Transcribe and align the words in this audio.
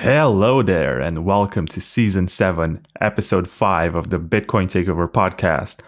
Hello 0.00 0.62
there, 0.62 0.98
and 0.98 1.26
welcome 1.26 1.66
to 1.66 1.78
season 1.78 2.26
7, 2.26 2.86
episode 3.02 3.46
5 3.46 3.94
of 3.94 4.08
the 4.08 4.18
Bitcoin 4.18 4.64
Takeover 4.64 5.06
podcast. 5.06 5.80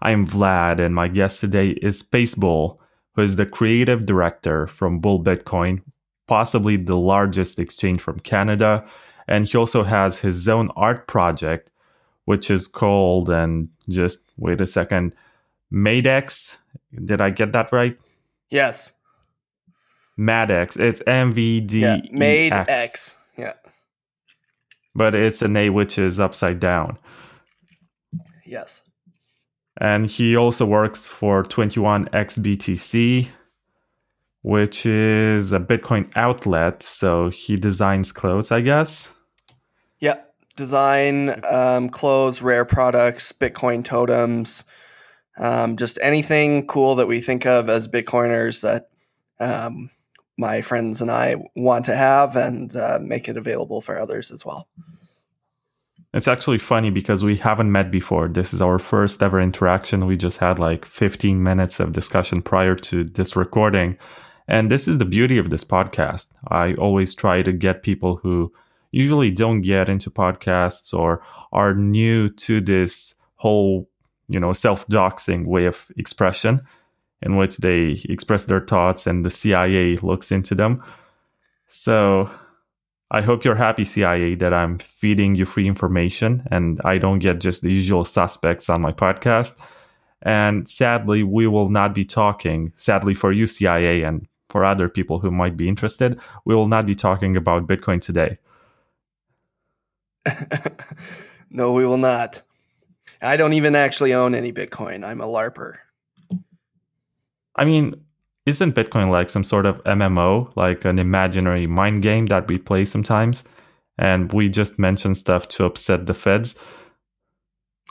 I'm 0.00 0.24
Vlad, 0.24 0.78
and 0.78 0.94
my 0.94 1.08
guest 1.08 1.40
today 1.40 1.70
is 1.82 2.00
Spacebull, 2.00 2.78
who 3.16 3.22
is 3.22 3.34
the 3.34 3.44
creative 3.44 4.06
director 4.06 4.68
from 4.68 5.00
Bull 5.00 5.20
Bitcoin, 5.20 5.82
possibly 6.28 6.76
the 6.76 6.96
largest 6.96 7.58
exchange 7.58 8.00
from 8.00 8.20
Canada. 8.20 8.86
And 9.26 9.46
he 9.46 9.58
also 9.58 9.82
has 9.82 10.20
his 10.20 10.48
own 10.48 10.70
art 10.76 11.08
project, 11.08 11.68
which 12.24 12.52
is 12.52 12.68
called, 12.68 13.28
and 13.28 13.68
just 13.88 14.22
wait 14.36 14.60
a 14.60 14.68
second, 14.68 15.12
Madex. 15.72 16.56
Did 17.04 17.20
I 17.20 17.30
get 17.30 17.52
that 17.54 17.72
right? 17.72 17.98
Yes. 18.48 18.92
Madex. 20.16 20.78
It's 20.78 21.02
M 21.04 21.32
V 21.32 21.60
D 21.62 21.80
Yeah. 21.80 21.96
Made 22.12 22.52
X. 22.52 23.16
But 24.96 25.14
it's 25.14 25.42
an 25.42 25.56
A 25.56 25.70
which 25.70 25.98
is 25.98 26.18
upside 26.18 26.58
down. 26.58 26.98
Yes. 28.44 28.82
And 29.78 30.06
he 30.06 30.36
also 30.36 30.64
works 30.64 31.06
for 31.06 31.42
21xBTC, 31.42 33.28
which 34.42 34.86
is 34.86 35.52
a 35.52 35.60
Bitcoin 35.60 36.10
outlet. 36.16 36.82
So 36.82 37.28
he 37.28 37.56
designs 37.56 38.10
clothes, 38.10 38.50
I 38.50 38.62
guess. 38.62 39.12
Yeah. 40.00 40.22
Design, 40.56 41.44
um, 41.44 41.90
clothes, 41.90 42.40
rare 42.40 42.64
products, 42.64 43.30
Bitcoin 43.32 43.84
totems, 43.84 44.64
um, 45.36 45.76
just 45.76 45.98
anything 46.00 46.66
cool 46.66 46.94
that 46.94 47.06
we 47.06 47.20
think 47.20 47.44
of 47.44 47.68
as 47.68 47.88
Bitcoiners 47.88 48.62
that 48.62 48.88
um, 49.38 49.90
my 50.38 50.60
friends 50.62 51.00
and 51.00 51.10
I 51.10 51.36
want 51.54 51.84
to 51.86 51.96
have 51.96 52.36
and 52.36 52.74
uh, 52.76 52.98
make 53.00 53.28
it 53.28 53.36
available 53.36 53.80
for 53.80 53.98
others 53.98 54.30
as 54.30 54.44
well. 54.44 54.68
It's 56.12 56.28
actually 56.28 56.58
funny 56.58 56.90
because 56.90 57.24
we 57.24 57.36
haven't 57.36 57.72
met 57.72 57.90
before. 57.90 58.28
This 58.28 58.54
is 58.54 58.62
our 58.62 58.78
first 58.78 59.22
ever 59.22 59.40
interaction. 59.40 60.06
We 60.06 60.16
just 60.16 60.38
had 60.38 60.58
like 60.58 60.86
15 60.86 61.42
minutes 61.42 61.78
of 61.80 61.92
discussion 61.92 62.42
prior 62.42 62.74
to 62.74 63.04
this 63.04 63.36
recording. 63.36 63.98
And 64.48 64.70
this 64.70 64.88
is 64.88 64.98
the 64.98 65.04
beauty 65.04 65.38
of 65.38 65.50
this 65.50 65.64
podcast. 65.64 66.28
I 66.48 66.74
always 66.74 67.14
try 67.14 67.42
to 67.42 67.52
get 67.52 67.82
people 67.82 68.16
who 68.16 68.52
usually 68.92 69.30
don't 69.30 69.60
get 69.60 69.88
into 69.88 70.10
podcasts 70.10 70.96
or 70.96 71.22
are 71.52 71.74
new 71.74 72.28
to 72.30 72.60
this 72.60 73.14
whole, 73.34 73.88
you 74.28 74.38
know, 74.38 74.52
self 74.52 74.86
doxing 74.86 75.46
way 75.46 75.66
of 75.66 75.90
expression 75.96 76.62
in 77.22 77.36
which 77.36 77.58
they 77.58 78.00
express 78.08 78.44
their 78.44 78.60
thoughts 78.60 79.06
and 79.06 79.24
the 79.24 79.30
CIA 79.30 79.96
looks 79.96 80.30
into 80.30 80.54
them. 80.54 80.82
So 81.68 82.30
I 83.10 83.22
hope 83.22 83.44
you're 83.44 83.54
happy, 83.54 83.84
CIA, 83.84 84.34
that 84.36 84.52
I'm 84.52 84.78
feeding 84.78 85.34
you 85.34 85.46
free 85.46 85.66
information 85.66 86.46
and 86.50 86.80
I 86.84 86.98
don't 86.98 87.20
get 87.20 87.40
just 87.40 87.62
the 87.62 87.72
usual 87.72 88.04
suspects 88.04 88.68
on 88.68 88.82
my 88.82 88.92
podcast. 88.92 89.56
And 90.22 90.68
sadly, 90.68 91.22
we 91.22 91.46
will 91.46 91.68
not 91.68 91.94
be 91.94 92.04
talking, 92.04 92.72
sadly 92.74 93.14
for 93.14 93.32
you, 93.32 93.46
CIA, 93.46 94.02
and 94.02 94.26
for 94.48 94.64
other 94.64 94.88
people 94.88 95.18
who 95.18 95.30
might 95.30 95.56
be 95.56 95.68
interested, 95.68 96.18
we 96.44 96.54
will 96.54 96.68
not 96.68 96.86
be 96.86 96.94
talking 96.94 97.36
about 97.36 97.66
Bitcoin 97.66 98.00
today. 98.00 98.38
no, 101.50 101.72
we 101.72 101.86
will 101.86 101.98
not. 101.98 102.42
I 103.22 103.36
don't 103.36 103.52
even 103.52 103.76
actually 103.76 104.14
own 104.14 104.34
any 104.34 104.52
Bitcoin. 104.52 105.04
I'm 105.04 105.20
a 105.20 105.26
LARPer. 105.26 105.76
I 107.56 107.64
mean, 107.64 107.94
isn't 108.46 108.74
Bitcoin 108.76 109.10
like 109.10 109.28
some 109.28 109.42
sort 109.42 109.66
of 109.66 109.82
MMO, 109.84 110.54
like 110.56 110.84
an 110.84 110.98
imaginary 110.98 111.66
mind 111.66 112.02
game 112.02 112.26
that 112.26 112.46
we 112.46 112.58
play 112.58 112.84
sometimes? 112.84 113.44
And 113.98 114.32
we 114.32 114.48
just 114.48 114.78
mention 114.78 115.14
stuff 115.14 115.48
to 115.48 115.64
upset 115.64 116.06
the 116.06 116.14
feds. 116.14 116.58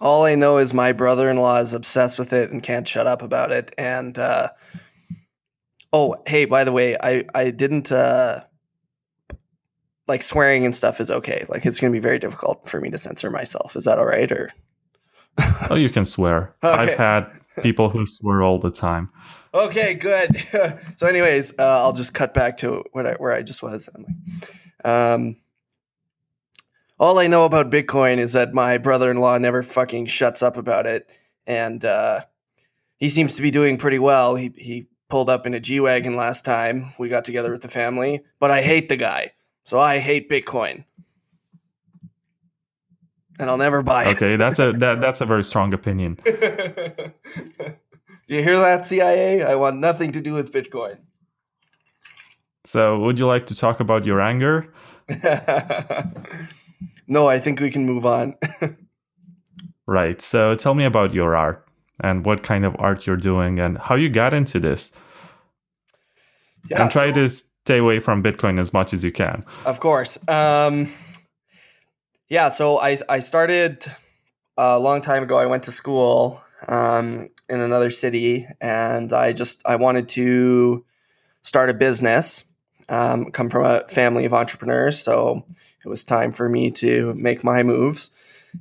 All 0.01 0.23
I 0.23 0.35
know 0.35 0.57
is 0.57 0.73
my 0.73 0.91
brother 0.91 1.29
in 1.29 1.37
law 1.37 1.59
is 1.59 1.73
obsessed 1.73 2.19
with 2.19 2.31
it 2.31 2.51
and 2.51 2.61
can't 2.61 2.87
shut 2.87 3.07
up 3.07 3.21
about 3.21 3.51
it. 3.51 3.73
And, 3.77 4.17
uh, 4.19 4.49
oh, 5.91 6.15
hey, 6.27 6.45
by 6.45 6.63
the 6.63 6.71
way, 6.71 6.95
I, 7.01 7.25
I 7.33 7.49
didn't, 7.49 7.91
uh, 7.91 8.41
like 10.07 10.21
swearing 10.21 10.65
and 10.65 10.75
stuff 10.75 11.01
is 11.01 11.09
okay. 11.09 11.45
Like 11.49 11.65
it's 11.65 11.79
going 11.79 11.91
to 11.91 11.95
be 11.95 12.01
very 12.01 12.19
difficult 12.19 12.69
for 12.69 12.79
me 12.79 12.91
to 12.91 12.97
censor 12.97 13.31
myself. 13.31 13.75
Is 13.75 13.85
that 13.85 13.97
all 13.97 14.05
right? 14.05 14.31
Or, 14.31 14.51
oh, 15.69 15.75
you 15.75 15.89
can 15.89 16.05
swear. 16.05 16.55
Okay. 16.63 16.93
I've 16.93 16.97
had 16.97 17.23
people 17.61 17.89
who 17.89 18.05
swear 18.05 18.43
all 18.43 18.59
the 18.59 18.71
time. 18.71 19.09
Okay, 19.55 19.93
good. 19.93 20.45
so, 20.97 21.07
anyways, 21.07 21.53
uh, 21.57 21.83
I'll 21.83 21.93
just 21.93 22.13
cut 22.13 22.33
back 22.33 22.57
to 22.57 22.83
what 22.91 23.07
I, 23.07 23.13
where 23.13 23.31
I 23.31 23.41
just 23.41 23.63
was. 23.63 23.89
Um, 24.83 25.37
all 26.99 27.19
I 27.19 27.27
know 27.27 27.45
about 27.45 27.71
Bitcoin 27.71 28.17
is 28.17 28.33
that 28.33 28.53
my 28.53 28.77
brother-in-law 28.77 29.37
never 29.37 29.63
fucking 29.63 30.07
shuts 30.07 30.43
up 30.43 30.57
about 30.57 30.85
it, 30.85 31.09
and 31.47 31.85
uh, 31.85 32.21
he 32.97 33.07
seems 33.07 33.37
to 33.37 33.41
be 33.41 33.49
doing 33.49 33.77
pretty 33.77 33.97
well. 33.97 34.35
He 34.35 34.51
he 34.57 34.87
pulled 35.09 35.29
up 35.29 35.45
in 35.45 35.53
a 35.53 35.61
G 35.61 35.79
wagon 35.79 36.17
last 36.17 36.43
time 36.43 36.91
we 36.99 37.07
got 37.07 37.23
together 37.23 37.51
with 37.51 37.61
the 37.61 37.69
family, 37.69 38.23
but 38.39 38.51
I 38.51 38.61
hate 38.61 38.89
the 38.89 38.97
guy, 38.97 39.31
so 39.63 39.79
I 39.79 39.99
hate 39.99 40.29
Bitcoin, 40.29 40.83
and 43.39 43.49
I'll 43.49 43.57
never 43.57 43.83
buy 43.83 44.09
it. 44.09 44.21
Okay, 44.21 44.35
that's 44.35 44.59
a 44.59 44.73
that, 44.73 44.99
that's 44.99 45.21
a 45.21 45.25
very 45.25 45.45
strong 45.45 45.73
opinion. 45.73 46.17
Do 48.27 48.35
you 48.35 48.43
hear 48.43 48.59
that, 48.59 48.85
CIA? 48.85 49.43
I 49.43 49.55
want 49.55 49.77
nothing 49.77 50.11
to 50.13 50.21
do 50.21 50.33
with 50.33 50.51
Bitcoin. 50.51 50.97
So, 52.63 52.99
would 52.99 53.19
you 53.19 53.27
like 53.27 53.45
to 53.47 53.55
talk 53.55 53.79
about 53.79 54.05
your 54.05 54.19
anger? 54.19 54.73
no, 57.07 57.27
I 57.27 57.39
think 57.39 57.59
we 57.59 57.69
can 57.69 57.85
move 57.85 58.05
on. 58.05 58.35
right. 59.85 60.19
So, 60.19 60.55
tell 60.55 60.73
me 60.73 60.85
about 60.85 61.13
your 61.13 61.35
art 61.35 61.67
and 61.99 62.25
what 62.25 62.41
kind 62.41 62.65
of 62.65 62.75
art 62.79 63.05
you're 63.05 63.17
doing 63.17 63.59
and 63.59 63.77
how 63.77 63.93
you 63.93 64.09
got 64.09 64.33
into 64.33 64.59
this. 64.59 64.91
Yeah, 66.67 66.83
and 66.83 66.91
try 66.91 67.09
so- 67.09 67.13
to 67.13 67.29
stay 67.29 67.77
away 67.77 67.99
from 67.99 68.23
Bitcoin 68.23 68.59
as 68.59 68.73
much 68.73 68.93
as 68.93 69.03
you 69.03 69.11
can. 69.11 69.45
Of 69.65 69.79
course. 69.79 70.17
Um, 70.27 70.89
yeah, 72.29 72.49
so 72.49 72.79
I 72.79 72.97
I 73.07 73.19
started 73.19 73.85
a 74.57 74.79
long 74.79 75.01
time 75.01 75.21
ago. 75.21 75.37
I 75.37 75.45
went 75.45 75.63
to 75.63 75.71
school 75.71 76.41
um, 76.67 77.29
in 77.49 77.59
another 77.59 77.91
city, 77.91 78.47
and 78.59 79.11
I 79.13 79.33
just 79.33 79.61
I 79.65 79.75
wanted 79.75 80.09
to 80.09 80.85
start 81.41 81.69
a 81.69 81.73
business. 81.73 82.45
Um, 82.87 83.31
come 83.31 83.49
from 83.49 83.65
a 83.65 83.81
family 83.87 84.25
of 84.25 84.33
entrepreneurs, 84.33 85.01
so 85.01 85.45
it 85.83 85.89
was 85.89 86.03
time 86.03 86.31
for 86.31 86.47
me 86.47 86.71
to 86.71 87.13
make 87.15 87.43
my 87.43 87.63
moves. 87.63 88.11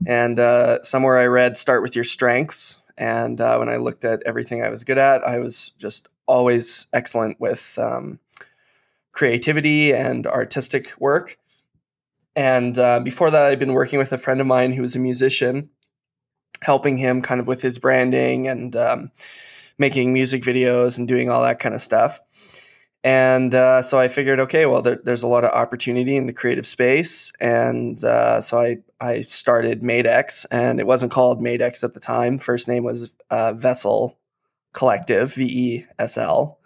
And 0.06 0.38
uh, 0.38 0.82
somewhere 0.82 1.18
I 1.18 1.26
read 1.26 1.56
"Start 1.56 1.82
with 1.82 1.94
your 1.94 2.04
strengths," 2.04 2.80
and 2.96 3.40
uh, 3.40 3.56
when 3.58 3.68
I 3.68 3.76
looked 3.76 4.04
at 4.04 4.22
everything 4.24 4.62
I 4.62 4.70
was 4.70 4.84
good 4.84 4.98
at, 4.98 5.22
I 5.24 5.40
was 5.40 5.70
just 5.78 6.08
always 6.26 6.86
excellent 6.92 7.40
with 7.40 7.78
um, 7.78 8.18
creativity 9.12 9.92
and 9.92 10.26
artistic 10.26 10.92
work. 10.98 11.38
And 12.36 12.78
uh, 12.78 13.00
before 13.00 13.30
that, 13.30 13.46
I'd 13.46 13.58
been 13.58 13.74
working 13.74 13.98
with 13.98 14.12
a 14.12 14.18
friend 14.18 14.40
of 14.40 14.46
mine 14.46 14.72
who 14.72 14.82
was 14.82 14.96
a 14.96 14.98
musician, 14.98 15.70
helping 16.64 16.98
him 16.98 17.22
kind 17.22 17.40
of 17.40 17.46
with 17.46 17.62
his 17.62 17.78
branding 17.78 18.48
and 18.48 18.74
um, 18.74 19.10
making 19.78 20.12
music 20.12 20.42
videos 20.42 20.98
and 20.98 21.06
doing 21.06 21.30
all 21.30 21.42
that 21.42 21.60
kind 21.60 21.74
of 21.74 21.80
stuff. 21.80 22.20
And 23.04 23.54
uh, 23.54 23.82
so 23.82 23.98
I 23.98 24.08
figured, 24.08 24.40
okay, 24.40 24.64
well, 24.64 24.80
there, 24.80 24.98
there's 25.04 25.22
a 25.22 25.28
lot 25.28 25.44
of 25.44 25.50
opportunity 25.50 26.16
in 26.16 26.24
the 26.24 26.32
creative 26.32 26.64
space, 26.64 27.32
and 27.38 28.02
uh, 28.02 28.40
so 28.40 28.58
I 28.58 28.78
I 28.98 29.20
started 29.20 29.82
Madex, 29.82 30.46
and 30.50 30.80
it 30.80 30.86
wasn't 30.86 31.12
called 31.12 31.42
Madex 31.42 31.84
at 31.84 31.92
the 31.92 32.00
time. 32.00 32.38
First 32.38 32.66
name 32.66 32.82
was 32.82 33.12
uh, 33.28 33.52
Vessel 33.52 34.16
Collective, 34.72 35.34
V 35.34 35.44
E 35.44 35.86
S 35.98 36.16
L. 36.16 36.58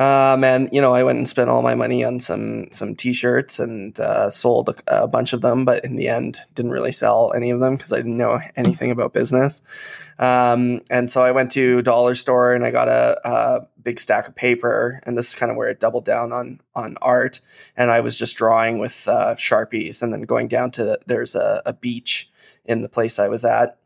Um, 0.00 0.44
and 0.44 0.70
you 0.72 0.80
know, 0.80 0.94
I 0.94 1.02
went 1.02 1.18
and 1.18 1.28
spent 1.28 1.50
all 1.50 1.60
my 1.60 1.74
money 1.74 2.02
on 2.02 2.20
some 2.20 2.72
some 2.72 2.96
T-shirts 2.96 3.58
and 3.60 4.00
uh, 4.00 4.30
sold 4.30 4.70
a, 4.70 5.02
a 5.02 5.06
bunch 5.06 5.34
of 5.34 5.42
them, 5.42 5.66
but 5.66 5.84
in 5.84 5.96
the 5.96 6.08
end, 6.08 6.40
didn't 6.54 6.70
really 6.70 6.90
sell 6.90 7.34
any 7.36 7.50
of 7.50 7.60
them 7.60 7.76
because 7.76 7.92
I 7.92 7.98
didn't 7.98 8.16
know 8.16 8.40
anything 8.56 8.90
about 8.90 9.12
business. 9.12 9.60
Um, 10.18 10.80
and 10.90 11.10
so 11.10 11.22
I 11.22 11.32
went 11.32 11.50
to 11.52 11.82
dollar 11.82 12.14
store 12.14 12.54
and 12.54 12.64
I 12.64 12.70
got 12.70 12.88
a, 12.88 13.20
a 13.28 13.66
big 13.82 14.00
stack 14.00 14.26
of 14.26 14.34
paper, 14.34 15.00
and 15.02 15.18
this 15.18 15.28
is 15.28 15.34
kind 15.34 15.50
of 15.50 15.58
where 15.58 15.68
it 15.68 15.80
doubled 15.80 16.06
down 16.06 16.32
on 16.32 16.62
on 16.74 16.96
art. 17.02 17.40
And 17.76 17.90
I 17.90 18.00
was 18.00 18.16
just 18.16 18.38
drawing 18.38 18.78
with 18.78 19.06
uh, 19.06 19.34
sharpies, 19.34 20.02
and 20.02 20.14
then 20.14 20.22
going 20.22 20.48
down 20.48 20.70
to 20.72 20.84
the, 20.84 21.00
there's 21.06 21.34
a, 21.34 21.60
a 21.66 21.74
beach 21.74 22.30
in 22.64 22.80
the 22.80 22.88
place 22.88 23.18
I 23.18 23.28
was 23.28 23.44
at, 23.44 23.78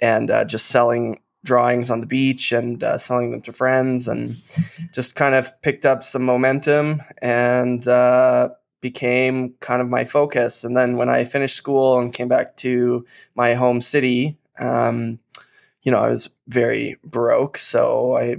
and 0.00 0.32
uh, 0.32 0.44
just 0.44 0.66
selling 0.66 1.20
drawings 1.44 1.90
on 1.90 2.00
the 2.00 2.06
beach 2.06 2.52
and 2.52 2.82
uh, 2.82 2.98
selling 2.98 3.30
them 3.30 3.42
to 3.42 3.52
friends 3.52 4.08
and 4.08 4.36
just 4.92 5.16
kind 5.16 5.34
of 5.34 5.60
picked 5.62 5.86
up 5.86 6.02
some 6.02 6.22
momentum 6.22 7.00
and 7.22 7.86
uh, 7.88 8.50
became 8.80 9.54
kind 9.60 9.80
of 9.80 9.88
my 9.88 10.04
focus 10.04 10.64
and 10.64 10.76
then 10.76 10.96
when 10.96 11.08
i 11.08 11.24
finished 11.24 11.56
school 11.56 11.98
and 11.98 12.12
came 12.12 12.28
back 12.28 12.56
to 12.56 13.04
my 13.34 13.54
home 13.54 13.80
city 13.80 14.38
um, 14.58 15.18
you 15.82 15.90
know 15.90 15.98
i 15.98 16.08
was 16.08 16.30
very 16.48 16.96
broke 17.04 17.58
so 17.58 18.16
i 18.16 18.36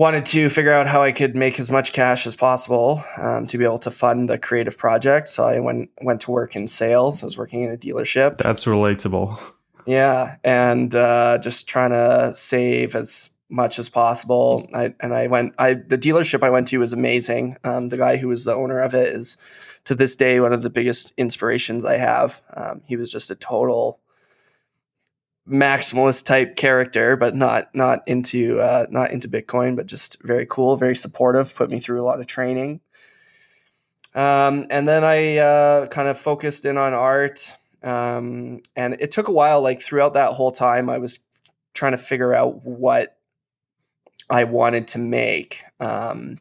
wanted 0.00 0.24
to 0.24 0.48
figure 0.48 0.72
out 0.72 0.86
how 0.86 1.02
I 1.02 1.12
could 1.12 1.36
make 1.36 1.60
as 1.60 1.70
much 1.70 1.92
cash 1.92 2.26
as 2.26 2.34
possible 2.34 3.04
um, 3.18 3.46
to 3.48 3.58
be 3.58 3.64
able 3.64 3.80
to 3.80 3.90
fund 3.90 4.30
the 4.30 4.38
creative 4.38 4.78
project. 4.78 5.28
So 5.28 5.44
I 5.44 5.60
went 5.60 5.90
went 6.00 6.22
to 6.22 6.30
work 6.30 6.56
in 6.56 6.68
sales. 6.68 7.22
I 7.22 7.26
was 7.26 7.36
working 7.36 7.64
in 7.64 7.70
a 7.70 7.76
dealership. 7.76 8.38
That's 8.38 8.64
relatable. 8.64 9.38
Yeah, 9.86 10.36
and 10.44 10.94
uh, 10.94 11.38
just 11.38 11.68
trying 11.68 11.90
to 11.90 12.32
save 12.34 12.94
as 12.94 13.30
much 13.48 13.78
as 13.78 13.88
possible. 13.88 14.68
I, 14.74 14.94
and 15.00 15.12
I 15.12 15.26
went. 15.26 15.54
I 15.58 15.74
the 15.74 15.98
dealership 15.98 16.42
I 16.42 16.50
went 16.50 16.68
to 16.68 16.78
was 16.78 16.92
amazing. 16.92 17.56
Um, 17.64 17.88
the 17.88 17.96
guy 17.96 18.16
who 18.16 18.28
was 18.28 18.44
the 18.44 18.54
owner 18.54 18.80
of 18.80 18.94
it 18.94 19.08
is 19.08 19.36
to 19.84 19.94
this 19.94 20.16
day 20.16 20.40
one 20.40 20.52
of 20.52 20.62
the 20.62 20.70
biggest 20.70 21.12
inspirations 21.16 21.84
I 21.84 21.96
have. 21.96 22.42
Um, 22.54 22.82
he 22.86 22.96
was 22.96 23.10
just 23.10 23.30
a 23.30 23.34
total 23.34 24.00
maximalist 25.48 26.26
type 26.26 26.56
character, 26.56 27.16
but 27.16 27.34
not 27.34 27.74
not 27.74 28.00
into 28.06 28.60
uh, 28.60 28.86
not 28.90 29.10
into 29.10 29.28
Bitcoin, 29.28 29.76
but 29.76 29.86
just 29.86 30.22
very 30.22 30.46
cool, 30.46 30.76
very 30.76 30.96
supportive. 30.96 31.54
Put 31.54 31.70
me 31.70 31.80
through 31.80 32.00
a 32.00 32.04
lot 32.04 32.20
of 32.20 32.26
training. 32.26 32.80
Um, 34.14 34.66
and 34.70 34.88
then 34.88 35.04
I 35.04 35.38
uh, 35.38 35.86
kind 35.86 36.08
of 36.08 36.18
focused 36.18 36.64
in 36.64 36.76
on 36.76 36.92
art. 36.92 37.54
Um, 37.82 38.60
and 38.76 38.96
it 39.00 39.10
took 39.10 39.28
a 39.28 39.32
while, 39.32 39.62
like 39.62 39.80
throughout 39.80 40.14
that 40.14 40.32
whole 40.32 40.52
time, 40.52 40.90
I 40.90 40.98
was 40.98 41.20
trying 41.74 41.92
to 41.92 41.98
figure 41.98 42.34
out 42.34 42.64
what 42.64 43.16
I 44.28 44.44
wanted 44.44 44.88
to 44.88 44.98
make. 44.98 45.62
Um, 45.78 46.38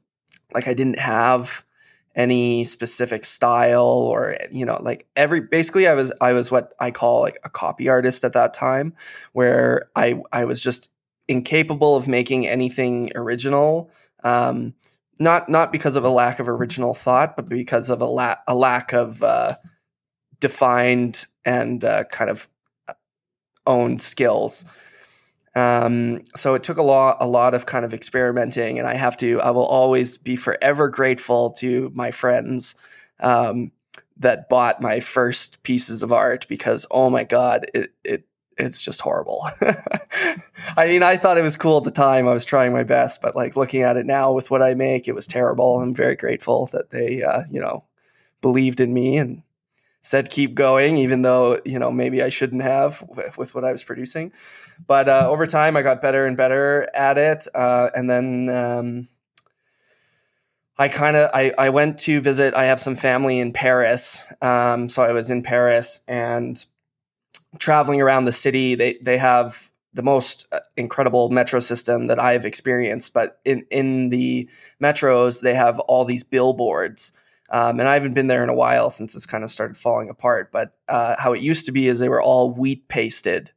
like 0.53 0.67
I 0.67 0.73
didn't 0.73 0.99
have 0.99 1.63
any 2.15 2.65
specific 2.65 3.23
style 3.23 3.85
or 3.85 4.35
you 4.51 4.65
know 4.65 4.77
like 4.81 5.07
every 5.15 5.39
basically 5.39 5.87
i 5.87 5.93
was 5.93 6.11
i 6.19 6.33
was 6.33 6.51
what 6.51 6.73
i 6.79 6.89
call 6.89 7.21
like 7.21 7.37
a 7.43 7.49
copy 7.49 7.87
artist 7.87 8.23
at 8.23 8.33
that 8.33 8.53
time 8.53 8.93
where 9.33 9.89
i 9.95 10.19
i 10.33 10.43
was 10.43 10.59
just 10.59 10.89
incapable 11.27 11.95
of 11.95 12.07
making 12.07 12.47
anything 12.47 13.11
original 13.15 13.91
um 14.23 14.73
not 15.19 15.47
not 15.49 15.71
because 15.71 15.95
of 15.95 16.03
a 16.03 16.09
lack 16.09 16.39
of 16.39 16.49
original 16.49 16.93
thought 16.93 17.37
but 17.37 17.47
because 17.47 17.89
of 17.89 18.01
a, 18.01 18.05
la- 18.05 18.35
a 18.47 18.55
lack 18.55 18.91
of 18.91 19.23
uh 19.23 19.53
defined 20.39 21.25
and 21.45 21.83
uh, 21.83 22.03
kind 22.05 22.29
of 22.29 22.47
owned 23.65 24.01
skills 24.01 24.65
um, 25.55 26.21
so 26.35 26.53
it 26.53 26.63
took 26.63 26.77
a 26.77 26.83
lot, 26.83 27.17
a 27.19 27.27
lot 27.27 27.53
of 27.53 27.65
kind 27.65 27.83
of 27.83 27.93
experimenting, 27.93 28.77
and 28.79 28.87
I 28.87 28.93
have 28.93 29.17
to, 29.17 29.41
I 29.41 29.51
will 29.51 29.65
always 29.65 30.17
be 30.17 30.35
forever 30.35 30.89
grateful 30.89 31.51
to 31.53 31.91
my 31.93 32.11
friends 32.11 32.75
um, 33.19 33.71
that 34.17 34.49
bought 34.49 34.81
my 34.81 34.99
first 34.99 35.63
pieces 35.63 36.03
of 36.03 36.13
art 36.13 36.45
because, 36.47 36.85
oh 36.91 37.09
my 37.09 37.23
god, 37.23 37.65
it, 37.73 37.93
it 38.03 38.25
it's 38.57 38.81
just 38.81 39.01
horrible. 39.01 39.47
I 40.77 40.87
mean, 40.87 41.01
I 41.01 41.15
thought 41.15 41.37
it 41.37 41.43
was 41.43 41.55
cool 41.55 41.77
at 41.77 41.85
the 41.85 41.91
time. 41.91 42.27
I 42.27 42.33
was 42.33 42.43
trying 42.43 42.73
my 42.73 42.83
best, 42.83 43.21
but 43.21 43.35
like 43.35 43.55
looking 43.55 43.83
at 43.83 43.95
it 43.95 44.05
now 44.05 44.33
with 44.33 44.51
what 44.51 44.61
I 44.61 44.73
make, 44.73 45.07
it 45.07 45.15
was 45.15 45.27
terrible. 45.27 45.79
I'm 45.79 45.93
very 45.93 46.17
grateful 46.17 46.65
that 46.67 46.89
they, 46.89 47.23
uh, 47.23 47.43
you 47.49 47.61
know, 47.61 47.85
believed 48.41 48.81
in 48.81 48.93
me 48.93 49.17
and 49.17 49.43
said 50.01 50.29
keep 50.29 50.55
going, 50.55 50.97
even 50.97 51.21
though 51.21 51.59
you 51.65 51.79
know 51.79 51.91
maybe 51.91 52.21
I 52.21 52.29
shouldn't 52.29 52.61
have 52.61 53.03
with, 53.07 53.37
with 53.37 53.55
what 53.55 53.65
I 53.65 53.71
was 53.71 53.83
producing. 53.83 54.31
But 54.85 55.09
uh, 55.09 55.29
over 55.29 55.45
time, 55.45 55.75
I 55.75 55.81
got 55.81 56.01
better 56.01 56.25
and 56.25 56.37
better 56.37 56.87
at 56.93 57.17
it, 57.17 57.47
uh, 57.53 57.89
and 57.95 58.09
then 58.09 58.49
um, 58.49 59.07
I 60.77 60.87
kind 60.87 61.17
of 61.17 61.29
I, 61.33 61.53
I 61.57 61.69
went 61.69 61.97
to 61.99 62.21
visit. 62.21 62.53
I 62.53 62.65
have 62.65 62.79
some 62.79 62.95
family 62.95 63.39
in 63.39 63.51
Paris, 63.51 64.23
um, 64.41 64.89
so 64.89 65.03
I 65.03 65.11
was 65.11 65.29
in 65.29 65.43
Paris 65.43 66.01
and 66.07 66.65
traveling 67.57 68.01
around 68.01 68.25
the 68.25 68.31
city. 68.31 68.75
They 68.75 68.97
they 69.01 69.17
have 69.17 69.69
the 69.93 70.03
most 70.03 70.47
uh, 70.51 70.59
incredible 70.77 71.29
metro 71.29 71.59
system 71.59 72.05
that 72.05 72.19
I've 72.19 72.45
experienced. 72.45 73.13
But 73.13 73.39
in 73.43 73.65
in 73.69 74.09
the 74.09 74.49
metros, 74.81 75.41
they 75.41 75.55
have 75.55 75.79
all 75.79 76.05
these 76.05 76.23
billboards 76.23 77.11
um, 77.51 77.79
and 77.79 77.89
I 77.89 77.93
haven't 77.95 78.13
been 78.13 78.27
there 78.27 78.43
in 78.43 78.49
a 78.49 78.55
while 78.55 78.89
since 78.89 79.15
it's 79.15 79.25
kind 79.25 79.43
of 79.43 79.51
started 79.51 79.77
falling 79.77 80.09
apart. 80.09 80.51
But 80.51 80.77
uh, 80.87 81.15
how 81.17 81.33
it 81.33 81.41
used 81.41 81.65
to 81.65 81.71
be 81.71 81.87
is 81.87 81.99
they 81.99 82.09
were 82.09 82.21
all 82.21 82.51
wheat 82.51 82.87
pasted 82.87 83.51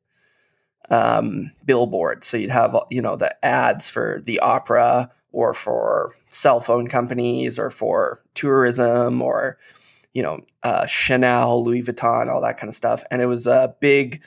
um, 0.91 1.53
billboards. 1.65 2.27
So 2.27 2.37
you'd 2.37 2.51
have 2.51 2.77
you 2.91 3.03
know 3.03 3.17
the 3.17 3.45
ads 3.45 3.91
for 3.91 4.23
the 4.25 4.41
opera 4.41 5.11
or 5.33 5.55
for 5.55 6.15
cell 6.29 6.61
phone 6.61 6.89
companies 6.89 7.59
or 7.59 7.71
for 7.71 8.21
tourism 8.35 9.23
or 9.23 9.59
you 10.15 10.23
know 10.23 10.41
uh, 10.63 10.87
Chanel, 10.87 11.65
Louis 11.65 11.83
Vuitton, 11.83 12.29
all 12.29 12.41
that 12.41 12.59
kind 12.59 12.69
of 12.69 12.75
stuff. 12.75 13.05
And 13.11 13.21
it 13.21 13.27
was 13.27 13.47
uh, 13.47 13.69
big 13.81 14.23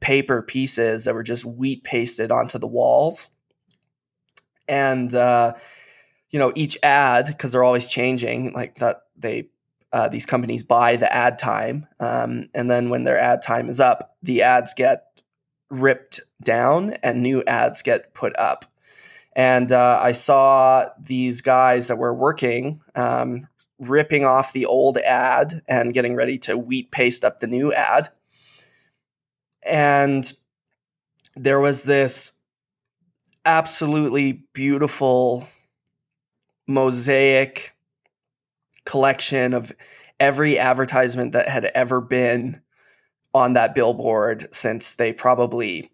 paper 0.00 0.42
pieces 0.42 1.04
that 1.04 1.14
were 1.14 1.22
just 1.22 1.44
wheat 1.44 1.84
pasted 1.84 2.32
onto 2.32 2.58
the 2.58 2.66
walls. 2.66 3.30
And 4.68 5.14
uh, 5.14 5.54
you 6.32 6.38
know 6.38 6.52
each 6.54 6.76
ad 6.82 7.26
because 7.26 7.52
they're 7.52 7.64
always 7.64 7.86
changing 7.86 8.52
like 8.52 8.76
that 8.78 9.02
they 9.16 9.48
uh, 9.92 10.08
these 10.08 10.24
companies 10.24 10.64
buy 10.64 10.96
the 10.96 11.12
ad 11.12 11.38
time 11.38 11.86
um, 12.00 12.48
and 12.54 12.70
then 12.70 12.88
when 12.88 13.04
their 13.04 13.18
ad 13.18 13.42
time 13.42 13.68
is 13.68 13.78
up 13.78 14.16
the 14.22 14.42
ads 14.42 14.74
get 14.74 15.12
ripped 15.72 16.20
down 16.42 16.92
and 17.02 17.22
new 17.22 17.42
ads 17.44 17.82
get 17.82 18.14
put 18.14 18.36
up. 18.38 18.66
And 19.34 19.72
uh, 19.72 19.98
i 20.02 20.12
saw 20.12 20.88
these 21.00 21.40
guys 21.40 21.88
that 21.88 21.96
were 21.96 22.12
working 22.12 22.82
um, 22.94 23.48
ripping 23.78 24.24
off 24.26 24.52
the 24.52 24.66
old 24.66 24.98
ad 24.98 25.62
and 25.66 25.94
getting 25.94 26.14
ready 26.14 26.38
to 26.38 26.58
wheat 26.58 26.90
paste 26.90 27.24
up 27.24 27.40
the 27.40 27.46
new 27.46 27.72
ad. 27.72 28.10
And 29.64 30.30
there 31.34 31.60
was 31.60 31.84
this 31.84 32.32
absolutely 33.46 34.44
beautiful 34.52 35.48
mosaic 36.72 37.74
collection 38.84 39.54
of 39.54 39.72
every 40.18 40.58
advertisement 40.58 41.32
that 41.32 41.48
had 41.48 41.66
ever 41.66 42.00
been 42.00 42.60
on 43.34 43.54
that 43.54 43.74
billboard 43.74 44.52
since 44.52 44.94
they 44.96 45.12
probably 45.12 45.90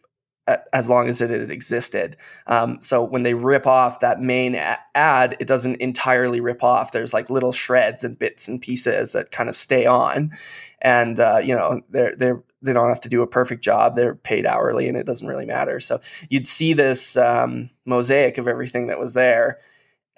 as 0.73 0.89
long 0.89 1.09
as 1.09 1.21
it 1.21 1.31
had 1.31 1.51
existed. 1.51 2.17
Um, 2.47 2.81
so 2.81 3.03
when 3.03 3.23
they 3.23 3.35
rip 3.35 3.67
off 3.67 4.01
that 4.01 4.21
main 4.21 4.55
ad, 4.95 5.37
it 5.41 5.47
doesn't 5.47 5.77
entirely 5.77 6.41
rip 6.41 6.63
off. 6.63 6.93
There's 6.93 7.13
like 7.13 7.29
little 7.31 7.53
shreds 7.53 8.05
and 8.05 8.19
bits 8.19 8.49
and 8.49 8.61
pieces 8.61 9.13
that 9.13 9.31
kind 9.31 9.49
of 9.49 9.57
stay 9.57 9.87
on, 9.87 10.33
and 10.81 11.21
uh, 11.21 11.41
you 11.43 11.55
know 11.55 11.83
they're 11.91 12.17
they're 12.17 12.43
they 12.63 12.73
don't 12.73 12.89
have 12.89 13.01
to 13.03 13.09
do 13.09 13.23
a 13.23 13.27
perfect 13.27 13.63
job. 13.63 13.95
They're 13.95 14.15
paid 14.15 14.47
hourly, 14.47 14.89
and 14.89 14.97
it 14.97 15.07
doesn't 15.07 15.29
really 15.29 15.47
matter. 15.47 15.81
So 15.81 16.01
you'd 16.31 16.49
see 16.49 16.73
this 16.73 17.17
um, 17.17 17.71
mosaic 17.85 18.39
of 18.39 18.49
everything 18.49 18.89
that 18.89 18.99
was 18.99 19.15
there, 19.15 19.59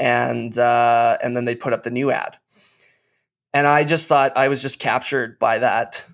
and 0.01 0.57
uh, 0.57 1.19
and 1.23 1.37
then 1.37 1.45
they'd 1.45 1.61
put 1.61 1.75
up 1.75 1.83
the 1.83 1.91
new 1.91 2.11
ad. 2.11 2.39
And 3.53 3.67
I 3.67 3.85
just 3.85 4.09
thought 4.09 4.37
I 4.37 4.49
was 4.49 4.63
just 4.63 4.79
captured 4.79 5.39
by 5.39 5.59
that 5.59 6.05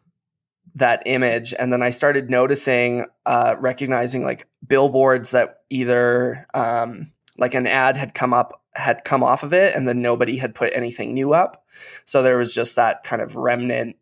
that 0.74 1.04
image, 1.06 1.54
and 1.58 1.72
then 1.72 1.82
I 1.82 1.90
started 1.90 2.28
noticing, 2.28 3.06
uh, 3.24 3.54
recognizing 3.58 4.24
like 4.24 4.46
billboards 4.66 5.30
that 5.30 5.60
either 5.70 6.46
um, 6.52 7.12
like 7.38 7.54
an 7.54 7.66
ad 7.66 7.96
had 7.96 8.12
come 8.12 8.34
up 8.34 8.62
had 8.74 9.04
come 9.04 9.22
off 9.22 9.42
of 9.42 9.52
it, 9.54 9.74
and 9.74 9.88
then 9.88 10.02
nobody 10.02 10.36
had 10.36 10.54
put 10.54 10.72
anything 10.74 11.14
new 11.14 11.32
up, 11.32 11.64
so 12.04 12.22
there 12.22 12.36
was 12.36 12.52
just 12.52 12.76
that 12.76 13.04
kind 13.04 13.22
of 13.22 13.36
remnant 13.36 13.96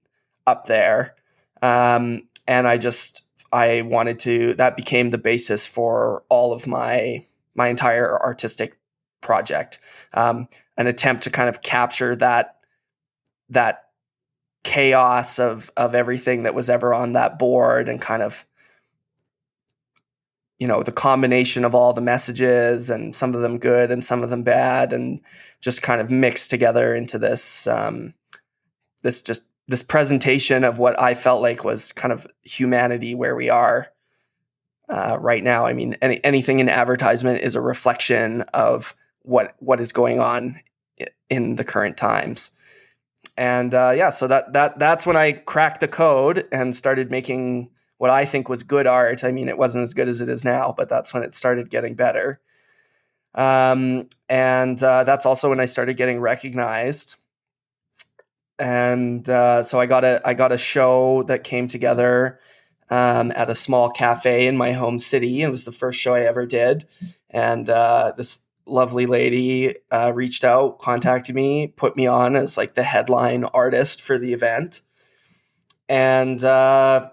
up 0.47 0.67
there. 0.67 1.15
Um, 1.61 2.29
and 2.47 2.67
I 2.67 2.79
just 2.79 3.23
I 3.53 3.83
wanted 3.83 4.19
to 4.21 4.55
that 4.55 4.77
became 4.77 5.11
the 5.11 5.19
basis 5.19 5.67
for 5.67 6.25
all 6.31 6.53
of 6.55 6.67
my 6.67 7.25
my 7.55 7.69
entire 7.69 8.21
artistic 8.21 8.79
project, 9.25 9.81
um, 10.13 10.49
an 10.77 10.87
attempt 10.87 11.25
to 11.25 11.31
kind 11.31 11.49
of 11.49 11.63
capture 11.63 12.15
that 12.17 12.59
that 13.49 13.89
chaos 14.63 15.39
of 15.39 15.71
of 15.77 15.95
everything 15.95 16.45
that 16.45 16.55
was 16.55 16.71
ever 16.71 16.95
on 16.95 17.13
that 17.13 17.39
board 17.39 17.89
and 17.89 18.01
kind 18.01 18.23
of 18.23 18.47
you 20.59 20.67
know 20.67 20.83
the 20.83 20.93
combination 20.93 21.65
of 21.65 21.75
all 21.75 21.93
the 21.93 22.01
messages 22.01 22.89
and 22.89 23.15
some 23.15 23.35
of 23.35 23.41
them 23.41 23.59
good 23.59 23.91
and 23.91 24.05
some 24.05 24.23
of 24.23 24.31
them 24.31 24.43
bad 24.43 24.93
and 24.93 25.21
just 25.61 25.83
kind 25.83 26.01
of 26.01 26.11
mixed 26.11 26.49
together 26.51 26.95
into 26.95 27.19
this 27.19 27.67
um, 27.67 28.15
this 29.03 29.21
just 29.23 29.45
this 29.67 29.83
presentation 29.83 30.65
of 30.65 30.79
what 30.79 30.99
I 31.01 31.15
felt 31.15 31.43
like 31.43 31.65
was 31.65 31.93
kind 31.93 32.13
of 32.13 32.27
humanity 32.43 33.15
where 33.15 33.35
we 33.35 33.49
are 33.49 33.89
uh, 34.89 35.17
right 35.19 35.43
now. 35.43 35.65
I 35.65 35.73
mean, 35.73 35.97
any, 36.03 36.23
anything 36.23 36.59
in 36.59 36.69
advertisement 36.69 37.41
is 37.41 37.55
a 37.55 37.61
reflection 37.61 38.43
of 38.53 38.95
what 39.25 39.55
what 39.59 39.81
is 39.81 39.93
going 39.93 40.21
on 40.21 40.61
in 41.29 41.57
the 41.57 41.65
current 41.65 41.97
times. 41.97 42.53
And 43.37 43.75
uh, 43.75 43.93
yeah, 43.97 44.11
so 44.11 44.29
that 44.29 44.53
that 44.53 44.79
that's 44.79 45.07
when 45.07 45.17
I 45.17 45.33
cracked 45.33 45.81
the 45.81 45.89
code 45.89 46.47
and 46.53 46.75
started 46.75 47.11
making 47.11 47.71
what 47.99 48.11
I 48.11 48.25
think 48.25 48.49
was 48.49 48.63
good 48.63 48.87
art. 48.87 49.25
I 49.25 49.33
mean, 49.33 49.49
it 49.49 49.59
wasn't 49.59 49.83
as 49.83 49.95
good 49.95 50.09
as 50.09 50.21
it 50.21 50.29
is 50.29 50.45
now, 50.45 50.73
but 50.77 50.89
that's 50.89 51.13
when 51.13 51.23
it 51.23 51.35
started 51.35 51.71
getting 51.71 51.95
better. 51.95 52.41
Um, 53.35 54.09
and 54.29 54.81
uh, 54.83 55.05
that's 55.05 55.27
also 55.27 55.49
when 55.49 55.59
I 55.59 55.67
started 55.67 55.97
getting 55.97 56.21
recognized. 56.21 57.17
And 58.59 59.29
uh, 59.29 59.65
so 59.65 59.81
I 59.81 59.87
got 59.87 60.05
a 60.05 60.21
I 60.25 60.35
got 60.35 60.53
a 60.53 60.59
show 60.59 61.25
that 61.25 61.43
came 61.43 61.67
together 61.67 62.39
um, 62.89 63.33
at 63.35 63.51
a 63.51 63.55
small 63.57 63.91
cafe 63.91 64.47
in 64.47 64.57
my 64.57 64.73
home 64.73 65.01
city. 65.01 65.43
It 65.43 65.51
was 65.51 65.65
the 65.65 65.73
first 65.73 65.99
show 65.99 66.15
I 66.15 66.21
ever 66.21 66.47
did, 66.47 66.87
and 67.31 67.69
uh, 67.69 68.13
this 68.17 68.44
lovely 68.67 69.07
lady 69.07 69.75
uh, 69.91 70.13
reached 70.15 70.45
out, 70.45 70.79
contacted 70.79 71.35
me, 71.35 71.69
put 71.69 71.97
me 71.97 72.07
on 72.07 72.37
as 72.37 72.57
like 72.57 72.75
the 72.75 72.83
headline 72.83 73.45
artist 73.45 74.03
for 74.03 74.19
the 74.19 74.33
event, 74.33 74.81
and 75.89 76.43
uh, 76.45 77.11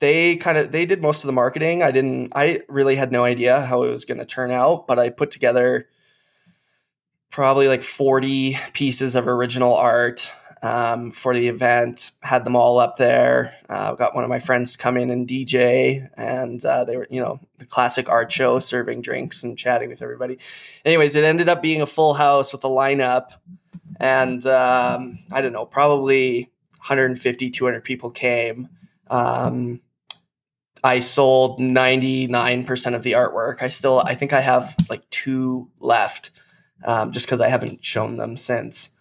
they 0.00 0.36
kind 0.36 0.58
of 0.58 0.72
they 0.72 0.86
did 0.86 1.02
most 1.02 1.22
of 1.22 1.26
the 1.26 1.32
marketing. 1.32 1.82
I 1.82 1.90
didn't. 1.90 2.32
I 2.34 2.62
really 2.68 2.96
had 2.96 3.12
no 3.12 3.24
idea 3.24 3.60
how 3.60 3.82
it 3.82 3.90
was 3.90 4.04
going 4.04 4.18
to 4.18 4.26
turn 4.26 4.50
out, 4.50 4.86
but 4.86 4.98
I 4.98 5.10
put 5.10 5.30
together 5.30 5.88
probably 7.30 7.68
like 7.68 7.82
forty 7.82 8.58
pieces 8.72 9.14
of 9.14 9.28
original 9.28 9.74
art 9.74 10.32
um, 10.62 11.10
for 11.10 11.34
the 11.34 11.48
event. 11.48 12.12
Had 12.22 12.44
them 12.44 12.56
all 12.56 12.78
up 12.78 12.96
there. 12.96 13.54
Uh, 13.68 13.94
got 13.94 14.14
one 14.14 14.24
of 14.24 14.30
my 14.30 14.38
friends 14.38 14.72
to 14.72 14.78
come 14.78 14.96
in 14.96 15.10
and 15.10 15.28
DJ, 15.28 16.08
and 16.16 16.64
uh, 16.64 16.84
they 16.84 16.96
were, 16.96 17.06
you 17.10 17.20
know, 17.20 17.40
the 17.58 17.66
classic 17.66 18.08
art 18.08 18.30
show, 18.32 18.58
serving 18.58 19.02
drinks 19.02 19.42
and 19.42 19.58
chatting 19.58 19.88
with 19.88 20.02
everybody. 20.02 20.38
Anyways, 20.84 21.14
it 21.16 21.24
ended 21.24 21.48
up 21.48 21.62
being 21.62 21.82
a 21.82 21.86
full 21.86 22.14
house 22.14 22.52
with 22.52 22.64
a 22.64 22.68
lineup, 22.68 23.32
and 24.00 24.44
um, 24.46 25.18
I 25.30 25.40
don't 25.40 25.52
know, 25.52 25.66
probably 25.66 26.50
150, 26.78 27.50
200 27.50 27.84
people 27.84 28.10
came. 28.10 28.68
Um, 29.08 29.80
I 30.84 31.00
sold 31.00 31.58
99% 31.58 32.94
of 32.94 33.02
the 33.02 33.12
artwork. 33.12 33.62
I 33.62 33.68
still, 33.68 34.00
I 34.00 34.14
think 34.14 34.32
I 34.32 34.40
have 34.40 34.74
like 34.88 35.08
two 35.10 35.68
left, 35.80 36.30
um, 36.84 37.10
just 37.12 37.26
because 37.26 37.40
I 37.40 37.48
haven't 37.48 37.84
shown 37.84 38.16
them 38.16 38.36
since 38.36 38.95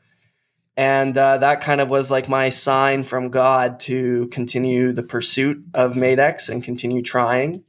and 0.77 1.17
uh, 1.17 1.37
that 1.37 1.61
kind 1.61 1.79
of 1.79 1.89
was 1.89 2.11
like 2.11 2.27
my 2.27 2.49
sign 2.49 3.03
from 3.03 3.29
God 3.29 3.79
to 3.81 4.27
continue 4.27 4.91
the 4.91 5.03
pursuit 5.03 5.63
of 5.73 5.93
Madex 5.93 6.49
and 6.49 6.63
continue 6.63 7.01
trying. 7.01 7.63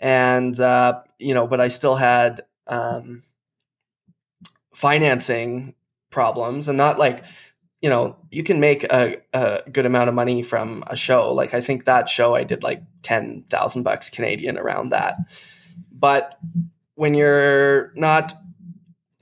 And 0.00 0.58
uh, 0.58 1.02
you 1.18 1.34
know, 1.34 1.46
but 1.46 1.60
I 1.60 1.68
still 1.68 1.96
had 1.96 2.42
um, 2.66 3.22
financing 4.74 5.74
problems, 6.10 6.68
and 6.68 6.78
not 6.78 6.98
like 6.98 7.24
you 7.82 7.90
know 7.90 8.16
you 8.30 8.42
can 8.42 8.58
make 8.58 8.84
a, 8.84 9.18
a 9.34 9.62
good 9.70 9.86
amount 9.86 10.08
of 10.08 10.14
money 10.14 10.42
from 10.42 10.82
a 10.86 10.96
show. 10.96 11.32
Like 11.32 11.52
I 11.52 11.60
think 11.60 11.84
that 11.84 12.08
show 12.08 12.34
I 12.34 12.44
did 12.44 12.62
like 12.62 12.82
ten 13.02 13.44
thousand 13.50 13.82
bucks 13.82 14.08
Canadian 14.08 14.58
around 14.58 14.90
that, 14.90 15.16
but 15.92 16.38
when 16.94 17.14
you're 17.14 17.92
not 17.96 18.34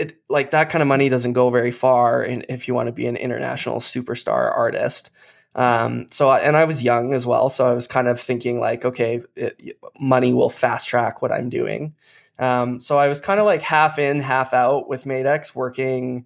it 0.02 0.16
like 0.28 0.50
that 0.50 0.70
kind 0.70 0.82
of 0.82 0.88
money 0.88 1.08
doesn't 1.08 1.32
go 1.32 1.50
very 1.50 1.70
far 1.70 2.22
in, 2.22 2.44
if 2.48 2.66
you 2.66 2.74
want 2.74 2.88
to 2.88 2.92
be 2.92 3.06
an 3.06 3.16
international 3.16 3.76
superstar 3.78 4.54
artist. 4.56 5.10
Um, 5.54 6.06
so 6.10 6.32
and 6.32 6.56
I 6.56 6.64
was 6.64 6.82
young 6.82 7.14
as 7.14 7.26
well, 7.26 7.48
so 7.48 7.66
I 7.68 7.74
was 7.74 7.86
kind 7.86 8.08
of 8.08 8.18
thinking 8.18 8.58
like, 8.58 8.84
okay, 8.84 9.22
it, 9.36 9.78
money 10.00 10.32
will 10.32 10.50
fast 10.50 10.88
track 10.88 11.22
what 11.22 11.32
I'm 11.32 11.50
doing. 11.50 11.94
Um, 12.38 12.80
so 12.80 12.96
I 12.96 13.08
was 13.08 13.20
kind 13.20 13.38
of 13.38 13.46
like 13.46 13.62
half 13.62 13.98
in, 13.98 14.20
half 14.20 14.54
out 14.54 14.88
with 14.88 15.04
Madex, 15.04 15.54
working 15.54 16.24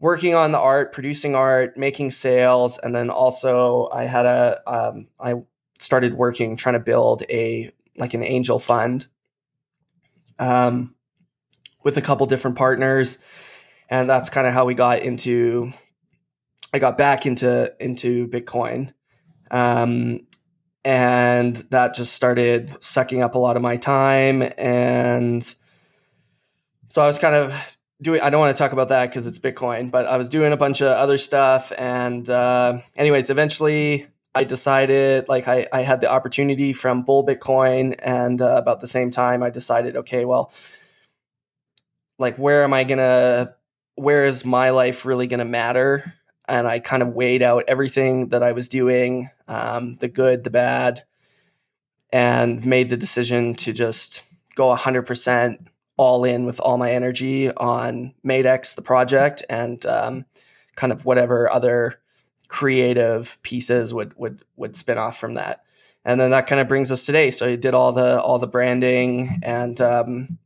working 0.00 0.34
on 0.34 0.52
the 0.52 0.58
art, 0.58 0.92
producing 0.92 1.34
art, 1.34 1.76
making 1.76 2.12
sales, 2.12 2.78
and 2.78 2.94
then 2.94 3.10
also 3.10 3.88
I 3.92 4.04
had 4.04 4.26
a 4.26 4.60
um, 4.66 5.08
I 5.18 5.34
started 5.80 6.14
working 6.14 6.56
trying 6.56 6.74
to 6.74 6.80
build 6.80 7.22
a 7.28 7.72
like 7.96 8.14
an 8.14 8.22
angel 8.22 8.58
fund. 8.58 9.06
Um, 10.38 10.94
with 11.88 11.96
a 11.96 12.02
couple 12.02 12.26
different 12.26 12.58
partners, 12.58 13.16
and 13.88 14.10
that's 14.10 14.28
kind 14.28 14.46
of 14.46 14.52
how 14.52 14.66
we 14.66 14.74
got 14.74 14.98
into. 14.98 15.72
I 16.70 16.78
got 16.78 16.98
back 16.98 17.24
into 17.24 17.72
into 17.80 18.28
Bitcoin, 18.28 18.92
um, 19.50 20.26
and 20.84 21.56
that 21.70 21.94
just 21.94 22.12
started 22.12 22.76
sucking 22.80 23.22
up 23.22 23.36
a 23.36 23.38
lot 23.38 23.56
of 23.56 23.62
my 23.62 23.78
time, 23.78 24.42
and 24.58 25.42
so 26.90 27.00
I 27.00 27.06
was 27.06 27.18
kind 27.18 27.34
of 27.34 27.54
doing. 28.02 28.20
I 28.20 28.28
don't 28.28 28.40
want 28.40 28.54
to 28.54 28.58
talk 28.62 28.72
about 28.72 28.90
that 28.90 29.06
because 29.06 29.26
it's 29.26 29.38
Bitcoin, 29.38 29.90
but 29.90 30.04
I 30.04 30.18
was 30.18 30.28
doing 30.28 30.52
a 30.52 30.58
bunch 30.58 30.82
of 30.82 30.88
other 30.88 31.16
stuff, 31.16 31.72
and 31.78 32.28
uh, 32.28 32.80
anyways, 32.96 33.30
eventually 33.30 34.08
I 34.34 34.44
decided, 34.44 35.26
like, 35.30 35.48
I, 35.48 35.66
I 35.72 35.80
had 35.80 36.02
the 36.02 36.12
opportunity 36.12 36.74
from 36.74 37.02
Bull 37.02 37.24
Bitcoin, 37.26 37.94
and 37.98 38.42
uh, 38.42 38.56
about 38.58 38.82
the 38.82 38.86
same 38.86 39.10
time, 39.10 39.42
I 39.42 39.48
decided, 39.48 39.96
okay, 39.96 40.26
well, 40.26 40.52
like 42.18 42.36
where 42.36 42.64
am 42.64 42.72
I 42.72 42.84
gonna 42.84 43.54
where 43.94 44.26
is 44.26 44.44
my 44.44 44.70
life 44.70 45.04
really 45.04 45.26
gonna 45.26 45.44
matter? 45.44 46.14
And 46.46 46.66
I 46.66 46.78
kind 46.78 47.02
of 47.02 47.14
weighed 47.14 47.42
out 47.42 47.64
everything 47.68 48.28
that 48.30 48.42
I 48.42 48.52
was 48.52 48.68
doing, 48.68 49.30
um, 49.48 49.96
the 49.96 50.08
good, 50.08 50.44
the 50.44 50.50
bad, 50.50 51.04
and 52.10 52.64
made 52.64 52.88
the 52.88 52.96
decision 52.96 53.54
to 53.56 53.72
just 53.72 54.22
go 54.54 54.74
100% 54.74 55.66
all 55.98 56.24
in 56.24 56.46
with 56.46 56.58
all 56.60 56.78
my 56.78 56.90
energy 56.90 57.52
on 57.52 58.14
Madex, 58.26 58.74
the 58.74 58.82
project, 58.82 59.44
and 59.50 59.84
um, 59.84 60.24
kind 60.76 60.92
of 60.92 61.04
whatever 61.04 61.52
other 61.52 62.00
creative 62.48 63.38
pieces 63.42 63.92
would 63.92 64.16
would 64.16 64.42
would 64.56 64.74
spin 64.74 64.96
off 64.96 65.18
from 65.18 65.34
that. 65.34 65.64
And 66.04 66.18
then 66.18 66.30
that 66.30 66.46
kind 66.46 66.60
of 66.60 66.68
brings 66.68 66.90
us 66.90 67.04
today. 67.04 67.30
So 67.30 67.46
I 67.46 67.56
did 67.56 67.74
all 67.74 67.92
the 67.92 68.22
all 68.22 68.38
the 68.38 68.46
branding 68.46 69.40
and 69.42 69.78
um, 69.80 70.38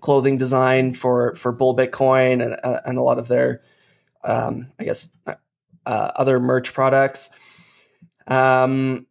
clothing 0.00 0.38
design 0.38 0.92
for 0.92 1.34
for 1.34 1.52
Bull 1.52 1.76
Bitcoin 1.76 2.42
and 2.42 2.56
uh, 2.62 2.80
and 2.84 2.98
a 2.98 3.02
lot 3.02 3.18
of 3.18 3.28
their, 3.28 3.62
um, 4.24 4.72
I 4.78 4.84
guess, 4.84 5.08
uh, 5.26 5.34
other 5.86 6.40
merch 6.40 6.72
products, 6.74 7.30
um, 8.26 9.06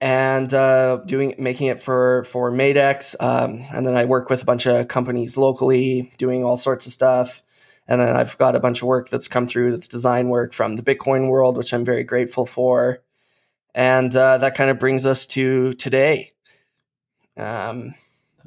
and 0.00 0.52
uh, 0.52 0.96
doing 1.06 1.34
making 1.38 1.68
it 1.68 1.80
for 1.80 2.24
for 2.24 2.50
Madex, 2.50 3.14
um, 3.20 3.64
and 3.72 3.86
then 3.86 3.96
I 3.96 4.04
work 4.04 4.30
with 4.30 4.42
a 4.42 4.46
bunch 4.46 4.66
of 4.66 4.88
companies 4.88 5.36
locally 5.36 6.12
doing 6.18 6.44
all 6.44 6.56
sorts 6.56 6.86
of 6.86 6.92
stuff. 6.92 7.42
And 7.86 8.00
then 8.00 8.16
I've 8.16 8.38
got 8.38 8.56
a 8.56 8.60
bunch 8.60 8.80
of 8.80 8.88
work 8.88 9.10
that's 9.10 9.28
come 9.28 9.46
through 9.46 9.72
that's 9.72 9.88
design 9.88 10.28
work 10.28 10.54
from 10.54 10.76
the 10.76 10.82
Bitcoin 10.82 11.28
world, 11.28 11.58
which 11.58 11.74
I'm 11.74 11.84
very 11.84 12.02
grateful 12.02 12.46
for. 12.46 13.02
And 13.74 14.14
uh, 14.16 14.38
that 14.38 14.54
kind 14.54 14.70
of 14.70 14.78
brings 14.78 15.04
us 15.04 15.26
to 15.28 15.74
today. 15.74 16.32
Um, 17.36 17.94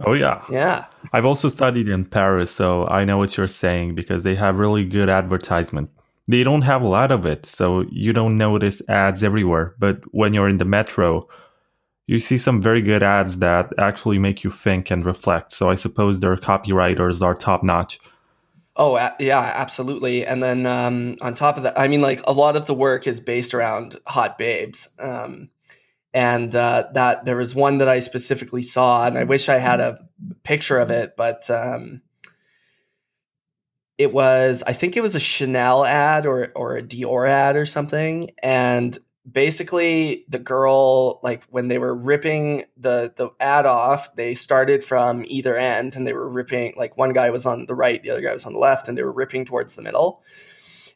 Oh 0.06 0.14
yeah. 0.14 0.44
Yeah. 0.50 0.86
I've 1.14 1.26
also 1.26 1.48
studied 1.48 1.90
in 1.90 2.06
Paris, 2.06 2.52
so 2.52 2.86
I 2.88 3.06
know 3.06 3.18
what 3.18 3.36
you're 3.36 3.48
saying 3.48 3.96
because 3.96 4.24
they 4.24 4.36
have 4.36 4.60
really 4.60 4.86
good 4.86 5.10
advertisement. 5.10 5.90
They 6.28 6.44
don't 6.44 6.64
have 6.64 6.82
a 6.82 6.88
lot 6.88 7.12
of 7.12 7.26
it, 7.26 7.46
so 7.46 7.86
you 7.90 8.14
don't 8.14 8.38
notice 8.38 8.82
ads 8.90 9.24
everywhere, 9.24 9.76
but 9.80 10.02
when 10.12 10.34
you're 10.34 10.50
in 10.50 10.58
the 10.58 10.66
metro, 10.66 11.28
you 12.06 12.20
see 12.20 12.38
some 12.38 12.62
very 12.62 12.82
good 12.82 13.02
ads 13.02 13.40
that 13.40 13.72
actually 13.78 14.20
make 14.20 14.44
you 14.44 14.50
think 14.50 14.92
and 14.92 15.06
reflect. 15.06 15.52
So 15.52 15.70
I 15.70 15.76
suppose 15.76 16.20
their 16.20 16.36
copywriters 16.36 17.22
are 17.22 17.34
top 17.34 17.64
notch. 17.64 18.00
Oh 18.76 18.96
yeah, 19.20 19.54
absolutely. 19.56 20.26
And 20.26 20.44
then 20.44 20.66
um, 20.66 21.18
on 21.22 21.34
top 21.34 21.58
of 21.58 21.64
that, 21.64 21.80
I 21.80 21.88
mean, 21.88 22.02
like 22.02 22.22
a 22.28 22.32
lot 22.32 22.56
of 22.56 22.68
the 22.68 22.76
work 22.76 23.08
is 23.08 23.20
based 23.20 23.54
around 23.54 23.98
hot 24.06 24.38
babes. 24.38 24.90
Um, 25.00 25.50
and 26.18 26.56
uh, 26.56 26.88
that 26.94 27.26
there 27.26 27.36
was 27.36 27.54
one 27.54 27.78
that 27.78 27.88
I 27.88 28.00
specifically 28.00 28.64
saw, 28.64 29.06
and 29.06 29.20
I 29.20 29.24
wish 29.24 29.50
I 29.50 29.60
had 29.60 29.80
a 29.80 30.00
picture 30.42 30.80
of 30.80 30.90
it, 30.90 31.14
but 31.16 31.48
um, 31.52 32.02
it 34.00 34.12
was 34.12 34.64
I 34.66 34.74
think 34.74 34.98
it 34.98 35.02
was 35.02 35.14
a 35.14 35.20
Chanel 35.20 35.86
ad 35.86 36.26
or 36.26 36.52
or 36.56 36.76
a 36.76 36.82
Dior 36.82 37.30
ad 37.30 37.56
or 37.56 37.68
something, 37.68 38.32
and 38.42 38.98
basically 39.32 40.26
the 40.28 40.40
girl 40.40 41.20
like 41.22 41.44
when 41.52 41.68
they 41.68 41.78
were 41.78 41.94
ripping 41.94 42.64
the 42.78 43.14
the 43.16 43.30
ad 43.40 43.68
off 43.68 44.16
they 44.16 44.34
started 44.34 44.84
from 44.84 45.24
either 45.28 45.56
end 45.56 45.96
and 45.96 46.08
they 46.08 46.14
were 46.14 46.30
ripping 46.30 46.74
like 46.78 46.98
one 46.98 47.14
guy 47.14 47.30
was 47.30 47.46
on 47.46 47.66
the 47.68 47.76
right 47.76 48.02
the 48.04 48.10
other 48.10 48.22
guy 48.22 48.32
was 48.32 48.46
on 48.46 48.54
the 48.54 48.60
left 48.60 48.88
and 48.88 48.98
they 48.98 49.04
were 49.04 49.12
ripping 49.12 49.44
towards 49.44 49.76
the 49.76 49.82
middle 49.82 50.24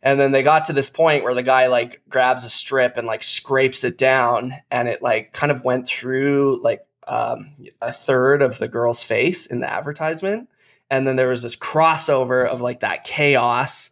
and 0.03 0.19
then 0.19 0.31
they 0.31 0.43
got 0.43 0.65
to 0.65 0.73
this 0.73 0.89
point 0.89 1.23
where 1.23 1.35
the 1.35 1.43
guy 1.43 1.67
like 1.67 2.01
grabs 2.09 2.45
a 2.45 2.49
strip 2.49 2.97
and 2.97 3.07
like 3.07 3.23
scrapes 3.23 3.83
it 3.83 3.97
down, 3.97 4.53
and 4.69 4.87
it 4.87 5.01
like 5.01 5.33
kind 5.33 5.51
of 5.51 5.63
went 5.63 5.87
through 5.87 6.61
like 6.63 6.85
um, 7.07 7.55
a 7.81 7.91
third 7.91 8.41
of 8.41 8.57
the 8.57 8.67
girl's 8.67 9.03
face 9.03 9.45
in 9.45 9.59
the 9.59 9.71
advertisement. 9.71 10.49
And 10.89 11.07
then 11.07 11.15
there 11.15 11.29
was 11.29 11.43
this 11.43 11.55
crossover 11.55 12.47
of 12.47 12.61
like 12.61 12.81
that 12.81 13.03
chaos 13.03 13.91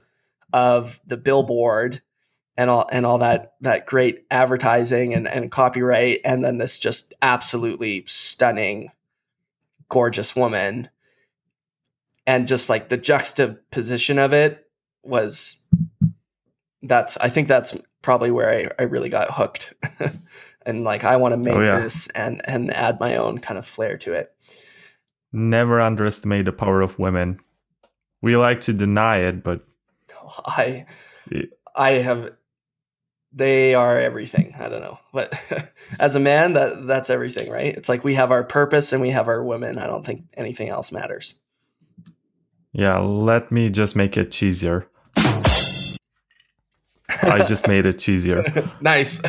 of 0.52 1.00
the 1.06 1.18
billboard 1.18 2.02
and 2.58 2.70
all 2.70 2.90
and 2.92 3.06
all 3.06 3.20
that 3.20 3.54
that 3.62 3.86
great 3.86 4.26
advertising 4.30 5.14
and, 5.14 5.28
and 5.28 5.52
copyright, 5.52 6.20
and 6.26 6.44
then 6.44 6.58
this 6.58 6.78
just 6.80 7.14
absolutely 7.22 8.04
stunning, 8.08 8.92
gorgeous 9.88 10.36
woman. 10.36 10.90
And 12.28 12.48
just 12.48 12.70
like 12.70 12.90
the 12.90 12.98
juxtaposition 12.98 14.20
of 14.20 14.34
it 14.34 14.70
was 15.02 15.58
that's 16.84 17.18
I 17.18 17.30
think 17.30 17.48
that's 17.48 17.78
probably 18.02 18.32
where 18.32 18.50
I, 18.50 18.70
I 18.82 18.86
really 18.86 19.10
got 19.10 19.32
hooked. 19.32 19.74
and 20.66 20.84
like 20.84 21.04
I 21.04 21.18
want 21.18 21.34
to 21.34 21.40
oh, 21.40 21.44
make 21.44 21.56
oh, 21.56 21.64
yeah. 21.64 21.80
this 21.80 22.08
and 22.10 22.42
and 22.46 22.74
add 22.74 23.00
my 23.00 23.18
own 23.18 23.40
kind 23.40 23.58
of 23.58 23.66
flair 23.66 23.98
to 24.00 24.14
it. 24.14 24.34
Never 25.32 25.80
underestimate 25.80 26.46
the 26.46 26.52
power 26.52 26.82
of 26.82 26.98
women. 26.98 27.40
We 28.22 28.36
like 28.36 28.62
to 28.62 28.74
deny 28.74 29.18
it, 29.20 29.44
but 29.44 29.62
I 30.46 30.86
I 31.76 31.92
have 31.92 32.32
they 33.32 33.76
are 33.76 34.00
everything. 34.00 34.56
I 34.60 34.70
don't 34.70 34.82
know. 34.82 34.98
But 35.14 35.34
as 36.00 36.16
a 36.16 36.20
man, 36.20 36.54
that 36.54 36.88
that's 36.88 37.10
everything, 37.10 37.50
right? 37.50 37.76
It's 37.76 37.90
like 37.90 38.04
we 38.04 38.16
have 38.16 38.32
our 38.32 38.44
purpose 38.44 38.92
and 38.92 39.02
we 39.02 39.10
have 39.12 39.28
our 39.28 39.44
women. 39.44 39.78
I 39.78 39.88
don't 39.88 40.06
think 40.06 40.26
anything 40.34 40.70
else 40.70 40.92
matters. 40.92 41.36
Yeah, 42.72 43.00
let 43.00 43.52
me 43.52 43.70
just 43.70 43.96
make 43.96 44.16
it 44.16 44.30
cheesier. 44.30 44.86
I 47.24 47.44
just 47.46 47.68
made 47.68 47.86
it 47.86 47.98
cheesier. 47.98 48.72
nice. 48.82 49.22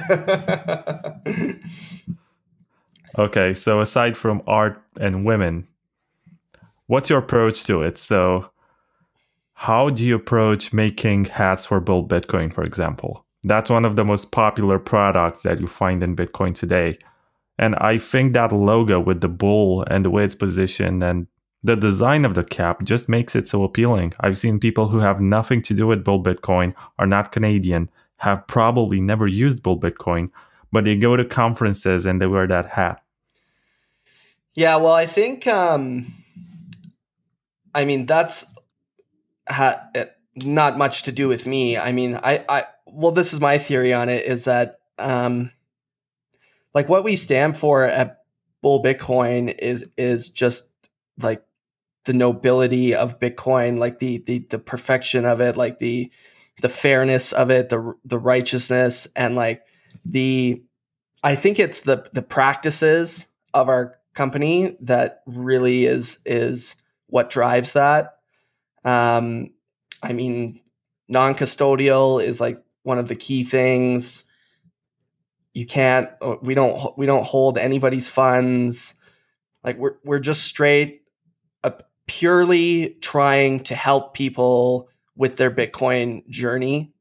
okay, 3.19 3.55
so 3.55 3.79
aside 3.79 4.17
from 4.17 4.43
art 4.47 4.83
and 5.01 5.25
women, 5.25 5.67
what's 6.87 7.11
your 7.11 7.19
approach 7.19 7.65
to 7.65 7.83
it? 7.83 7.99
So, 7.99 8.51
how 9.55 9.91
do 9.91 10.05
you 10.05 10.17
approach 10.17 10.73
making 10.73 11.27
hats 11.27 11.67
for 11.67 11.81
Bull 11.81 12.07
Bitcoin, 12.07 12.53
for 12.53 12.65
example? 12.65 13.27
That's 13.43 13.71
one 13.71 13.85
of 13.85 13.97
the 13.97 14.05
most 14.05 14.33
popular 14.33 14.79
products 14.79 15.43
that 15.43 15.61
you 15.61 15.67
find 15.67 16.03
in 16.03 16.17
Bitcoin 16.17 16.55
today. 16.55 16.99
And 17.59 17.75
I 17.77 17.99
think 17.99 18.33
that 18.33 18.53
logo 18.53 19.01
with 19.01 19.21
the 19.21 19.29
bull 19.29 19.85
and 19.91 20.05
the 20.05 20.11
way 20.11 20.25
it's 20.25 20.35
positioned 20.35 21.05
and 21.05 21.27
the 21.63 21.77
design 21.77 22.25
of 22.25 22.35
the 22.35 22.45
cap 22.45 22.83
just 22.85 23.09
makes 23.09 23.37
it 23.37 23.47
so 23.47 23.65
appealing. 23.65 24.15
I've 24.21 24.39
seen 24.39 24.61
people 24.61 24.89
who 24.89 24.99
have 24.99 25.21
nothing 25.21 25.61
to 25.63 25.75
do 25.75 25.87
with 25.87 26.05
Bull 26.05 26.23
Bitcoin, 26.23 26.75
are 26.99 27.07
not 27.07 27.33
Canadian, 27.33 27.91
have 28.17 28.47
probably 28.47 29.01
never 29.01 29.27
used 29.27 29.63
Bull 29.63 29.79
Bitcoin, 29.79 30.31
but 30.73 30.85
they 30.85 30.97
go 30.97 31.17
to 31.17 31.25
conferences 31.25 32.07
and 32.07 32.21
they 32.21 32.27
wear 32.27 32.47
that 32.47 32.71
hat. 32.71 33.03
Yeah, 34.55 34.77
well, 34.77 34.93
I 34.93 35.07
think, 35.07 35.47
um, 35.47 36.13
I 37.75 37.85
mean, 37.85 38.07
that's 38.07 38.47
ha- 39.49 39.89
not 40.37 40.79
much 40.79 41.05
to 41.05 41.13
do 41.13 41.29
with 41.29 41.47
me. 41.47 41.77
I 41.77 41.93
mean, 41.93 42.17
I, 42.17 42.45
I, 42.49 42.65
well, 42.87 43.13
this 43.13 43.33
is 43.33 43.41
my 43.41 43.59
theory 43.59 43.93
on 43.93 44.09
it 44.09 44.25
is 44.25 44.45
that, 44.45 44.81
um, 44.99 45.53
like 46.75 46.89
what 46.89 47.05
we 47.05 47.17
stand 47.17 47.57
for 47.57 47.85
at 47.85 48.23
Bull 48.63 48.83
Bitcoin 48.83 49.55
is 49.59 49.87
is 49.97 50.31
just 50.31 50.69
like 51.21 51.43
the 52.05 52.13
nobility 52.13 52.95
of 52.95 53.19
Bitcoin, 53.21 53.79
like 53.79 53.99
the 53.99 54.19
the 54.19 54.47
the 54.51 54.59
perfection 54.59 55.25
of 55.25 55.41
it, 55.41 55.57
like 55.57 55.79
the 55.79 56.11
the 56.61 56.69
fairness 56.69 57.33
of 57.33 57.51
it, 57.51 57.69
the 57.69 57.95
the 58.05 58.19
righteousness, 58.19 59.07
and 59.17 59.35
like 59.35 59.63
the 60.05 60.63
I 61.23 61.35
think 61.35 61.59
it's 61.59 61.83
the 61.83 62.09
the 62.13 62.23
practices 62.23 63.29
of 63.53 63.69
our 63.69 63.99
company 64.15 64.77
that 64.81 65.23
really 65.27 65.87
is 65.87 66.19
is 66.25 66.77
what 67.07 67.31
drives 67.31 67.75
that. 67.75 68.17
Um, 68.85 69.51
I 70.03 70.13
mean, 70.13 70.61
non 71.09 71.35
custodial 71.35 72.23
is 72.25 72.41
like 72.41 72.63
one 72.83 72.99
of 72.99 73.09
the 73.09 73.17
key 73.17 73.45
things. 73.45 74.25
You 75.53 75.67
can't. 75.67 76.09
We 76.43 76.55
don't. 76.55 76.97
We 76.97 77.07
don't 77.07 77.25
hold 77.25 77.59
anybody's 77.59 78.09
funds. 78.09 78.95
Like 79.65 79.77
we're 79.77 79.97
we're 80.05 80.21
just 80.21 80.45
straight, 80.45 81.00
purely 82.11 82.97
trying 83.01 83.61
to 83.61 83.77
help 83.77 84.15
people 84.15 84.89
with 85.15 85.37
their 85.37 85.51
Bitcoin 85.51 86.29
journey. 86.29 86.93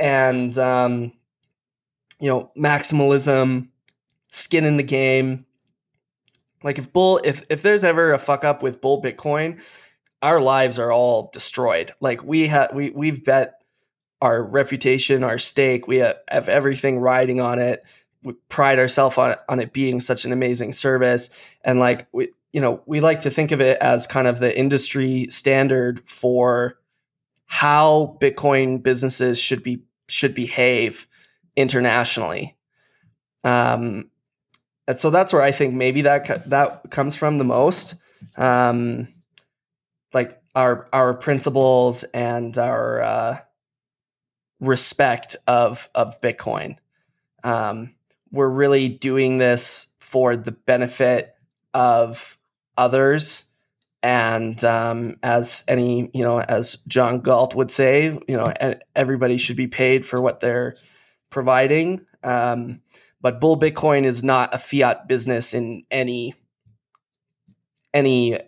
And 0.00 0.58
um, 0.58 1.12
you 2.18 2.28
know, 2.28 2.50
maximalism, 2.58 3.68
skin 4.32 4.64
in 4.64 4.78
the 4.78 4.82
game. 4.82 5.46
Like 6.64 6.78
if 6.78 6.92
bull, 6.92 7.20
if 7.22 7.44
if 7.50 7.62
there's 7.62 7.84
ever 7.84 8.12
a 8.12 8.18
fuck 8.18 8.42
up 8.42 8.64
with 8.64 8.80
bull 8.80 9.00
Bitcoin, 9.00 9.60
our 10.22 10.40
lives 10.40 10.80
are 10.80 10.90
all 10.90 11.30
destroyed. 11.32 11.92
Like 12.00 12.24
we 12.24 12.48
have 12.48 12.72
we 12.74 12.90
we've 12.90 13.24
bet 13.24 13.62
our 14.20 14.42
reputation, 14.42 15.22
our 15.22 15.38
stake, 15.38 15.86
we 15.86 15.98
have, 15.98 16.16
have 16.28 16.48
everything 16.48 16.98
riding 16.98 17.40
on 17.40 17.60
it. 17.60 17.84
We 18.24 18.32
pride 18.48 18.80
ourselves 18.80 19.16
on 19.18 19.36
on 19.48 19.60
it 19.60 19.72
being 19.72 20.00
such 20.00 20.24
an 20.24 20.32
amazing 20.32 20.72
service, 20.72 21.30
and 21.62 21.78
like 21.78 22.08
we 22.10 22.32
you 22.52 22.60
know 22.60 22.82
we 22.86 23.00
like 23.00 23.20
to 23.20 23.30
think 23.30 23.50
of 23.50 23.60
it 23.60 23.78
as 23.80 24.06
kind 24.06 24.26
of 24.26 24.38
the 24.38 24.56
industry 24.56 25.26
standard 25.30 26.00
for 26.08 26.78
how 27.46 28.16
Bitcoin 28.20 28.82
businesses 28.82 29.38
should 29.38 29.62
be 29.62 29.82
should 30.08 30.34
behave 30.34 31.06
internationally. 31.56 32.56
Um, 33.44 34.10
and 34.86 34.98
so 34.98 35.10
that's 35.10 35.32
where 35.32 35.42
I 35.42 35.52
think 35.52 35.74
maybe 35.74 36.02
that 36.02 36.48
that 36.50 36.90
comes 36.90 37.16
from 37.16 37.38
the 37.38 37.44
most. 37.44 37.94
Um, 38.36 39.08
like 40.12 40.40
our 40.54 40.88
our 40.92 41.14
principles 41.14 42.04
and 42.04 42.56
our 42.58 43.02
uh, 43.02 43.38
respect 44.60 45.36
of 45.46 45.88
of 45.94 46.20
Bitcoin. 46.20 46.76
Um, 47.44 47.94
we're 48.30 48.48
really 48.48 48.88
doing 48.88 49.38
this 49.38 49.88
for 49.98 50.36
the 50.36 50.52
benefit 50.52 51.34
of 51.74 52.38
others, 52.76 53.44
and 54.02 54.62
um, 54.64 55.16
as 55.22 55.64
any 55.68 56.10
you 56.14 56.24
know, 56.24 56.40
as 56.40 56.76
John 56.88 57.20
Galt 57.20 57.54
would 57.54 57.70
say, 57.70 58.18
you 58.26 58.36
know, 58.36 58.52
everybody 58.96 59.38
should 59.38 59.56
be 59.56 59.68
paid 59.68 60.04
for 60.04 60.20
what 60.20 60.40
they're 60.40 60.76
providing. 61.30 62.04
Um, 62.22 62.80
but 63.20 63.40
Bull 63.40 63.58
Bitcoin 63.58 64.04
is 64.04 64.24
not 64.24 64.54
a 64.54 64.58
fiat 64.58 65.06
business 65.08 65.54
in 65.54 65.84
any 65.90 66.34
any 67.94 68.38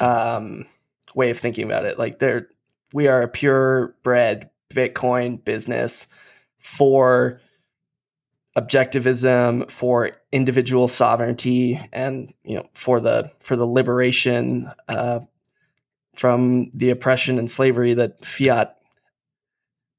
um, 0.00 0.66
way 1.14 1.30
of 1.30 1.38
thinking 1.38 1.64
about 1.64 1.86
it. 1.86 1.98
Like 1.98 2.18
there, 2.18 2.48
we 2.92 3.08
are 3.08 3.22
a 3.22 3.28
purebred 3.28 4.50
Bitcoin 4.72 5.44
business 5.44 6.06
for 6.58 7.40
objectivism, 8.56 9.70
for 9.70 10.10
individual 10.36 10.88
sovereignty, 10.88 11.80
and 11.92 12.32
you 12.44 12.56
know 12.56 12.68
for 12.74 13.00
the 13.00 13.30
for 13.40 13.56
the 13.56 13.66
liberation 13.66 14.70
uh, 14.88 15.20
from 16.14 16.70
the 16.74 16.90
oppression 16.90 17.38
and 17.38 17.50
slavery 17.50 17.94
that 17.94 18.24
fiat 18.24 18.76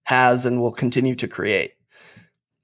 has 0.04 0.46
and 0.46 0.62
will 0.62 0.72
continue 0.72 1.16
to 1.16 1.28
create. 1.28 1.74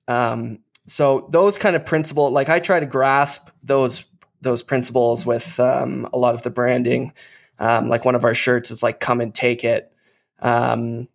Um, 0.08 0.60
so 0.86 1.28
those 1.32 1.58
kind 1.58 1.76
of 1.76 1.86
principles, 1.86 2.32
like 2.32 2.50
I 2.50 2.60
try 2.60 2.80
to 2.80 2.86
grasp 2.86 3.50
those 3.64 4.06
those 4.42 4.64
principles 4.64 5.26
with 5.26 5.60
um, 5.60 6.08
a 6.14 6.18
lot 6.18 6.36
of 6.36 6.44
the 6.44 6.50
branding 6.50 7.14
um, 7.60 7.88
like 7.88 8.06
one 8.06 8.16
of 8.16 8.26
our 8.26 8.34
shirts 8.34 8.72
is 8.72 8.84
like 8.84 9.00
"Come 9.00 9.22
and 9.22 9.34
take 9.34 9.64
it." 9.64 9.92
Um, 10.40 11.08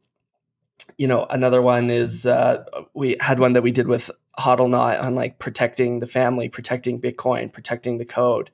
you 0.96 1.06
know, 1.06 1.26
another 1.28 1.60
one 1.60 1.90
is 1.90 2.26
uh, 2.26 2.64
we 2.94 3.16
had 3.20 3.40
one 3.40 3.52
that 3.52 3.62
we 3.62 3.70
did 3.70 3.86
with 3.86 4.10
Hodlonaut 4.38 5.02
on 5.02 5.14
like 5.14 5.38
protecting 5.38 6.00
the 6.00 6.06
family, 6.06 6.48
protecting 6.48 7.00
Bitcoin, 7.00 7.52
protecting 7.52 7.98
the 7.98 8.04
code. 8.04 8.50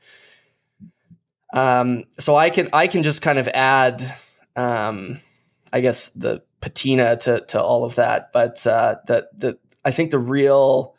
Um, 1.53 2.05
so 2.19 2.35
I 2.35 2.51
can 2.51 2.69
I 2.73 2.89
can 2.89 3.03
just 3.03 3.23
kind 3.23 3.39
of 3.39 3.47
add, 3.49 4.15
um, 4.57 5.21
I 5.73 5.81
guess 5.81 6.11
the 6.11 6.43
patina 6.61 7.17
to 7.19 7.41
to 7.49 7.63
all 7.63 7.85
of 7.85 7.97
that, 7.97 8.33
but 8.33 8.67
uh, 8.67 8.97
the 9.07 9.29
the 9.35 9.59
I 9.85 9.91
think 9.91 10.11
the 10.11 10.19
real 10.19 10.97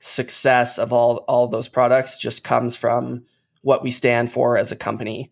success 0.00 0.78
of 0.78 0.92
all 0.92 1.18
all 1.28 1.46
those 1.48 1.68
products 1.68 2.18
just 2.18 2.42
comes 2.42 2.76
from 2.76 3.24
what 3.62 3.82
we 3.82 3.90
stand 3.90 4.32
for 4.32 4.56
as 4.56 4.72
a 4.72 4.76
company 4.76 5.30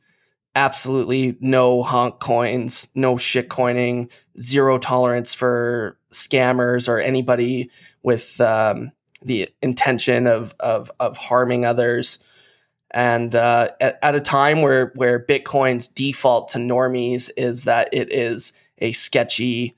absolutely 0.54 1.36
no 1.40 1.82
honk 1.82 2.20
coins, 2.20 2.88
no 2.94 3.16
shit 3.16 3.48
coining, 3.48 4.10
zero 4.40 4.78
tolerance 4.78 5.34
for 5.34 5.98
scammers 6.12 6.88
or 6.88 6.98
anybody 6.98 7.70
with 8.04 8.40
um, 8.40 8.92
the 9.22 9.48
intention 9.60 10.28
of, 10.28 10.54
of, 10.60 10.92
of 11.00 11.16
harming 11.16 11.64
others. 11.64 12.20
And 12.92 13.34
uh, 13.34 13.70
at, 13.80 13.98
at, 14.02 14.14
a 14.14 14.20
time 14.20 14.62
where, 14.62 14.92
where 14.94 15.18
Bitcoin's 15.18 15.88
default 15.88 16.50
to 16.50 16.58
normies 16.58 17.28
is 17.36 17.64
that 17.64 17.88
it 17.92 18.12
is 18.12 18.52
a 18.78 18.92
sketchy 18.92 19.76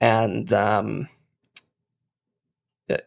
and, 0.00 0.52
um, 0.52 1.08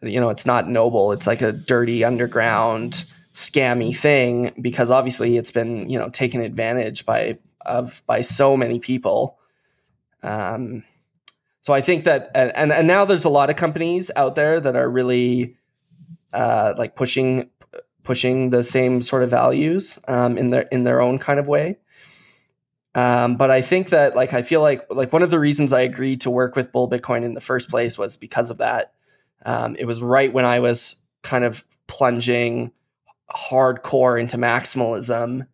you 0.02 0.20
know, 0.20 0.30
it's 0.30 0.46
not 0.46 0.68
noble. 0.68 1.12
It's 1.12 1.28
like 1.28 1.42
a 1.42 1.52
dirty 1.52 2.04
underground 2.04 3.04
scammy 3.32 3.96
thing 3.96 4.52
because 4.60 4.90
obviously 4.90 5.36
it's 5.36 5.50
been 5.50 5.88
you 5.88 5.98
know 5.98 6.10
taken 6.10 6.40
advantage 6.40 7.06
by 7.06 7.38
of 7.64 8.02
by 8.06 8.20
so 8.20 8.56
many 8.56 8.78
people. 8.78 9.38
Um, 10.22 10.84
so 11.62 11.72
I 11.72 11.80
think 11.80 12.04
that 12.04 12.30
and 12.34 12.72
and 12.72 12.86
now 12.86 13.04
there's 13.04 13.24
a 13.24 13.30
lot 13.30 13.48
of 13.48 13.56
companies 13.56 14.10
out 14.14 14.34
there 14.34 14.60
that 14.60 14.76
are 14.76 14.88
really 14.88 15.56
uh, 16.32 16.74
like 16.76 16.96
pushing 16.96 17.50
pushing 18.02 18.50
the 18.50 18.64
same 18.64 19.00
sort 19.00 19.22
of 19.22 19.30
values 19.30 19.98
um, 20.08 20.36
in 20.36 20.50
their 20.50 20.62
in 20.62 20.84
their 20.84 21.00
own 21.00 21.18
kind 21.18 21.38
of 21.38 21.46
way. 21.46 21.78
Um, 22.94 23.36
but 23.36 23.50
I 23.50 23.62
think 23.62 23.90
that 23.90 24.16
like 24.16 24.34
I 24.34 24.42
feel 24.42 24.60
like 24.60 24.86
like 24.90 25.12
one 25.12 25.22
of 25.22 25.30
the 25.30 25.38
reasons 25.38 25.72
I 25.72 25.82
agreed 25.82 26.22
to 26.22 26.30
work 26.30 26.56
with 26.56 26.72
Bull 26.72 26.90
Bitcoin 26.90 27.24
in 27.24 27.34
the 27.34 27.40
first 27.40 27.70
place 27.70 27.96
was 27.96 28.16
because 28.16 28.50
of 28.50 28.58
that. 28.58 28.92
Um, 29.46 29.76
it 29.78 29.84
was 29.84 30.02
right 30.02 30.32
when 30.32 30.44
I 30.44 30.58
was 30.58 30.96
kind 31.22 31.44
of 31.44 31.64
plunging 31.86 32.72
hardcore 33.30 34.20
into 34.20 34.36
maximalism 34.36 35.46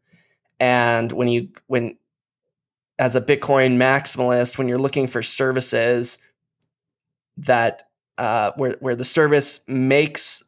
and 0.58 1.12
when 1.12 1.28
you 1.28 1.48
when 1.66 1.96
as 2.98 3.16
a 3.16 3.20
bitcoin 3.20 3.76
maximalist 3.76 4.58
when 4.58 4.68
you're 4.68 4.78
looking 4.78 5.06
for 5.06 5.22
services 5.22 6.18
that 7.36 7.88
uh, 8.18 8.52
where 8.56 8.76
where 8.80 8.96
the 8.96 9.04
service 9.04 9.60
makes 9.68 10.42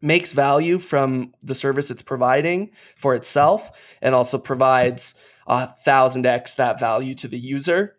makes 0.00 0.32
value 0.32 0.78
from 0.78 1.32
the 1.42 1.54
service 1.54 1.90
it's 1.90 2.02
providing 2.02 2.70
for 2.96 3.14
itself 3.14 3.70
and 4.00 4.14
also 4.14 4.38
provides 4.38 5.14
a 5.46 5.66
thousand 5.66 6.26
x 6.26 6.54
that 6.54 6.78
value 6.78 7.14
to 7.14 7.28
the 7.28 7.38
user 7.38 7.96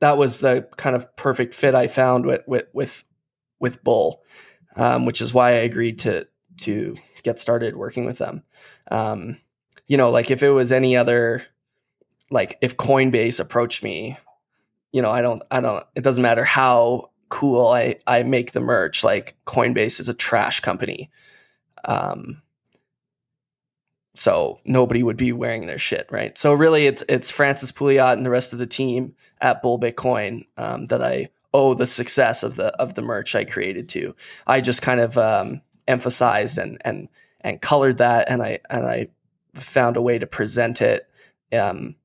that 0.00 0.16
was 0.16 0.40
the 0.40 0.66
kind 0.76 0.96
of 0.96 1.14
perfect 1.16 1.54
fit 1.54 1.74
i 1.74 1.86
found 1.86 2.24
with 2.24 2.42
with 2.46 2.66
with, 2.72 3.04
with 3.58 3.84
bull 3.84 4.22
um, 4.76 5.04
which 5.04 5.20
is 5.20 5.34
why 5.34 5.50
i 5.50 5.60
agreed 5.60 5.98
to 5.98 6.26
to 6.60 6.94
get 7.22 7.38
started 7.38 7.76
working 7.76 8.04
with 8.04 8.18
them. 8.18 8.42
Um, 8.90 9.38
you 9.90 9.96
know 9.96 10.10
like 10.10 10.30
if 10.30 10.42
it 10.42 10.50
was 10.50 10.72
any 10.72 10.96
other 10.96 11.44
like 12.30 12.56
if 12.62 12.76
coinbase 12.76 13.40
approached 13.40 13.82
me 13.82 14.16
you 14.92 15.02
know 15.02 15.10
i 15.10 15.20
don't 15.20 15.42
i 15.50 15.60
don't 15.60 15.84
it 15.94 16.02
doesn't 16.02 16.22
matter 16.22 16.44
how 16.44 17.10
cool 17.30 17.68
I 17.68 17.96
I 18.06 18.22
make 18.24 18.52
the 18.52 18.60
merch. 18.60 19.02
Like 19.02 19.36
Coinbase 19.46 20.00
is 20.00 20.10
a 20.10 20.14
trash 20.14 20.60
company. 20.60 21.10
Um 21.86 22.42
so 24.14 24.58
nobody 24.66 25.02
would 25.02 25.16
be 25.16 25.32
wearing 25.32 25.66
their 25.66 25.78
shit, 25.78 26.06
right? 26.10 26.36
So 26.36 26.52
really 26.52 26.86
it's 26.86 27.02
it's 27.08 27.30
Francis 27.30 27.72
Pouliot 27.72 28.14
and 28.14 28.26
the 28.26 28.30
rest 28.30 28.52
of 28.52 28.58
the 28.58 28.66
team 28.66 29.14
at 29.40 29.62
Bull 29.62 29.80
Bitcoin 29.80 30.46
um, 30.58 30.86
that 30.86 31.02
I 31.02 31.30
owe 31.54 31.74
the 31.74 31.86
success 31.86 32.42
of 32.42 32.56
the 32.56 32.66
of 32.76 32.94
the 32.94 33.02
merch 33.02 33.34
I 33.34 33.44
created 33.44 33.88
to. 33.90 34.14
I 34.46 34.60
just 34.60 34.82
kind 34.82 35.00
of 35.00 35.16
um, 35.16 35.62
emphasized 35.88 36.58
and 36.58 36.82
and 36.84 37.08
and 37.40 37.62
colored 37.62 37.98
that 37.98 38.28
and 38.28 38.42
I 38.42 38.58
and 38.68 38.84
I 38.84 39.08
found 39.54 39.96
a 39.96 40.02
way 40.02 40.18
to 40.18 40.26
present 40.26 40.80
it 40.80 41.08
um, 41.52 41.96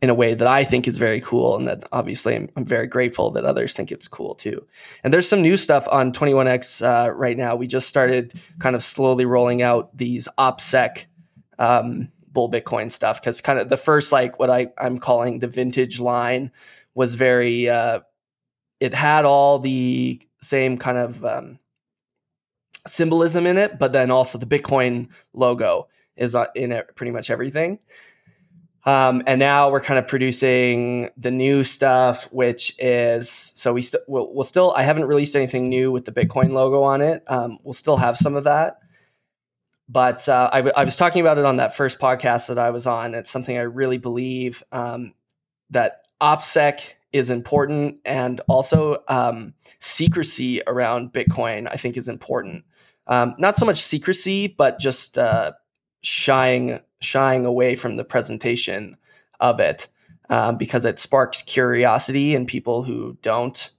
in 0.00 0.10
a 0.10 0.14
way 0.14 0.34
that 0.34 0.46
I 0.46 0.64
think 0.64 0.86
is 0.86 0.98
very 0.98 1.20
cool, 1.20 1.56
and 1.56 1.66
that 1.66 1.88
obviously 1.92 2.36
I'm, 2.36 2.48
I'm, 2.56 2.64
very 2.64 2.86
grateful 2.86 3.30
that 3.32 3.44
others 3.44 3.74
think 3.74 3.90
it's 3.90 4.06
cool 4.06 4.34
too. 4.34 4.64
And 5.02 5.12
there's 5.12 5.28
some 5.28 5.42
new 5.42 5.56
stuff 5.56 5.88
on 5.90 6.12
21x 6.12 6.82
uh, 6.82 7.10
right 7.10 7.36
now. 7.36 7.56
We 7.56 7.66
just 7.66 7.88
started 7.88 8.32
kind 8.60 8.76
of 8.76 8.82
slowly 8.82 9.24
rolling 9.24 9.60
out 9.60 9.96
these 9.96 10.28
OPSEC 10.38 11.06
um, 11.58 12.12
bull 12.30 12.50
Bitcoin 12.50 12.92
stuff 12.92 13.20
because 13.20 13.40
kind 13.40 13.58
of 13.58 13.68
the 13.68 13.76
first 13.76 14.12
like 14.12 14.38
what 14.38 14.50
I 14.50 14.68
I'm 14.78 14.98
calling 14.98 15.40
the 15.40 15.48
vintage 15.48 15.98
line 15.98 16.52
was 16.94 17.16
very 17.16 17.68
uh, 17.68 18.00
it 18.78 18.94
had 18.94 19.24
all 19.24 19.58
the 19.58 20.20
same 20.40 20.78
kind 20.78 20.98
of 20.98 21.24
um, 21.24 21.58
symbolism 22.86 23.46
in 23.46 23.58
it, 23.58 23.78
but 23.78 23.92
then 23.92 24.10
also 24.10 24.38
the 24.38 24.46
Bitcoin 24.46 25.08
logo 25.32 25.88
is 26.18 26.34
uh, 26.34 26.46
in 26.54 26.82
pretty 26.94 27.12
much 27.12 27.30
everything. 27.30 27.78
Um, 28.84 29.22
and 29.26 29.38
now 29.38 29.70
we're 29.70 29.82
kind 29.82 29.98
of 29.98 30.06
producing 30.06 31.10
the 31.16 31.30
new 31.30 31.64
stuff, 31.64 32.24
which 32.32 32.74
is 32.78 33.28
so 33.28 33.74
we 33.74 33.82
st- 33.82 34.04
we'll, 34.06 34.32
we'll, 34.32 34.44
still. 34.44 34.72
I 34.72 34.82
haven't 34.82 35.04
released 35.04 35.36
anything 35.36 35.68
new 35.68 35.90
with 35.90 36.04
the 36.04 36.12
Bitcoin 36.12 36.52
logo 36.52 36.82
on 36.82 37.02
it. 37.02 37.22
Um, 37.26 37.58
we'll 37.64 37.74
still 37.74 37.96
have 37.96 38.16
some 38.16 38.36
of 38.36 38.44
that, 38.44 38.78
but 39.90 40.26
uh, 40.28 40.48
I, 40.52 40.58
w- 40.58 40.72
I 40.74 40.84
was 40.84 40.96
talking 40.96 41.20
about 41.20 41.38
it 41.38 41.44
on 41.44 41.56
that 41.56 41.76
first 41.76 41.98
podcast 41.98 42.48
that 42.48 42.58
I 42.58 42.70
was 42.70 42.86
on. 42.86 43.14
It's 43.14 43.30
something 43.30 43.58
I 43.58 43.62
really 43.62 43.98
believe 43.98 44.62
um, 44.72 45.12
that 45.70 46.06
OPSEC 46.22 46.80
is 47.12 47.28
important, 47.30 47.98
and 48.06 48.40
also 48.48 49.02
um, 49.08 49.54
secrecy 49.80 50.62
around 50.66 51.12
Bitcoin. 51.12 51.68
I 51.70 51.76
think 51.76 51.96
is 51.96 52.08
important. 52.08 52.64
Um, 53.06 53.34
not 53.38 53.56
so 53.56 53.66
much 53.66 53.82
secrecy, 53.82 54.46
but 54.46 54.78
just 54.78 55.18
uh, 55.18 55.52
shying 56.00 56.80
shying 57.00 57.46
away 57.46 57.74
from 57.74 57.96
the 57.96 58.04
presentation 58.04 58.96
of 59.40 59.60
it 59.60 59.88
um, 60.30 60.56
because 60.56 60.84
it 60.84 60.98
sparks 60.98 61.42
curiosity 61.42 62.34
in 62.34 62.46
people 62.46 62.82
who 62.82 63.16
don't 63.22 63.70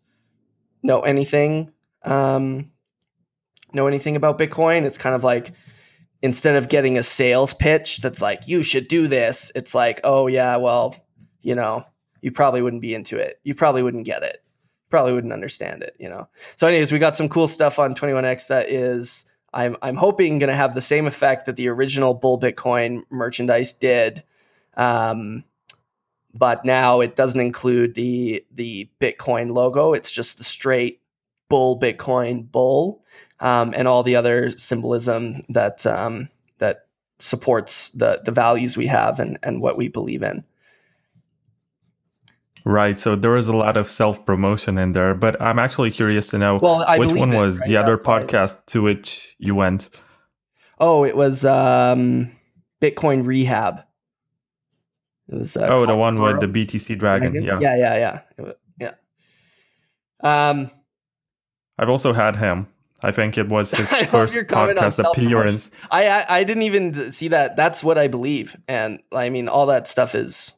know 0.84 1.02
anything 1.02 1.72
um, 2.04 2.72
know 3.74 3.88
anything 3.88 4.16
about 4.16 4.38
Bitcoin. 4.38 4.86
It's 4.86 4.98
kind 4.98 5.16
of 5.16 5.24
like 5.24 5.52
instead 6.22 6.56
of 6.56 6.70
getting 6.70 6.98
a 6.98 7.04
sales 7.04 7.54
pitch 7.54 7.98
that's 7.98 8.22
like 8.22 8.48
you 8.48 8.64
should 8.64 8.88
do 8.88 9.08
this, 9.08 9.52
it's 9.56 9.76
like 9.76 10.00
oh 10.04 10.28
yeah, 10.28 10.56
well 10.58 10.96
you 11.42 11.56
know 11.56 11.84
you 12.22 12.32
probably 12.32 12.62
wouldn't 12.62 12.82
be 12.82 12.94
into 12.94 13.18
it. 13.18 13.40
You 13.44 13.56
probably 13.56 13.84
wouldn't 13.84 14.06
get 14.06 14.24
it. 14.24 14.44
Probably 14.90 15.14
wouldn't 15.14 15.34
understand 15.34 15.84
it. 15.84 15.96
You 16.00 16.10
know. 16.10 16.28
So, 16.56 16.68
anyways, 16.68 16.92
we 16.92 17.00
got 17.00 17.16
some 17.16 17.30
cool 17.30 17.48
stuff 17.48 17.80
on 17.80 17.96
21x 17.96 18.48
that 18.48 18.70
is 18.70 19.26
I'm 19.54 19.78
I'm 19.82 19.96
hoping 19.96 20.40
going 20.40 20.50
to 20.50 20.56
have 20.56 20.74
the 20.74 20.82
same 20.82 21.08
effect 21.08 21.46
that 21.46 21.56
the 21.56 21.70
original 21.70 22.14
Bull 22.14 22.40
Bitcoin 22.40 23.04
merchandise 23.10 23.74
did. 23.74 24.24
Um, 24.76 25.44
but 26.34 26.64
now 26.64 27.02
it 27.02 27.16
doesn't 27.16 27.42
include 27.42 27.96
the 27.96 28.46
the 28.52 28.90
Bitcoin 29.00 29.52
logo. 29.52 29.94
It's 29.94 30.12
just 30.12 30.38
the 30.38 30.44
straight 30.44 31.02
Bull 31.50 31.80
Bitcoin 31.80 32.50
Bull 32.52 33.04
um, 33.40 33.74
and 33.76 33.88
all 33.88 34.04
the 34.04 34.16
other 34.16 34.52
symbolism 34.56 35.42
that 35.50 35.86
um, 35.86 36.30
that 36.60 36.88
supports 37.20 37.90
the 37.92 38.22
the 38.24 38.32
values 38.32 38.78
we 38.78 38.88
have 38.88 39.20
and 39.20 39.40
and 39.44 39.62
what 39.62 39.78
we 39.78 39.88
believe 39.88 40.24
in. 40.24 40.44
Right. 42.66 43.00
So 43.00 43.16
there 43.16 43.32
was 43.32 43.48
a 43.48 43.54
lot 43.54 43.78
of 43.78 43.90
self 43.90 44.26
promotion 44.26 44.78
in 44.78 44.92
there, 44.92 45.14
but 45.14 45.42
I'm 45.42 45.60
actually 45.60 45.92
curious 45.92 46.28
to 46.30 46.38
know 46.38 46.58
well, 46.58 46.86
which 46.98 47.14
one 47.14 47.32
was 47.32 47.60
right? 47.60 47.68
the 47.68 47.78
other 47.78 47.96
That's 47.96 48.04
podcast 48.04 48.66
to 48.68 48.82
which 48.82 49.36
you 49.40 49.56
went. 49.56 49.90
Oh, 50.80 51.06
it 51.06 51.16
was 51.16 51.46
um, 51.46 52.32
Bitcoin 52.82 53.26
Rehab. 53.26 53.84
It 55.30 55.36
was 55.36 55.56
uh, 55.56 55.68
oh 55.70 55.86
the 55.86 55.96
one 55.96 56.22
with 56.22 56.40
the 56.40 56.48
BTC 56.48 56.98
Dragon. 56.98 57.34
Dragon. 57.34 57.62
Yeah, 57.62 57.78
yeah, 57.78 57.96
yeah, 57.96 58.22
yeah, 58.80 58.94
yeah. 60.22 60.50
Um, 60.50 60.72
I've 61.78 61.90
also 61.90 62.14
had 62.14 62.36
him. 62.36 62.68
I 63.04 63.12
think 63.12 63.38
it 63.38 63.48
was 63.48 63.72
his 63.72 63.90
first 64.08 64.34
podcast 64.34 65.00
appearance. 65.00 65.72
I, 65.92 66.08
I 66.08 66.26
I 66.40 66.44
didn't 66.44 66.64
even 66.64 67.12
see 67.12 67.30
that. 67.30 67.56
That's 67.56 67.84
what 67.84 67.98
I 67.98 68.08
believe, 68.08 68.58
and 68.68 69.02
I 69.12 69.30
mean 69.30 69.48
all 69.48 69.68
that 69.68 69.88
stuff 69.88 70.16
is 70.16 70.54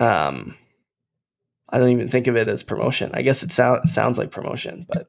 um, 0.00 0.56
I 1.68 1.78
don't 1.78 1.90
even 1.90 2.08
think 2.08 2.26
of 2.26 2.36
it 2.36 2.48
as 2.48 2.62
promotion. 2.62 3.10
I 3.14 3.22
guess 3.22 3.42
it 3.42 3.52
sounds 3.52 3.92
sounds 3.92 4.18
like 4.18 4.30
promotion, 4.30 4.86
but 4.88 5.08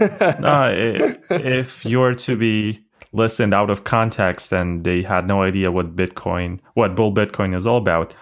no, 0.40 0.68
it, 0.74 1.20
if 1.30 1.84
you're 1.84 2.14
to 2.14 2.36
be 2.36 2.84
listened 3.12 3.54
out 3.54 3.70
of 3.70 3.84
context 3.84 4.52
and 4.52 4.84
they 4.84 5.02
had 5.02 5.26
no 5.26 5.42
idea 5.42 5.72
what 5.72 5.96
Bitcoin, 5.96 6.60
what 6.74 6.94
bull 6.94 7.12
Bitcoin 7.12 7.56
is 7.56 7.66
all 7.66 7.78
about, 7.78 8.14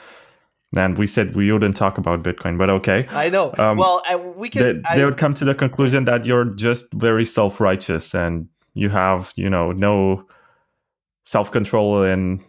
and 0.77 0.99
we 0.99 1.07
said 1.07 1.35
we 1.35 1.51
wouldn't 1.51 1.77
talk 1.77 1.99
about 1.99 2.23
Bitcoin, 2.23 2.59
but 2.59 2.71
okay. 2.71 3.07
I 3.11 3.31
know. 3.31 3.55
Um, 3.57 3.79
well, 3.79 4.03
I, 4.07 4.17
we 4.17 4.49
can. 4.49 4.83
They, 4.83 4.97
they 4.97 5.05
would 5.05 5.17
come 5.17 5.35
to 5.35 5.45
the 5.45 5.55
conclusion 5.55 6.05
that 6.05 6.27
you're 6.27 6.45
just 6.45 6.93
very 6.93 7.25
self 7.25 7.61
righteous 7.61 8.15
and 8.15 8.49
you 8.75 8.91
have, 8.91 9.33
you 9.35 9.49
know, 9.49 9.73
no 9.73 10.27
self 11.25 11.51
control 11.51 12.03
in 12.03 12.45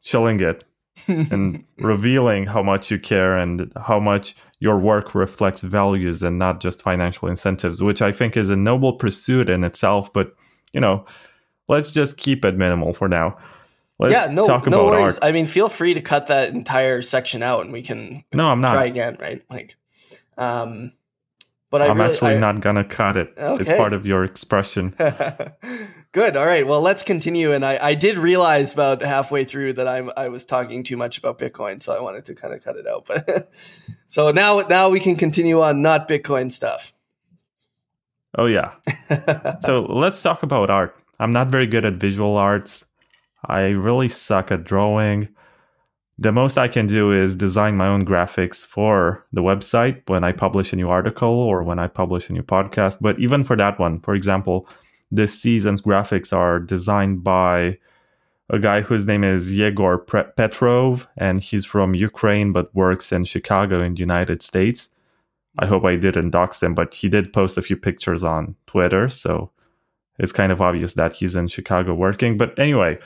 showing 0.00 0.40
it 0.40 0.64
and 1.08 1.64
revealing 1.78 2.46
how 2.46 2.62
much 2.62 2.90
you 2.90 2.98
care 2.98 3.36
and 3.36 3.72
how 3.76 3.98
much 3.98 4.34
your 4.60 4.78
work 4.78 5.14
reflects 5.14 5.62
values 5.62 6.22
and 6.22 6.38
not 6.38 6.60
just 6.60 6.82
financial 6.82 7.28
incentives, 7.28 7.82
which 7.82 8.02
I 8.02 8.12
think 8.12 8.36
is 8.36 8.50
a 8.50 8.56
noble 8.56 8.94
pursuit 8.94 9.50
in 9.50 9.64
itself. 9.64 10.12
But, 10.12 10.34
you 10.72 10.80
know, 10.80 11.04
let's 11.68 11.92
just 11.92 12.16
keep 12.16 12.44
it 12.44 12.56
minimal 12.56 12.92
for 12.92 13.08
now. 13.08 13.36
Let's 13.98 14.14
yeah, 14.14 14.32
no, 14.32 14.44
talk 14.44 14.66
no 14.66 14.80
about 14.80 15.00
worries. 15.00 15.14
art. 15.14 15.24
I 15.24 15.32
mean, 15.32 15.46
feel 15.46 15.68
free 15.68 15.94
to 15.94 16.00
cut 16.00 16.26
that 16.26 16.50
entire 16.50 17.02
section 17.02 17.42
out 17.42 17.62
and 17.62 17.72
we 17.72 17.82
can 17.82 18.24
no, 18.32 18.46
I'm 18.46 18.60
not. 18.60 18.72
try 18.72 18.86
again, 18.86 19.16
right? 19.20 19.42
Like, 19.50 19.76
um, 20.36 20.92
but 21.70 21.82
I 21.82 21.86
am 21.86 21.98
really, 21.98 22.12
actually 22.12 22.34
I, 22.34 22.38
not 22.38 22.60
gonna 22.60 22.84
cut 22.84 23.16
it. 23.16 23.32
Okay. 23.36 23.62
It's 23.62 23.72
part 23.72 23.92
of 23.92 24.04
your 24.04 24.24
expression. 24.24 24.94
Good. 26.12 26.36
All 26.36 26.44
right. 26.44 26.66
Well, 26.66 26.82
let's 26.82 27.02
continue. 27.02 27.52
And 27.52 27.64
I, 27.64 27.78
I 27.82 27.94
did 27.94 28.18
realize 28.18 28.74
about 28.74 29.02
halfway 29.02 29.44
through 29.44 29.72
that 29.74 29.88
I'm 29.88 30.10
I 30.14 30.28
was 30.28 30.44
talking 30.44 30.82
too 30.82 30.98
much 30.98 31.16
about 31.16 31.38
Bitcoin, 31.38 31.82
so 31.82 31.96
I 31.96 32.00
wanted 32.00 32.26
to 32.26 32.34
kind 32.34 32.52
of 32.52 32.62
cut 32.62 32.76
it 32.76 32.86
out. 32.86 33.06
But 33.06 33.50
so 34.08 34.30
now 34.30 34.60
now 34.60 34.90
we 34.90 35.00
can 35.00 35.16
continue 35.16 35.62
on 35.62 35.80
not 35.80 36.08
Bitcoin 36.08 36.52
stuff. 36.52 36.92
Oh 38.36 38.44
yeah. 38.44 38.72
so 39.62 39.86
let's 39.88 40.20
talk 40.20 40.42
about 40.42 40.68
art. 40.68 40.94
I'm 41.18 41.30
not 41.30 41.48
very 41.48 41.66
good 41.66 41.86
at 41.86 41.94
visual 41.94 42.36
arts. 42.36 42.84
I 43.46 43.70
really 43.70 44.10
suck 44.10 44.52
at 44.52 44.64
drawing. 44.64 45.28
The 46.18 46.30
most 46.30 46.58
I 46.58 46.68
can 46.68 46.86
do 46.86 47.10
is 47.10 47.34
design 47.34 47.76
my 47.76 47.88
own 47.88 48.04
graphics 48.04 48.66
for 48.66 49.26
the 49.32 49.40
website 49.40 50.02
when 50.08 50.24
I 50.24 50.32
publish 50.32 50.72
a 50.72 50.76
new 50.76 50.90
article 50.90 51.28
or 51.28 51.62
when 51.62 51.78
I 51.78 51.88
publish 51.88 52.28
a 52.28 52.34
new 52.34 52.42
podcast. 52.42 52.98
But 53.00 53.18
even 53.18 53.44
for 53.44 53.56
that 53.56 53.78
one, 53.78 53.98
for 54.00 54.14
example, 54.14 54.68
this 55.12 55.38
season's 55.38 55.82
graphics 55.82 56.32
are 56.32 56.58
designed 56.58 57.22
by 57.22 57.78
a 58.48 58.58
guy 58.58 58.80
whose 58.80 59.06
name 59.06 59.22
is 59.22 59.52
Yegor 59.52 59.98
Petrov, 59.98 61.06
and 61.16 61.40
he's 61.40 61.64
from 61.66 61.94
Ukraine 61.94 62.52
but 62.52 62.74
works 62.74 63.12
in 63.12 63.24
Chicago 63.24 63.82
in 63.82 63.94
the 63.94 64.00
United 64.00 64.42
States. 64.42 64.88
I 65.58 65.66
hope 65.66 65.84
I 65.84 65.96
didn't 65.96 66.30
dox 66.30 66.62
him, 66.62 66.74
but 66.74 66.94
he 66.94 67.10
did 67.10 67.32
post 67.32 67.58
a 67.58 67.62
few 67.62 67.76
pictures 67.76 68.24
on 68.24 68.56
Twitter, 68.66 69.10
so 69.10 69.50
it's 70.18 70.32
kind 70.32 70.50
of 70.50 70.62
obvious 70.62 70.94
that 70.94 71.12
he's 71.12 71.36
in 71.36 71.48
Chicago 71.48 71.94
working. 71.94 72.38
But 72.38 72.58
anyway, 72.58 72.98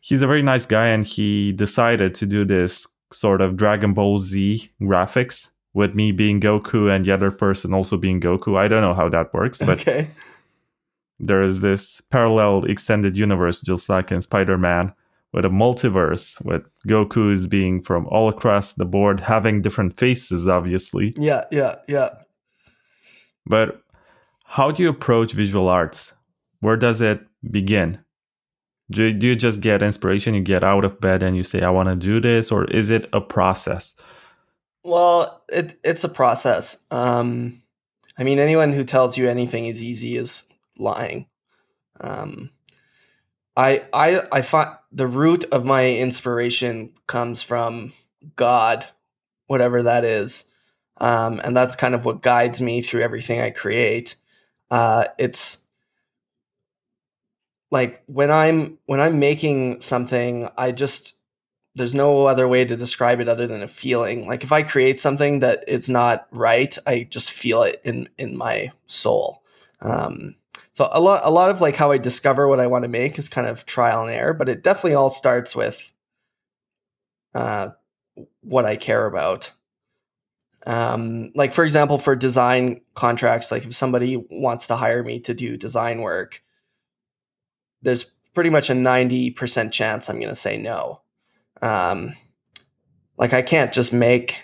he's 0.00 0.22
a 0.22 0.28
very 0.28 0.42
nice 0.42 0.66
guy, 0.66 0.86
and 0.86 1.04
he 1.04 1.50
decided 1.52 2.14
to 2.16 2.26
do 2.26 2.44
this 2.44 2.86
sort 3.12 3.40
of 3.40 3.56
Dragon 3.56 3.92
Ball 3.92 4.20
Z 4.20 4.70
graphics 4.80 5.50
with 5.74 5.96
me 5.96 6.12
being 6.12 6.40
Goku 6.40 6.94
and 6.94 7.04
the 7.04 7.12
other 7.12 7.32
person 7.32 7.74
also 7.74 7.96
being 7.96 8.20
Goku. 8.20 8.56
I 8.56 8.68
don't 8.68 8.82
know 8.82 8.94
how 8.94 9.08
that 9.08 9.34
works, 9.34 9.58
but. 9.58 9.80
Okay 9.88 10.10
there 11.20 11.42
is 11.42 11.60
this 11.60 12.00
parallel 12.00 12.64
extended 12.64 13.16
universe, 13.16 13.60
just 13.60 13.88
like 13.88 14.10
in 14.10 14.22
Spider 14.22 14.56
Man, 14.56 14.92
with 15.32 15.44
a 15.44 15.48
multiverse, 15.48 16.42
with 16.44 16.62
Goku 16.88 17.32
is 17.32 17.46
being 17.46 17.82
from 17.82 18.06
all 18.06 18.28
across 18.28 18.72
the 18.72 18.86
board, 18.86 19.20
having 19.20 19.62
different 19.62 19.96
faces, 19.96 20.48
obviously. 20.48 21.14
Yeah, 21.18 21.44
yeah, 21.50 21.76
yeah. 21.86 22.10
But 23.46 23.82
how 24.44 24.70
do 24.70 24.82
you 24.82 24.88
approach 24.88 25.32
visual 25.32 25.68
arts? 25.68 26.12
Where 26.60 26.76
does 26.76 27.00
it 27.00 27.20
begin? 27.48 28.00
Do 28.90 29.04
you, 29.04 29.12
do 29.12 29.28
you 29.28 29.36
just 29.36 29.60
get 29.60 29.82
inspiration? 29.82 30.34
You 30.34 30.40
get 30.40 30.64
out 30.64 30.84
of 30.84 31.00
bed 31.00 31.22
and 31.22 31.36
you 31.36 31.44
say, 31.44 31.62
I 31.62 31.70
want 31.70 31.88
to 31.88 31.94
do 31.94 32.20
this? 32.20 32.50
Or 32.50 32.64
is 32.64 32.90
it 32.90 33.08
a 33.12 33.20
process? 33.20 33.94
Well, 34.82 35.44
it, 35.48 35.78
it's 35.84 36.02
a 36.02 36.08
process. 36.08 36.78
Um, 36.90 37.62
I 38.18 38.24
mean, 38.24 38.38
anyone 38.38 38.72
who 38.72 38.82
tells 38.82 39.16
you 39.16 39.28
anything 39.28 39.66
is 39.66 39.82
easy 39.82 40.16
is 40.16 40.44
lying. 40.80 41.26
Um, 42.00 42.50
I, 43.56 43.84
I, 43.92 44.22
I 44.32 44.42
find 44.42 44.70
the 44.92 45.06
root 45.06 45.44
of 45.52 45.64
my 45.64 45.90
inspiration 45.96 46.92
comes 47.06 47.42
from 47.42 47.92
God, 48.36 48.86
whatever 49.46 49.82
that 49.84 50.04
is. 50.04 50.44
Um, 50.98 51.40
and 51.42 51.56
that's 51.56 51.76
kind 51.76 51.94
of 51.94 52.04
what 52.04 52.22
guides 52.22 52.60
me 52.60 52.82
through 52.82 53.02
everything 53.02 53.40
I 53.40 53.50
create. 53.50 54.16
Uh, 54.70 55.06
it's 55.18 55.62
like 57.70 58.02
when 58.06 58.30
I'm 58.30 58.78
when 58.86 59.00
I'm 59.00 59.18
making 59.18 59.80
something, 59.80 60.48
I 60.56 60.72
just 60.72 61.16
there's 61.74 61.94
no 61.94 62.26
other 62.26 62.48
way 62.48 62.64
to 62.64 62.76
describe 62.76 63.20
it 63.20 63.28
other 63.28 63.46
than 63.46 63.62
a 63.62 63.68
feeling. 63.68 64.26
Like 64.26 64.42
if 64.42 64.52
I 64.52 64.62
create 64.62 65.00
something 65.00 65.40
that 65.40 65.64
is 65.68 65.88
not 65.88 66.26
right, 66.32 66.76
I 66.86 67.06
just 67.08 67.30
feel 67.30 67.62
it 67.62 67.80
in 67.84 68.08
in 68.18 68.36
my 68.36 68.72
soul. 68.86 69.42
Um, 69.80 70.34
so 70.80 70.88
a 70.90 70.98
lot 70.98 71.20
a 71.24 71.30
lot 71.30 71.50
of 71.50 71.60
like 71.60 71.76
how 71.76 71.90
I 71.90 71.98
discover 71.98 72.48
what 72.48 72.58
I 72.58 72.66
want 72.66 72.84
to 72.84 72.88
make 72.88 73.18
is 73.18 73.28
kind 73.28 73.46
of 73.46 73.66
trial 73.66 74.00
and 74.00 74.10
error, 74.10 74.32
but 74.32 74.48
it 74.48 74.62
definitely 74.62 74.94
all 74.94 75.10
starts 75.10 75.54
with 75.54 75.92
uh, 77.34 77.72
what 78.40 78.64
I 78.64 78.76
care 78.76 79.04
about. 79.04 79.52
Um, 80.66 81.32
like 81.34 81.52
for 81.52 81.64
example, 81.64 81.98
for 81.98 82.16
design 82.16 82.80
contracts, 82.94 83.52
like 83.52 83.66
if 83.66 83.74
somebody 83.74 84.16
wants 84.16 84.68
to 84.68 84.76
hire 84.76 85.04
me 85.04 85.20
to 85.20 85.34
do 85.34 85.58
design 85.58 86.00
work, 86.00 86.42
there's 87.82 88.04
pretty 88.32 88.48
much 88.48 88.70
a 88.70 88.74
90% 88.74 89.72
chance 89.72 90.08
I'm 90.08 90.16
going 90.16 90.30
to 90.30 90.34
say 90.34 90.56
no. 90.56 91.02
Um, 91.60 92.14
like 93.18 93.34
I 93.34 93.42
can't 93.42 93.74
just 93.74 93.92
make 93.92 94.40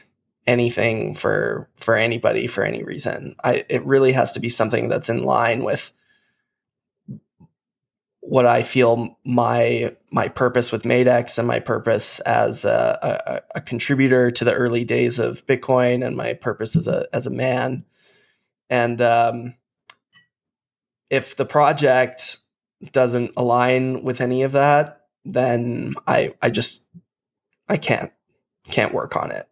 anything 0.47 1.15
for 1.15 1.71
for 1.79 1.97
anybody 1.97 2.47
for 2.47 2.63
any 2.63 2.85
reason. 2.85 3.37
I 3.43 3.65
it 3.71 3.87
really 3.87 4.13
has 4.13 4.33
to 4.33 4.41
be 4.41 4.51
something 4.51 4.89
that's 4.89 5.09
in 5.09 5.23
line 5.23 5.65
with 5.65 5.95
what 8.29 8.45
I 8.45 8.63
feel 8.65 9.17
my 9.25 9.95
my 10.11 10.27
purpose 10.27 10.73
with 10.73 10.83
Madex 10.83 11.39
and 11.39 11.47
my 11.47 11.61
purpose 11.61 12.19
as 12.21 12.65
a, 12.65 13.43
a, 13.55 13.59
a, 13.59 13.61
contributor 13.61 14.33
to 14.33 14.45
the 14.45 14.53
early 14.53 14.85
days 14.85 15.21
of 15.21 15.47
Bitcoin 15.47 16.05
and 16.05 16.17
my 16.17 16.33
purpose 16.33 16.75
as 16.75 16.89
a 16.89 17.07
as 17.13 17.29
a 17.29 17.31
man. 17.31 17.85
And 18.69 19.01
um, 19.01 19.55
if 21.09 21.37
the 21.37 21.47
project 21.47 22.39
doesn't 22.91 23.31
align 23.37 24.03
with 24.03 24.21
any 24.21 24.43
of 24.43 24.53
that, 24.53 25.03
then 25.25 25.95
I 26.09 26.35
I 26.43 26.51
just 26.51 26.85
I 27.69 27.77
can't 27.77 28.11
can't 28.69 28.93
work 28.93 29.15
on 29.15 29.31
it. 29.31 29.49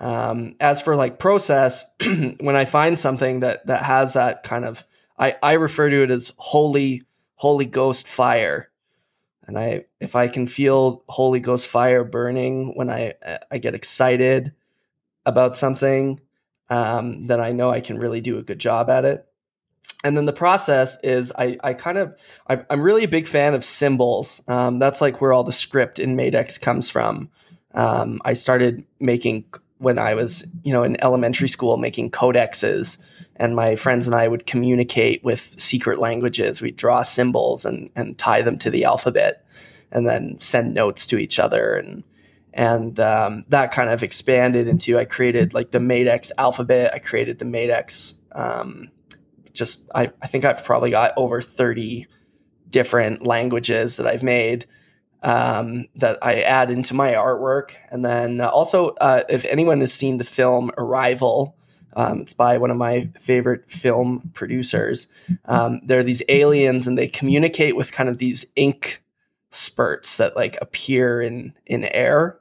Um, 0.00 0.56
as 0.58 0.80
for 0.80 0.96
like 0.96 1.20
process, 1.20 1.84
when 2.40 2.56
I 2.56 2.64
find 2.64 2.98
something 2.98 3.40
that 3.40 3.64
that 3.68 3.84
has 3.84 4.14
that 4.14 4.42
kind 4.42 4.64
of 4.64 4.84
I 5.16 5.36
I 5.40 5.52
refer 5.52 5.88
to 5.88 6.02
it 6.02 6.10
as 6.10 6.32
holy 6.36 7.04
Holy 7.42 7.66
Ghost 7.66 8.06
fire, 8.06 8.70
and 9.46 9.58
I 9.58 9.84
if 10.00 10.14
I 10.14 10.28
can 10.28 10.46
feel 10.46 11.02
Holy 11.08 11.40
Ghost 11.40 11.66
fire 11.66 12.04
burning 12.04 12.76
when 12.76 12.88
I 12.88 13.14
I 13.50 13.58
get 13.58 13.74
excited 13.74 14.52
about 15.26 15.56
something, 15.56 16.20
um, 16.70 17.26
then 17.26 17.40
I 17.40 17.52
know 17.52 17.70
I 17.70 17.80
can 17.80 17.98
really 17.98 18.20
do 18.20 18.38
a 18.38 18.42
good 18.42 18.58
job 18.58 18.88
at 18.88 19.04
it 19.04 19.26
and 20.04 20.16
then 20.16 20.26
the 20.26 20.32
process 20.32 20.98
is 21.02 21.32
I, 21.38 21.58
I 21.62 21.74
kind 21.74 21.98
of 21.98 22.16
I, 22.48 22.64
am 22.70 22.82
really 22.82 23.04
a 23.04 23.08
big 23.08 23.28
fan 23.28 23.54
of 23.54 23.64
symbols. 23.64 24.40
Um, 24.48 24.78
that's 24.78 25.00
like 25.00 25.20
where 25.20 25.32
all 25.32 25.44
the 25.44 25.52
script 25.52 25.98
in 25.98 26.16
Madex 26.16 26.60
comes 26.60 26.90
from. 26.90 27.30
Um, 27.74 28.20
I 28.24 28.32
started 28.34 28.84
making 29.00 29.44
when 29.78 29.98
I 29.98 30.14
was 30.14 30.44
you 30.62 30.72
know 30.72 30.82
in 30.82 31.02
elementary 31.02 31.48
school 31.48 31.76
making 31.76 32.10
codexes, 32.10 32.98
and 33.36 33.56
my 33.56 33.76
friends 33.76 34.06
and 34.06 34.14
I 34.14 34.28
would 34.28 34.46
communicate 34.46 35.24
with 35.24 35.54
secret 35.58 35.98
languages. 35.98 36.60
We'd 36.60 36.76
draw 36.76 37.02
symbols 37.02 37.64
and 37.64 37.90
and 37.96 38.18
tie 38.18 38.42
them 38.42 38.58
to 38.58 38.70
the 38.70 38.84
alphabet, 38.84 39.44
and 39.90 40.06
then 40.06 40.38
send 40.38 40.74
notes 40.74 41.06
to 41.06 41.18
each 41.18 41.38
other 41.38 41.74
and. 41.74 42.04
And 42.54 43.00
um, 43.00 43.46
that 43.48 43.72
kind 43.72 43.88
of 43.88 44.02
expanded 44.02 44.68
into 44.68 44.98
I 44.98 45.06
created 45.06 45.54
like 45.54 45.70
the 45.70 45.78
Madex 45.78 46.30
alphabet. 46.36 46.92
I 46.92 46.98
created 46.98 47.38
the 47.38 47.46
Madex 47.46 48.16
um, 48.32 48.90
just 49.52 49.88
I, 49.94 50.10
I 50.20 50.26
think 50.26 50.44
I've 50.44 50.64
probably 50.64 50.90
got 50.90 51.12
over 51.16 51.40
30 51.40 52.06
different 52.68 53.26
languages 53.26 53.96
that 53.98 54.06
I've 54.06 54.22
made 54.22 54.66
um, 55.22 55.86
that 55.96 56.18
I 56.22 56.40
add 56.40 56.70
into 56.70 56.94
my 56.94 57.12
artwork. 57.12 57.72
And 57.90 58.04
then 58.04 58.40
also, 58.40 58.88
uh, 59.00 59.22
if 59.28 59.44
anyone 59.44 59.80
has 59.80 59.92
seen 59.92 60.18
the 60.18 60.24
film 60.24 60.70
Arrival, 60.76 61.56
um, 61.94 62.20
it's 62.20 62.32
by 62.32 62.58
one 62.58 62.70
of 62.70 62.76
my 62.76 63.08
favorite 63.18 63.70
film 63.70 64.30
producers. 64.34 65.08
Um, 65.46 65.80
there 65.84 65.98
are 65.98 66.04
these 66.04 66.22
aliens, 66.28 66.86
and 66.86 66.96
they 66.96 67.08
communicate 67.08 67.76
with 67.76 67.92
kind 67.92 68.08
of 68.08 68.18
these 68.18 68.44
ink 68.56 69.02
spurts 69.50 70.16
that 70.16 70.36
like 70.36 70.56
appear 70.60 71.20
in 71.20 71.54
in 71.66 71.84
air, 71.86 72.38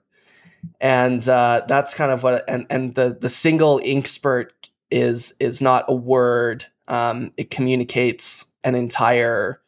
and 0.80 1.28
uh, 1.28 1.64
that's 1.68 1.94
kind 1.94 2.12
of 2.12 2.24
what. 2.24 2.44
And 2.48 2.66
and 2.70 2.96
the 2.96 3.18
the 3.20 3.30
single 3.30 3.80
ink 3.84 4.08
spurt 4.08 4.70
is 4.90 5.34
is 5.40 5.62
not 5.62 5.86
a 5.88 5.96
word 5.96 6.66
um, 6.92 7.32
it 7.38 7.50
communicates 7.50 8.46
an 8.66 8.76
entire 8.76 9.62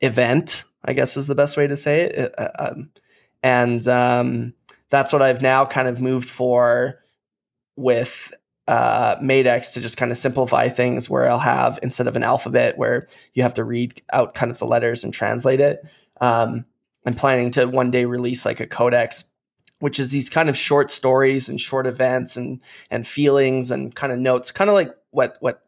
event, 0.00 0.64
I 0.84 0.92
guess 0.92 1.16
is 1.16 1.28
the 1.28 1.36
best 1.36 1.56
way 1.56 1.68
to 1.68 1.76
say 1.76 2.02
it. 2.02 2.34
Uh, 2.36 2.50
um, 2.58 2.90
and 3.44 3.86
um, 3.86 4.54
that's 4.90 5.12
what 5.12 5.22
I've 5.22 5.40
now 5.40 5.64
kind 5.64 5.86
of 5.86 6.00
moved 6.00 6.28
for 6.28 6.98
with 7.76 8.34
uh, 8.68 9.16
Madex 9.16 9.72
to 9.72 9.80
just 9.80 9.96
kind 9.96 10.12
of 10.12 10.18
simplify 10.18 10.68
things 10.68 11.08
where 11.08 11.28
I'll 11.28 11.38
have 11.38 11.78
instead 11.82 12.06
of 12.06 12.16
an 12.16 12.22
alphabet 12.22 12.76
where 12.76 13.08
you 13.32 13.42
have 13.42 13.54
to 13.54 13.64
read 13.64 14.00
out 14.12 14.34
kind 14.34 14.50
of 14.50 14.58
the 14.58 14.66
letters 14.66 15.02
and 15.02 15.12
translate 15.12 15.60
it. 15.60 15.82
Um, 16.20 16.66
I'm 17.06 17.14
planning 17.14 17.50
to 17.52 17.66
one 17.66 17.90
day 17.90 18.04
release 18.04 18.44
like 18.44 18.60
a 18.60 18.66
codex, 18.66 19.24
which 19.78 19.98
is 19.98 20.10
these 20.10 20.28
kind 20.28 20.50
of 20.50 20.56
short 20.56 20.90
stories 20.90 21.48
and 21.48 21.58
short 21.58 21.86
events 21.86 22.36
and 22.36 22.60
and 22.90 23.06
feelings 23.06 23.70
and 23.70 23.94
kind 23.94 24.12
of 24.12 24.18
notes, 24.18 24.50
kind 24.50 24.68
of 24.68 24.74
like 24.74 24.94
what 25.12 25.38
what 25.40 25.62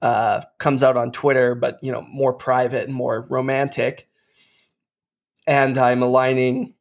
uh, 0.00 0.40
comes 0.56 0.82
out 0.82 0.96
on 0.96 1.12
Twitter, 1.12 1.54
but 1.54 1.78
you 1.82 1.92
know 1.92 2.06
more 2.08 2.32
private 2.32 2.84
and 2.84 2.94
more 2.94 3.26
romantic. 3.28 4.08
And 5.46 5.76
I'm 5.76 6.02
aligning 6.02 6.72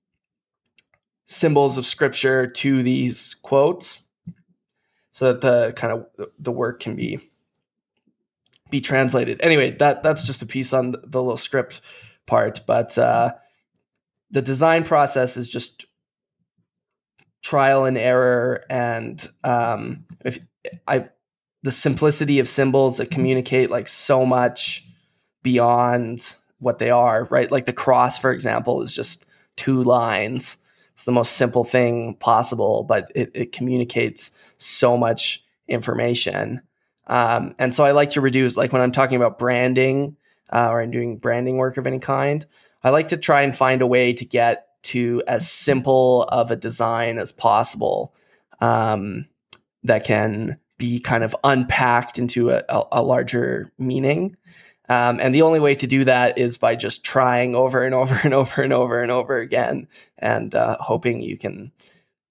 symbols 1.25 1.77
of 1.77 1.85
scripture 1.85 2.47
to 2.47 2.81
these 2.81 3.33
quotes, 3.41 3.99
so 5.15 5.31
that 5.31 5.39
the 5.39 5.71
kind 5.77 5.93
of 5.93 6.29
the 6.37 6.51
work 6.51 6.81
can 6.81 6.93
be 6.93 7.21
be 8.69 8.81
translated. 8.81 9.39
Anyway, 9.41 9.71
that 9.71 10.03
that's 10.03 10.25
just 10.25 10.41
a 10.41 10.45
piece 10.45 10.73
on 10.73 10.91
the, 10.91 10.99
little 11.21 11.37
script 11.37 11.79
part, 12.25 12.59
but 12.67 12.97
uh, 12.97 13.31
the 14.31 14.41
design 14.41 14.83
process 14.83 15.37
is 15.37 15.47
just 15.47 15.85
trial 17.41 17.85
and 17.85 17.97
error 17.97 18.65
and 18.69 19.29
um, 19.45 20.03
if 20.25 20.37
I 20.85 21.07
the 21.63 21.71
simplicity 21.71 22.39
of 22.39 22.49
symbols 22.49 22.97
that 22.97 23.09
communicate 23.09 23.69
like 23.69 23.87
so 23.87 24.25
much 24.25 24.85
beyond 25.43 26.35
what 26.59 26.79
they 26.79 26.89
are, 26.89 27.23
right? 27.25 27.49
Like 27.49 27.67
the 27.67 27.73
cross, 27.73 28.17
for 28.17 28.31
example, 28.33 28.81
is 28.81 28.93
just 28.93 29.25
two 29.55 29.81
lines. 29.81 30.57
It's 30.95 31.03
the 31.03 31.11
most 31.11 31.33
simple 31.33 31.65
thing 31.65 32.15
possible, 32.15 32.83
but 32.83 33.11
it, 33.13 33.29
it 33.33 33.51
communicates 33.51 34.31
so 34.57 34.97
much 34.97 35.43
information. 35.67 36.61
Um, 37.07 37.53
and 37.59 37.73
so 37.73 37.83
I 37.83 37.91
like 37.91 38.11
to 38.11 38.21
reduce, 38.21 38.55
like 38.55 38.71
when 38.71 38.81
I'm 38.81 38.93
talking 38.93 39.17
about 39.17 39.37
branding 39.37 40.15
uh, 40.51 40.69
or 40.71 40.81
I'm 40.81 40.91
doing 40.91 41.17
branding 41.17 41.57
work 41.57 41.75
of 41.75 41.85
any 41.85 41.99
kind, 41.99 42.45
I 42.81 42.91
like 42.91 43.09
to 43.09 43.17
try 43.17 43.41
and 43.41 43.55
find 43.55 43.81
a 43.81 43.87
way 43.87 44.13
to 44.13 44.25
get 44.25 44.67
to 44.83 45.21
as 45.27 45.51
simple 45.51 46.23
of 46.23 46.49
a 46.49 46.55
design 46.55 47.17
as 47.17 47.33
possible 47.33 48.15
um, 48.61 49.27
that 49.83 50.05
can 50.05 50.57
be 50.77 51.01
kind 51.01 51.25
of 51.25 51.35
unpacked 51.43 52.17
into 52.17 52.51
a, 52.51 52.63
a, 52.69 52.83
a 52.93 53.03
larger 53.03 53.71
meaning. 53.77 54.37
Um, 54.87 55.19
and 55.19 55.33
the 55.33 55.41
only 55.41 55.59
way 55.59 55.75
to 55.75 55.87
do 55.87 56.03
that 56.05 56.37
is 56.37 56.57
by 56.57 56.75
just 56.75 57.03
trying 57.03 57.55
over 57.55 57.83
and 57.83 57.95
over 57.95 58.19
and 58.23 58.33
over 58.33 58.61
and 58.61 58.73
over 58.73 59.01
and 59.01 59.11
over 59.11 59.37
again 59.37 59.87
and 60.17 60.53
uh, 60.53 60.77
hoping 60.79 61.21
you 61.21 61.37
can 61.37 61.71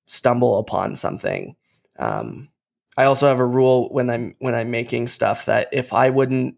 stumble 0.07 0.59
upon 0.59 0.97
something. 0.97 1.57
Um, 1.99 2.49
I 2.97 3.05
also 3.05 3.27
have 3.27 3.41
a 3.41 3.47
rule 3.47 3.89
when 3.91 4.09
I'm 4.09 4.37
when 4.39 4.55
I'm 4.55 4.71
making 4.71 5.09
stuff 5.09 5.47
that 5.47 5.69
if 5.73 5.93
I 5.93 6.11
wouldn't 6.11 6.57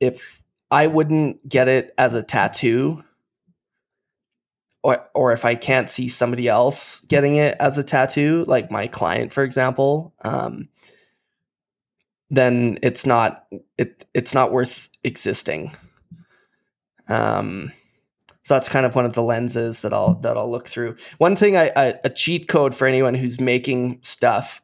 if 0.00 0.42
I 0.70 0.86
wouldn't 0.88 1.48
get 1.48 1.68
it 1.68 1.94
as 1.98 2.14
a 2.14 2.22
tattoo. 2.22 3.02
Or, 4.82 5.04
or 5.14 5.32
if 5.32 5.44
I 5.44 5.56
can't 5.56 5.90
see 5.90 6.08
somebody 6.08 6.46
else 6.46 7.00
getting 7.08 7.34
it 7.34 7.56
as 7.58 7.76
a 7.76 7.82
tattoo, 7.82 8.44
like 8.46 8.70
my 8.70 8.86
client, 8.86 9.32
for 9.32 9.42
example, 9.42 10.14
um, 10.22 10.68
then 12.30 12.78
it's 12.82 13.04
not 13.04 13.46
it 13.78 14.06
it's 14.14 14.34
not 14.34 14.52
worth 14.52 14.88
existing. 15.04 15.72
Um, 17.08 17.72
so 18.42 18.54
that's 18.54 18.68
kind 18.68 18.86
of 18.86 18.94
one 18.94 19.04
of 19.04 19.14
the 19.14 19.22
lenses 19.22 19.82
that 19.82 19.92
I'll 19.92 20.14
that 20.20 20.36
I'll 20.36 20.50
look 20.50 20.68
through. 20.68 20.96
One 21.18 21.34
thing, 21.34 21.56
I, 21.56 21.72
I 21.76 21.94
a 22.04 22.10
cheat 22.10 22.46
code 22.48 22.76
for 22.76 22.86
anyone 22.86 23.14
who's 23.14 23.40
making 23.40 23.98
stuff 24.02 24.62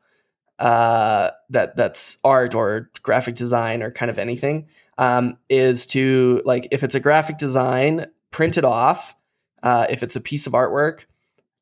uh, 0.58 1.30
that 1.50 1.76
that's 1.76 2.18
art 2.22 2.54
or 2.54 2.90
graphic 3.02 3.34
design 3.34 3.82
or 3.82 3.90
kind 3.90 4.10
of 4.10 4.20
anything 4.20 4.68
um, 4.98 5.36
is 5.48 5.86
to 5.86 6.40
like 6.44 6.68
if 6.70 6.84
it's 6.84 6.94
a 6.94 7.00
graphic 7.00 7.38
design, 7.38 8.06
print 8.30 8.56
it 8.56 8.64
off. 8.64 9.16
Uh, 9.64 9.86
if 9.90 10.02
it's 10.02 10.16
a 10.16 10.20
piece 10.20 10.46
of 10.46 10.52
artwork, 10.52 11.00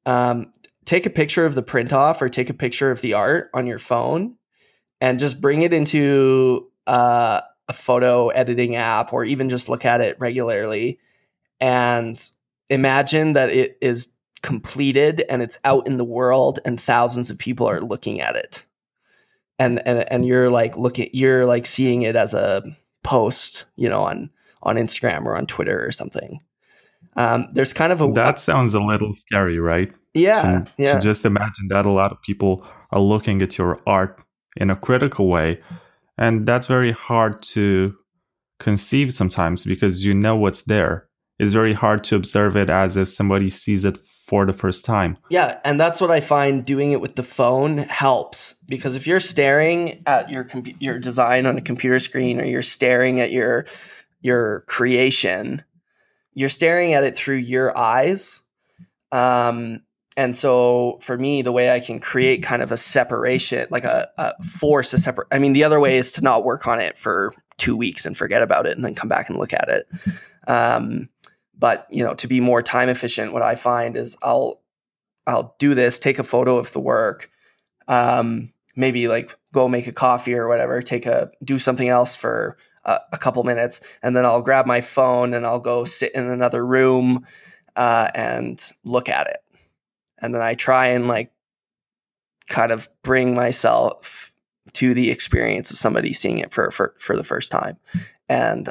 um, 0.06 0.52
take 0.84 1.06
a 1.06 1.10
picture 1.10 1.46
of 1.46 1.54
the 1.54 1.62
print 1.62 1.92
off 1.92 2.20
or 2.20 2.28
take 2.28 2.50
a 2.50 2.54
picture 2.54 2.90
of 2.90 3.00
the 3.00 3.14
art 3.14 3.50
on 3.54 3.66
your 3.66 3.78
phone, 3.78 4.36
and 5.00 5.18
just 5.18 5.40
bring 5.40 5.62
it 5.62 5.72
into 5.72 6.69
uh, 6.90 7.40
a 7.68 7.72
photo 7.72 8.30
editing 8.30 8.74
app 8.74 9.12
or 9.12 9.24
even 9.24 9.48
just 9.48 9.68
look 9.68 9.84
at 9.84 10.00
it 10.00 10.18
regularly 10.18 10.98
and 11.60 12.28
imagine 12.68 13.34
that 13.34 13.48
it 13.50 13.78
is 13.80 14.12
completed 14.42 15.22
and 15.28 15.40
it's 15.40 15.56
out 15.64 15.86
in 15.86 15.98
the 15.98 16.04
world 16.04 16.58
and 16.64 16.80
thousands 16.80 17.30
of 17.30 17.38
people 17.38 17.68
are 17.68 17.80
looking 17.80 18.20
at 18.20 18.34
it. 18.34 18.66
And 19.60 19.80
and 19.86 20.10
and 20.10 20.26
you're 20.26 20.50
like 20.50 20.76
looking 20.76 21.10
you're 21.12 21.46
like 21.46 21.64
seeing 21.64 22.02
it 22.02 22.16
as 22.16 22.34
a 22.34 22.62
post 23.04 23.66
you 23.76 23.88
know 23.88 24.00
on 24.00 24.30
on 24.62 24.76
instagram 24.76 25.24
or 25.24 25.36
on 25.36 25.46
twitter 25.46 25.86
or 25.86 25.92
something. 25.92 26.40
Um, 27.16 27.48
there's 27.52 27.72
kind 27.72 27.92
of 27.92 28.00
a 28.00 28.10
that 28.12 28.40
sounds 28.40 28.74
a 28.74 28.80
little 28.80 29.12
scary 29.12 29.58
right? 29.58 29.92
Yeah 30.14 30.64
to, 30.64 30.72
yeah. 30.76 30.94
to 30.94 31.00
just 31.00 31.24
imagine 31.24 31.68
that 31.68 31.86
a 31.86 31.90
lot 31.90 32.10
of 32.10 32.20
people 32.22 32.66
are 32.90 33.00
looking 33.00 33.42
at 33.42 33.58
your 33.58 33.78
art 33.86 34.18
in 34.56 34.70
a 34.70 34.76
critical 34.76 35.28
way 35.28 35.60
and 36.20 36.46
that's 36.46 36.66
very 36.66 36.92
hard 36.92 37.42
to 37.42 37.96
conceive 38.60 39.12
sometimes 39.12 39.64
because 39.64 40.04
you 40.04 40.14
know 40.14 40.36
what's 40.36 40.62
there 40.62 41.10
it's 41.40 41.54
very 41.54 41.72
hard 41.72 42.04
to 42.04 42.16
observe 42.16 42.54
it 42.54 42.68
as 42.68 42.98
if 42.98 43.08
somebody 43.08 43.48
sees 43.48 43.86
it 43.86 43.96
for 43.96 44.44
the 44.44 44.52
first 44.52 44.84
time. 44.84 45.16
Yeah, 45.30 45.58
and 45.64 45.80
that's 45.80 45.98
what 45.98 46.10
I 46.10 46.20
find 46.20 46.66
doing 46.66 46.92
it 46.92 47.00
with 47.00 47.16
the 47.16 47.22
phone 47.22 47.78
helps 47.78 48.56
because 48.66 48.94
if 48.94 49.06
you're 49.06 49.20
staring 49.20 50.02
at 50.06 50.28
your 50.28 50.44
comp- 50.44 50.80
your 50.82 50.98
design 50.98 51.46
on 51.46 51.56
a 51.56 51.62
computer 51.62 51.98
screen 51.98 52.42
or 52.42 52.44
you're 52.44 52.60
staring 52.60 53.20
at 53.20 53.32
your 53.32 53.64
your 54.20 54.64
creation, 54.66 55.64
you're 56.34 56.50
staring 56.50 56.92
at 56.92 57.04
it 57.04 57.16
through 57.16 57.36
your 57.36 57.76
eyes. 57.76 58.42
Um, 59.10 59.80
and 60.16 60.34
so 60.34 60.98
for 61.00 61.16
me, 61.16 61.42
the 61.42 61.52
way 61.52 61.70
I 61.70 61.80
can 61.80 62.00
create 62.00 62.42
kind 62.42 62.62
of 62.62 62.72
a 62.72 62.76
separation, 62.76 63.66
like 63.70 63.84
a, 63.84 64.08
a 64.18 64.42
force 64.42 64.92
a 64.92 64.98
separate. 64.98 65.28
I 65.30 65.38
mean, 65.38 65.52
the 65.52 65.64
other 65.64 65.80
way 65.80 65.98
is 65.98 66.12
to 66.12 66.22
not 66.22 66.44
work 66.44 66.66
on 66.66 66.80
it 66.80 66.98
for 66.98 67.32
two 67.58 67.76
weeks 67.76 68.04
and 68.04 68.16
forget 68.16 68.42
about 68.42 68.66
it, 68.66 68.76
and 68.76 68.84
then 68.84 68.94
come 68.94 69.08
back 69.08 69.28
and 69.28 69.38
look 69.38 69.52
at 69.52 69.68
it. 69.68 69.88
Um, 70.48 71.08
but 71.56 71.86
you 71.90 72.02
know, 72.02 72.14
to 72.14 72.26
be 72.26 72.40
more 72.40 72.62
time 72.62 72.88
efficient, 72.88 73.32
what 73.32 73.42
I 73.42 73.54
find 73.54 73.96
is 73.96 74.16
I'll 74.22 74.60
I'll 75.26 75.54
do 75.58 75.74
this, 75.74 75.98
take 75.98 76.18
a 76.18 76.24
photo 76.24 76.56
of 76.56 76.72
the 76.72 76.80
work, 76.80 77.30
um, 77.86 78.52
maybe 78.74 79.06
like 79.08 79.36
go 79.52 79.68
make 79.68 79.86
a 79.86 79.92
coffee 79.92 80.34
or 80.34 80.48
whatever, 80.48 80.82
take 80.82 81.06
a 81.06 81.30
do 81.44 81.58
something 81.58 81.88
else 81.88 82.16
for 82.16 82.56
a, 82.84 82.98
a 83.12 83.18
couple 83.18 83.44
minutes, 83.44 83.80
and 84.02 84.16
then 84.16 84.24
I'll 84.24 84.42
grab 84.42 84.66
my 84.66 84.80
phone 84.80 85.34
and 85.34 85.46
I'll 85.46 85.60
go 85.60 85.84
sit 85.84 86.14
in 86.14 86.24
another 86.24 86.66
room 86.66 87.26
uh, 87.76 88.10
and 88.14 88.60
look 88.84 89.08
at 89.08 89.26
it, 89.28 89.38
and 90.20 90.34
then 90.34 90.42
I 90.42 90.54
try 90.54 90.88
and 90.88 91.08
like 91.08 91.32
kind 92.48 92.72
of 92.72 92.88
bring 93.02 93.34
myself 93.34 94.32
to 94.74 94.94
the 94.94 95.10
experience 95.10 95.70
of 95.70 95.78
somebody 95.78 96.12
seeing 96.12 96.38
it 96.38 96.52
for 96.52 96.70
for, 96.70 96.94
for 96.98 97.16
the 97.16 97.24
first 97.24 97.50
time, 97.50 97.76
and 98.28 98.70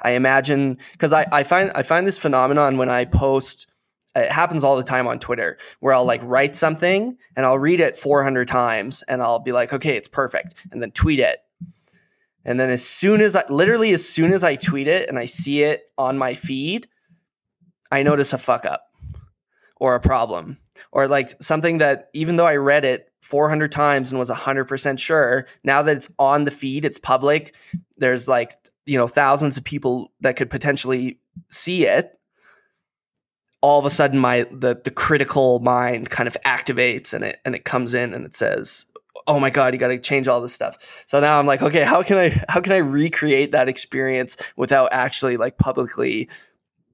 I 0.00 0.12
imagine 0.12 0.78
because 0.92 1.12
I, 1.12 1.26
I 1.32 1.42
find 1.42 1.70
I 1.74 1.82
find 1.82 2.06
this 2.06 2.18
phenomenon 2.18 2.76
when 2.76 2.88
I 2.88 3.04
post 3.04 3.66
it 4.14 4.30
happens 4.30 4.64
all 4.64 4.76
the 4.76 4.82
time 4.82 5.06
on 5.06 5.18
Twitter 5.18 5.58
where 5.80 5.94
I'll 5.94 6.04
like 6.04 6.20
write 6.24 6.56
something 6.56 7.16
and 7.36 7.46
I'll 7.46 7.58
read 7.58 7.80
it 7.80 7.96
400 7.96 8.48
times 8.48 9.02
and 9.02 9.22
I'll 9.22 9.38
be 9.38 9.52
like, 9.52 9.72
okay, 9.72 9.96
it's 9.96 10.08
perfect, 10.08 10.54
and 10.72 10.82
then 10.82 10.90
tweet 10.90 11.20
it. 11.20 11.38
And 12.44 12.58
then 12.58 12.70
as 12.70 12.84
soon 12.84 13.20
as 13.20 13.36
I 13.36 13.44
literally 13.48 13.92
as 13.92 14.08
soon 14.08 14.32
as 14.32 14.42
I 14.42 14.54
tweet 14.54 14.88
it 14.88 15.08
and 15.08 15.18
I 15.18 15.26
see 15.26 15.62
it 15.62 15.90
on 15.98 16.18
my 16.18 16.34
feed, 16.34 16.88
I 17.90 18.02
notice 18.02 18.32
a 18.32 18.38
fuck 18.38 18.64
up 18.64 18.87
or 19.80 19.94
a 19.94 20.00
problem 20.00 20.58
or 20.92 21.08
like 21.08 21.30
something 21.42 21.78
that 21.78 22.08
even 22.12 22.36
though 22.36 22.46
I 22.46 22.56
read 22.56 22.84
it 22.84 23.10
400 23.22 23.70
times 23.70 24.10
and 24.10 24.18
was 24.18 24.30
100% 24.30 24.98
sure, 24.98 25.46
now 25.64 25.82
that 25.82 25.96
it's 25.96 26.10
on 26.18 26.44
the 26.44 26.50
feed, 26.50 26.84
it's 26.84 26.98
public, 26.98 27.54
there's 27.96 28.28
like 28.28 28.52
you 28.86 28.96
know 28.96 29.06
thousands 29.06 29.56
of 29.56 29.64
people 29.64 30.12
that 30.20 30.36
could 30.36 30.48
potentially 30.48 31.20
see 31.50 31.86
it 31.86 32.18
all 33.60 33.78
of 33.78 33.84
a 33.84 33.90
sudden 33.90 34.18
my 34.18 34.46
the 34.50 34.80
the 34.82 34.90
critical 34.90 35.58
mind 35.60 36.10
kind 36.10 36.26
of 36.26 36.36
activates 36.44 37.12
and 37.12 37.22
it 37.24 37.38
and 37.44 37.54
it 37.54 37.64
comes 37.64 37.94
in 37.94 38.14
and 38.14 38.24
it 38.24 38.34
says 38.34 38.86
oh 39.26 39.38
my 39.38 39.50
god 39.50 39.74
you 39.74 39.80
got 39.80 39.88
to 39.88 39.98
change 39.98 40.26
all 40.26 40.40
this 40.40 40.54
stuff. 40.54 41.02
So 41.06 41.20
now 41.20 41.38
i'm 41.38 41.46
like 41.46 41.62
okay 41.62 41.84
how 41.84 42.02
can 42.02 42.16
i 42.16 42.44
how 42.48 42.60
can 42.60 42.72
i 42.72 42.78
recreate 42.78 43.52
that 43.52 43.68
experience 43.68 44.36
without 44.56 44.92
actually 44.92 45.36
like 45.36 45.58
publicly 45.58 46.28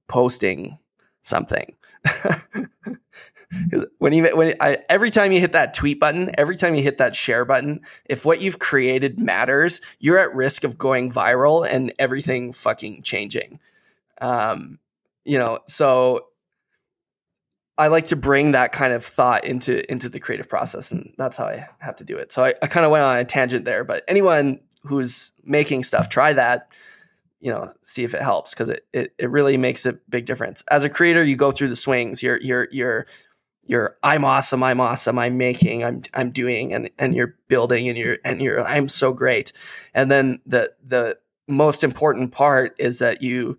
posting 0.08 0.78
something 1.22 1.74
when 3.98 4.12
you 4.12 4.24
when 4.36 4.54
I, 4.60 4.78
every 4.88 5.10
time 5.10 5.32
you 5.32 5.40
hit 5.40 5.52
that 5.52 5.74
tweet 5.74 6.00
button, 6.00 6.30
every 6.36 6.56
time 6.56 6.74
you 6.74 6.82
hit 6.82 6.98
that 6.98 7.14
share 7.16 7.44
button, 7.44 7.80
if 8.04 8.24
what 8.24 8.40
you've 8.40 8.58
created 8.58 9.20
matters, 9.20 9.80
you're 9.98 10.18
at 10.18 10.34
risk 10.34 10.64
of 10.64 10.78
going 10.78 11.12
viral 11.12 11.66
and 11.68 11.92
everything 11.98 12.52
fucking 12.52 13.02
changing. 13.02 13.60
Um, 14.20 14.78
you 15.24 15.38
know, 15.38 15.60
so 15.66 16.26
I 17.76 17.88
like 17.88 18.06
to 18.06 18.16
bring 18.16 18.52
that 18.52 18.72
kind 18.72 18.92
of 18.92 19.04
thought 19.04 19.44
into 19.44 19.90
into 19.90 20.08
the 20.08 20.20
creative 20.20 20.48
process, 20.48 20.92
and 20.92 21.12
that's 21.18 21.36
how 21.36 21.46
I 21.46 21.68
have 21.78 21.96
to 21.96 22.04
do 22.04 22.16
it. 22.16 22.32
So 22.32 22.44
I, 22.44 22.54
I 22.62 22.66
kind 22.66 22.86
of 22.86 22.92
went 22.92 23.04
on 23.04 23.18
a 23.18 23.24
tangent 23.24 23.64
there, 23.64 23.84
but 23.84 24.04
anyone 24.06 24.60
who's 24.82 25.32
making 25.42 25.84
stuff, 25.84 26.08
try 26.08 26.32
that. 26.34 26.68
You 27.44 27.50
know, 27.50 27.68
see 27.82 28.04
if 28.04 28.14
it 28.14 28.22
helps 28.22 28.54
because 28.54 28.70
it, 28.70 28.86
it 28.94 29.14
it 29.18 29.30
really 29.30 29.58
makes 29.58 29.84
a 29.84 29.92
big 30.08 30.24
difference. 30.24 30.64
As 30.70 30.82
a 30.82 30.88
creator, 30.88 31.22
you 31.22 31.36
go 31.36 31.52
through 31.52 31.68
the 31.68 31.76
swings. 31.76 32.22
You're 32.22 32.40
you're 32.40 32.68
you're 32.72 33.06
you're 33.66 33.96
I'm 34.02 34.24
awesome, 34.24 34.62
I'm 34.62 34.80
awesome, 34.80 35.18
I'm 35.18 35.36
making, 35.36 35.84
I'm 35.84 36.02
I'm 36.14 36.30
doing 36.30 36.72
and 36.72 36.90
and 36.98 37.14
you're 37.14 37.36
building 37.48 37.88
and 37.88 37.98
you're 37.98 38.18
and 38.24 38.40
you're 38.40 38.64
I'm 38.64 38.88
so 38.88 39.12
great. 39.12 39.52
And 39.94 40.10
then 40.10 40.40
the 40.46 40.72
the 40.82 41.18
most 41.46 41.84
important 41.84 42.32
part 42.32 42.74
is 42.78 42.98
that 43.00 43.22
you 43.22 43.58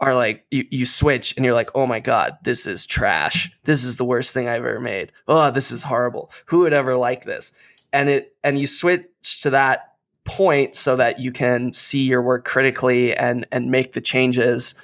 are 0.00 0.14
like 0.14 0.44
you, 0.50 0.64
you 0.70 0.86
switch 0.86 1.36
and 1.36 1.44
you're 1.44 1.54
like, 1.54 1.70
oh 1.74 1.86
my 1.86 2.00
God, 2.00 2.36
this 2.42 2.66
is 2.66 2.86
trash. 2.86 3.50
This 3.64 3.84
is 3.84 3.96
the 3.96 4.04
worst 4.04 4.34
thing 4.34 4.48
I've 4.48 4.64
ever 4.64 4.80
made. 4.80 5.12
Oh, 5.28 5.50
this 5.50 5.70
is 5.70 5.82
horrible. 5.82 6.30
Who 6.46 6.60
would 6.60 6.72
ever 6.72 6.96
like 6.96 7.24
this? 7.24 7.52
And 7.92 8.08
it 8.08 8.36
and 8.42 8.58
you 8.58 8.66
switch 8.66 9.40
to 9.42 9.50
that 9.50 9.93
point 10.24 10.74
so 10.74 10.96
that 10.96 11.20
you 11.20 11.30
can 11.30 11.72
see 11.72 12.02
your 12.02 12.22
work 12.22 12.44
critically 12.44 13.14
and 13.14 13.46
and 13.52 13.70
make 13.70 13.92
the 13.92 14.00
changes 14.00 14.74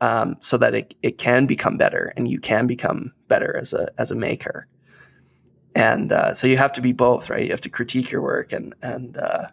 um, 0.00 0.36
so 0.40 0.56
that 0.58 0.74
it, 0.74 0.94
it 1.02 1.18
can 1.18 1.46
become 1.46 1.76
better 1.76 2.12
and 2.16 2.28
you 2.28 2.38
can 2.38 2.66
become 2.66 3.12
better 3.28 3.56
as 3.56 3.72
a 3.72 3.88
as 3.98 4.10
a 4.10 4.14
maker. 4.14 4.66
And 5.74 6.12
uh, 6.12 6.34
so 6.34 6.46
you 6.46 6.56
have 6.56 6.72
to 6.72 6.80
be 6.80 6.92
both, 6.92 7.30
right? 7.30 7.44
You 7.44 7.50
have 7.50 7.60
to 7.60 7.70
critique 7.70 8.10
your 8.10 8.22
work 8.22 8.52
and 8.52 8.74
and 8.82 9.16
uh, 9.16 9.48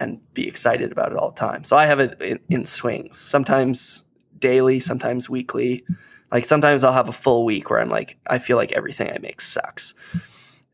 and 0.00 0.20
be 0.32 0.48
excited 0.48 0.90
about 0.90 1.12
it 1.12 1.18
all 1.18 1.30
the 1.30 1.36
time. 1.36 1.64
So 1.64 1.76
I 1.76 1.86
have 1.86 2.00
it 2.00 2.20
in, 2.20 2.40
in 2.48 2.64
swings, 2.64 3.18
sometimes 3.18 4.04
daily, 4.38 4.80
sometimes 4.80 5.30
weekly. 5.30 5.84
Like 6.32 6.44
sometimes 6.44 6.82
I'll 6.82 6.92
have 6.92 7.08
a 7.08 7.12
full 7.12 7.44
week 7.44 7.70
where 7.70 7.80
I'm 7.80 7.90
like, 7.90 8.18
I 8.26 8.38
feel 8.38 8.56
like 8.56 8.72
everything 8.72 9.10
I 9.10 9.18
make 9.18 9.40
sucks, 9.40 9.94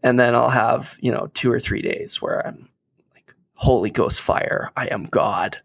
and 0.02 0.18
then 0.18 0.34
I'll 0.34 0.50
have 0.50 0.96
you 1.00 1.12
know 1.12 1.28
two 1.34 1.52
or 1.52 1.60
three 1.60 1.82
days 1.82 2.22
where 2.22 2.46
I'm 2.46 2.69
Holy 3.60 3.90
Ghost 3.90 4.22
fire, 4.22 4.70
I 4.74 4.86
am 4.86 5.04
God 5.04 5.58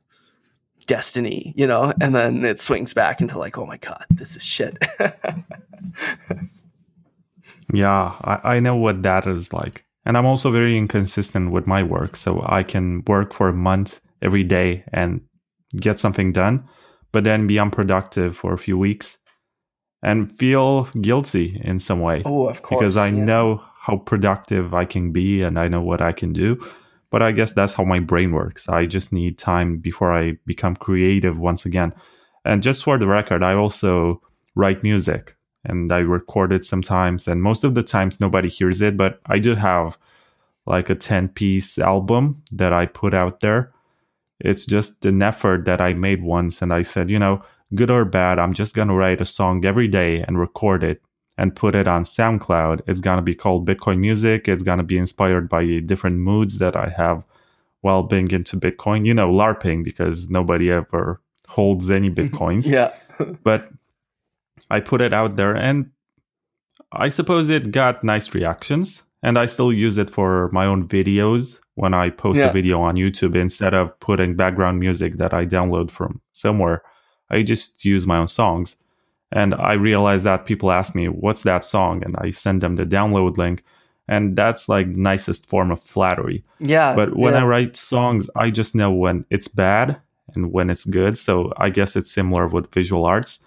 destiny, 0.86 1.54
you 1.56 1.66
know, 1.66 1.94
and 2.02 2.14
then 2.14 2.44
it 2.44 2.60
swings 2.60 2.94
back 2.94 3.22
into 3.22 3.40
like, 3.40 3.58
oh 3.58 3.66
my 3.66 3.78
god, 3.78 4.04
this 4.10 4.36
is 4.36 4.44
shit. 4.44 4.78
yeah, 7.74 8.12
I, 8.22 8.56
I 8.56 8.60
know 8.60 8.76
what 8.76 9.02
that 9.04 9.26
is 9.28 9.54
like. 9.54 9.86
And 10.06 10.18
I'm 10.18 10.26
also 10.26 10.52
very 10.52 10.78
inconsistent 10.78 11.52
with 11.52 11.68
my 11.68 11.84
work. 11.84 12.18
So 12.18 12.44
I 12.46 12.64
can 12.64 13.02
work 13.08 13.34
for 13.34 13.48
a 13.48 13.54
month 13.54 14.02
every 14.22 14.44
day 14.44 14.84
and 14.92 15.22
get 15.80 15.98
something 15.98 16.34
done, 16.34 16.68
but 17.14 17.24
then 17.24 17.48
be 17.48 17.58
unproductive 17.58 18.36
for 18.36 18.54
a 18.54 18.58
few 18.58 18.78
weeks 18.78 19.20
and 20.04 20.30
feel 20.30 20.90
guilty 21.00 21.62
in 21.64 21.80
some 21.80 22.02
way. 22.02 22.24
Oh, 22.26 22.50
of 22.50 22.62
course. 22.62 22.78
Because 22.78 22.98
I 22.98 23.08
yeah. 23.08 23.24
know 23.24 23.64
how 23.80 24.00
productive 24.00 24.74
I 24.74 24.84
can 24.84 25.14
be 25.14 25.42
and 25.42 25.58
I 25.58 25.70
know 25.70 25.82
what 25.82 26.02
I 26.02 26.12
can 26.12 26.34
do 26.34 26.60
but 27.16 27.22
I 27.22 27.32
guess 27.32 27.54
that's 27.54 27.72
how 27.72 27.86
my 27.86 28.00
brain 28.00 28.34
works. 28.34 28.68
I 28.68 28.88
just 28.88 29.14
need 29.14 29.38
time 29.38 29.78
before 29.78 30.12
I 30.12 30.34
become 30.46 30.76
creative 30.76 31.40
once 31.40 31.66
again. 31.66 31.94
And 32.44 32.62
just 32.62 32.84
for 32.84 32.98
the 32.98 33.08
record, 33.08 33.42
I 33.42 33.54
also 33.54 34.22
write 34.54 34.84
music 34.84 35.38
and 35.64 35.90
I 35.94 36.00
record 36.00 36.52
it 36.52 36.66
sometimes. 36.66 37.26
And 37.26 37.42
most 37.42 37.64
of 37.64 37.74
the 37.74 37.84
times, 37.84 38.20
nobody 38.20 38.50
hears 38.50 38.82
it, 38.82 38.98
but 38.98 39.22
I 39.28 39.40
do 39.40 39.56
have 39.56 39.98
like 40.66 40.90
a 40.90 40.96
10 40.96 41.30
piece 41.30 41.80
album 41.80 42.44
that 42.52 42.74
I 42.74 42.86
put 42.86 43.14
out 43.14 43.40
there. 43.40 43.72
It's 44.42 44.66
just 44.66 45.06
an 45.06 45.24
effort 45.24 45.64
that 45.64 45.80
I 45.80 45.94
made 45.94 46.22
once. 46.22 46.62
And 46.62 46.74
I 46.74 46.82
said, 46.82 47.10
you 47.10 47.18
know, 47.18 47.42
good 47.76 47.92
or 47.92 48.04
bad, 48.04 48.40
I'm 48.40 48.52
just 48.52 48.76
going 48.76 48.90
to 48.90 48.94
write 48.94 49.22
a 49.22 49.26
song 49.26 49.64
every 49.64 49.88
day 49.88 50.20
and 50.20 50.38
record 50.38 50.84
it 50.84 51.02
and 51.38 51.56
put 51.56 51.76
it 51.76 51.88
on 51.88 52.04
SoundCloud. 52.04 52.82
It's 52.88 53.02
going 53.02 53.18
to 53.18 53.22
be 53.22 53.36
called 53.36 53.68
Bitcoin 53.68 54.00
Music. 54.00 54.48
It's 54.48 54.64
going 54.64 54.78
to 54.78 54.84
be 54.84 54.98
inspired 54.98 55.50
by 55.50 55.80
different 55.86 56.18
moods 56.18 56.60
that 56.60 56.76
I 56.76 56.94
have 56.96 57.24
while 57.82 58.04
being 58.04 58.32
into 58.32 58.58
Bitcoin. 58.58 59.06
You 59.06 59.14
know, 59.14 59.32
LARPing 59.32 59.84
because 59.84 60.30
nobody 60.30 60.72
ever 60.72 61.22
holds 61.48 61.92
any 61.92 62.10
Bitcoins. 62.20 62.68
yeah. 62.68 62.94
but 63.44 63.70
I 64.70 64.80
put 64.80 65.02
it 65.02 65.14
out 65.14 65.36
there 65.36 65.56
and 65.56 65.92
I 66.92 67.10
suppose 67.10 67.50
it 67.50 67.72
got 67.72 68.04
nice 68.04 68.34
reactions. 68.34 69.04
And 69.22 69.40
I 69.40 69.48
still 69.48 69.74
use 69.74 69.98
it 69.98 70.10
for 70.10 70.50
my 70.52 70.66
own 70.66 70.88
videos 70.88 71.60
when 71.74 71.94
I 71.94 72.10
post 72.12 72.40
yeah. 72.40 72.50
a 72.50 72.54
video 72.54 72.82
on 72.82 72.96
YouTube 72.96 73.36
instead 73.36 73.74
of 73.74 74.00
putting 74.00 74.36
background 74.36 74.80
music 74.80 75.18
that 75.18 75.34
I 75.34 75.46
download 75.46 75.90
from 75.90 76.22
somewhere. 76.32 76.84
I 77.32 77.42
just 77.42 77.84
use 77.84 78.06
my 78.06 78.18
own 78.18 78.28
songs. 78.28 78.78
And 79.36 79.54
I 79.54 79.74
realize 79.74 80.24
that 80.24 80.46
people 80.46 80.72
ask 80.72 80.96
me, 80.96 81.10
what's 81.10 81.44
that 81.44 81.66
song? 81.66 82.04
And 82.06 82.16
I 82.18 82.32
send 82.32 82.62
them 82.62 82.78
the 82.78 82.86
download 82.86 83.38
link. 83.38 83.64
And 84.08 84.36
that's 84.36 84.70
like 84.70 84.88
nicest 84.88 85.46
form 85.46 85.72
of 85.72 85.82
flattery. 85.82 86.46
Yeah. 86.60 86.96
But 86.96 87.18
when 87.18 87.34
yeah. 87.34 87.42
I 87.42 87.46
write 87.46 87.76
songs, 87.76 88.30
I 88.38 88.50
just 88.50 88.76
know 88.76 88.92
when 88.94 89.26
it's 89.30 89.50
bad 89.50 90.00
and 90.36 90.54
when 90.54 90.70
it's 90.70 90.86
good. 90.86 91.18
So 91.18 91.52
I 91.58 91.70
guess 91.70 91.98
it's 91.98 92.12
similar 92.12 92.48
with 92.48 92.74
visual 92.74 93.06
arts. 93.06 93.40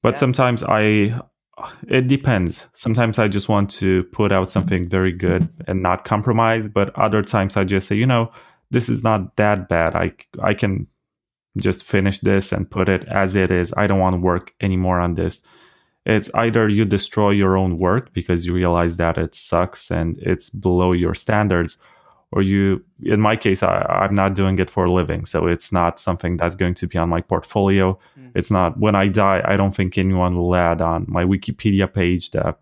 But 0.00 0.14
yeah. 0.14 0.20
sometimes 0.20 0.62
I 0.62 1.20
it 1.88 2.06
depends. 2.06 2.66
Sometimes 2.72 3.18
I 3.18 3.26
just 3.26 3.48
want 3.48 3.70
to 3.70 4.04
put 4.04 4.30
out 4.30 4.48
something 4.48 4.88
very 4.88 5.12
good 5.12 5.48
and 5.66 5.82
not 5.82 6.04
compromise, 6.04 6.68
but 6.68 6.96
other 6.96 7.22
times 7.22 7.56
I 7.56 7.64
just 7.64 7.88
say, 7.88 7.96
you 7.96 8.06
know, 8.06 8.30
this 8.70 8.88
is 8.88 9.02
not 9.02 9.36
that 9.36 9.68
bad. 9.68 9.96
I 9.96 10.12
I 10.40 10.54
can 10.54 10.86
just 11.56 11.84
finish 11.84 12.20
this 12.20 12.52
and 12.52 12.70
put 12.70 12.88
it 12.88 13.04
as 13.08 13.36
it 13.36 13.50
is. 13.50 13.72
I 13.76 13.86
don't 13.86 14.00
want 14.00 14.14
to 14.14 14.20
work 14.20 14.54
anymore 14.60 15.00
on 15.00 15.14
this. 15.14 15.42
It's 16.04 16.30
either 16.34 16.68
you 16.68 16.84
destroy 16.84 17.30
your 17.30 17.56
own 17.56 17.78
work 17.78 18.12
because 18.12 18.44
you 18.44 18.52
realize 18.52 18.96
that 18.96 19.18
it 19.18 19.34
sucks 19.34 19.90
and 19.90 20.18
it's 20.18 20.50
below 20.50 20.92
your 20.92 21.14
standards, 21.14 21.78
or 22.32 22.42
you 22.42 22.82
in 23.04 23.20
my 23.20 23.36
case 23.36 23.62
I, 23.62 24.06
am 24.08 24.14
not 24.14 24.34
doing 24.34 24.58
it 24.58 24.70
for 24.70 24.86
a 24.86 24.90
living 24.90 25.24
so 25.26 25.46
it's 25.46 25.70
not 25.70 26.00
something 26.00 26.36
that's 26.38 26.56
going 26.56 26.74
to 26.74 26.86
be 26.86 26.98
on 26.98 27.08
my 27.08 27.20
portfolio 27.20 27.98
mm. 28.18 28.32
it's 28.34 28.50
not 28.50 28.78
when 28.78 28.94
i 28.94 29.06
die 29.06 29.42
i 29.44 29.56
don't 29.56 29.76
think 29.76 29.96
anyone 29.96 30.36
will 30.36 30.54
add 30.54 30.80
on 30.80 31.04
my 31.08 31.24
wikipedia 31.24 31.92
page 31.92 32.30
that 32.32 32.58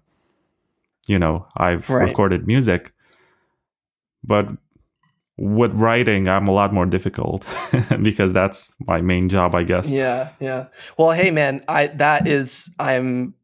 you 1.07 1.19
know 1.19 1.47
i've 1.57 1.89
right. 1.89 2.09
recorded 2.09 2.47
music 2.47 2.93
but 4.25 4.49
with 5.41 5.73
writing 5.73 6.29
i'm 6.29 6.47
a 6.47 6.53
lot 6.53 6.73
more 6.73 6.87
difficult 6.87 7.45
because 8.03 8.33
that's 8.33 8.75
my 8.87 9.01
main 9.01 9.29
job 9.29 9.55
i 9.55 9.65
guess 9.65 9.91
yeah 9.91 10.29
yeah 10.39 10.67
well 10.99 11.11
hey 11.11 11.31
man 11.31 11.65
i 11.67 11.89
that 11.89 12.29
is 12.29 12.71
i'm 12.79 13.35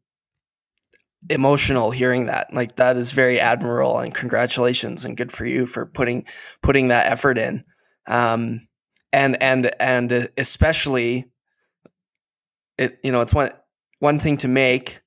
emotional 1.29 1.91
hearing 1.91 2.25
that. 2.27 2.53
Like 2.53 2.75
that 2.77 2.97
is 2.97 3.11
very 3.11 3.39
admirable 3.39 3.99
and 3.99 4.13
congratulations 4.13 5.05
and 5.05 5.17
good 5.17 5.31
for 5.31 5.45
you 5.45 5.65
for 5.65 5.85
putting 5.85 6.25
putting 6.61 6.89
that 6.89 7.11
effort 7.11 7.37
in. 7.37 7.63
Um, 8.07 8.67
and 9.13 9.41
and 9.41 9.71
and 9.79 10.29
especially 10.37 11.25
it 12.77 12.99
you 13.03 13.11
know 13.11 13.21
it's 13.21 13.33
one 13.33 13.51
one 13.99 14.19
thing 14.19 14.37
to 14.37 14.47
make 14.47 15.01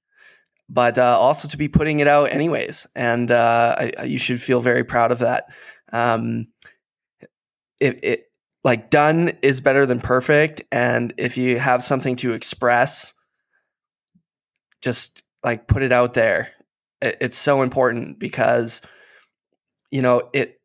but 0.68 0.98
uh, 0.98 1.18
also 1.18 1.48
to 1.48 1.56
be 1.56 1.68
putting 1.68 2.00
it 2.00 2.08
out 2.08 2.32
anyways 2.32 2.86
and 2.96 3.30
uh, 3.30 3.76
I, 3.78 4.04
you 4.04 4.18
should 4.18 4.40
feel 4.40 4.60
very 4.60 4.84
proud 4.84 5.12
of 5.12 5.18
that 5.18 5.44
um, 5.92 6.46
it, 7.80 7.98
it 8.04 8.24
like 8.62 8.90
done 8.90 9.32
is 9.42 9.60
better 9.60 9.86
than 9.86 10.00
perfect 10.00 10.62
and 10.70 11.14
if 11.16 11.36
you 11.36 11.58
have 11.58 11.82
something 11.82 12.16
to 12.16 12.32
express 12.32 13.14
just 14.82 15.22
like 15.42 15.66
put 15.66 15.82
it 15.82 15.92
out 15.92 16.14
there. 16.14 16.52
It, 17.00 17.18
it's 17.20 17.38
so 17.38 17.62
important 17.62 18.18
because 18.18 18.82
you 19.90 20.02
know 20.02 20.28
it 20.32 20.56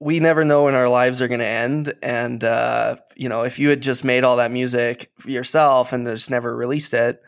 we 0.00 0.20
never 0.20 0.44
know 0.44 0.64
when 0.64 0.74
our 0.74 0.88
lives 0.88 1.22
are 1.22 1.28
going 1.28 1.40
to 1.40 1.46
end 1.46 1.94
and 2.02 2.42
uh, 2.42 2.96
you 3.16 3.28
know 3.28 3.42
if 3.42 3.58
you 3.58 3.68
had 3.68 3.80
just 3.80 4.04
made 4.04 4.24
all 4.24 4.36
that 4.36 4.50
music 4.50 5.10
yourself 5.24 5.92
and 5.92 6.06
just 6.06 6.30
never 6.30 6.54
released 6.54 6.94
it 6.94 7.22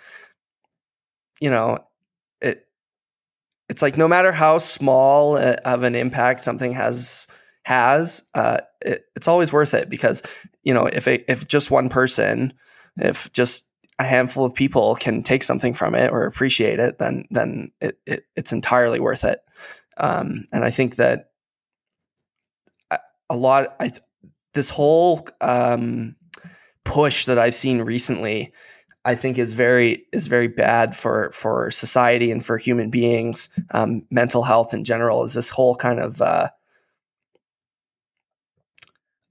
you 1.40 1.48
know 1.48 1.78
it 2.40 2.66
it's 3.68 3.82
like 3.82 3.96
no 3.96 4.08
matter 4.08 4.32
how 4.32 4.58
small 4.58 5.36
uh, 5.36 5.56
of 5.64 5.84
an 5.84 5.94
impact 5.94 6.40
something 6.40 6.72
has 6.72 7.28
has 7.66 8.22
uh, 8.34 8.58
it, 8.80 9.06
it's 9.16 9.26
always 9.26 9.52
worth 9.52 9.74
it 9.74 9.90
because 9.90 10.22
you 10.62 10.72
know 10.72 10.86
if 10.86 11.08
if 11.08 11.48
just 11.48 11.70
one 11.70 11.88
person 11.88 12.52
if 12.96 13.30
just 13.32 13.66
a 13.98 14.04
handful 14.04 14.44
of 14.44 14.54
people 14.54 14.94
can 14.94 15.22
take 15.22 15.42
something 15.42 15.72
from 15.72 15.94
it 15.94 16.12
or 16.12 16.26
appreciate 16.26 16.78
it, 16.78 16.98
then 16.98 17.24
then 17.30 17.72
it, 17.80 17.98
it 18.06 18.24
it's 18.36 18.52
entirely 18.52 19.00
worth 19.00 19.24
it. 19.24 19.40
Um, 19.96 20.46
and 20.52 20.64
I 20.64 20.70
think 20.70 20.96
that 20.96 21.30
a 23.28 23.36
lot, 23.36 23.74
I 23.80 23.92
this 24.54 24.70
whole 24.70 25.26
um, 25.40 26.14
push 26.84 27.24
that 27.24 27.38
I've 27.38 27.54
seen 27.54 27.82
recently, 27.82 28.52
I 29.04 29.14
think 29.14 29.38
is 29.38 29.54
very 29.54 30.06
is 30.12 30.26
very 30.26 30.48
bad 30.48 30.94
for 30.94 31.30
for 31.32 31.70
society 31.70 32.30
and 32.30 32.44
for 32.44 32.58
human 32.58 32.90
beings, 32.90 33.48
um, 33.70 34.06
mental 34.10 34.42
health 34.42 34.74
in 34.74 34.84
general. 34.84 35.24
Is 35.24 35.34
this 35.34 35.50
whole 35.50 35.74
kind 35.74 36.00
of 36.00 36.20
uh, 36.20 36.50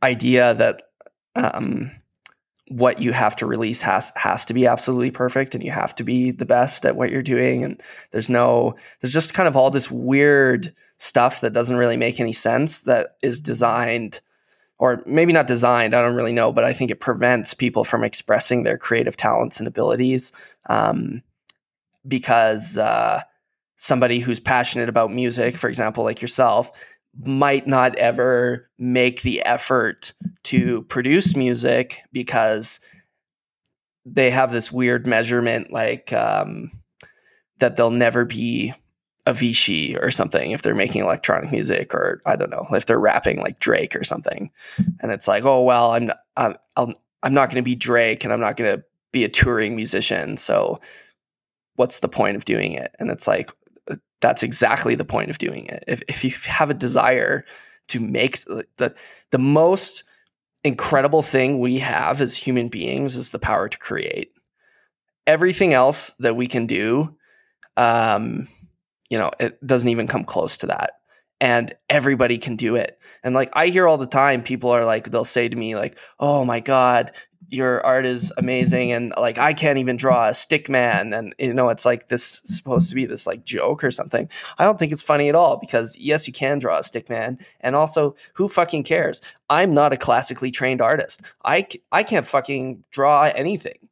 idea 0.05 0.53
that 0.53 0.83
um, 1.35 1.91
what 2.69 2.99
you 2.99 3.11
have 3.11 3.35
to 3.35 3.45
release 3.45 3.81
has 3.81 4.11
has 4.15 4.45
to 4.45 4.53
be 4.53 4.65
absolutely 4.65 5.11
perfect 5.11 5.53
and 5.53 5.63
you 5.63 5.71
have 5.71 5.93
to 5.95 6.03
be 6.03 6.31
the 6.31 6.45
best 6.45 6.85
at 6.85 6.95
what 6.95 7.11
you're 7.11 7.21
doing. 7.21 7.63
And 7.63 7.81
there's 8.11 8.29
no 8.29 8.75
there's 9.01 9.13
just 9.13 9.33
kind 9.33 9.47
of 9.47 9.55
all 9.55 9.69
this 9.69 9.91
weird 9.91 10.73
stuff 10.97 11.41
that 11.41 11.53
doesn't 11.53 11.77
really 11.77 11.97
make 11.97 12.19
any 12.19 12.33
sense 12.33 12.83
that 12.83 13.17
is 13.21 13.41
designed 13.41 14.21
or 14.77 15.01
maybe 15.05 15.33
not 15.33 15.47
designed 15.47 15.93
i 15.93 16.01
don't 16.01 16.15
really 16.15 16.33
know 16.33 16.51
but 16.51 16.63
i 16.63 16.73
think 16.73 16.91
it 16.91 16.99
prevents 16.99 17.53
people 17.53 17.83
from 17.83 18.03
expressing 18.03 18.63
their 18.63 18.77
creative 18.77 19.17
talents 19.17 19.59
and 19.59 19.67
abilities 19.67 20.31
um, 20.69 21.21
because 22.07 22.77
uh, 22.77 23.21
somebody 23.75 24.19
who's 24.19 24.39
passionate 24.39 24.89
about 24.89 25.11
music 25.11 25.57
for 25.57 25.67
example 25.69 26.03
like 26.03 26.21
yourself 26.21 26.71
might 27.23 27.67
not 27.67 27.95
ever 27.95 28.69
make 28.77 29.21
the 29.21 29.41
effort 29.41 30.13
to 30.43 30.83
produce 30.83 31.35
music 31.35 32.01
because 32.11 32.79
they 34.05 34.29
have 34.29 34.51
this 34.51 34.71
weird 34.71 35.07
measurement 35.07 35.71
like 35.71 36.11
um, 36.13 36.71
that 37.59 37.77
they'll 37.77 37.91
never 37.91 38.25
be 38.25 38.73
Avicii 39.25 40.01
or 40.01 40.11
something 40.11 40.51
if 40.51 40.61
they're 40.61 40.75
making 40.75 41.01
electronic 41.01 41.51
music 41.51 41.93
or 41.93 42.21
I 42.25 42.35
don't 42.35 42.51
know 42.51 42.67
if 42.71 42.85
they're 42.85 42.99
rapping 42.99 43.39
like 43.39 43.59
Drake 43.59 43.95
or 43.95 44.03
something. 44.03 44.51
And 44.99 45.11
it's 45.11 45.27
like 45.27 45.45
oh 45.45 45.63
well 45.63 45.93
I'm 45.93 46.11
I'm 46.37 46.55
I'm, 46.75 46.93
I'm 47.23 47.33
not 47.33 47.49
going 47.49 47.63
to 47.63 47.67
be 47.67 47.75
Drake 47.75 48.23
and 48.23 48.31
I'm 48.31 48.39
not 48.39 48.57
going 48.57 48.77
to 48.77 48.83
be 49.11 49.23
a 49.23 49.29
touring 49.29 49.75
musician 49.75 50.37
so 50.37 50.79
what's 51.75 51.99
the 51.99 52.07
point 52.07 52.35
of 52.35 52.45
doing 52.45 52.73
it? 52.73 52.95
And 52.99 53.09
it's 53.09 53.27
like 53.27 53.51
that's 54.21 54.43
exactly 54.43 54.95
the 54.95 55.05
point 55.05 55.29
of 55.29 55.37
doing 55.37 55.65
it. 55.67 55.83
If, 55.87 56.01
if 56.07 56.23
you 56.23 56.31
have 56.47 56.69
a 56.69 56.75
desire 56.75 57.45
to 57.89 57.99
make 57.99 58.39
the, 58.45 58.95
the 59.31 59.37
most 59.37 60.03
incredible 60.63 61.21
thing 61.21 61.59
we 61.59 61.77
have 61.79 62.19
as 62.21 62.35
human 62.35 62.69
beings 62.69 63.15
is 63.15 63.31
the 63.31 63.39
power 63.39 63.69
to 63.69 63.77
create. 63.77 64.31
Everything 65.27 65.73
else 65.73 66.13
that 66.19 66.35
we 66.35 66.47
can 66.47 66.65
do, 66.65 67.15
um, 67.77 68.47
you 69.09 69.17
know, 69.17 69.31
it 69.39 69.65
doesn't 69.65 69.89
even 69.89 70.07
come 70.07 70.23
close 70.23 70.57
to 70.57 70.67
that. 70.67 70.93
And 71.41 71.75
everybody 71.89 72.37
can 72.37 72.55
do 72.55 72.75
it. 72.75 72.97
And 73.23 73.35
like 73.35 73.49
I 73.53 73.67
hear 73.67 73.87
all 73.87 73.97
the 73.97 74.07
time, 74.07 74.41
people 74.41 74.71
are 74.71 74.85
like, 74.85 75.11
they'll 75.11 75.25
say 75.25 75.47
to 75.47 75.55
me, 75.55 75.75
like, 75.75 75.99
oh 76.19 76.45
my 76.45 76.61
God, 76.61 77.11
your 77.49 77.85
art 77.85 78.05
is 78.05 78.33
amazing 78.37 78.91
and 78.91 79.13
like 79.17 79.37
I 79.37 79.53
can't 79.53 79.77
even 79.77 79.97
draw 79.97 80.27
a 80.27 80.33
stick 80.33 80.69
man 80.69 81.13
and 81.13 81.33
you 81.37 81.53
know 81.53 81.69
it's 81.69 81.85
like 81.85 82.07
this 82.07 82.41
supposed 82.45 82.89
to 82.89 82.95
be 82.95 83.05
this 83.05 83.27
like 83.27 83.45
joke 83.45 83.83
or 83.83 83.91
something. 83.91 84.29
I 84.57 84.63
don't 84.63 84.79
think 84.79 84.91
it's 84.91 85.01
funny 85.01 85.29
at 85.29 85.35
all 85.35 85.57
because 85.57 85.95
yes 85.97 86.27
you 86.27 86.33
can 86.33 86.59
draw 86.59 86.79
a 86.79 86.83
stick 86.83 87.09
man 87.09 87.39
and 87.61 87.75
also 87.75 88.15
who 88.33 88.47
fucking 88.47 88.83
cares? 88.83 89.21
I'm 89.49 89.73
not 89.73 89.93
a 89.93 89.97
classically 89.97 90.51
trained 90.51 90.81
artist. 90.81 91.21
I 91.43 91.67
I 91.91 92.03
can't 92.03 92.25
fucking 92.25 92.83
draw 92.91 93.31
anything. 93.35 93.89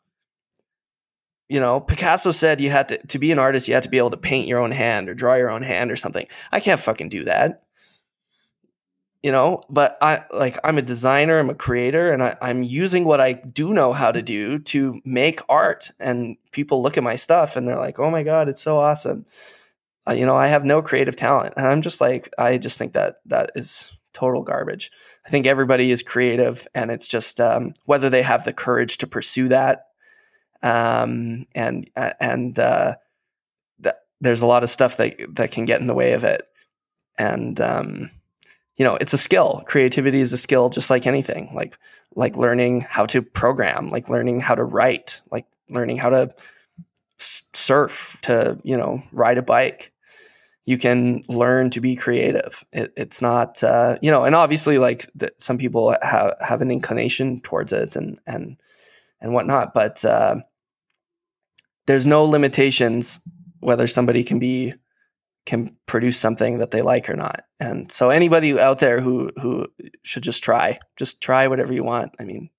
You 1.49 1.60
know, 1.60 1.80
Picasso 1.80 2.32
said 2.32 2.62
you 2.62 2.70
had 2.70 2.89
to 2.89 2.97
to 3.08 3.20
be 3.20 3.32
an 3.32 3.39
artist 3.39 3.68
you 3.68 3.74
had 3.74 3.84
to 3.84 3.89
be 3.89 3.97
able 3.97 4.12
to 4.12 4.18
paint 4.18 4.47
your 4.47 4.60
own 4.60 4.72
hand 4.72 5.10
or 5.10 5.14
draw 5.14 5.36
your 5.36 5.49
own 5.49 5.64
hand 5.64 5.91
or 5.91 5.95
something. 5.95 6.26
I 6.51 6.60
can't 6.60 6.80
fucking 6.80 7.10
do 7.10 7.24
that. 7.26 7.64
You 9.24 9.32
know 9.32 9.64
but 9.70 9.98
i 10.02 10.22
like 10.32 10.58
i'm 10.64 10.78
a 10.78 10.82
designer 10.82 11.40
i'm 11.40 11.50
a 11.50 11.56
creator 11.56 12.12
and 12.12 12.22
I, 12.22 12.36
i'm 12.42 12.62
using 12.62 13.06
what 13.06 13.22
i 13.22 13.34
do 13.34 13.74
know 13.74 13.94
how 13.94 14.12
to 14.12 14.22
do 14.22 14.60
to 14.60 15.02
make 15.06 15.40
art 15.50 15.92
and 16.00 16.38
people 16.52 16.84
look 16.84 16.98
at 16.98 17.04
my 17.04 17.16
stuff 17.16 17.56
and 17.56 17.68
they're 17.68 17.78
like 17.78 18.00
oh 18.00 18.12
my 18.12 18.24
god 18.24 18.50
it's 18.50 18.62
so 18.62 18.78
awesome. 18.78 19.26
Uh, 20.08 20.14
you 20.14 20.26
know 20.26 20.36
i 20.36 20.48
have 20.48 20.66
no 20.66 20.82
creative 20.82 21.16
talent 21.16 21.54
and 21.58 21.66
i'm 21.66 21.82
just 21.82 22.02
like 22.02 22.30
i 22.38 22.58
just 22.58 22.78
think 22.78 22.94
that 22.94 23.16
that 23.26 23.52
is 23.56 23.94
total 24.14 24.44
garbage. 24.44 24.92
I 25.26 25.30
think 25.30 25.46
everybody 25.46 25.92
is 25.92 26.04
creative 26.04 26.68
and 26.74 26.92
it's 26.92 27.08
just 27.08 27.42
um, 27.42 27.74
whether 27.86 28.10
they 28.10 28.22
have 28.22 28.46
the 28.46 28.54
courage 28.54 29.00
to 29.00 29.08
pursue 29.08 29.50
that 29.50 29.88
um, 30.62 31.46
and 31.54 31.90
and 32.20 32.58
uh, 32.58 32.96
that 33.80 34.02
there's 34.22 34.42
a 34.42 34.46
lot 34.46 34.64
of 34.64 34.70
stuff 34.70 34.98
that 34.98 35.18
that 35.36 35.52
can 35.52 35.66
get 35.66 35.82
in 35.82 35.88
the 35.88 35.94
way 35.94 36.14
of 36.14 36.24
it. 36.24 36.48
And 37.18 37.60
um, 37.60 38.12
you 38.78 38.86
know 38.86 38.96
it's 38.96 39.14
a 39.14 39.18
skill. 39.18 39.64
Creativity 39.66 40.22
is 40.22 40.34
a 40.34 40.38
skill 40.38 40.70
just 40.70 40.90
like 40.90 41.06
anything 41.06 41.52
like 41.54 41.78
like 42.16 42.36
learning 42.36 42.82
how 42.82 43.06
to 43.08 43.22
program 43.22 43.90
like 43.90 44.10
learning 44.10 44.40
how 44.40 44.56
to 44.56 44.64
write 44.64 45.22
like 45.32 45.46
learning 45.70 45.98
how 45.98 46.10
to 46.10 46.34
surf 47.18 48.18
to 48.24 48.60
you 48.64 48.78
know 48.78 49.02
ride 49.12 49.38
a 49.38 49.44
bike. 49.44 49.92
You 50.66 50.78
can 50.78 51.24
learn 51.28 51.72
to 51.72 51.82
be 51.82 51.98
creative. 51.98 52.64
It, 52.72 52.94
it's 52.96 53.22
not 53.22 53.64
uh, 53.64 53.98
you 54.02 54.12
know 54.12 54.26
and 54.26 54.36
obviously 54.36 54.78
like 54.78 55.10
the, 55.16 55.32
some 55.38 55.58
people 55.58 55.96
have 56.02 56.36
have 56.42 56.62
an 56.62 56.72
inclination 56.72 57.40
towards 57.42 57.74
it 57.74 57.96
and 57.96 58.20
and 58.26 58.58
and 59.22 59.34
whatnot 59.34 59.74
but 59.74 60.04
uh, 60.04 60.36
there's 61.86 62.06
no 62.06 62.26
limitations 62.26 63.20
whether 63.60 63.88
somebody 63.88 64.24
can 64.24 64.40
be 64.40 64.74
can 65.46 65.76
produce 65.86 66.18
something 66.18 66.60
that 66.60 66.72
they 66.72 66.82
like 66.82 67.10
or 67.10 67.16
not. 67.16 67.44
And 67.60 67.91
so 67.91 68.10
anybody 68.10 68.58
out 68.60 68.80
there 68.80 69.02
who 69.02 69.32
who 69.41 69.68
should 70.04 70.24
just 70.24 70.44
try, 70.44 70.80
just 70.96 71.22
try 71.22 71.48
whatever 71.48 71.74
you 71.74 71.84
want. 71.84 72.16
I 72.20 72.24
mean, 72.24 72.50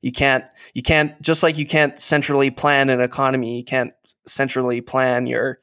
you 0.00 0.12
can't 0.12 0.44
you 0.74 0.82
can't 0.82 1.20
just 1.20 1.42
like 1.42 1.58
you 1.58 1.66
can't 1.66 1.98
centrally 1.98 2.50
plan 2.50 2.88
an 2.90 3.00
economy, 3.00 3.58
you 3.58 3.64
can't 3.64 3.92
centrally 4.26 4.80
plan 4.80 5.26
your 5.26 5.58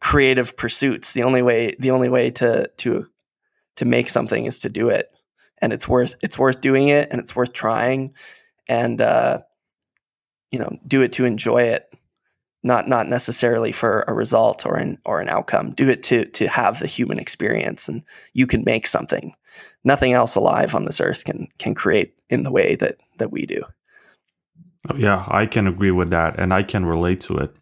creative 0.00 0.56
pursuits. 0.56 1.12
The 1.12 1.24
only 1.24 1.42
way 1.42 1.74
the 1.78 1.90
only 1.90 2.08
way 2.08 2.30
to 2.32 2.70
to 2.78 3.06
to 3.76 3.84
make 3.84 4.08
something 4.08 4.46
is 4.46 4.60
to 4.60 4.68
do 4.68 4.88
it. 4.88 5.10
And 5.58 5.72
it's 5.72 5.88
worth 5.88 6.14
it's 6.22 6.38
worth 6.38 6.60
doing 6.60 6.88
it 6.88 7.08
and 7.10 7.20
it's 7.20 7.34
worth 7.34 7.52
trying 7.52 8.14
and 8.68 9.00
uh 9.00 9.40
you 10.50 10.58
know, 10.58 10.76
do 10.86 11.02
it 11.02 11.12
to 11.12 11.24
enjoy 11.24 11.62
it 11.62 11.89
not 12.62 12.88
not 12.88 13.08
necessarily 13.08 13.72
for 13.72 14.04
a 14.06 14.12
result 14.12 14.66
or 14.66 14.76
an 14.76 14.98
or 15.04 15.20
an 15.20 15.28
outcome. 15.28 15.72
Do 15.72 15.88
it 15.88 16.02
to 16.04 16.24
to 16.26 16.48
have 16.48 16.78
the 16.78 16.86
human 16.86 17.18
experience, 17.18 17.88
and 17.88 18.02
you 18.34 18.46
can 18.46 18.64
make 18.64 18.86
something. 18.86 19.34
Nothing 19.84 20.12
else 20.12 20.34
alive 20.36 20.74
on 20.74 20.84
this 20.84 21.00
earth 21.00 21.24
can 21.24 21.48
can 21.58 21.74
create 21.74 22.14
in 22.28 22.42
the 22.42 22.52
way 22.52 22.76
that 22.76 22.96
that 23.18 23.32
we 23.32 23.46
do. 23.46 23.62
Oh, 24.88 24.96
yeah, 24.96 25.24
I 25.28 25.46
can 25.46 25.66
agree 25.66 25.90
with 25.90 26.10
that, 26.10 26.38
and 26.38 26.54
I 26.54 26.62
can 26.62 26.86
relate 26.86 27.20
to 27.22 27.38
it. 27.38 27.54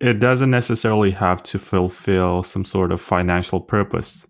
It 0.00 0.18
doesn't 0.18 0.50
necessarily 0.50 1.10
have 1.12 1.42
to 1.44 1.58
fulfill 1.58 2.42
some 2.42 2.64
sort 2.64 2.92
of 2.92 3.00
financial 3.00 3.60
purpose. 3.60 4.26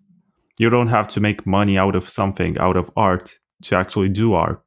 You 0.57 0.69
don't 0.69 0.89
have 0.89 1.07
to 1.09 1.21
make 1.21 1.45
money 1.45 1.77
out 1.77 1.95
of 1.95 2.07
something, 2.07 2.57
out 2.57 2.75
of 2.75 2.91
art, 2.97 3.39
to 3.63 3.75
actually 3.77 4.09
do 4.09 4.33
art. 4.33 4.61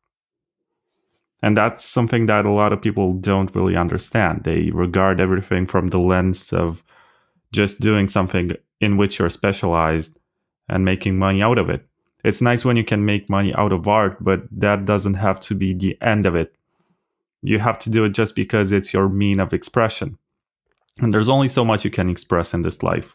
And 1.42 1.56
that's 1.56 1.84
something 1.84 2.26
that 2.26 2.46
a 2.46 2.52
lot 2.52 2.72
of 2.72 2.80
people 2.80 3.14
don't 3.14 3.54
really 3.54 3.76
understand. 3.76 4.44
They 4.44 4.70
regard 4.70 5.20
everything 5.20 5.66
from 5.66 5.88
the 5.88 5.98
lens 5.98 6.52
of 6.52 6.84
just 7.52 7.80
doing 7.80 8.08
something 8.08 8.52
in 8.80 8.96
which 8.96 9.18
you're 9.18 9.28
specialized 9.28 10.16
and 10.68 10.84
making 10.84 11.18
money 11.18 11.42
out 11.42 11.58
of 11.58 11.68
it. 11.68 11.86
It's 12.24 12.40
nice 12.40 12.64
when 12.64 12.76
you 12.76 12.84
can 12.84 13.04
make 13.04 13.28
money 13.28 13.52
out 13.54 13.72
of 13.72 13.88
art, 13.88 14.22
but 14.22 14.42
that 14.52 14.84
doesn't 14.84 15.14
have 15.14 15.40
to 15.40 15.54
be 15.54 15.74
the 15.74 15.98
end 16.00 16.24
of 16.24 16.36
it. 16.36 16.54
You 17.42 17.58
have 17.58 17.78
to 17.80 17.90
do 17.90 18.04
it 18.04 18.10
just 18.10 18.36
because 18.36 18.70
it's 18.70 18.92
your 18.92 19.08
mean 19.08 19.40
of 19.40 19.52
expression. 19.52 20.18
And 21.00 21.12
there's 21.12 21.28
only 21.28 21.48
so 21.48 21.64
much 21.64 21.84
you 21.84 21.90
can 21.90 22.08
express 22.08 22.54
in 22.54 22.62
this 22.62 22.82
life. 22.84 23.14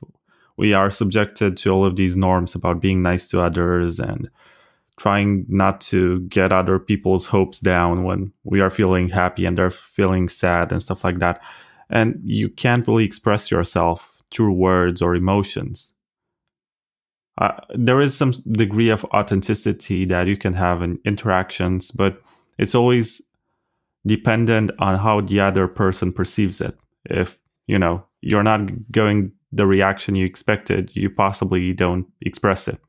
We 0.58 0.74
are 0.74 0.92
subjected 0.92 1.56
to 1.58 1.70
all 1.70 1.86
of 1.86 1.96
these 1.96 2.18
norms 2.18 2.56
about 2.56 2.82
being 2.82 3.02
nice 3.02 3.28
to 3.30 3.42
others 3.42 4.00
and 4.00 4.30
trying 4.98 5.46
not 5.48 5.80
to 5.80 6.22
get 6.22 6.52
other 6.52 6.80
people's 6.80 7.26
hopes 7.26 7.60
down 7.60 8.04
when 8.04 8.34
we 8.44 8.60
are 8.60 8.70
feeling 8.70 9.10
happy 9.10 9.46
and 9.46 9.58
they're 9.58 9.70
feeling 9.70 10.28
sad 10.28 10.72
and 10.72 10.82
stuff 10.82 11.04
like 11.04 11.20
that. 11.20 11.42
And 11.90 12.20
you 12.24 12.50
can't 12.50 12.88
really 12.88 13.06
express 13.06 13.50
yourself 13.52 14.22
through 14.32 14.54
words 14.54 15.02
or 15.02 15.16
emotions. 15.16 15.94
Uh, 17.40 17.52
there 17.76 18.02
is 18.02 18.18
some 18.18 18.32
degree 18.52 18.90
of 18.90 19.06
authenticity 19.06 20.06
that 20.06 20.26
you 20.26 20.36
can 20.36 20.54
have 20.54 20.82
in 20.82 21.00
interactions, 21.06 21.92
but 21.92 22.22
it's 22.58 22.74
always 22.74 23.22
dependent 24.08 24.72
on 24.80 24.98
how 24.98 25.22
the 25.22 25.40
other 25.40 25.68
person 25.68 26.12
perceives 26.12 26.60
it. 26.60 26.76
If, 27.06 27.42
you 27.68 27.78
know, 27.78 28.04
you're 28.22 28.44
not 28.44 28.92
going 28.92 29.34
the 29.52 29.68
reaction 29.68 30.16
you 30.16 30.26
expected, 30.26 30.92
you 30.94 31.10
possibly 31.10 31.74
don't 31.74 32.08
express 32.22 32.68
it. 32.68 32.80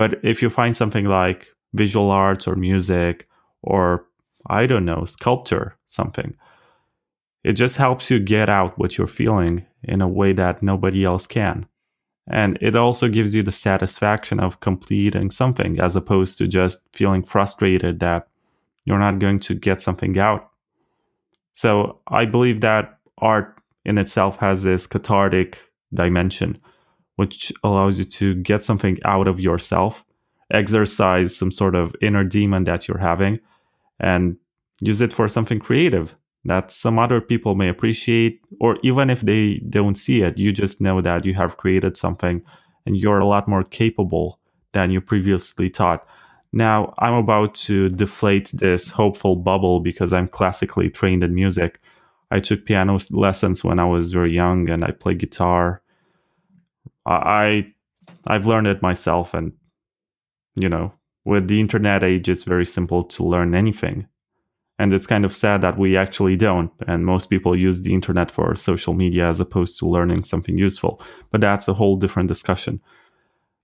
But 0.00 0.14
if 0.22 0.40
you 0.40 0.48
find 0.48 0.74
something 0.74 1.04
like 1.04 1.48
visual 1.74 2.10
arts 2.10 2.48
or 2.48 2.56
music 2.56 3.28
or 3.60 4.06
I 4.48 4.64
don't 4.64 4.86
know, 4.86 5.04
sculpture, 5.04 5.76
something, 5.88 6.34
it 7.44 7.52
just 7.52 7.76
helps 7.76 8.10
you 8.10 8.18
get 8.18 8.48
out 8.48 8.78
what 8.78 8.96
you're 8.96 9.06
feeling 9.06 9.66
in 9.82 10.00
a 10.00 10.08
way 10.08 10.32
that 10.32 10.62
nobody 10.62 11.04
else 11.04 11.26
can. 11.26 11.66
And 12.26 12.56
it 12.62 12.76
also 12.76 13.08
gives 13.08 13.34
you 13.34 13.42
the 13.42 13.52
satisfaction 13.52 14.40
of 14.40 14.60
completing 14.60 15.30
something 15.30 15.78
as 15.78 15.96
opposed 15.96 16.38
to 16.38 16.48
just 16.48 16.80
feeling 16.94 17.22
frustrated 17.22 18.00
that 18.00 18.26
you're 18.86 18.98
not 18.98 19.18
going 19.18 19.40
to 19.40 19.54
get 19.54 19.82
something 19.82 20.18
out. 20.18 20.48
So 21.52 22.00
I 22.08 22.24
believe 22.24 22.62
that 22.62 22.98
art 23.18 23.60
in 23.84 23.98
itself 23.98 24.38
has 24.38 24.62
this 24.62 24.86
cathartic 24.86 25.58
dimension 25.92 26.58
which 27.16 27.52
allows 27.64 27.98
you 27.98 28.04
to 28.04 28.34
get 28.36 28.64
something 28.64 28.98
out 29.04 29.28
of 29.28 29.40
yourself, 29.40 30.04
exercise 30.50 31.36
some 31.36 31.50
sort 31.50 31.74
of 31.74 31.94
inner 32.00 32.24
demon 32.24 32.64
that 32.64 32.88
you're 32.88 32.98
having, 32.98 33.38
and 33.98 34.36
use 34.80 35.00
it 35.00 35.12
for 35.12 35.28
something 35.28 35.58
creative 35.60 36.16
that 36.44 36.70
some 36.70 36.98
other 36.98 37.20
people 37.20 37.54
may 37.54 37.68
appreciate, 37.68 38.40
or 38.60 38.76
even 38.82 39.10
if 39.10 39.20
they 39.20 39.60
don't 39.68 39.96
see 39.96 40.22
it, 40.22 40.38
you 40.38 40.52
just 40.52 40.80
know 40.80 41.00
that 41.00 41.24
you 41.24 41.34
have 41.34 41.58
created 41.58 41.96
something 41.96 42.42
and 42.86 42.96
you're 42.96 43.18
a 43.18 43.26
lot 43.26 43.46
more 43.46 43.62
capable 43.62 44.38
than 44.72 44.90
you 44.90 45.00
previously 45.00 45.68
thought. 45.68 46.06
Now, 46.52 46.94
I'm 46.98 47.14
about 47.14 47.54
to 47.66 47.90
deflate 47.90 48.50
this 48.54 48.88
hopeful 48.88 49.36
bubble 49.36 49.80
because 49.80 50.12
I'm 50.12 50.28
classically 50.28 50.90
trained 50.90 51.22
in 51.22 51.34
music. 51.34 51.80
I 52.30 52.40
took 52.40 52.64
piano 52.64 52.98
lessons 53.10 53.62
when 53.62 53.78
I 53.78 53.84
was 53.84 54.12
very 54.12 54.32
young 54.32 54.68
and 54.70 54.84
I 54.84 54.92
play 54.92 55.14
guitar 55.14 55.79
I 57.06 57.72
I've 58.26 58.46
learned 58.46 58.66
it 58.66 58.82
myself, 58.82 59.34
and 59.34 59.52
you 60.56 60.68
know, 60.68 60.92
with 61.24 61.48
the 61.48 61.60
internet 61.60 62.02
age, 62.02 62.28
it's 62.28 62.44
very 62.44 62.66
simple 62.66 63.04
to 63.04 63.24
learn 63.24 63.54
anything. 63.54 64.06
And 64.78 64.94
it's 64.94 65.06
kind 65.06 65.26
of 65.26 65.34
sad 65.34 65.60
that 65.60 65.78
we 65.78 65.96
actually 65.96 66.36
don't. 66.36 66.72
And 66.86 67.04
most 67.04 67.28
people 67.28 67.54
use 67.54 67.82
the 67.82 67.92
internet 67.92 68.30
for 68.30 68.54
social 68.56 68.94
media 68.94 69.28
as 69.28 69.38
opposed 69.38 69.78
to 69.78 69.86
learning 69.86 70.24
something 70.24 70.56
useful. 70.56 71.02
But 71.30 71.42
that's 71.42 71.68
a 71.68 71.74
whole 71.74 71.96
different 71.96 72.28
discussion. 72.28 72.80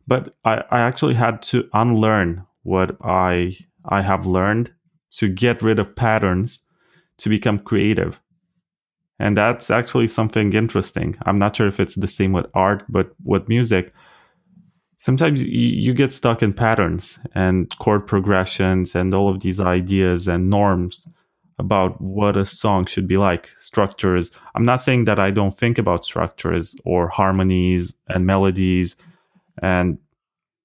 But 0.06 0.36
I, 0.44 0.62
I 0.70 0.80
actually 0.80 1.14
had 1.14 1.40
to 1.42 1.68
unlearn 1.72 2.44
what 2.64 2.96
I 3.02 3.56
I 3.88 4.02
have 4.02 4.26
learned 4.26 4.72
to 5.12 5.28
get 5.28 5.62
rid 5.62 5.78
of 5.78 5.96
patterns 5.96 6.62
to 7.18 7.28
become 7.28 7.60
creative. 7.60 8.20
And 9.18 9.36
that's 9.36 9.70
actually 9.70 10.08
something 10.08 10.52
interesting. 10.52 11.16
I'm 11.24 11.38
not 11.38 11.56
sure 11.56 11.66
if 11.66 11.80
it's 11.80 11.94
the 11.94 12.06
same 12.06 12.32
with 12.32 12.46
art, 12.54 12.84
but 12.88 13.10
with 13.24 13.48
music, 13.48 13.94
sometimes 14.98 15.42
you 15.42 15.94
get 15.94 16.12
stuck 16.12 16.42
in 16.42 16.52
patterns 16.52 17.18
and 17.34 17.74
chord 17.78 18.06
progressions 18.06 18.94
and 18.94 19.14
all 19.14 19.30
of 19.30 19.40
these 19.40 19.60
ideas 19.60 20.28
and 20.28 20.50
norms 20.50 21.08
about 21.58 21.98
what 22.02 22.36
a 22.36 22.44
song 22.44 22.84
should 22.84 23.08
be 23.08 23.16
like, 23.16 23.48
structures. 23.60 24.30
I'm 24.54 24.66
not 24.66 24.82
saying 24.82 25.06
that 25.06 25.18
I 25.18 25.30
don't 25.30 25.56
think 25.56 25.78
about 25.78 26.04
structures 26.04 26.76
or 26.84 27.08
harmonies 27.08 27.94
and 28.08 28.26
melodies 28.26 28.96
and 29.62 29.96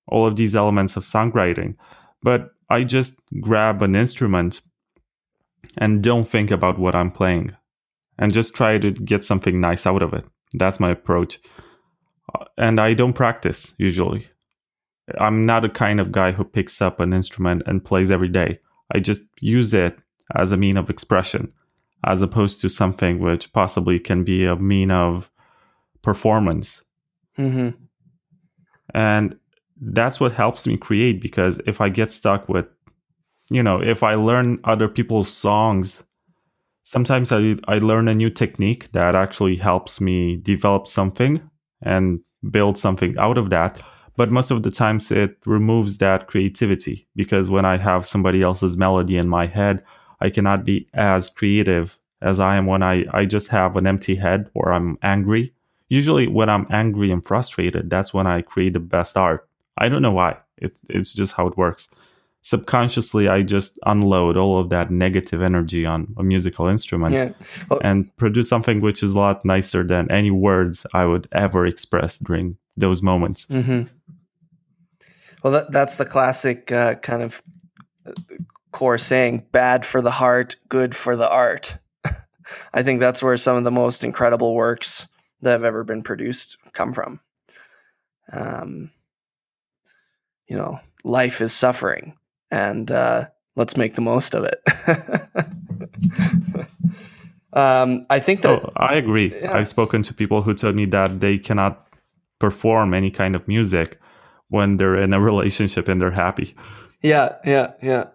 all 0.08 0.28
of 0.28 0.36
these 0.36 0.56
elements 0.56 0.98
of 0.98 1.06
songwriting, 1.06 1.76
but 2.22 2.52
I 2.70 2.84
just 2.84 3.16
grab 3.40 3.82
an 3.82 3.96
instrument 3.96 4.60
and 5.78 6.04
don't 6.04 6.28
think 6.28 6.52
about 6.52 6.78
what 6.78 6.96
I'm 6.96 7.12
playing 7.12 7.56
and 8.22 8.32
just 8.32 8.54
try 8.54 8.78
to 8.78 8.92
get 8.92 9.26
something 9.26 9.60
nice 9.60 9.86
out 9.88 10.04
of 10.04 10.14
it. 10.14 10.24
That's 10.54 10.80
my 10.80 10.92
approach. 10.92 11.40
Uh, 12.34 12.46
and 12.58 12.80
I 12.80 12.94
don't 12.94 13.14
practice 13.14 13.74
usually. 13.78 14.28
I'm 15.20 15.42
not 15.42 15.66
a 15.66 15.70
kind 15.70 16.00
of 16.00 16.12
guy 16.12 16.32
who 16.32 16.44
picks 16.44 16.82
up 16.82 17.00
an 17.00 17.14
instrument 17.14 17.64
and 17.66 17.84
plays 17.84 18.12
every 18.12 18.30
day. 18.30 18.60
I 18.94 19.00
just 19.00 19.24
use 19.40 19.74
it 19.74 19.98
as 20.36 20.52
a 20.52 20.58
mean 20.58 20.78
of 20.78 20.90
expression, 20.90 21.52
as 22.06 22.22
opposed 22.22 22.62
to 22.62 22.70
something 22.70 23.20
which 23.20 23.52
possibly 23.54 24.00
can 24.00 24.24
be 24.24 24.46
a 24.46 24.56
mean 24.56 24.92
of 24.92 25.32
performance. 26.04 26.84
Mm-hmm. 27.40 27.70
And 28.94 29.36
that's 29.82 30.20
what 30.20 30.32
helps 30.32 30.68
me 30.68 30.78
create 30.78 31.22
because 31.22 31.60
if 31.66 31.82
I 31.82 31.90
get 31.90 32.12
stuck 32.12 32.48
with, 32.48 32.68
you 33.50 33.64
know, 33.64 33.82
if 33.82 34.04
I 34.04 34.14
learn 34.14 34.60
other 34.64 34.88
people's 34.88 35.34
songs, 35.34 36.04
sometimes 36.84 37.32
I, 37.32 37.56
I 37.68 37.80
learn 37.80 38.08
a 38.08 38.14
new 38.14 38.30
technique 38.30 38.92
that 38.92 39.16
actually 39.16 39.56
helps 39.56 40.02
me 40.02 40.38
develop 40.38 40.88
something 40.88 41.42
and 41.82 42.20
build 42.50 42.78
something 42.78 43.18
out 43.18 43.38
of 43.38 43.50
that. 43.50 43.82
But 44.18 44.32
most 44.32 44.52
of 44.52 44.64
the 44.64 44.72
times 44.72 45.12
it 45.12 45.38
removes 45.46 45.98
that 45.98 46.28
creativity 46.28 47.08
because 47.16 47.50
when 47.50 47.66
I 47.66 47.78
have 47.78 48.06
somebody 48.06 48.42
else's 48.42 48.78
melody 48.78 49.18
in 49.18 49.30
my 49.30 49.46
head, 49.46 49.84
I 50.20 50.30
cannot 50.30 50.66
be 50.66 50.88
as 50.94 51.30
creative 51.30 51.98
as 52.22 52.40
I 52.40 52.56
am 52.56 52.68
when 52.68 52.84
I, 52.84 53.06
I 53.12 53.26
just 53.26 53.48
have 53.48 53.76
an 53.76 53.88
empty 53.88 54.16
head 54.16 54.50
or 54.54 54.72
I'm 54.72 54.98
angry. 55.02 55.54
Usually, 55.90 56.28
when 56.28 56.50
I'm 56.50 56.68
angry 56.70 57.12
and 57.12 57.26
frustrated, 57.26 57.90
that's 57.90 58.14
when 58.14 58.28
I 58.28 58.42
create 58.42 58.74
the 58.74 58.80
best 58.80 59.18
art. 59.18 59.50
I 59.78 59.90
don't 59.90 60.02
know 60.02 60.12
why. 60.12 60.38
It, 60.58 60.78
it's 60.88 61.14
just 61.14 61.34
how 61.34 61.48
it 61.48 61.58
works. 61.58 61.90
Subconsciously, 62.44 63.28
I 63.28 63.44
just 63.44 63.78
unload 63.86 64.36
all 64.36 64.60
of 64.60 64.70
that 64.70 64.90
negative 64.90 65.44
energy 65.44 65.86
on 65.86 66.14
a 66.18 66.24
musical 66.24 66.68
instrument 66.68 67.14
Yeah. 67.14 67.32
Well, 67.70 67.80
and 67.84 68.16
produce 68.18 68.50
something 68.50 68.82
which 68.82 69.04
is 69.04 69.14
a 69.14 69.20
lot 69.20 69.46
nicer 69.46 69.84
than 69.84 70.10
any 70.10 70.32
words 70.32 70.86
I 70.94 71.06
would 71.06 71.28
ever 71.32 71.68
express 71.68 72.18
during 72.18 72.58
those 72.76 73.04
moments. 73.04 73.46
hmm 73.46 73.84
Well, 75.44 75.54
that, 75.54 75.72
that's 75.72 75.98
the 75.98 76.06
classic 76.06 76.72
uh, 76.72 76.96
kind 76.96 77.22
of 77.22 77.44
uh, 78.08 78.12
core 78.72 78.98
saying 78.98 79.46
bad 79.52 79.86
for 79.86 80.02
the 80.02 80.12
heart, 80.12 80.56
good 80.68 80.96
for 80.96 81.16
the 81.16 81.30
art. 81.30 81.78
I 82.74 82.82
think 82.82 83.00
that's 83.00 83.22
where 83.22 83.38
some 83.38 83.58
of 83.58 83.64
the 83.64 83.72
most 83.72 84.04
incredible 84.04 84.56
works 84.56 85.08
that 85.42 85.52
have 85.52 85.64
ever 85.64 85.84
been 85.84 86.02
produced 86.02 86.58
come 86.74 86.94
from. 86.94 87.20
Um, 88.32 88.92
you 90.48 90.58
know, 90.58 90.80
life 91.04 91.42
is 91.42 91.54
suffering, 91.54 92.18
and 92.52 92.92
uh, 92.92 93.28
let's 93.56 93.78
make 93.78 93.96
the 93.96 94.02
most 94.02 94.36
of 94.36 94.44
it. 94.44 94.62
um, 97.54 98.06
I 98.10 98.20
think 98.20 98.42
that 98.42 98.50
Oh, 98.50 98.72
I 98.76 98.96
agree. 98.96 99.34
Yeah. 99.34 99.54
I've 99.54 99.68
spoken 99.68 100.04
to 100.04 100.14
people 100.14 100.42
who 100.42 100.54
told 100.54 100.76
me 100.76 100.86
that 100.86 101.20
they 101.20 101.38
cannot 101.38 101.88
perform 102.40 102.94
any 102.94 103.12
kind 103.12 103.36
of 103.36 103.48
music 103.48 104.00
when 104.50 104.78
they're 104.78 104.96
in 105.02 105.14
a 105.14 105.22
relationship 105.22 105.88
and 105.88 106.02
they're 106.02 106.12
happy. 106.12 106.56
Yeah, 107.02 107.36
yeah, 107.46 107.74
yeah. 107.82 108.06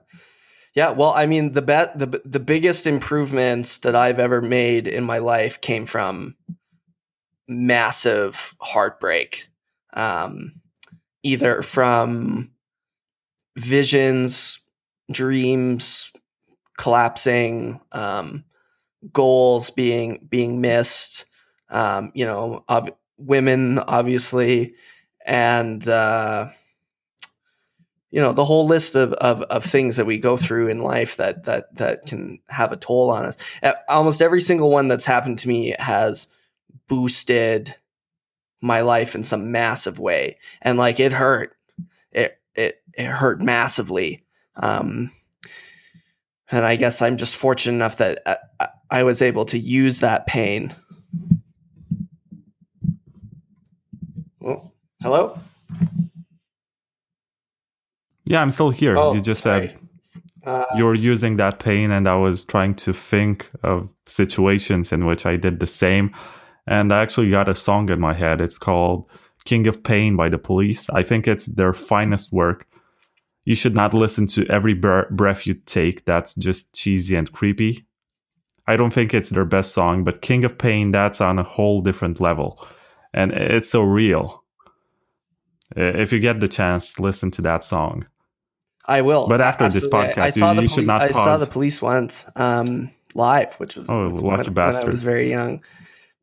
Yeah, 0.74 0.90
well, 0.90 1.14
I 1.16 1.24
mean, 1.24 1.52
the 1.52 1.62
bet 1.62 1.98
the 1.98 2.20
the 2.26 2.38
biggest 2.38 2.86
improvements 2.86 3.78
that 3.78 3.96
I've 3.96 4.18
ever 4.18 4.42
made 4.42 4.86
in 4.86 5.04
my 5.04 5.18
life 5.18 5.62
came 5.62 5.86
from 5.86 6.36
massive 7.48 8.54
heartbreak. 8.60 9.48
Um, 9.94 10.60
either 11.22 11.62
from 11.62 12.50
visions, 13.56 14.60
dreams 15.10 16.12
collapsing, 16.76 17.80
um, 17.92 18.44
goals 19.12 19.70
being 19.70 20.26
being 20.28 20.60
missed, 20.60 21.26
um, 21.70 22.12
you 22.14 22.24
know, 22.24 22.64
of 22.68 22.90
women 23.18 23.78
obviously, 23.78 24.74
and 25.24 25.88
uh, 25.88 26.48
you 28.10 28.20
know 28.20 28.32
the 28.32 28.44
whole 28.44 28.66
list 28.66 28.94
of, 28.94 29.12
of 29.14 29.42
of 29.42 29.64
things 29.64 29.96
that 29.96 30.06
we 30.06 30.18
go 30.18 30.36
through 30.36 30.68
in 30.68 30.82
life 30.82 31.16
that 31.16 31.44
that 31.44 31.74
that 31.74 32.06
can 32.06 32.38
have 32.48 32.72
a 32.72 32.76
toll 32.76 33.10
on 33.10 33.24
us. 33.24 33.36
Almost 33.88 34.22
every 34.22 34.40
single 34.40 34.70
one 34.70 34.88
that's 34.88 35.04
happened 35.04 35.38
to 35.40 35.48
me 35.48 35.74
has 35.78 36.28
boosted 36.88 37.74
my 38.60 38.80
life 38.80 39.14
in 39.14 39.22
some 39.22 39.50
massive 39.52 39.98
way, 39.98 40.38
and 40.62 40.78
like 40.78 41.00
it 41.00 41.12
hurt. 41.12 41.55
It 42.96 43.06
hurt 43.06 43.40
massively. 43.42 44.24
Um, 44.56 45.10
and 46.50 46.64
I 46.64 46.76
guess 46.76 47.02
I'm 47.02 47.16
just 47.16 47.36
fortunate 47.36 47.74
enough 47.74 47.98
that 47.98 48.20
I, 48.26 48.36
I- 48.60 48.68
I 48.88 49.02
was 49.02 49.20
able 49.20 49.44
to 49.46 49.58
use 49.58 49.98
that 49.98 50.28
pain. 50.28 50.72
Oh, 54.44 54.70
hello. 55.02 55.38
Yeah, 58.26 58.40
I'm 58.40 58.50
still 58.50 58.70
here. 58.70 58.96
Oh, 58.96 59.12
you 59.14 59.20
just 59.20 59.42
sorry. 59.42 59.76
said 60.04 60.20
Uh, 60.44 60.66
you're 60.76 60.94
using 60.94 61.36
that 61.38 61.58
pain, 61.58 61.90
and 61.90 62.08
I 62.08 62.14
was 62.14 62.44
trying 62.44 62.76
to 62.76 62.92
think 62.92 63.50
of 63.64 63.92
situations 64.06 64.92
in 64.92 65.04
which 65.04 65.26
I 65.26 65.34
did 65.36 65.58
the 65.58 65.66
same. 65.66 66.14
And 66.68 66.92
I 66.92 67.02
actually 67.02 67.30
got 67.30 67.48
a 67.48 67.54
song 67.56 67.90
in 67.90 67.98
my 67.98 68.14
head. 68.14 68.40
It's 68.40 68.58
called 68.58 69.10
King 69.44 69.66
of 69.66 69.82
Pain 69.82 70.14
by 70.14 70.28
the 70.28 70.38
Police. 70.38 70.88
I 70.90 71.02
think 71.02 71.26
it's 71.26 71.46
their 71.46 71.72
finest 71.72 72.32
work. 72.32 72.66
You 73.46 73.54
should 73.54 73.74
not 73.74 73.94
listen 73.94 74.26
to 74.28 74.44
every 74.48 74.74
bre- 74.74 75.08
breath 75.10 75.46
you 75.46 75.54
take. 75.54 76.04
That's 76.04 76.34
just 76.34 76.74
cheesy 76.74 77.16
and 77.16 77.30
creepy. 77.32 77.86
I 78.66 78.76
don't 78.76 78.92
think 78.92 79.14
it's 79.14 79.30
their 79.30 79.44
best 79.44 79.72
song, 79.72 80.02
but 80.04 80.20
King 80.20 80.44
of 80.44 80.58
Pain, 80.58 80.90
that's 80.90 81.20
on 81.20 81.38
a 81.38 81.44
whole 81.44 81.80
different 81.80 82.20
level. 82.20 82.66
And 83.14 83.32
it's 83.32 83.70
so 83.70 83.82
real. 83.82 84.42
If 85.76 86.12
you 86.12 86.18
get 86.18 86.40
the 86.40 86.48
chance, 86.48 86.98
listen 86.98 87.30
to 87.32 87.42
that 87.42 87.62
song. 87.64 88.06
I 88.86 89.02
will. 89.02 89.28
But 89.28 89.40
after 89.40 89.68
this 89.68 89.86
podcast, 89.88 90.18
I 90.18 90.30
saw 90.30 90.50
you- 90.50 90.56
the 90.56 90.62
you 90.62 90.68
should 90.68 90.74
poli- 90.74 90.86
not 90.86 91.02
I 91.02 91.10
saw 91.12 91.36
the 91.38 91.46
police 91.46 91.80
once 91.80 92.24
um, 92.36 92.90
live, 93.14 93.54
which 93.54 93.76
was, 93.76 93.88
Oh, 93.88 94.08
was 94.08 94.22
lucky 94.22 94.50
when, 94.50 94.54
when 94.54 94.76
I 94.76 94.84
was 94.84 95.02
very 95.02 95.30
young. 95.30 95.62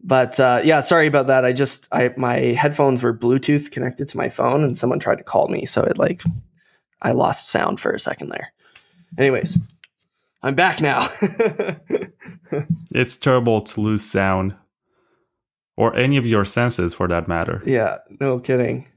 But 0.01 0.37
uh, 0.39 0.59
yeah, 0.63 0.81
sorry 0.81 1.07
about 1.07 1.27
that. 1.27 1.45
I 1.45 1.53
just 1.53 1.87
I 1.91 2.13
my 2.17 2.37
headphones 2.37 3.01
were 3.01 3.17
Bluetooth 3.17 3.71
connected 3.71 4.09
to 4.09 4.17
my 4.17 4.27
phone, 4.27 4.61
and 4.63 4.77
someone 4.77 4.99
tried 4.99 5.19
to 5.19 5.23
call 5.23 5.47
me, 5.47 5.65
so 5.65 5.81
it 5.83 5.97
like 5.97 6.21
I 7.03 7.11
lost 7.11 7.49
sound 7.49 7.79
for 7.79 7.91
a 7.91 7.99
second 7.99 8.29
there. 8.29 8.51
Anyways, 9.17 9.59
I'm 10.41 10.55
back 10.55 10.81
now. 10.81 11.07
It's 12.93 13.17
terrible 13.17 13.61
to 13.61 13.81
lose 13.81 14.03
sound 14.03 14.55
or 15.75 15.95
any 15.95 16.17
of 16.17 16.25
your 16.25 16.45
senses 16.45 16.93
for 16.93 17.07
that 17.07 17.27
matter. 17.27 17.61
Yeah, 17.65 17.97
no 18.19 18.39
kidding. 18.39 18.87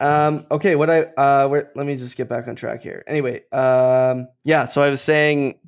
Um, 0.00 0.46
okay, 0.50 0.74
what 0.74 0.90
I 0.90 1.02
uh, 1.02 1.48
where, 1.48 1.70
let 1.74 1.86
me 1.86 1.96
just 1.96 2.16
get 2.16 2.28
back 2.28 2.48
on 2.48 2.56
track 2.56 2.82
here. 2.82 3.04
Anyway, 3.06 3.44
um, 3.52 4.28
yeah, 4.44 4.66
so 4.66 4.82
I 4.82 4.90
was 4.90 5.00
saying 5.00 5.58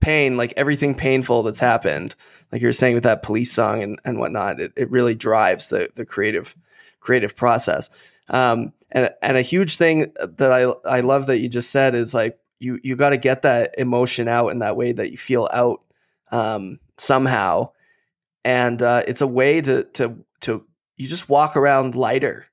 pain, 0.00 0.36
like 0.36 0.54
everything 0.56 0.94
painful 0.94 1.42
that's 1.42 1.58
happened, 1.58 2.14
like 2.52 2.62
you 2.62 2.68
were 2.68 2.72
saying 2.72 2.94
with 2.94 3.04
that 3.04 3.22
police 3.22 3.52
song 3.52 3.82
and, 3.82 3.98
and 4.04 4.18
whatnot, 4.18 4.60
it, 4.60 4.72
it 4.76 4.90
really 4.90 5.14
drives 5.14 5.68
the 5.68 5.90
the 5.94 6.06
creative 6.06 6.56
creative 7.00 7.36
process. 7.36 7.90
Um, 8.28 8.72
and 8.90 9.10
and 9.22 9.36
a 9.36 9.42
huge 9.42 9.76
thing 9.76 10.12
that 10.20 10.52
I 10.52 10.62
I 10.88 11.00
love 11.00 11.26
that 11.26 11.38
you 11.38 11.48
just 11.48 11.70
said 11.70 11.94
is 11.94 12.14
like 12.14 12.38
you 12.58 12.78
you 12.82 12.96
got 12.96 13.10
to 13.10 13.16
get 13.16 13.42
that 13.42 13.74
emotion 13.78 14.28
out 14.28 14.48
in 14.48 14.60
that 14.60 14.76
way 14.76 14.92
that 14.92 15.10
you 15.10 15.18
feel 15.18 15.48
out 15.52 15.82
um, 16.32 16.78
somehow, 16.96 17.70
and 18.44 18.80
uh, 18.82 19.02
it's 19.06 19.20
a 19.20 19.26
way 19.26 19.60
to 19.60 19.84
to 19.84 20.24
to 20.40 20.64
you 20.96 21.08
just 21.08 21.28
walk 21.28 21.56
around 21.56 21.94
lighter 21.94 22.46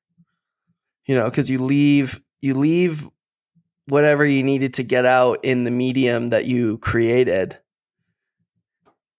you 1.05 1.15
know 1.15 1.25
because 1.25 1.49
you 1.49 1.59
leave 1.59 2.21
you 2.41 2.53
leave 2.53 3.09
whatever 3.87 4.25
you 4.25 4.43
needed 4.43 4.73
to 4.75 4.83
get 4.83 5.05
out 5.05 5.39
in 5.43 5.63
the 5.63 5.71
medium 5.71 6.29
that 6.29 6.45
you 6.45 6.77
created 6.79 7.57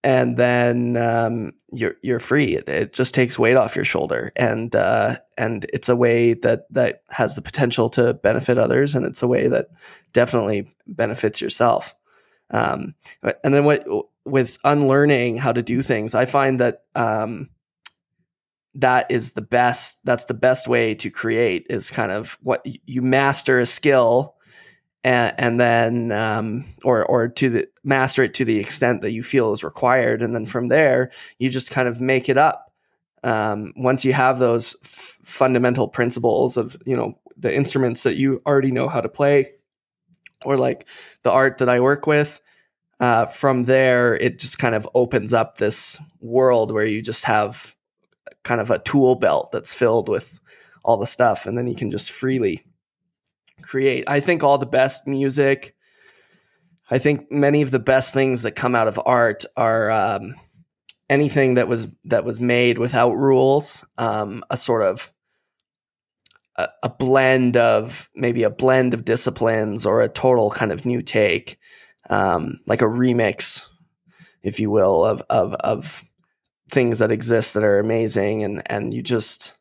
and 0.04 0.36
then 0.36 0.96
um, 0.96 1.52
you're 1.72 1.96
you're 2.02 2.20
free. 2.20 2.54
It, 2.54 2.68
it 2.68 2.92
just 2.92 3.14
takes 3.14 3.38
weight 3.38 3.56
off 3.56 3.74
your 3.74 3.84
shoulder 3.84 4.30
and 4.36 4.76
uh, 4.76 5.16
and 5.36 5.66
it's 5.72 5.88
a 5.88 5.96
way 5.96 6.34
that 6.34 6.66
that 6.70 7.02
has 7.08 7.34
the 7.34 7.42
potential 7.42 7.88
to 7.90 8.14
benefit 8.14 8.58
others 8.58 8.94
and 8.94 9.04
it's 9.04 9.22
a 9.22 9.28
way 9.28 9.48
that 9.48 9.68
definitely 10.12 10.68
benefits 10.86 11.40
yourself. 11.40 11.94
Um, 12.50 12.94
and 13.42 13.54
then 13.54 13.64
what 13.64 13.86
with 14.24 14.58
unlearning 14.64 15.38
how 15.38 15.52
to 15.52 15.62
do 15.62 15.82
things 15.82 16.14
i 16.14 16.24
find 16.24 16.60
that 16.60 16.84
um, 16.94 17.50
that 18.74 19.10
is 19.10 19.32
the 19.32 19.42
best 19.42 20.00
that's 20.04 20.24
the 20.26 20.34
best 20.34 20.66
way 20.66 20.94
to 20.94 21.10
create 21.10 21.66
is 21.70 21.90
kind 21.90 22.10
of 22.10 22.38
what 22.42 22.66
you 22.86 23.02
master 23.02 23.60
a 23.60 23.66
skill 23.66 24.33
and, 25.04 25.34
and 25.38 25.60
then 25.60 26.12
um, 26.12 26.64
or 26.84 27.04
or 27.04 27.28
to 27.28 27.48
the 27.50 27.68
master 27.84 28.24
it 28.24 28.34
to 28.34 28.44
the 28.44 28.58
extent 28.58 29.02
that 29.02 29.12
you 29.12 29.22
feel 29.22 29.52
is 29.52 29.62
required. 29.62 30.22
And 30.22 30.34
then 30.34 30.46
from 30.46 30.68
there 30.68 31.12
you 31.38 31.50
just 31.50 31.70
kind 31.70 31.86
of 31.86 32.00
make 32.00 32.28
it 32.28 32.38
up. 32.38 32.72
Um, 33.22 33.72
once 33.76 34.04
you 34.04 34.12
have 34.12 34.38
those 34.38 34.76
f- 34.82 35.18
fundamental 35.22 35.88
principles 35.88 36.56
of 36.56 36.76
you 36.84 36.96
know 36.96 37.18
the 37.36 37.54
instruments 37.54 38.02
that 38.02 38.16
you 38.16 38.42
already 38.46 38.70
know 38.70 38.88
how 38.88 39.00
to 39.00 39.08
play 39.08 39.52
or 40.44 40.56
like 40.56 40.86
the 41.22 41.32
art 41.32 41.58
that 41.58 41.68
i 41.70 41.80
work 41.80 42.06
with 42.06 42.40
uh, 43.00 43.26
from 43.26 43.64
there 43.64 44.14
it 44.14 44.38
just 44.38 44.58
kind 44.58 44.74
of 44.74 44.88
opens 44.94 45.32
up 45.32 45.56
this 45.56 45.98
world 46.20 46.70
where 46.70 46.84
you 46.84 47.02
just 47.02 47.24
have 47.24 47.74
kind 48.44 48.60
of 48.60 48.70
a 48.70 48.78
tool 48.78 49.16
belt 49.16 49.50
that's 49.50 49.74
filled 49.74 50.08
with 50.08 50.38
all 50.84 50.96
the 50.96 51.06
stuff. 51.06 51.46
And 51.46 51.58
then 51.58 51.66
you 51.66 51.74
can 51.74 51.90
just 51.90 52.12
freely 52.12 52.64
create 53.64 54.04
i 54.06 54.20
think 54.20 54.42
all 54.42 54.58
the 54.58 54.66
best 54.66 55.06
music. 55.06 55.74
I 56.90 56.98
think 56.98 57.30
many 57.30 57.62
of 57.62 57.70
the 57.70 57.78
best 57.78 58.12
things 58.12 58.42
that 58.42 58.52
come 58.52 58.74
out 58.74 58.88
of 58.88 59.00
art 59.06 59.44
are 59.56 59.90
um, 59.90 60.34
anything 61.08 61.54
that 61.54 61.68
was 61.68 61.88
that 62.04 62.24
was 62.24 62.40
made 62.40 62.78
without 62.78 63.14
rules 63.14 63.84
um, 63.98 64.42
a 64.50 64.56
sort 64.56 64.82
of 64.82 65.12
a, 66.56 66.68
a 66.82 66.88
blend 66.88 67.56
of 67.56 68.10
maybe 68.14 68.42
a 68.42 68.50
blend 68.50 68.94
of 68.94 69.04
disciplines 69.04 69.86
or 69.86 70.00
a 70.00 70.08
total 70.08 70.50
kind 70.50 70.72
of 70.72 70.84
new 70.84 71.02
take, 71.02 71.58
um, 72.10 72.60
like 72.66 72.82
a 72.82 72.86
remix, 72.86 73.66
if 74.42 74.60
you 74.60 74.70
will, 74.70 75.04
of 75.04 75.22
of 75.30 75.54
of 75.54 76.04
things 76.70 76.98
that 76.98 77.10
exist 77.10 77.54
that 77.54 77.64
are 77.64 77.78
amazing, 77.78 78.44
and 78.44 78.62
and 78.66 78.92
you 78.92 79.02
just 79.02 79.54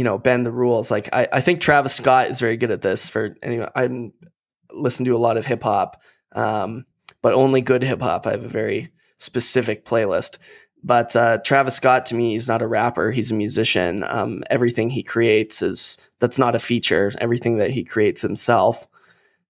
you 0.00 0.04
know 0.04 0.16
bend 0.16 0.46
the 0.46 0.50
rules. 0.50 0.90
Like 0.90 1.10
I, 1.12 1.28
I 1.30 1.40
think 1.42 1.60
Travis 1.60 1.94
Scott 1.94 2.30
is 2.30 2.40
very 2.40 2.56
good 2.56 2.70
at 2.70 2.80
this. 2.80 3.10
For 3.10 3.36
anyway, 3.42 3.68
I 3.76 4.10
listen 4.72 5.04
to 5.04 5.14
a 5.14 5.18
lot 5.18 5.36
of 5.36 5.44
hip 5.44 5.62
hop, 5.62 6.00
um, 6.32 6.86
but 7.20 7.34
only 7.34 7.60
good 7.60 7.82
hip 7.82 8.00
hop. 8.00 8.26
I 8.26 8.30
have 8.30 8.42
a 8.42 8.48
very 8.48 8.94
specific 9.18 9.84
playlist. 9.84 10.38
But 10.82 11.14
uh, 11.14 11.36
Travis 11.44 11.74
Scott 11.74 12.06
to 12.06 12.14
me, 12.14 12.30
he's 12.30 12.48
not 12.48 12.62
a 12.62 12.66
rapper; 12.66 13.10
he's 13.10 13.30
a 13.30 13.34
musician. 13.34 14.02
Um, 14.08 14.42
everything 14.48 14.88
he 14.88 15.02
creates 15.02 15.60
is 15.60 15.98
that's 16.18 16.38
not 16.38 16.54
a 16.54 16.58
feature. 16.58 17.12
Everything 17.18 17.58
that 17.58 17.70
he 17.70 17.84
creates 17.84 18.22
himself 18.22 18.88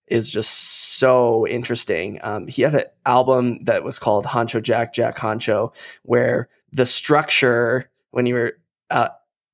is 0.08 0.32
just 0.32 0.50
so 0.98 1.46
interesting. 1.46 2.18
Um, 2.24 2.48
he 2.48 2.62
had 2.62 2.74
an 2.74 2.86
album 3.06 3.62
that 3.66 3.84
was 3.84 4.00
called 4.00 4.24
Huncho 4.24 4.60
Jack 4.60 4.94
Jack 4.94 5.16
Huncho, 5.16 5.72
where 6.02 6.48
the 6.72 6.86
structure, 6.86 7.88
when 8.10 8.26
you 8.26 8.34
were 8.34 8.54
uh, 8.90 9.10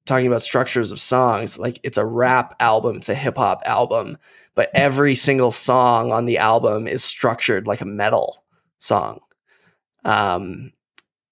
talking 0.07 0.26
about 0.26 0.42
structures 0.42 0.92
of 0.92 1.00
songs, 1.00 1.59
like 1.59 1.78
it's 1.82 1.98
a 1.98 2.07
rap 2.07 2.54
album, 2.61 2.96
it's 2.96 3.09
a 3.09 3.14
hip 3.14 3.36
hop 3.36 3.62
album, 3.66 4.16
but 4.54 4.70
every 4.74 5.14
single 5.14 5.50
song 5.50 6.12
on 6.12 6.24
the 6.24 6.38
album 6.38 6.88
is 6.88 7.04
structured 7.04 7.66
like 7.66 7.80
a 7.80 7.86
metal 7.86 8.44
song. 8.78 9.20
Um, 10.04 10.72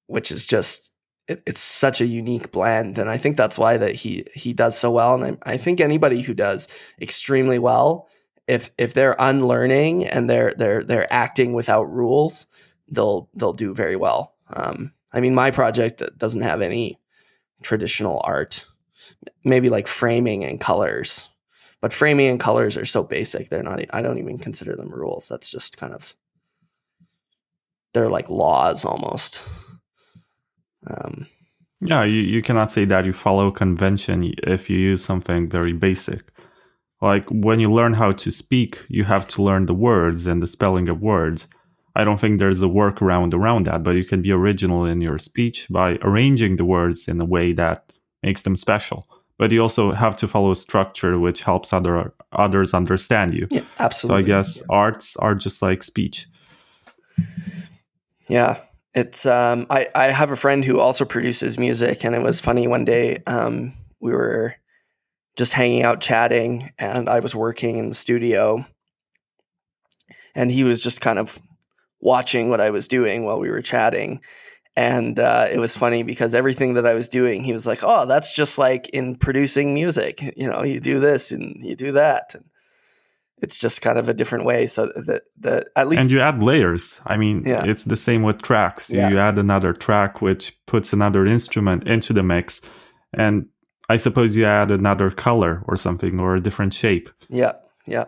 which 0.06 0.30
is 0.30 0.46
just 0.46 0.92
it, 1.28 1.42
it's 1.46 1.60
such 1.60 2.00
a 2.00 2.06
unique 2.06 2.52
blend, 2.52 2.98
and 2.98 3.08
I 3.08 3.16
think 3.16 3.36
that's 3.36 3.58
why 3.58 3.76
that 3.78 3.94
he 3.94 4.26
he 4.34 4.52
does 4.52 4.78
so 4.78 4.90
well. 4.90 5.14
And 5.14 5.38
I, 5.44 5.52
I 5.52 5.56
think 5.56 5.80
anybody 5.80 6.20
who 6.20 6.34
does 6.34 6.68
extremely 7.00 7.58
well, 7.58 8.08
if 8.46 8.70
if 8.78 8.94
they're 8.94 9.16
unlearning 9.18 10.06
and 10.06 10.28
they're 10.28 10.54
they're 10.56 10.84
they're 10.84 11.12
acting 11.12 11.52
without 11.54 11.84
rules, 11.84 12.46
they'll 12.88 13.28
they'll 13.34 13.52
do 13.52 13.74
very 13.74 13.96
well. 13.96 14.34
Um, 14.48 14.92
I 15.12 15.20
mean, 15.20 15.34
my 15.34 15.50
project 15.50 16.02
doesn't 16.18 16.42
have 16.42 16.60
any 16.60 16.98
traditional 17.62 18.20
art, 18.24 18.64
maybe 19.44 19.68
like 19.68 19.86
framing 19.86 20.44
and 20.44 20.60
colors, 20.60 21.28
but 21.80 21.92
framing 21.92 22.28
and 22.28 22.40
colors 22.40 22.76
are 22.76 22.84
so 22.84 23.02
basic. 23.02 23.48
They're 23.48 23.62
not. 23.62 23.80
I 23.90 24.02
don't 24.02 24.18
even 24.18 24.38
consider 24.38 24.76
them 24.76 24.88
rules. 24.88 25.28
That's 25.28 25.50
just 25.50 25.76
kind 25.76 25.94
of 25.94 26.14
they're 27.92 28.08
like 28.08 28.28
laws 28.28 28.84
almost. 28.84 29.40
Um, 30.86 31.26
yeah, 31.80 32.04
you, 32.04 32.20
you 32.20 32.42
cannot 32.42 32.72
say 32.72 32.84
that 32.86 33.04
you 33.04 33.12
follow 33.12 33.50
convention 33.50 34.34
if 34.42 34.68
you 34.68 34.78
use 34.78 35.04
something 35.04 35.48
very 35.48 35.72
basic. 35.72 36.22
Like 37.00 37.28
when 37.30 37.60
you 37.60 37.72
learn 37.72 37.94
how 37.94 38.12
to 38.12 38.30
speak, 38.30 38.80
you 38.88 39.04
have 39.04 39.26
to 39.28 39.42
learn 39.42 39.66
the 39.66 39.74
words 39.74 40.26
and 40.26 40.42
the 40.42 40.46
spelling 40.46 40.88
of 40.88 41.00
words. 41.00 41.46
I 41.96 42.04
don't 42.04 42.20
think 42.20 42.38
there's 42.38 42.62
a 42.62 42.66
workaround 42.66 43.34
around 43.34 43.66
that, 43.66 43.82
but 43.82 43.92
you 43.92 44.04
can 44.04 44.20
be 44.20 44.32
original 44.32 44.84
in 44.84 45.00
your 45.00 45.18
speech 45.18 45.66
by 45.70 45.98
arranging 46.02 46.56
the 46.56 46.64
words 46.64 47.06
in 47.06 47.20
a 47.20 47.24
way 47.24 47.52
that 47.52 47.92
makes 48.22 48.42
them 48.42 48.56
special. 48.56 49.06
But 49.38 49.52
you 49.52 49.60
also 49.60 49.92
have 49.92 50.16
to 50.18 50.28
follow 50.28 50.50
a 50.50 50.56
structure 50.56 51.18
which 51.18 51.42
helps 51.42 51.72
other 51.72 52.12
others 52.32 52.74
understand 52.74 53.34
you. 53.34 53.46
Yeah, 53.50 53.62
absolutely. 53.78 54.22
So 54.22 54.24
I 54.24 54.26
guess 54.26 54.56
yeah. 54.58 54.66
arts 54.70 55.16
are 55.16 55.34
just 55.34 55.62
like 55.62 55.82
speech. 55.82 56.26
Yeah, 58.28 58.58
it's 58.94 59.26
um, 59.26 59.66
I 59.70 59.88
I 59.94 60.04
have 60.06 60.30
a 60.30 60.36
friend 60.36 60.64
who 60.64 60.78
also 60.78 61.04
produces 61.04 61.58
music, 61.58 62.04
and 62.04 62.14
it 62.14 62.22
was 62.22 62.40
funny 62.40 62.68
one 62.68 62.84
day 62.84 63.22
um, 63.26 63.72
we 64.00 64.12
were 64.12 64.54
just 65.36 65.52
hanging 65.52 65.82
out 65.82 66.00
chatting, 66.00 66.72
and 66.78 67.08
I 67.08 67.18
was 67.18 67.34
working 67.34 67.78
in 67.78 67.88
the 67.88 67.94
studio, 67.94 68.64
and 70.34 70.50
he 70.50 70.62
was 70.62 70.80
just 70.80 71.00
kind 71.00 71.18
of 71.18 71.40
watching 72.04 72.50
what 72.50 72.60
I 72.60 72.70
was 72.70 72.86
doing 72.86 73.24
while 73.24 73.40
we 73.40 73.50
were 73.50 73.62
chatting. 73.62 74.20
And 74.76 75.18
uh, 75.18 75.48
it 75.52 75.58
was 75.58 75.76
funny 75.76 76.04
because 76.04 76.34
everything 76.34 76.74
that 76.74 76.86
I 76.86 76.94
was 76.94 77.08
doing, 77.08 77.42
he 77.42 77.52
was 77.52 77.66
like, 77.66 77.80
"Oh, 77.82 78.06
that's 78.06 78.32
just 78.32 78.58
like 78.58 78.88
in 78.90 79.16
producing 79.16 79.72
music. 79.74 80.20
You 80.36 80.48
know, 80.48 80.62
you 80.62 80.80
do 80.80 80.98
this 80.98 81.30
and 81.30 81.56
you 81.64 81.76
do 81.76 81.92
that." 81.92 82.34
And 82.34 82.44
it's 83.44 83.58
just 83.58 83.82
kind 83.82 83.98
of 83.98 84.08
a 84.08 84.14
different 84.14 84.44
way 84.44 84.66
so 84.66 84.86
that 84.96 85.24
the 85.38 85.64
at 85.76 85.86
least 85.86 86.02
and 86.02 86.10
you 86.10 86.18
add 86.18 86.42
layers 86.42 87.00
i 87.06 87.16
mean 87.16 87.42
yeah. 87.44 87.62
it's 87.64 87.84
the 87.84 87.96
same 87.96 88.22
with 88.22 88.40
tracks 88.42 88.90
yeah. 88.90 89.08
you 89.10 89.18
add 89.18 89.38
another 89.38 89.72
track 89.72 90.22
which 90.22 90.56
puts 90.66 90.92
another 90.92 91.26
instrument 91.26 91.86
into 91.86 92.12
the 92.12 92.22
mix 92.22 92.60
and 93.12 93.46
i 93.90 93.96
suppose 93.96 94.34
you 94.34 94.46
add 94.46 94.70
another 94.70 95.10
color 95.10 95.62
or 95.68 95.76
something 95.76 96.18
or 96.18 96.36
a 96.36 96.40
different 96.40 96.72
shape 96.72 97.10
yeah 97.28 97.52
yeah 97.86 98.06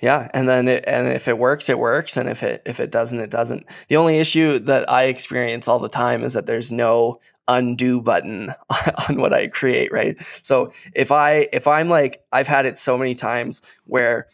yeah 0.00 0.28
and 0.34 0.48
then 0.48 0.68
it, 0.68 0.84
and 0.86 1.08
if 1.08 1.28
it 1.28 1.38
works 1.38 1.68
it 1.68 1.78
works 1.78 2.16
and 2.16 2.28
if 2.28 2.42
it 2.42 2.62
if 2.66 2.80
it 2.80 2.90
doesn't 2.90 3.20
it 3.20 3.30
doesn't 3.30 3.64
the 3.88 3.96
only 3.96 4.18
issue 4.18 4.58
that 4.58 4.88
i 4.90 5.04
experience 5.04 5.68
all 5.68 5.78
the 5.78 5.88
time 5.88 6.22
is 6.22 6.32
that 6.32 6.46
there's 6.46 6.72
no 6.72 7.18
undo 7.48 8.00
button 8.00 8.54
on 9.08 9.16
what 9.16 9.32
I 9.32 9.48
create, 9.48 9.92
right? 9.92 10.16
So 10.42 10.72
if 10.94 11.10
I 11.10 11.48
if 11.52 11.66
I'm 11.66 11.88
like 11.88 12.22
I've 12.32 12.46
had 12.48 12.66
it 12.66 12.78
so 12.78 12.96
many 12.96 13.14
times 13.14 13.62
where 13.84 14.28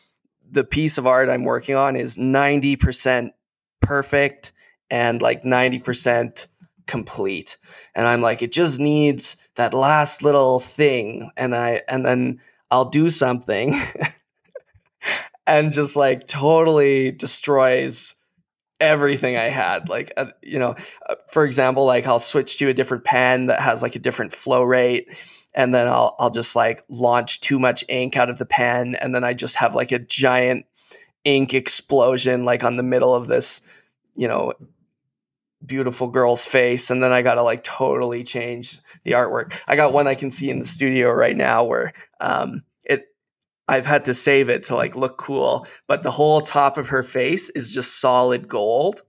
the 0.51 0.65
piece 0.65 0.99
of 0.99 1.07
art 1.07 1.29
I'm 1.29 1.45
working 1.45 1.77
on 1.77 1.97
is 1.97 2.17
90% 2.17 3.31
perfect 3.81 4.53
and 4.91 5.23
like 5.23 5.45
90% 5.45 6.49
complete. 6.87 7.57
And 7.95 8.07
I'm 8.07 8.21
like 8.21 8.43
it 8.43 8.53
just 8.53 8.81
needs 8.81 9.37
that 9.57 9.75
last 9.75 10.23
little 10.23 10.61
thing 10.61 11.31
and 11.37 11.55
I 11.55 11.83
and 11.89 12.05
then 12.05 12.41
I'll 12.71 12.87
do 12.87 13.09
something 13.09 13.75
and 15.51 15.73
just 15.73 15.97
like 15.97 16.29
totally 16.29 17.11
destroys 17.11 18.15
everything 18.79 19.37
I 19.37 19.49
had. 19.49 19.89
Like, 19.89 20.13
uh, 20.17 20.27
you 20.43 20.61
know, 20.61 20.77
uh, 21.09 21.17
for 21.33 21.45
example, 21.45 21.85
like 21.85 22.07
I'll 22.07 22.21
switch 22.21 22.57
to 22.59 22.69
a 22.69 22.75
different 22.75 23.05
pen 23.05 23.47
that 23.47 23.61
has 23.61 23.83
like 23.83 23.97
a 23.97 23.99
different 23.99 24.33
flow 24.33 24.63
rate. 24.63 25.13
And 25.53 25.75
then 25.75 25.89
I'll, 25.89 26.15
I'll 26.21 26.31
just 26.31 26.55
like 26.55 26.85
launch 26.89 27.41
too 27.41 27.59
much 27.59 27.85
ink 27.89 28.17
out 28.17 28.31
of 28.31 28.39
the 28.39 28.47
pen. 28.47 28.95
And 28.95 29.13
then 29.13 29.25
I 29.25 29.35
just 29.35 29.57
have 29.57 29.75
like 29.75 29.91
a 29.91 29.99
giant 29.99 30.67
ink 31.25 31.53
explosion, 31.53 32.45
like 32.45 32.63
on 32.63 32.77
the 32.77 32.85
middle 32.85 33.13
of 33.13 33.27
this, 33.27 33.61
you 34.15 34.29
know, 34.29 34.53
beautiful 35.67 36.07
girl's 36.07 36.47
face. 36.47 36.91
And 36.91 37.03
then 37.03 37.11
I 37.11 37.23
got 37.23 37.35
to 37.35 37.43
like 37.43 37.65
totally 37.65 38.23
change 38.23 38.79
the 39.03 39.13
artwork. 39.13 39.55
I 39.67 39.75
got 39.75 39.93
one 39.93 40.07
I 40.07 40.15
can 40.15 40.31
see 40.31 40.49
in 40.49 40.61
the 40.61 40.65
studio 40.65 41.11
right 41.11 41.37
now 41.37 41.65
where, 41.65 41.93
um, 42.21 42.63
I've 43.71 43.87
had 43.87 44.05
to 44.07 44.15
save 44.15 44.49
it 44.49 44.65
to 44.65 44.75
like 44.75 44.97
look 44.97 45.17
cool, 45.17 45.65
but 45.87 46.03
the 46.03 46.11
whole 46.11 46.41
top 46.41 46.77
of 46.77 46.89
her 46.89 47.05
face 47.05 47.51
is 47.51 47.71
just 47.71 48.01
solid 48.01 48.49
gold. 48.49 49.03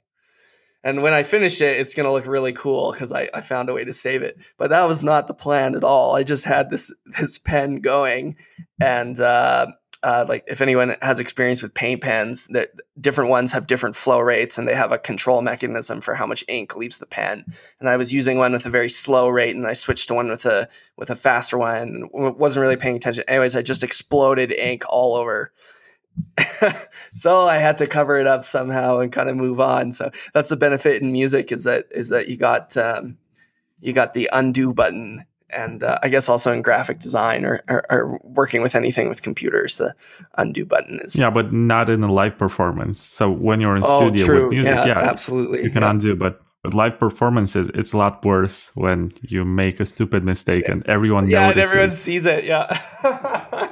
And 0.84 1.02
when 1.02 1.14
I 1.14 1.24
finish 1.24 1.62
it, 1.62 1.80
it's 1.80 1.96
gonna 1.96 2.12
look 2.12 2.28
really 2.28 2.54
cool 2.54 2.92
because 2.92 3.12
I, 3.12 3.28
I 3.34 3.42
found 3.42 3.70
a 3.70 3.74
way 3.74 3.84
to 3.84 3.92
save 3.92 4.22
it. 4.22 4.38
But 4.60 4.70
that 4.70 4.88
was 4.88 5.04
not 5.04 5.28
the 5.28 5.34
plan 5.34 5.74
at 5.74 5.84
all. 5.84 6.16
I 6.16 6.22
just 6.22 6.46
had 6.46 6.70
this 6.70 6.94
this 7.20 7.40
pen 7.40 7.82
going, 7.82 8.36
and 8.80 9.20
uh, 9.20 9.66
uh, 10.04 10.26
like 10.28 10.44
if 10.48 10.62
anyone 10.62 10.96
has 11.02 11.20
experience 11.20 11.62
with 11.62 11.74
paint 11.74 12.02
pens, 12.02 12.48
that 12.48 12.70
different 13.00 13.30
ones 13.30 13.52
have 13.52 13.68
different 13.68 13.96
flow 13.96 14.20
rates 14.20 14.58
and 14.58 14.68
they 14.68 14.74
have 14.74 14.92
a 14.92 14.98
control 14.98 15.42
mechanism 15.42 16.02
for 16.02 16.16
how 16.16 16.26
much 16.26 16.44
ink 16.48 16.76
leaves 16.76 16.98
the 16.98 17.06
pen. 17.06 17.46
And 17.80 17.88
I 17.88 17.98
was 17.98 18.12
using 18.12 18.38
one 18.38 18.54
with 18.54 18.66
a 18.66 18.72
very 18.72 18.90
slow 18.90 19.30
rate, 19.30 19.56
and 19.56 19.68
I 19.68 19.74
switched 19.74 20.08
to 20.08 20.16
one 20.16 20.30
with 20.30 20.46
a 20.46 20.68
with 20.98 21.12
a 21.12 21.16
faster 21.16 21.58
one. 21.58 21.78
and 21.78 22.10
wasn't 22.12 22.64
really 22.64 22.78
paying 22.78 22.96
attention. 22.96 23.24
Anyways, 23.28 23.56
I 23.56 23.62
just 23.62 23.84
exploded 23.84 24.52
ink 24.52 24.84
all 24.90 25.16
over. 25.16 25.54
so 27.14 27.48
I 27.48 27.58
had 27.58 27.78
to 27.78 27.88
cover 27.88 28.18
it 28.18 28.28
up 28.28 28.44
somehow 28.44 29.00
and 29.00 29.12
kind 29.12 29.30
of 29.30 29.38
move 29.38 29.60
on. 29.60 29.92
So 29.92 30.12
that's 30.34 30.50
the 30.50 30.58
benefit 30.58 31.02
in 31.02 31.12
music 31.12 31.52
is 31.52 31.66
that 31.66 31.86
is 31.92 32.10
that 32.10 32.28
you 32.28 32.38
got 32.38 32.76
um, 32.76 33.18
you 33.80 33.94
got 33.94 34.14
the 34.14 34.30
undo 34.34 34.74
button 34.74 35.26
and 35.54 35.84
uh, 35.84 35.98
I 36.04 36.10
guess 36.10 36.30
also 36.30 36.52
in 36.52 36.62
graphic 36.62 37.00
design 37.00 37.46
or, 37.46 37.62
or, 37.70 37.86
or, 37.90 38.20
working 38.24 38.62
with 38.62 38.76
anything 38.76 39.10
with 39.10 39.22
computers, 39.22 39.78
the 39.78 39.94
undo 40.38 40.66
button 40.66 41.00
is 41.04 41.18
yeah, 41.18 41.30
but 41.30 41.54
not 41.54 41.90
in 41.90 42.04
a 42.04 42.12
live 42.12 42.38
performance. 42.38 43.00
So 43.00 43.30
when 43.30 43.62
you're 43.62 43.76
in 43.76 43.84
oh, 43.86 44.08
studio 44.08 44.26
true. 44.26 44.42
with 44.44 44.50
music, 44.52 44.76
yeah, 44.76 44.86
yeah 44.88 45.00
absolutely, 45.00 45.64
you 45.64 45.70
can 45.70 45.82
yeah. 45.82 45.90
undo, 45.90 46.16
but. 46.16 46.42
But 46.64 46.76
live 46.76 47.00
performances, 47.00 47.72
it's 47.74 47.92
a 47.92 47.98
lot 47.98 48.24
worse 48.24 48.70
when 48.76 49.14
you 49.24 49.44
make 49.44 49.80
a 49.80 49.86
stupid 49.86 50.24
mistake 50.24 50.70
and 50.70 50.86
everyone 50.88 51.28
yeah, 51.28 51.50
and 51.50 51.60
everyone 51.60 51.90
sees 51.90 52.28
it. 52.28 52.44
Yeah, 52.44 52.68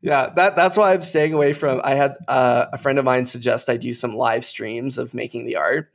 yeah. 0.00 0.30
That 0.34 0.56
that's 0.56 0.78
why 0.78 0.94
I'm 0.94 1.02
staying 1.02 1.34
away 1.34 1.52
from. 1.52 1.82
I 1.84 1.94
had 1.94 2.16
uh, 2.26 2.68
a 2.72 2.78
friend 2.78 2.98
of 2.98 3.04
mine 3.04 3.26
suggest 3.26 3.68
I 3.68 3.76
do 3.76 3.92
some 3.92 4.14
live 4.14 4.46
streams 4.46 4.96
of 4.96 5.12
making 5.12 5.44
the 5.44 5.56
art, 5.56 5.92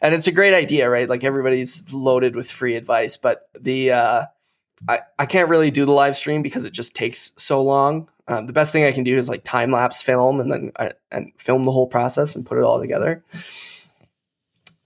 and 0.00 0.14
it's 0.14 0.26
a 0.26 0.32
great 0.32 0.54
idea, 0.54 0.88
right? 0.88 1.08
Like 1.08 1.24
everybody's 1.24 1.92
loaded 1.92 2.36
with 2.36 2.50
free 2.50 2.76
advice, 2.76 3.16
but 3.16 3.48
the 3.58 3.92
uh, 3.92 4.24
I 4.88 5.00
I 5.18 5.26
can't 5.26 5.48
really 5.48 5.70
do 5.70 5.84
the 5.84 5.92
live 5.92 6.16
stream 6.16 6.42
because 6.42 6.64
it 6.64 6.72
just 6.72 6.94
takes 6.94 7.32
so 7.36 7.62
long. 7.62 8.08
Um, 8.28 8.46
the 8.46 8.52
best 8.52 8.72
thing 8.72 8.84
I 8.84 8.92
can 8.92 9.04
do 9.04 9.16
is 9.16 9.28
like 9.28 9.42
time 9.44 9.72
lapse 9.72 10.02
film 10.02 10.40
and 10.40 10.52
then 10.52 10.72
I, 10.76 10.86
uh, 10.86 10.92
and 11.10 11.32
film 11.36 11.64
the 11.64 11.72
whole 11.72 11.88
process 11.88 12.36
and 12.36 12.46
put 12.46 12.58
it 12.58 12.64
all 12.64 12.80
together. 12.80 13.24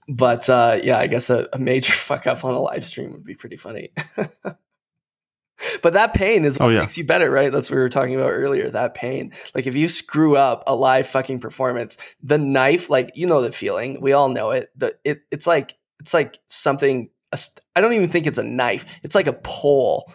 But 0.07 0.49
uh, 0.49 0.79
yeah, 0.83 0.97
I 0.97 1.07
guess 1.07 1.29
a, 1.29 1.47
a 1.53 1.59
major 1.59 1.93
fuck 1.93 2.27
up 2.27 2.43
on 2.43 2.53
a 2.53 2.59
live 2.59 2.85
stream 2.85 3.11
would 3.11 3.23
be 3.23 3.35
pretty 3.35 3.57
funny. 3.57 3.91
but 5.81 5.93
that 5.93 6.13
pain 6.13 6.45
is 6.45 6.59
what 6.59 6.67
Oh, 6.67 6.69
yeah. 6.69 6.81
makes 6.81 6.97
you 6.97 7.03
better, 7.05 7.29
right? 7.31 7.51
That's 7.51 7.69
what 7.69 7.75
we 7.77 7.81
were 7.81 7.89
talking 7.89 8.15
about 8.15 8.31
earlier. 8.31 8.69
That 8.69 8.93
pain. 8.93 9.31
Like 9.53 9.67
if 9.67 9.75
you 9.75 9.87
screw 9.89 10.35
up 10.35 10.63
a 10.67 10.75
live 10.75 11.07
fucking 11.07 11.39
performance, 11.39 11.97
the 12.21 12.37
knife, 12.37 12.89
like 12.89 13.11
you 13.15 13.27
know 13.27 13.41
the 13.41 13.51
feeling. 13.51 14.01
We 14.01 14.13
all 14.13 14.29
know 14.29 14.51
it. 14.51 14.69
The 14.75 14.95
it 15.03 15.21
it's 15.31 15.47
like 15.47 15.75
it's 15.99 16.13
like 16.13 16.39
something. 16.49 17.09
I 17.75 17.81
don't 17.81 17.93
even 17.93 18.07
think 18.07 18.27
it's 18.27 18.37
a 18.37 18.43
knife. 18.43 18.85
It's 19.03 19.15
like 19.15 19.27
a 19.27 19.33
pole, 19.33 20.11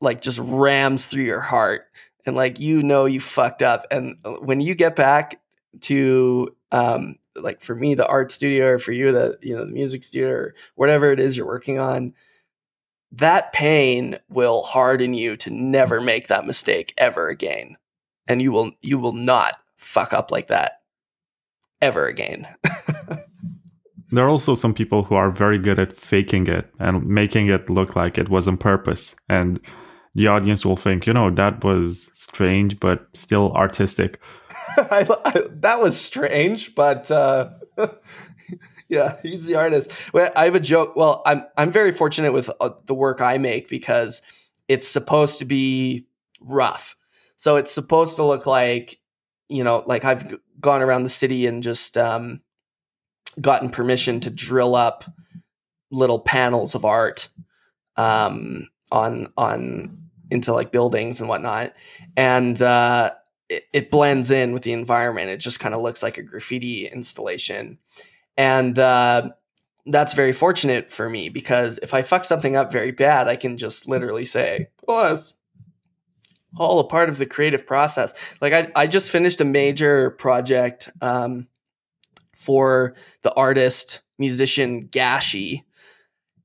like 0.00 0.22
just 0.22 0.38
rams 0.38 1.08
through 1.08 1.24
your 1.24 1.40
heart, 1.40 1.82
and 2.26 2.34
like 2.36 2.58
you 2.60 2.82
know 2.82 3.04
you 3.06 3.20
fucked 3.20 3.62
up. 3.62 3.86
And 3.90 4.16
uh, 4.24 4.32
when 4.40 4.60
you 4.60 4.74
get 4.74 4.96
back 4.96 5.40
to 5.82 6.54
um 6.72 7.16
like 7.36 7.60
for 7.60 7.74
me 7.74 7.94
the 7.94 8.06
art 8.06 8.32
studio 8.32 8.66
or 8.66 8.78
for 8.78 8.92
you 8.92 9.12
the 9.12 9.38
you 9.40 9.54
know 9.56 9.64
the 9.64 9.72
music 9.72 10.02
studio 10.02 10.28
or 10.30 10.54
whatever 10.74 11.12
it 11.12 11.20
is 11.20 11.36
you're 11.36 11.46
working 11.46 11.78
on 11.78 12.12
that 13.12 13.52
pain 13.52 14.18
will 14.28 14.62
harden 14.62 15.14
you 15.14 15.36
to 15.36 15.50
never 15.50 16.00
make 16.00 16.28
that 16.28 16.46
mistake 16.46 16.94
ever 16.98 17.28
again 17.28 17.76
and 18.28 18.40
you 18.40 18.52
will 18.52 18.72
you 18.80 18.98
will 18.98 19.12
not 19.12 19.54
fuck 19.76 20.12
up 20.12 20.30
like 20.30 20.48
that 20.48 20.80
ever 21.80 22.06
again 22.06 22.46
There 24.12 24.24
are 24.24 24.30
also 24.30 24.54
some 24.54 24.74
people 24.74 25.04
who 25.04 25.14
are 25.14 25.30
very 25.30 25.58
good 25.58 25.78
at 25.78 25.92
faking 25.92 26.48
it 26.48 26.68
and 26.78 27.06
making 27.06 27.48
it 27.48 27.70
look 27.70 27.94
like 27.94 28.18
it 28.18 28.28
was 28.28 28.48
on 28.48 28.56
purpose. 28.56 29.14
And 29.28 29.60
the 30.14 30.26
audience 30.26 30.64
will 30.64 30.76
think, 30.76 31.06
you 31.06 31.12
know, 31.12 31.30
that 31.30 31.62
was 31.62 32.10
strange, 32.14 32.80
but 32.80 33.06
still 33.14 33.52
artistic. 33.52 34.20
I, 34.76 35.06
I, 35.24 35.44
that 35.48 35.80
was 35.80 35.98
strange 36.00 36.74
but 36.74 37.10
uh 37.10 37.50
yeah 38.90 39.16
he's 39.22 39.46
the 39.46 39.54
artist. 39.54 39.90
Well, 40.12 40.30
i 40.36 40.44
have 40.44 40.54
a 40.54 40.60
joke. 40.60 40.96
Well 40.96 41.22
i'm 41.24 41.44
i'm 41.56 41.70
very 41.70 41.92
fortunate 41.92 42.32
with 42.32 42.50
uh, 42.60 42.70
the 42.86 42.94
work 42.94 43.20
i 43.22 43.38
make 43.38 43.68
because 43.68 44.20
it's 44.68 44.86
supposed 44.86 45.38
to 45.38 45.44
be 45.44 46.06
rough. 46.40 46.96
So 47.36 47.56
it's 47.56 47.72
supposed 47.72 48.16
to 48.16 48.24
look 48.24 48.44
like 48.46 48.98
you 49.48 49.64
know 49.64 49.82
like 49.86 50.04
i've 50.04 50.38
gone 50.60 50.82
around 50.82 51.04
the 51.04 51.08
city 51.08 51.46
and 51.46 51.62
just 51.62 51.96
um 51.96 52.42
gotten 53.40 53.70
permission 53.70 54.20
to 54.20 54.30
drill 54.30 54.74
up 54.74 55.04
little 55.90 56.20
panels 56.20 56.74
of 56.74 56.84
art 56.84 57.28
um 57.96 58.68
on 58.92 59.32
on 59.36 59.96
into 60.30 60.52
like 60.52 60.72
buildings 60.72 61.20
and 61.20 61.28
whatnot. 61.28 61.74
And 62.16 62.60
uh 62.60 63.12
it, 63.48 63.64
it 63.72 63.90
blends 63.90 64.30
in 64.30 64.52
with 64.52 64.62
the 64.62 64.72
environment. 64.72 65.28
It 65.30 65.38
just 65.38 65.58
kind 65.58 65.74
of 65.74 65.82
looks 65.82 66.02
like 66.04 66.18
a 66.18 66.22
graffiti 66.22 66.86
installation 66.86 67.78
and 68.40 68.78
uh 68.78 69.28
that's 69.86 70.14
very 70.14 70.32
fortunate 70.32 70.90
for 70.90 71.10
me 71.10 71.28
because 71.28 71.78
if 71.78 71.92
I 71.92 72.02
fuck 72.02 72.24
something 72.24 72.56
up 72.56 72.72
very 72.72 72.90
bad, 72.90 73.28
I 73.28 73.36
can 73.36 73.58
just 73.58 73.88
literally 73.88 74.24
say, 74.24 74.68
"Well, 74.86 75.08
that's 75.08 75.34
all 76.56 76.78
a 76.78 76.86
part 76.86 77.08
of 77.08 77.18
the 77.18 77.26
creative 77.26 77.66
process." 77.66 78.14
Like 78.40 78.52
I, 78.52 78.70
I 78.76 78.86
just 78.86 79.10
finished 79.10 79.40
a 79.40 79.44
major 79.44 80.10
project 80.10 80.90
um, 81.00 81.48
for 82.34 82.94
the 83.22 83.32
artist 83.34 84.00
musician 84.18 84.88
Gashi, 84.88 85.64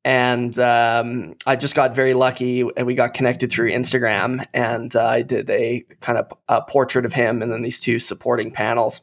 and 0.04 0.58
um, 0.58 1.36
I 1.46 1.56
just 1.56 1.76
got 1.76 1.96
very 1.96 2.14
lucky, 2.14 2.68
and 2.78 2.88
we 2.88 2.96
got 2.96 3.14
connected 3.14 3.52
through 3.52 3.72
Instagram, 3.72 4.46
and 4.54 4.96
uh, 4.96 5.06
I 5.06 5.22
did 5.22 5.50
a 5.50 5.86
kind 6.00 6.18
of 6.18 6.34
a 6.48 6.62
portrait 6.62 7.06
of 7.06 7.14
him, 7.14 7.42
and 7.42 7.52
then 7.52 7.62
these 7.62 7.80
two 7.80 8.00
supporting 8.00 8.50
panels. 8.52 9.02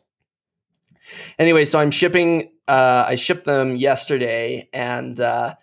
Anyway, 1.38 1.64
so 1.64 1.78
I'm 1.78 1.90
shipping 1.90 2.52
uh, 2.68 3.06
I 3.08 3.16
shipped 3.16 3.44
them 3.44 3.76
yesterday, 3.76 4.68
and 4.72 5.18
uh, 5.18 5.54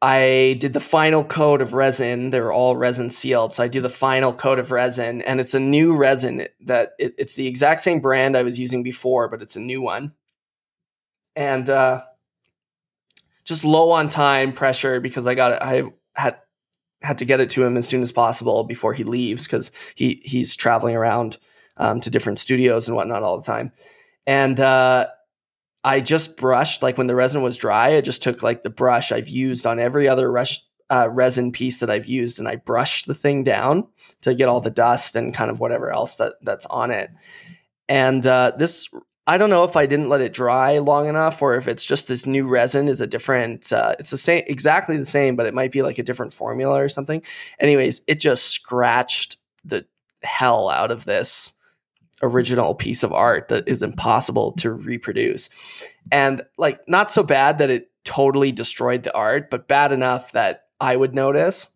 I 0.00 0.56
did 0.58 0.72
the 0.72 0.80
final 0.80 1.22
coat 1.22 1.60
of 1.60 1.74
resin. 1.74 2.30
They're 2.30 2.52
all 2.52 2.76
resin 2.76 3.10
sealed, 3.10 3.52
so 3.52 3.62
I 3.62 3.68
do 3.68 3.80
the 3.80 3.90
final 3.90 4.32
coat 4.32 4.58
of 4.58 4.70
resin, 4.70 5.22
and 5.22 5.38
it's 5.40 5.54
a 5.54 5.60
new 5.60 5.96
resin 5.96 6.46
that 6.62 6.92
it, 6.98 7.14
it's 7.18 7.34
the 7.34 7.46
exact 7.46 7.82
same 7.82 8.00
brand 8.00 8.36
I 8.36 8.42
was 8.42 8.58
using 8.58 8.82
before, 8.82 9.28
but 9.28 9.42
it's 9.42 9.56
a 9.56 9.60
new 9.60 9.82
one, 9.82 10.14
and 11.36 11.68
uh, 11.68 12.02
just 13.44 13.64
low 13.64 13.90
on 13.90 14.08
time 14.08 14.52
pressure 14.52 14.98
because 15.00 15.26
I 15.26 15.34
got 15.34 15.62
I 15.62 15.84
had 16.16 16.38
had 17.02 17.18
to 17.18 17.24
get 17.24 17.40
it 17.40 17.50
to 17.50 17.64
him 17.64 17.76
as 17.76 17.86
soon 17.86 18.02
as 18.02 18.12
possible 18.12 18.64
before 18.64 18.94
he 18.94 19.04
leaves 19.04 19.44
because 19.44 19.70
he 19.94 20.22
he's 20.24 20.56
traveling 20.56 20.96
around 20.96 21.36
um, 21.76 22.00
to 22.00 22.10
different 22.10 22.38
studios 22.38 22.88
and 22.88 22.96
whatnot 22.96 23.22
all 23.22 23.38
the 23.38 23.46
time, 23.46 23.72
and. 24.30 24.60
Uh, 24.60 25.06
I 25.82 26.00
just 26.00 26.36
brushed 26.36 26.82
like 26.82 26.98
when 26.98 27.06
the 27.06 27.14
resin 27.14 27.42
was 27.42 27.56
dry. 27.56 27.96
I 27.96 28.00
just 28.02 28.22
took 28.22 28.42
like 28.42 28.62
the 28.62 28.68
brush 28.70 29.12
I've 29.12 29.28
used 29.28 29.64
on 29.64 29.78
every 29.78 30.08
other 30.08 30.30
uh, 30.90 31.08
resin 31.10 31.52
piece 31.52 31.80
that 31.80 31.90
I've 31.90 32.06
used, 32.06 32.38
and 32.38 32.48
I 32.48 32.56
brushed 32.56 33.06
the 33.06 33.14
thing 33.14 33.44
down 33.44 33.86
to 34.22 34.34
get 34.34 34.48
all 34.48 34.60
the 34.60 34.70
dust 34.70 35.16
and 35.16 35.32
kind 35.32 35.50
of 35.50 35.60
whatever 35.60 35.90
else 35.90 36.16
that 36.16 36.34
that's 36.42 36.66
on 36.66 36.90
it. 36.90 37.10
And 37.88 38.26
uh, 38.26 38.52
this, 38.58 38.90
I 39.26 39.38
don't 39.38 39.50
know 39.50 39.64
if 39.64 39.76
I 39.76 39.86
didn't 39.86 40.08
let 40.08 40.20
it 40.20 40.34
dry 40.34 40.78
long 40.78 41.08
enough, 41.08 41.40
or 41.40 41.54
if 41.54 41.66
it's 41.66 41.86
just 41.86 42.08
this 42.08 42.26
new 42.26 42.46
resin 42.46 42.88
is 42.88 43.00
a 43.00 43.06
different. 43.06 43.72
Uh, 43.72 43.94
it's 43.98 44.10
the 44.10 44.18
same, 44.18 44.44
exactly 44.48 44.98
the 44.98 45.04
same, 45.04 45.34
but 45.36 45.46
it 45.46 45.54
might 45.54 45.72
be 45.72 45.82
like 45.82 45.98
a 45.98 46.02
different 46.02 46.34
formula 46.34 46.82
or 46.82 46.88
something. 46.88 47.22
Anyways, 47.58 48.02
it 48.06 48.20
just 48.20 48.48
scratched 48.48 49.38
the 49.64 49.86
hell 50.22 50.68
out 50.68 50.90
of 50.90 51.06
this 51.06 51.54
original 52.22 52.74
piece 52.74 53.02
of 53.02 53.12
art 53.12 53.48
that 53.48 53.68
is 53.68 53.82
impossible 53.82 54.52
to 54.52 54.72
reproduce. 54.72 55.50
And 56.12 56.42
like 56.58 56.80
not 56.88 57.10
so 57.10 57.22
bad 57.22 57.58
that 57.58 57.70
it 57.70 57.90
totally 58.04 58.52
destroyed 58.52 59.02
the 59.02 59.14
art, 59.14 59.50
but 59.50 59.68
bad 59.68 59.92
enough 59.92 60.32
that 60.32 60.64
I 60.80 60.96
would 60.96 61.14
notice. 61.14 61.68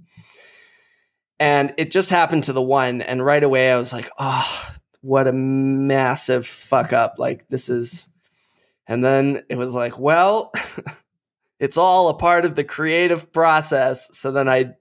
And 1.40 1.74
it 1.78 1.90
just 1.90 2.10
happened 2.10 2.44
to 2.44 2.52
the 2.52 2.62
one 2.62 3.02
and 3.02 3.24
right 3.24 3.42
away 3.42 3.70
I 3.70 3.78
was 3.78 3.92
like, 3.92 4.08
"Oh, 4.18 4.74
what 5.04 5.28
a 5.28 5.32
massive 5.32 6.46
fuck 6.46 6.94
up. 6.94 7.16
Like 7.18 7.46
this 7.48 7.68
is 7.68 8.08
and 8.86 9.04
then 9.04 9.42
it 9.48 9.56
was 9.56 9.74
like, 9.74 9.98
well, 9.98 10.52
it's 11.58 11.76
all 11.76 12.08
a 12.08 12.14
part 12.14 12.44
of 12.44 12.54
the 12.54 12.64
creative 12.64 13.32
process. 13.32 14.16
So 14.16 14.32
then 14.32 14.48
I 14.48 14.74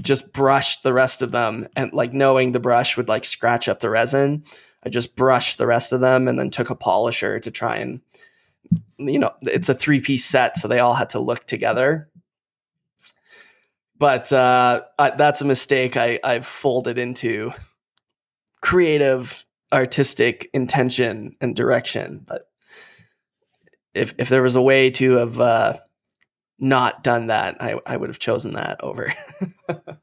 just 0.00 0.32
brushed 0.32 0.82
the 0.82 0.92
rest 0.92 1.22
of 1.22 1.32
them. 1.32 1.66
And 1.76 1.92
like 1.92 2.12
knowing 2.12 2.52
the 2.52 2.60
brush 2.60 2.96
would 2.96 3.08
like 3.08 3.24
scratch 3.24 3.68
up 3.68 3.80
the 3.80 3.90
resin 3.90 4.44
i 4.84 4.88
just 4.88 5.16
brushed 5.16 5.58
the 5.58 5.66
rest 5.66 5.92
of 5.92 6.00
them 6.00 6.28
and 6.28 6.38
then 6.38 6.50
took 6.50 6.70
a 6.70 6.74
polisher 6.74 7.40
to 7.40 7.50
try 7.50 7.76
and 7.76 8.00
you 8.98 9.18
know 9.18 9.30
it's 9.42 9.68
a 9.68 9.74
three 9.74 10.00
piece 10.00 10.24
set 10.24 10.56
so 10.56 10.68
they 10.68 10.80
all 10.80 10.94
had 10.94 11.10
to 11.10 11.20
look 11.20 11.46
together. 11.46 12.08
But 13.98 14.32
uh, 14.32 14.82
I, 14.98 15.10
that's 15.10 15.40
a 15.40 15.46
mistake 15.46 15.96
I, 15.96 16.20
i've 16.22 16.46
folded 16.46 16.98
into 16.98 17.52
creative 18.60 19.44
artistic 19.72 20.48
intention 20.52 21.36
and 21.40 21.54
direction. 21.56 22.24
But 22.26 22.48
if 23.94 24.14
if 24.18 24.28
there 24.28 24.42
was 24.42 24.56
a 24.56 24.62
way 24.62 24.90
to 24.92 25.12
have 25.12 25.40
uh, 25.40 25.76
not 26.58 27.02
done 27.04 27.28
that 27.28 27.56
I, 27.62 27.78
I 27.86 27.96
would 27.96 28.08
have 28.08 28.18
chosen 28.18 28.52
that 28.54 28.82
over 28.82 29.12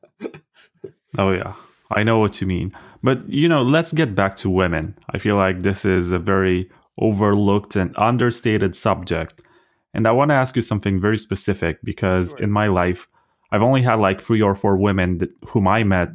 Oh, 1.18 1.32
yeah. 1.32 1.54
I 1.92 2.04
know 2.04 2.20
what 2.20 2.42
you 2.42 2.48
mean. 2.48 2.76
But, 3.02 3.28
you 3.30 3.48
know, 3.48 3.62
let's 3.62 3.94
get 3.94 4.16
back 4.16 4.36
to 4.38 4.50
women. 4.50 4.98
I 5.12 5.18
feel 5.18 5.38
like 5.38 5.62
this 5.62 5.86
is 5.86 6.12
a 6.12 6.20
very 6.20 6.70
overlooked 7.00 7.76
and 7.76 7.94
understated 7.98 8.76
subject. 8.76 9.42
And 9.94 10.08
I 10.08 10.12
want 10.12 10.30
to 10.30 10.36
ask 10.36 10.56
you 10.56 10.62
something 10.62 11.00
very 11.00 11.18
specific 11.18 11.80
because 11.84 12.32
Sure. 12.32 12.40
in 12.40 12.52
my 12.52 12.68
life, 12.68 13.08
I've 13.52 13.62
only 13.62 13.82
had 13.82 13.96
like 14.00 14.20
three 14.22 14.42
or 14.42 14.56
four 14.56 14.76
women 14.76 15.20
that, 15.20 15.30
whom 15.48 15.68
I 15.68 15.84
met 15.84 16.10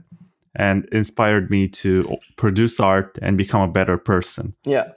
and 0.54 0.86
inspired 0.92 1.50
me 1.50 1.68
to 1.68 2.18
produce 2.36 2.78
art 2.80 3.18
and 3.22 3.38
become 3.38 3.62
a 3.62 3.72
better 3.72 3.96
person. 3.96 4.54
yeah 4.66 4.90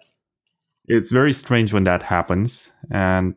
It's 0.88 1.12
very 1.12 1.32
strange 1.32 1.72
when 1.74 1.86
that 1.86 2.04
happens. 2.04 2.72
And 2.92 3.36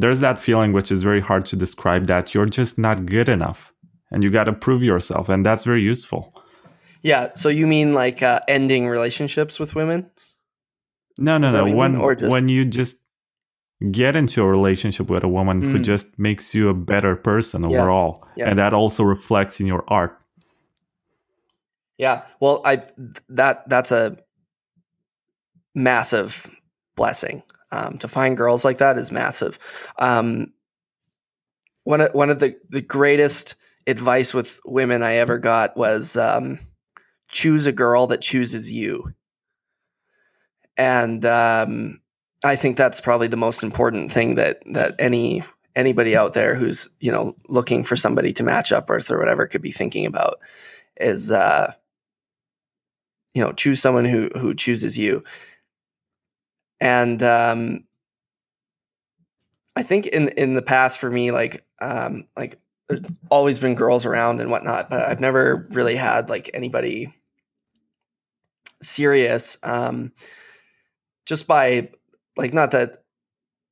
there's 0.00 0.20
that 0.20 0.38
feeling 0.38 0.72
which 0.72 0.90
is 0.92 1.02
very 1.02 1.20
hard 1.20 1.44
to 1.46 1.56
describe 1.56 2.06
that 2.06 2.32
you're 2.32 2.46
just 2.46 2.78
not 2.78 3.04
good 3.04 3.28
enough 3.28 3.74
and 4.12 4.22
you 4.22 4.30
got 4.30 4.44
to 4.44 4.52
prove 4.52 4.82
yourself. 4.82 5.28
And 5.28 5.44
that's 5.44 5.64
very 5.64 5.82
useful. 5.82 6.32
Yeah. 7.02 7.30
So 7.34 7.48
you 7.48 7.66
mean 7.66 7.92
like 7.92 8.22
uh, 8.22 8.40
ending 8.48 8.86
relationships 8.86 9.58
with 9.60 9.74
women? 9.74 10.10
No, 11.18 11.36
no, 11.36 11.50
no. 11.50 11.74
When 11.74 11.98
mean? 11.98 12.16
Just- 12.16 12.30
when 12.32 12.48
you 12.48 12.64
just 12.64 12.96
get 13.90 14.14
into 14.16 14.42
a 14.42 14.46
relationship 14.46 15.10
with 15.10 15.24
a 15.24 15.28
woman 15.28 15.62
who 15.62 15.78
Mm. 15.78 15.84
just 15.84 16.16
makes 16.18 16.54
you 16.54 16.68
a 16.68 16.74
better 16.74 17.14
person 17.16 17.62
Yes, 17.62 17.72
overall, 17.80 18.24
yes. 18.36 18.48
and 18.48 18.58
that 18.58 18.72
also 18.74 19.02
reflects 19.04 19.60
in 19.60 19.66
your 19.66 19.84
art. 19.88 20.18
Yeah. 21.96 22.22
Well, 22.40 22.60
I 22.64 22.82
that 23.30 23.68
that's 23.68 23.92
a 23.92 24.16
massive 25.74 26.46
blessing. 26.96 27.42
Um, 27.70 27.98
to 27.98 28.08
find 28.08 28.36
girls 28.36 28.64
like 28.64 28.78
that 28.78 28.96
is 28.96 29.12
massive. 29.12 29.58
Um, 29.98 30.54
one 31.84 32.00
of 32.00 32.14
one 32.14 32.30
of 32.30 32.38
the 32.38 32.56
the 32.70 32.80
greatest 32.80 33.54
advice 33.86 34.34
with 34.34 34.60
women 34.64 35.02
I 35.02 35.14
ever 35.14 35.38
got 35.38 35.76
was 35.76 36.16
um, 36.16 36.58
choose 37.28 37.66
a 37.66 37.72
girl 37.72 38.06
that 38.08 38.20
chooses 38.20 38.70
you. 38.70 39.12
And 40.76 41.24
um, 41.24 42.00
I 42.44 42.56
think 42.56 42.76
that's 42.76 43.00
probably 43.00 43.26
the 43.26 43.36
most 43.36 43.62
important 43.62 44.12
thing 44.12 44.36
that 44.36 44.62
that 44.72 44.94
any 44.98 45.42
anybody 45.74 46.16
out 46.16 46.34
there 46.34 46.54
who's 46.54 46.88
you 47.00 47.10
know 47.10 47.34
looking 47.48 47.82
for 47.82 47.96
somebody 47.96 48.32
to 48.34 48.42
match 48.42 48.72
up 48.72 48.88
with 48.90 49.10
or 49.10 49.18
whatever 49.18 49.46
could 49.46 49.62
be 49.62 49.72
thinking 49.72 50.06
about 50.06 50.40
is 51.00 51.32
uh, 51.32 51.72
you 53.34 53.42
know 53.42 53.52
choose 53.52 53.80
someone 53.80 54.04
who 54.04 54.28
who 54.38 54.54
chooses 54.54 54.98
you 54.98 55.24
and 56.80 57.22
um, 57.22 57.84
I 59.76 59.82
think 59.82 60.06
in 60.06 60.28
in 60.30 60.54
the 60.54 60.62
past 60.62 60.98
for 60.98 61.10
me 61.10 61.30
like 61.30 61.64
um, 61.80 62.26
like 62.36 62.58
there's 62.88 63.02
always 63.30 63.58
been 63.58 63.74
girls 63.74 64.06
around 64.06 64.40
and 64.40 64.50
whatnot, 64.50 64.90
but 64.90 65.02
I've 65.02 65.20
never 65.20 65.68
really 65.70 65.96
had 65.96 66.30
like 66.30 66.50
anybody 66.54 67.14
serious. 68.82 69.58
Um, 69.62 70.12
just 71.26 71.46
by 71.46 71.90
like 72.36 72.54
not 72.54 72.70
that 72.70 73.04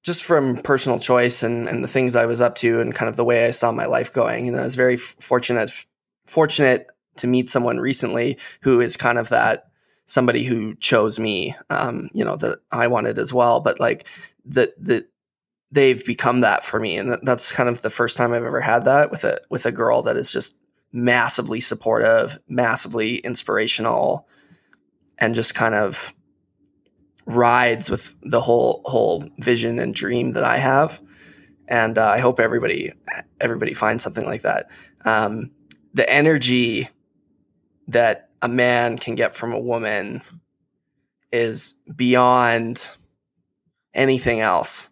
just 0.02 0.22
from 0.22 0.58
personal 0.58 1.00
choice 1.00 1.42
and, 1.42 1.68
and 1.68 1.82
the 1.82 1.88
things 1.88 2.14
I 2.14 2.26
was 2.26 2.40
up 2.40 2.54
to 2.56 2.80
and 2.80 2.94
kind 2.94 3.08
of 3.08 3.16
the 3.16 3.24
way 3.24 3.46
I 3.46 3.50
saw 3.50 3.72
my 3.72 3.86
life 3.86 4.12
going. 4.12 4.52
Know, 4.52 4.60
I 4.60 4.64
was 4.64 4.76
very 4.76 4.96
fortunate 4.96 5.72
fortunate 6.26 6.86
to 7.16 7.26
meet 7.26 7.48
someone 7.48 7.78
recently 7.78 8.38
who 8.60 8.80
is 8.80 8.96
kind 8.96 9.18
of 9.18 9.30
that 9.30 9.70
somebody 10.06 10.44
who 10.44 10.74
chose 10.76 11.18
me. 11.18 11.54
Um, 11.70 12.08
you 12.12 12.24
know, 12.24 12.36
that 12.36 12.60
I 12.72 12.86
wanted 12.86 13.18
as 13.18 13.32
well. 13.32 13.60
But 13.60 13.78
like 13.80 14.06
the 14.44 14.72
the 14.78 15.06
they've 15.70 16.04
become 16.04 16.40
that 16.40 16.64
for 16.64 16.80
me, 16.80 16.96
and 16.96 17.18
that's 17.22 17.52
kind 17.52 17.68
of 17.68 17.82
the 17.82 17.90
first 17.90 18.16
time 18.16 18.32
I've 18.32 18.44
ever 18.44 18.60
had 18.60 18.84
that 18.84 19.10
with 19.10 19.24
a 19.24 19.40
with 19.50 19.66
a 19.66 19.72
girl 19.72 20.02
that 20.02 20.16
is 20.16 20.32
just 20.32 20.56
massively 20.92 21.60
supportive, 21.60 22.38
massively 22.48 23.16
inspirational, 23.16 24.28
and 25.18 25.34
just 25.34 25.54
kind 25.54 25.74
of 25.74 26.14
rides 27.26 27.90
with 27.90 28.14
the 28.22 28.40
whole 28.40 28.82
whole 28.84 29.24
vision 29.38 29.78
and 29.78 29.94
dream 29.94 30.32
that 30.32 30.44
I 30.44 30.58
have. 30.58 31.00
And 31.68 31.98
uh, 31.98 32.06
I 32.06 32.18
hope 32.18 32.38
everybody 32.38 32.92
everybody 33.40 33.74
finds 33.74 34.02
something 34.02 34.24
like 34.24 34.42
that. 34.42 34.70
Um, 35.04 35.50
the 35.94 36.08
energy 36.08 36.88
that 37.88 38.25
a 38.42 38.48
man 38.48 38.98
can 38.98 39.14
get 39.14 39.36
from 39.36 39.52
a 39.52 39.58
woman 39.58 40.22
is 41.32 41.74
beyond 41.94 42.88
anything 43.94 44.40
else. 44.40 44.88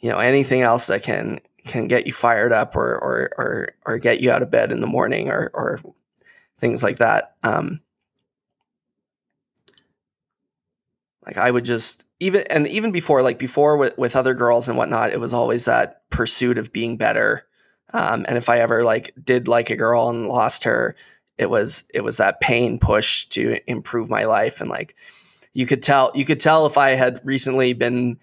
You 0.00 0.10
know 0.10 0.18
anything 0.18 0.62
else 0.62 0.88
that 0.88 1.02
can 1.02 1.40
can 1.66 1.88
get 1.88 2.06
you 2.06 2.12
fired 2.12 2.52
up 2.52 2.76
or 2.76 2.94
or 2.94 3.30
or, 3.38 3.68
or 3.86 3.98
get 3.98 4.20
you 4.20 4.30
out 4.30 4.42
of 4.42 4.50
bed 4.50 4.70
in 4.70 4.80
the 4.80 4.86
morning 4.86 5.28
or 5.28 5.50
or 5.54 5.80
things 6.58 6.82
like 6.82 6.98
that. 6.98 7.36
Um 7.42 7.80
like 11.26 11.38
i 11.38 11.50
would 11.50 11.64
just 11.64 12.04
even 12.20 12.42
and 12.50 12.66
even 12.66 12.92
before 12.92 13.22
like 13.22 13.38
before 13.38 13.76
with, 13.76 13.96
with 13.98 14.16
other 14.16 14.34
girls 14.34 14.68
and 14.68 14.76
whatnot 14.76 15.10
it 15.10 15.20
was 15.20 15.34
always 15.34 15.64
that 15.64 16.08
pursuit 16.10 16.58
of 16.58 16.72
being 16.72 16.96
better. 16.96 17.46
Um, 17.92 18.24
and 18.28 18.36
if 18.36 18.48
i 18.48 18.58
ever 18.58 18.84
like 18.84 19.14
did 19.22 19.48
like 19.48 19.70
a 19.70 19.76
girl 19.76 20.08
and 20.08 20.26
lost 20.26 20.64
her 20.64 20.96
it 21.38 21.50
was 21.50 21.84
it 21.92 22.02
was 22.02 22.16
that 22.18 22.40
pain 22.40 22.78
push 22.78 23.26
to 23.26 23.58
improve 23.66 24.08
my 24.08 24.24
life. 24.24 24.60
And 24.60 24.70
like 24.70 24.94
you 25.52 25.66
could 25.66 25.82
tell 25.82 26.10
you 26.14 26.24
could 26.24 26.40
tell 26.40 26.66
if 26.66 26.76
i 26.76 26.90
had 26.90 27.20
recently 27.24 27.72
been 27.72 28.18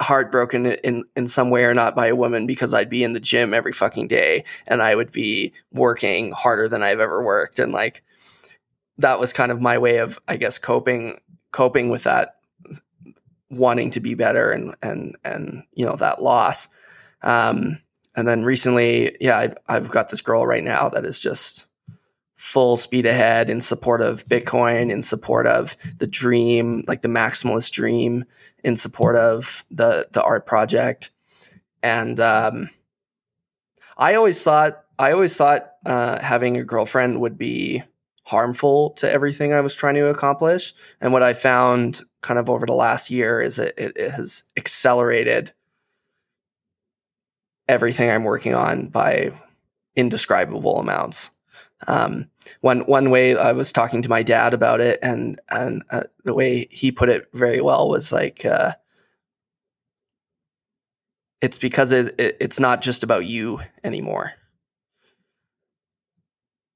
heartbroken 0.00 0.66
in 0.66 1.04
in 1.14 1.26
some 1.26 1.50
way 1.50 1.64
or 1.64 1.74
not 1.74 1.94
by 1.94 2.06
a 2.06 2.16
woman 2.16 2.46
because 2.46 2.72
I'd 2.72 2.88
be 2.88 3.04
in 3.04 3.12
the 3.12 3.20
gym 3.20 3.52
every 3.52 3.72
fucking 3.72 4.08
day 4.08 4.44
and 4.66 4.82
I 4.82 4.94
would 4.94 5.12
be 5.12 5.52
working 5.72 6.32
harder 6.32 6.68
than 6.68 6.82
I've 6.82 7.00
ever 7.00 7.22
worked. 7.22 7.58
And 7.58 7.72
like 7.72 8.02
that 8.98 9.20
was 9.20 9.32
kind 9.32 9.52
of 9.52 9.60
my 9.60 9.78
way 9.78 9.98
of 9.98 10.18
I 10.26 10.36
guess 10.36 10.58
coping 10.58 11.20
coping 11.52 11.90
with 11.90 12.04
that 12.04 12.36
wanting 13.50 13.90
to 13.90 14.00
be 14.00 14.14
better 14.14 14.50
and 14.50 14.74
and 14.82 15.16
and 15.22 15.64
you 15.74 15.84
know 15.84 15.96
that 15.96 16.22
loss. 16.22 16.68
Um 17.22 17.82
and 18.16 18.26
then 18.26 18.44
recently 18.44 19.16
yeah 19.20 19.38
I've, 19.38 19.58
I've 19.68 19.90
got 19.90 20.08
this 20.08 20.22
girl 20.22 20.46
right 20.46 20.64
now 20.64 20.88
that 20.88 21.04
is 21.04 21.20
just 21.20 21.66
full 22.40 22.78
speed 22.78 23.04
ahead 23.04 23.50
in 23.50 23.60
support 23.60 24.00
of 24.00 24.26
bitcoin 24.26 24.90
in 24.90 25.02
support 25.02 25.46
of 25.46 25.76
the 25.98 26.06
dream 26.06 26.82
like 26.88 27.02
the 27.02 27.08
maximalist 27.08 27.70
dream 27.70 28.24
in 28.64 28.76
support 28.76 29.14
of 29.14 29.62
the 29.70 30.08
the 30.12 30.22
art 30.22 30.46
project, 30.46 31.10
and 31.82 32.18
um, 32.18 32.70
I 33.98 34.14
always 34.14 34.42
thought 34.42 34.84
I 34.98 35.12
always 35.12 35.36
thought 35.36 35.74
uh, 35.84 36.18
having 36.22 36.56
a 36.56 36.64
girlfriend 36.64 37.20
would 37.20 37.36
be 37.36 37.82
harmful 38.24 38.90
to 38.92 39.10
everything 39.12 39.52
I 39.52 39.60
was 39.60 39.74
trying 39.74 39.96
to 39.96 40.08
accomplish. 40.08 40.72
And 40.98 41.12
what 41.12 41.22
I 41.22 41.34
found 41.34 42.02
kind 42.22 42.38
of 42.38 42.48
over 42.48 42.64
the 42.64 42.72
last 42.72 43.10
year 43.10 43.42
is 43.42 43.58
it, 43.58 43.74
it, 43.76 43.96
it 43.96 44.10
has 44.12 44.44
accelerated 44.56 45.52
everything 47.68 48.08
I'm 48.10 48.24
working 48.24 48.54
on 48.54 48.88
by 48.88 49.32
indescribable 49.94 50.78
amounts. 50.78 51.30
Um, 51.86 52.28
one 52.60 52.80
one 52.80 53.10
way 53.10 53.36
I 53.36 53.52
was 53.52 53.72
talking 53.72 54.02
to 54.02 54.08
my 54.08 54.22
dad 54.22 54.54
about 54.54 54.80
it, 54.80 54.98
and 55.02 55.40
and 55.50 55.82
uh, 55.90 56.04
the 56.24 56.34
way 56.34 56.68
he 56.70 56.92
put 56.92 57.08
it 57.08 57.28
very 57.32 57.60
well 57.60 57.88
was 57.88 58.12
like, 58.12 58.44
uh, 58.44 58.72
it's 61.40 61.58
because 61.58 61.92
it, 61.92 62.14
it, 62.18 62.36
it's 62.40 62.60
not 62.60 62.82
just 62.82 63.02
about 63.02 63.24
you 63.26 63.60
anymore, 63.82 64.32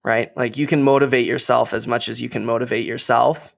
right? 0.04 0.34
Like 0.36 0.56
you 0.56 0.66
can 0.66 0.82
motivate 0.82 1.26
yourself 1.26 1.74
as 1.74 1.86
much 1.86 2.08
as 2.08 2.20
you 2.20 2.28
can 2.30 2.46
motivate 2.46 2.86
yourself, 2.86 3.54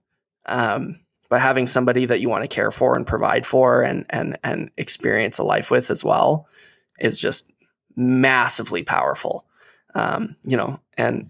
um, 0.47 0.99
but 1.28 1.40
having 1.40 1.68
somebody 1.68 2.07
that 2.07 2.20
you 2.20 2.28
want 2.28 2.42
to 2.42 2.55
care 2.55 2.72
for 2.72 2.97
and 2.97 3.07
provide 3.07 3.47
for, 3.47 3.82
and 3.82 4.05
and 4.11 4.36
and 4.42 4.70
experience 4.76 5.38
a 5.38 5.44
life 5.44 5.70
with 5.70 5.90
as 5.90 6.05
well, 6.05 6.49
is 6.99 7.20
just 7.20 7.53
massively 7.97 8.82
powerful 8.82 9.47
um, 9.97 10.36
you 10.44 10.57
know, 10.57 10.78
and 10.99 11.26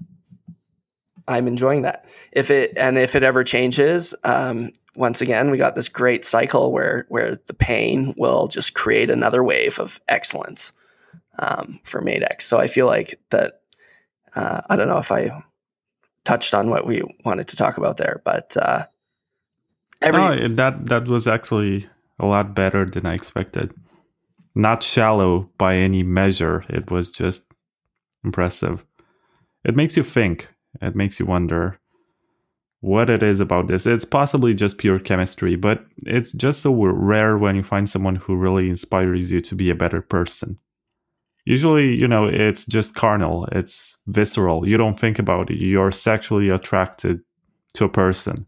I'm 1.28 1.46
enjoying 1.46 1.82
that. 1.82 2.04
If 2.32 2.50
it 2.50 2.76
and 2.76 2.98
if 2.98 3.14
it 3.14 3.22
ever 3.22 3.44
changes, 3.44 4.14
um, 4.24 4.72
once 4.96 5.20
again, 5.20 5.50
we 5.50 5.56
got 5.56 5.76
this 5.76 5.88
great 5.88 6.24
cycle 6.24 6.72
where 6.72 7.06
where 7.08 7.36
the 7.46 7.54
pain 7.54 8.12
will 8.16 8.48
just 8.48 8.74
create 8.74 9.08
another 9.08 9.42
wave 9.42 9.78
of 9.78 10.00
excellence 10.08 10.72
um, 11.38 11.78
for 11.84 12.02
Madex. 12.02 12.42
So 12.42 12.58
I 12.58 12.66
feel 12.66 12.86
like 12.86 13.20
that. 13.30 13.60
Uh, 14.34 14.60
I 14.68 14.76
don't 14.76 14.88
know 14.88 14.98
if 14.98 15.10
I 15.10 15.30
touched 16.24 16.52
on 16.52 16.68
what 16.68 16.86
we 16.86 17.02
wanted 17.24 17.48
to 17.48 17.56
talk 17.56 17.78
about 17.78 17.96
there, 17.96 18.20
but 18.24 18.54
uh, 18.56 18.84
every 20.02 20.20
no, 20.20 20.48
that 20.56 20.86
that 20.86 21.06
was 21.06 21.28
actually 21.28 21.88
a 22.18 22.26
lot 22.26 22.54
better 22.54 22.84
than 22.84 23.06
I 23.06 23.14
expected. 23.14 23.72
Not 24.56 24.82
shallow 24.82 25.48
by 25.56 25.76
any 25.76 26.02
measure. 26.02 26.64
It 26.68 26.90
was 26.90 27.12
just 27.12 27.52
impressive. 28.26 28.84
It 29.64 29.74
makes 29.74 29.96
you 29.96 30.02
think. 30.02 30.48
It 30.82 30.94
makes 30.94 31.18
you 31.18 31.26
wonder 31.26 31.78
what 32.80 33.08
it 33.08 33.22
is 33.22 33.40
about 33.40 33.66
this. 33.66 33.86
It's 33.86 34.04
possibly 34.04 34.54
just 34.54 34.78
pure 34.78 34.98
chemistry, 34.98 35.56
but 35.56 35.84
it's 36.04 36.32
just 36.32 36.60
so 36.60 36.72
rare 36.72 37.38
when 37.38 37.56
you 37.56 37.62
find 37.62 37.88
someone 37.88 38.16
who 38.16 38.36
really 38.36 38.68
inspires 38.68 39.32
you 39.32 39.40
to 39.40 39.54
be 39.54 39.70
a 39.70 39.74
better 39.74 40.02
person. 40.02 40.58
Usually, 41.46 41.94
you 41.94 42.08
know, 42.08 42.26
it's 42.26 42.66
just 42.66 42.94
carnal, 42.94 43.48
it's 43.52 43.96
visceral. 44.06 44.68
You 44.68 44.76
don't 44.76 44.98
think 44.98 45.18
about 45.18 45.50
it. 45.50 45.60
You're 45.60 45.92
sexually 45.92 46.48
attracted 46.50 47.20
to 47.74 47.84
a 47.84 47.88
person. 47.88 48.46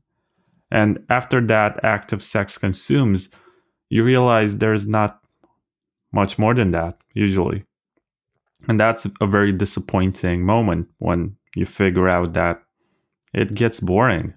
And 0.71 0.99
after 1.09 1.41
that 1.47 1.83
act 1.83 2.13
of 2.13 2.23
sex 2.23 2.59
consumes, 2.59 3.31
you 3.89 4.05
realize 4.05 4.59
there's 4.59 4.87
not 4.87 5.21
much 6.13 6.39
more 6.39 6.55
than 6.55 6.73
that, 6.73 7.01
usually. 7.15 7.65
And 8.67 8.79
that's 8.79 9.07
a 9.21 9.27
very 9.27 9.53
disappointing 9.53 10.45
moment 10.45 10.89
when 10.99 11.37
you 11.55 11.65
figure 11.65 12.09
out 12.09 12.33
that 12.35 12.63
it 13.33 13.55
gets 13.55 13.81
boring. 13.81 14.35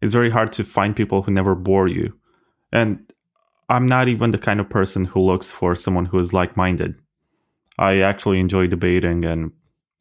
It's 0.00 0.14
very 0.14 0.30
hard 0.30 0.52
to 0.52 0.64
find 0.64 0.94
people 0.94 1.22
who 1.22 1.32
never 1.32 1.54
bore 1.54 1.88
you. 1.88 2.16
And 2.72 3.12
I'm 3.68 3.86
not 3.86 4.08
even 4.08 4.30
the 4.30 4.38
kind 4.38 4.60
of 4.60 4.70
person 4.70 5.04
who 5.04 5.20
looks 5.20 5.50
for 5.50 5.74
someone 5.74 6.06
who 6.06 6.18
is 6.18 6.32
like 6.32 6.56
minded. 6.56 6.94
I 7.78 8.00
actually 8.00 8.40
enjoy 8.40 8.66
debating 8.66 9.24
and 9.24 9.52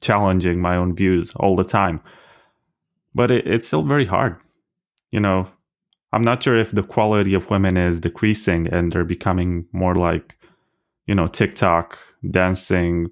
challenging 0.01 0.62
my 0.62 0.76
own 0.76 0.95
views 0.95 1.34
all 1.36 1.55
the 1.55 1.64
time. 1.64 2.01
But 3.14 3.32
it, 3.32 3.47
it's 3.47 3.68
still 3.68 3.84
very 3.84 4.05
hard. 4.05 4.38
You 5.12 5.20
know, 5.20 5.49
I'm 6.14 6.22
not 6.22 6.43
sure 6.43 6.58
if 6.58 6.72
the 6.72 6.84
quality 6.84 7.34
of 7.34 7.49
women 7.49 7.78
is 7.78 7.99
decreasing 7.99 8.68
and 8.68 8.91
they're 8.91 9.03
becoming 9.03 9.66
more 9.72 9.95
like, 9.95 10.38
you 11.05 11.16
know, 11.16 11.28
TikTok 11.28 11.97
dancing 12.30 13.10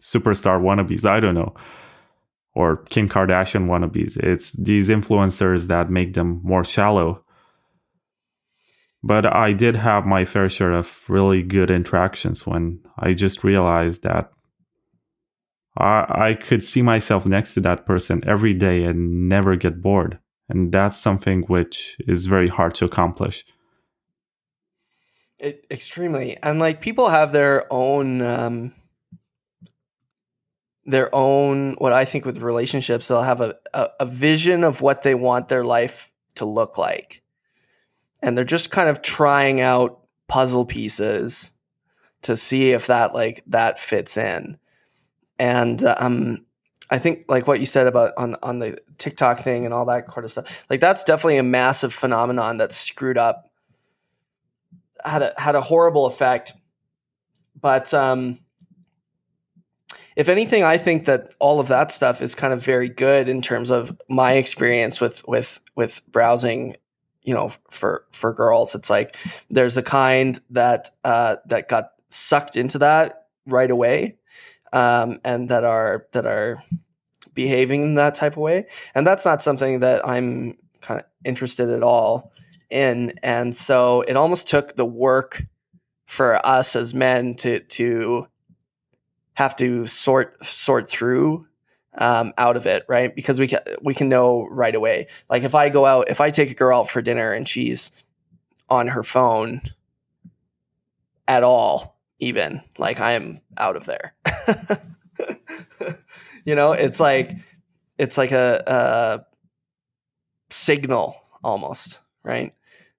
superstar 0.00 0.60
wannabes. 0.60 1.04
I 1.04 1.20
don't 1.20 1.34
know. 1.34 1.54
Or 2.54 2.78
Kim 2.90 3.08
Kardashian 3.08 3.66
wannabes. 3.68 4.16
It's 4.16 4.52
these 4.52 4.88
influencers 4.88 5.68
that 5.68 5.90
make 5.90 6.14
them 6.14 6.40
more 6.42 6.64
shallow. 6.64 7.24
But 9.02 9.24
I 9.24 9.52
did 9.52 9.76
have 9.76 10.04
my 10.04 10.24
fair 10.24 10.48
share 10.48 10.72
of 10.72 11.08
really 11.08 11.42
good 11.42 11.70
interactions 11.70 12.46
when 12.46 12.80
I 12.98 13.14
just 13.14 13.44
realized 13.44 14.02
that 14.02 14.30
I, 15.76 16.06
I 16.08 16.34
could 16.34 16.62
see 16.62 16.82
myself 16.82 17.24
next 17.24 17.54
to 17.54 17.60
that 17.60 17.86
person 17.86 18.22
every 18.26 18.52
day 18.52 18.84
and 18.84 19.28
never 19.28 19.56
get 19.56 19.80
bored. 19.80 20.18
And 20.48 20.72
that's 20.72 20.98
something 20.98 21.42
which 21.42 21.96
is 22.00 22.26
very 22.26 22.48
hard 22.48 22.74
to 22.76 22.84
accomplish. 22.84 23.44
It, 25.38 25.64
extremely, 25.70 26.36
and 26.42 26.58
like 26.58 26.82
people 26.82 27.08
have 27.08 27.32
their 27.32 27.72
own, 27.72 28.20
um, 28.20 28.74
their 30.90 31.14
own. 31.14 31.74
What 31.74 31.92
I 31.92 32.04
think 32.04 32.24
with 32.24 32.38
relationships, 32.38 33.08
they'll 33.08 33.22
have 33.22 33.40
a, 33.40 33.56
a, 33.72 33.88
a 34.00 34.06
vision 34.06 34.64
of 34.64 34.80
what 34.80 35.02
they 35.02 35.14
want 35.14 35.48
their 35.48 35.64
life 35.64 36.10
to 36.36 36.44
look 36.44 36.78
like, 36.78 37.22
and 38.20 38.36
they're 38.36 38.44
just 38.44 38.70
kind 38.70 38.88
of 38.88 39.02
trying 39.02 39.60
out 39.60 40.00
puzzle 40.28 40.64
pieces 40.64 41.52
to 42.22 42.36
see 42.36 42.70
if 42.72 42.86
that 42.86 43.14
like 43.14 43.42
that 43.46 43.78
fits 43.78 44.16
in. 44.16 44.58
And 45.38 45.82
um, 45.84 46.44
I 46.90 46.98
think 46.98 47.24
like 47.28 47.46
what 47.46 47.60
you 47.60 47.66
said 47.66 47.86
about 47.86 48.12
on 48.16 48.36
on 48.42 48.58
the 48.58 48.78
TikTok 48.98 49.40
thing 49.40 49.64
and 49.64 49.72
all 49.72 49.86
that 49.86 50.06
kind 50.06 50.24
of 50.24 50.30
stuff, 50.30 50.66
like 50.68 50.80
that's 50.80 51.04
definitely 51.04 51.38
a 51.38 51.42
massive 51.42 51.94
phenomenon 51.94 52.58
that's 52.58 52.76
screwed 52.76 53.18
up 53.18 53.50
had 55.04 55.22
a 55.22 55.34
had 55.38 55.54
a 55.54 55.60
horrible 55.60 56.06
effect. 56.06 56.52
But 57.60 57.92
um, 57.92 58.40
if 60.20 60.28
anything, 60.28 60.62
I 60.62 60.76
think 60.76 61.06
that 61.06 61.34
all 61.38 61.60
of 61.60 61.68
that 61.68 61.90
stuff 61.90 62.20
is 62.20 62.34
kind 62.34 62.52
of 62.52 62.62
very 62.62 62.90
good 62.90 63.26
in 63.26 63.40
terms 63.40 63.70
of 63.70 63.98
my 64.10 64.34
experience 64.34 65.00
with 65.00 65.26
with 65.26 65.60
with 65.76 66.02
browsing. 66.12 66.76
You 67.22 67.32
know, 67.32 67.52
for 67.70 68.04
for 68.12 68.34
girls, 68.34 68.74
it's 68.74 68.90
like 68.90 69.16
there's 69.48 69.78
a 69.78 69.82
kind 69.82 70.38
that 70.50 70.90
uh, 71.04 71.36
that 71.46 71.70
got 71.70 71.92
sucked 72.10 72.56
into 72.56 72.78
that 72.80 73.28
right 73.46 73.70
away, 73.70 74.18
um, 74.74 75.20
and 75.24 75.48
that 75.48 75.64
are 75.64 76.06
that 76.12 76.26
are 76.26 76.62
behaving 77.32 77.82
in 77.82 77.94
that 77.94 78.14
type 78.14 78.32
of 78.32 78.42
way, 78.42 78.66
and 78.94 79.06
that's 79.06 79.24
not 79.24 79.40
something 79.40 79.80
that 79.80 80.06
I'm 80.06 80.58
kind 80.82 81.00
of 81.00 81.06
interested 81.24 81.70
at 81.70 81.82
all 81.82 82.30
in 82.68 83.14
and 83.22 83.56
so 83.56 84.02
it 84.02 84.16
almost 84.16 84.48
took 84.48 84.76
the 84.76 84.86
work 84.86 85.44
for 86.06 86.44
us 86.46 86.76
as 86.76 86.92
men 86.94 87.34
to 87.34 87.60
to 87.60 88.26
have 89.40 89.56
to 89.56 89.86
sort 89.86 90.44
sort 90.44 90.88
through 90.88 91.46
um, 91.96 92.32
out 92.36 92.56
of 92.56 92.66
it 92.66 92.84
right? 92.88 93.14
Because 93.14 93.40
we 93.40 93.48
can 93.48 93.60
we 93.82 93.94
can 93.94 94.08
know 94.08 94.46
right 94.50 94.74
away. 94.74 95.06
Like 95.30 95.44
if 95.44 95.54
i 95.54 95.70
go 95.70 95.86
out 95.86 96.10
if 96.10 96.20
i 96.20 96.30
take 96.30 96.50
a 96.50 96.54
girl 96.54 96.80
out 96.80 96.90
for 96.90 97.00
dinner 97.00 97.32
and 97.32 97.48
she's 97.48 97.90
on 98.68 98.88
her 98.88 99.02
phone 99.02 99.62
at 101.26 101.42
all 101.42 101.98
even 102.18 102.60
like 102.78 103.00
i 103.00 103.12
am 103.12 103.40
out 103.56 103.76
of 103.76 103.86
there. 103.86 104.14
You 106.46 106.54
know 106.54 106.72
it's 106.72 106.98
like 106.98 107.32
it's 107.98 108.16
like 108.16 108.32
a, 108.32 108.62
a 108.66 109.24
signal 110.50 111.16
almost 111.44 112.00
right? 112.24 112.54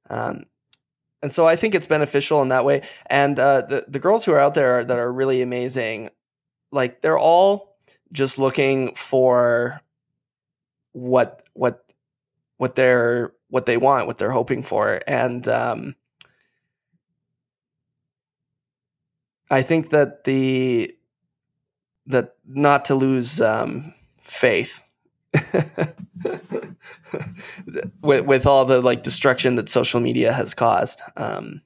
Um, 0.10 0.46
and 1.22 1.32
so 1.32 1.48
I 1.48 1.56
think 1.56 1.76
it's 1.76 1.88
beneficial 1.88 2.42
in 2.42 2.50
that 2.50 2.66
way. 2.66 2.82
And 3.08 3.38
uh, 3.40 3.62
the 3.62 3.86
the 3.88 4.00
girls 4.00 4.26
who 4.26 4.32
are 4.34 4.40
out 4.40 4.56
there 4.56 4.84
that 4.84 4.98
are 4.98 5.12
really 5.12 5.42
amazing, 5.42 6.10
like 6.72 7.02
they're 7.02 7.20
all 7.20 7.78
just 8.12 8.38
looking 8.38 8.96
for 8.96 9.82
what 10.94 11.44
what 11.54 11.86
what 12.58 12.76
they're 12.76 13.34
what 13.50 13.66
they 13.66 13.78
want, 13.78 14.08
what 14.08 14.18
they're 14.18 14.32
hoping 14.32 14.64
for, 14.64 15.02
and 15.08 15.48
um, 15.48 15.96
I 19.50 19.62
think 19.62 19.90
that 19.90 20.24
the 20.24 20.96
that 22.08 22.36
not 22.46 22.86
to 22.86 22.96
lose 22.96 23.42
um, 23.42 23.94
faith 24.22 24.82
with 28.02 28.26
with 28.26 28.46
all 28.46 28.66
the 28.66 28.82
like 28.82 29.04
destruction 29.04 29.56
that 29.56 29.70
social 29.70 30.00
media 30.00 30.34
has 30.34 30.54
caused. 30.54 31.02
Um, 31.18 31.62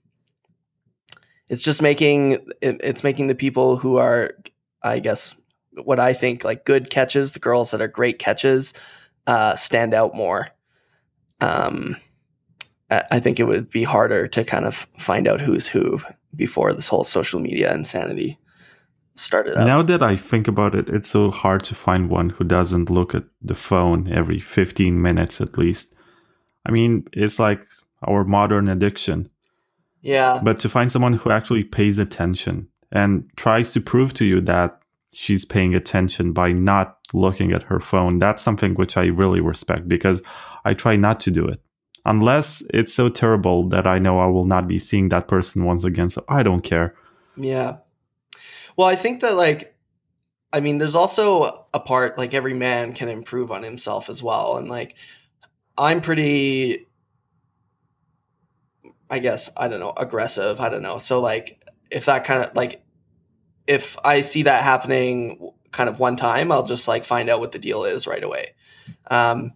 it's 1.49 1.62
just 1.62 1.82
making 1.82 2.32
it, 2.62 2.82
it's 2.84 3.03
making 3.03 3.28
the 3.28 3.36
people 3.36 3.78
who 3.78 3.97
are, 3.97 4.32
I 4.86 4.99
guess, 4.99 5.36
what 5.83 5.99
I 5.99 6.13
think 6.13 6.43
like 6.43 6.65
good 6.65 6.89
catches, 6.89 7.33
the 7.33 7.39
girls 7.39 7.71
that 7.71 7.81
are 7.81 7.88
great 7.88 8.19
catches, 8.19 8.73
uh, 9.27 9.55
stand 9.55 9.93
out 9.93 10.15
more. 10.15 10.49
Um, 11.41 11.97
I 12.89 13.19
think 13.19 13.39
it 13.39 13.45
would 13.45 13.69
be 13.69 13.83
harder 13.83 14.27
to 14.27 14.43
kind 14.43 14.65
of 14.65 14.75
find 14.97 15.27
out 15.27 15.41
who's 15.41 15.67
who 15.67 15.99
before 16.36 16.71
this 16.71 16.88
whole 16.88 17.03
social 17.03 17.39
media 17.39 17.73
insanity 17.73 18.38
started 19.15 19.57
out. 19.57 19.65
Now 19.65 19.81
that 19.81 20.03
I 20.03 20.15
think 20.15 20.47
about 20.47 20.75
it, 20.75 20.88
it's 20.89 21.09
so 21.09 21.31
hard 21.31 21.63
to 21.63 21.75
find 21.75 22.09
one 22.09 22.29
who 22.29 22.43
doesn't 22.43 22.91
look 22.91 23.15
at 23.15 23.23
the 23.41 23.55
phone 23.55 24.11
every 24.11 24.39
15 24.39 25.01
minutes 25.01 25.41
at 25.41 25.57
least. 25.57 25.93
I 26.65 26.71
mean, 26.71 27.07
it's 27.11 27.39
like 27.39 27.65
our 28.03 28.23
modern 28.23 28.69
addiction. 28.69 29.29
Yeah. 30.01 30.39
But 30.43 30.59
to 30.59 30.69
find 30.69 30.91
someone 30.91 31.13
who 31.13 31.31
actually 31.31 31.63
pays 31.63 31.97
attention 31.97 32.69
and 32.91 33.29
tries 33.36 33.73
to 33.73 33.81
prove 33.81 34.13
to 34.15 34.25
you 34.25 34.41
that 34.41 34.81
she's 35.13 35.45
paying 35.45 35.73
attention 35.73 36.33
by 36.33 36.51
not 36.51 36.97
looking 37.13 37.51
at 37.51 37.63
her 37.63 37.79
phone, 37.79 38.19
that's 38.19 38.43
something 38.43 38.73
which 38.75 38.97
I 38.97 39.05
really 39.05 39.39
respect 39.39 39.88
because 39.88 40.21
I 40.65 40.73
try 40.73 40.95
not 40.95 41.19
to 41.21 41.31
do 41.31 41.47
it. 41.47 41.61
Unless 42.05 42.61
it's 42.73 42.93
so 42.93 43.09
terrible 43.09 43.67
that 43.69 43.88
I 43.88 43.97
know 43.97 44.19
I 44.19 44.27
will 44.27 44.45
not 44.45 44.67
be 44.67 44.77
seeing 44.77 45.09
that 45.09 45.27
person 45.27 45.63
once 45.63 45.83
again. 45.83 46.09
So 46.09 46.23
I 46.29 46.43
don't 46.43 46.61
care. 46.61 46.93
Yeah. 47.36 47.77
Well, 48.77 48.88
I 48.88 48.95
think 48.95 49.21
that 49.21 49.36
like 49.36 49.75
I 50.53 50.59
mean, 50.59 50.77
there's 50.77 50.95
also 50.95 51.65
a 51.73 51.79
part 51.79 52.17
like 52.17 52.33
every 52.33 52.53
man 52.53 52.93
can 52.93 53.09
improve 53.09 53.51
on 53.51 53.63
himself 53.63 54.09
as 54.09 54.21
well. 54.21 54.57
And 54.57 54.69
like 54.69 54.95
I'm 55.77 56.01
pretty 56.01 56.86
I 59.09 59.19
guess, 59.19 59.51
I 59.55 59.67
don't 59.67 59.79
know, 59.79 59.93
aggressive, 59.97 60.59
I 60.59 60.69
don't 60.69 60.81
know. 60.81 60.97
So 60.97 61.21
like 61.21 61.64
if 61.91 62.05
that 62.05 62.25
kind 62.25 62.43
of 62.43 62.55
like 62.55 62.83
if 63.67 63.97
I 64.03 64.21
see 64.21 64.43
that 64.43 64.63
happening 64.63 65.51
kind 65.71 65.89
of 65.89 65.99
one 65.99 66.15
time, 66.15 66.51
I'll 66.51 66.63
just 66.63 66.88
like 66.88 67.03
find 67.03 67.29
out 67.29 67.39
what 67.39 67.51
the 67.51 67.59
deal 67.59 67.83
is 67.83 68.07
right 68.07 68.23
away. 68.23 68.53
Um 69.07 69.53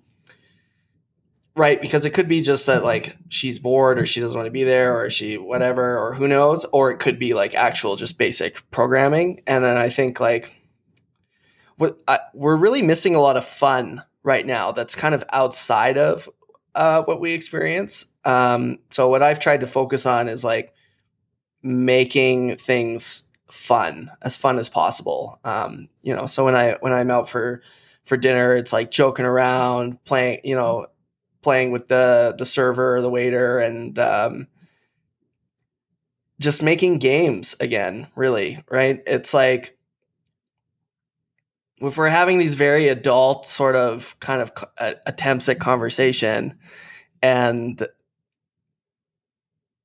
right 1.60 1.82
because 1.82 2.06
it 2.06 2.12
could 2.12 2.28
be 2.28 2.42
just 2.42 2.66
that 2.68 2.84
like 2.84 3.16
she's 3.28 3.60
bored 3.60 4.00
or 4.00 4.06
she 4.06 4.22
doesn't 4.22 4.38
want 4.38 4.48
to 4.48 4.52
be 4.52 4.64
there 4.64 4.98
or 4.98 5.10
she 5.10 5.38
whatever 5.38 5.98
or 5.98 6.14
who 6.14 6.28
knows 6.28 6.66
or 6.72 6.90
it 6.90 7.00
could 7.00 7.20
be 7.20 7.34
like 7.34 7.54
actual 7.54 7.96
just 7.96 8.18
basic 8.18 8.58
programming 8.72 9.42
and 9.46 9.64
then 9.64 9.76
i 9.76 9.90
think 9.90 10.20
like 10.20 10.56
we're 12.34 12.58
really 12.58 12.82
missing 12.82 13.16
a 13.16 13.22
lot 13.22 13.38
of 13.38 13.46
fun 13.46 14.02
right 14.24 14.46
now 14.46 14.72
that's 14.72 14.96
kind 14.96 15.14
of 15.14 15.24
outside 15.32 15.98
of 15.98 16.30
uh, 16.76 17.04
what 17.04 17.20
we 17.20 17.34
experience 17.34 18.06
um, 18.26 18.80
so 18.90 19.10
what 19.10 19.22
i've 19.22 19.40
tried 19.40 19.60
to 19.60 19.68
focus 19.68 20.06
on 20.06 20.30
is 20.30 20.44
like 20.44 20.74
making 21.62 22.58
things 22.58 23.24
fun 23.50 24.12
as 24.22 24.38
fun 24.38 24.60
as 24.60 24.70
possible. 24.70 25.40
Um, 25.44 25.90
you 26.02 26.16
know 26.16 26.26
so 26.26 26.46
when 26.46 26.56
i 26.56 26.76
when 26.80 26.94
i'm 26.94 27.12
out 27.12 27.30
for 27.30 27.62
for 28.04 28.18
dinner 28.18 28.56
it's 28.56 28.74
like 28.74 28.90
joking 28.90 29.26
around 29.26 30.04
playing 30.04 30.40
you 30.44 30.56
know 30.56 30.88
playing 31.42 31.72
with 31.72 31.88
the 31.88 32.36
the 32.38 32.46
server 32.46 32.98
or 32.98 33.02
the 33.02 33.10
waiter 33.10 33.60
and 33.60 33.98
um, 34.00 34.48
just 36.40 36.64
making 36.64 37.00
games 37.00 37.56
again 37.60 38.08
really 38.16 38.64
right? 38.70 39.02
It's 39.06 39.34
like 39.34 39.78
if 41.82 41.98
we're 41.98 42.10
having 42.10 42.40
these 42.40 42.56
very 42.56 42.90
adult 42.90 43.46
sort 43.46 43.76
of 43.76 44.20
kind 44.20 44.42
of 44.42 44.52
uh, 44.78 44.96
attempts 45.06 45.48
at 45.48 45.60
conversation 45.60 46.58
and 47.22 47.86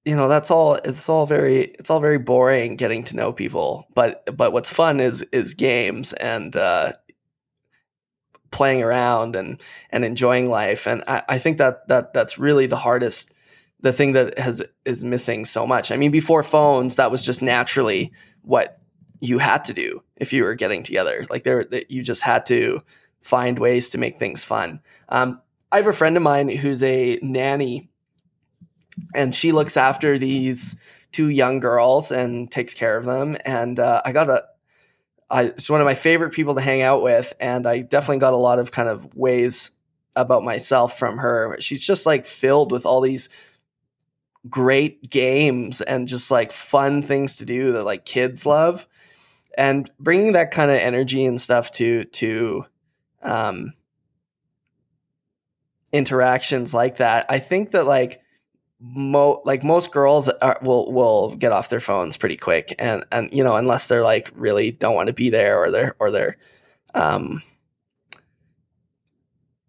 you 0.04 0.14
know 0.14 0.28
that's 0.28 0.50
all 0.50 0.74
it's 0.74 1.08
all 1.08 1.26
very 1.26 1.64
it's 1.78 1.90
all 1.90 2.00
very 2.00 2.18
boring 2.18 2.76
getting 2.76 3.04
to 3.04 3.16
know 3.16 3.32
people 3.32 3.86
but 3.94 4.24
but 4.36 4.52
what's 4.52 4.70
fun 4.70 5.00
is 5.00 5.22
is 5.32 5.54
games 5.54 6.12
and 6.14 6.56
uh 6.56 6.92
playing 8.54 8.82
around 8.82 9.34
and 9.34 9.60
and 9.90 10.04
enjoying 10.04 10.48
life. 10.48 10.86
And 10.86 11.02
I, 11.08 11.22
I 11.28 11.38
think 11.38 11.58
that 11.58 11.86
that 11.88 12.14
that's 12.14 12.38
really 12.38 12.66
the 12.66 12.76
hardest 12.76 13.34
the 13.80 13.92
thing 13.92 14.12
that 14.12 14.38
has 14.38 14.62
is 14.86 15.04
missing 15.04 15.44
so 15.44 15.66
much. 15.66 15.90
I 15.90 15.96
mean, 15.96 16.12
before 16.12 16.42
phones, 16.42 16.96
that 16.96 17.10
was 17.10 17.22
just 17.22 17.42
naturally 17.42 18.12
what 18.42 18.78
you 19.20 19.38
had 19.38 19.64
to 19.64 19.74
do 19.74 20.02
if 20.16 20.32
you 20.32 20.44
were 20.44 20.54
getting 20.54 20.84
together. 20.84 21.26
Like 21.28 21.42
there, 21.42 21.66
you 21.88 22.02
just 22.02 22.22
had 22.22 22.46
to 22.46 22.80
find 23.20 23.58
ways 23.58 23.90
to 23.90 23.98
make 23.98 24.18
things 24.18 24.44
fun. 24.44 24.80
Um, 25.08 25.42
I 25.72 25.78
have 25.78 25.88
a 25.88 25.92
friend 25.92 26.16
of 26.16 26.22
mine 26.22 26.48
who's 26.48 26.82
a 26.84 27.18
nanny, 27.22 27.90
and 29.14 29.34
she 29.34 29.52
looks 29.52 29.76
after 29.76 30.18
these 30.18 30.76
two 31.12 31.28
young 31.28 31.60
girls 31.60 32.10
and 32.10 32.50
takes 32.50 32.74
care 32.74 32.96
of 32.96 33.04
them. 33.04 33.36
And 33.44 33.78
uh, 33.78 34.02
I 34.04 34.12
got 34.12 34.30
a 34.30 34.44
I, 35.30 35.44
it's 35.44 35.70
one 35.70 35.80
of 35.80 35.86
my 35.86 35.94
favorite 35.94 36.32
people 36.32 36.54
to 36.54 36.60
hang 36.60 36.82
out 36.82 37.02
with, 37.02 37.32
and 37.40 37.66
I 37.66 37.80
definitely 37.80 38.18
got 38.18 38.34
a 38.34 38.36
lot 38.36 38.58
of 38.58 38.72
kind 38.72 38.88
of 38.88 39.14
ways 39.14 39.70
about 40.14 40.42
myself 40.42 40.98
from 40.98 41.18
her. 41.18 41.56
She's 41.60 41.84
just 41.84 42.06
like 42.06 42.26
filled 42.26 42.70
with 42.70 42.86
all 42.86 43.00
these 43.00 43.28
great 44.48 45.08
games 45.08 45.80
and 45.80 46.06
just 46.06 46.30
like 46.30 46.52
fun 46.52 47.00
things 47.02 47.36
to 47.36 47.46
do 47.46 47.72
that 47.72 47.84
like 47.84 48.04
kids 48.04 48.44
love, 48.44 48.86
and 49.56 49.90
bringing 49.98 50.32
that 50.32 50.50
kind 50.50 50.70
of 50.70 50.76
energy 50.76 51.24
and 51.24 51.40
stuff 51.40 51.70
to 51.72 52.04
to 52.04 52.66
um, 53.22 53.72
interactions 55.90 56.74
like 56.74 56.98
that. 56.98 57.26
I 57.28 57.38
think 57.38 57.70
that 57.70 57.86
like 57.86 58.20
mo 58.92 59.40
like 59.44 59.64
most 59.64 59.92
girls 59.92 60.28
are, 60.28 60.58
will 60.62 60.92
will 60.92 61.34
get 61.36 61.52
off 61.52 61.70
their 61.70 61.80
phones 61.80 62.16
pretty 62.16 62.36
quick, 62.36 62.74
and 62.78 63.04
and 63.10 63.32
you 63.32 63.42
know 63.42 63.56
unless 63.56 63.86
they're 63.86 64.02
like 64.02 64.30
really 64.34 64.70
don't 64.70 64.94
want 64.94 65.06
to 65.06 65.14
be 65.14 65.30
there 65.30 65.58
or 65.58 65.70
they're 65.70 65.96
or 65.98 66.10
they're, 66.10 66.36
um, 66.94 67.42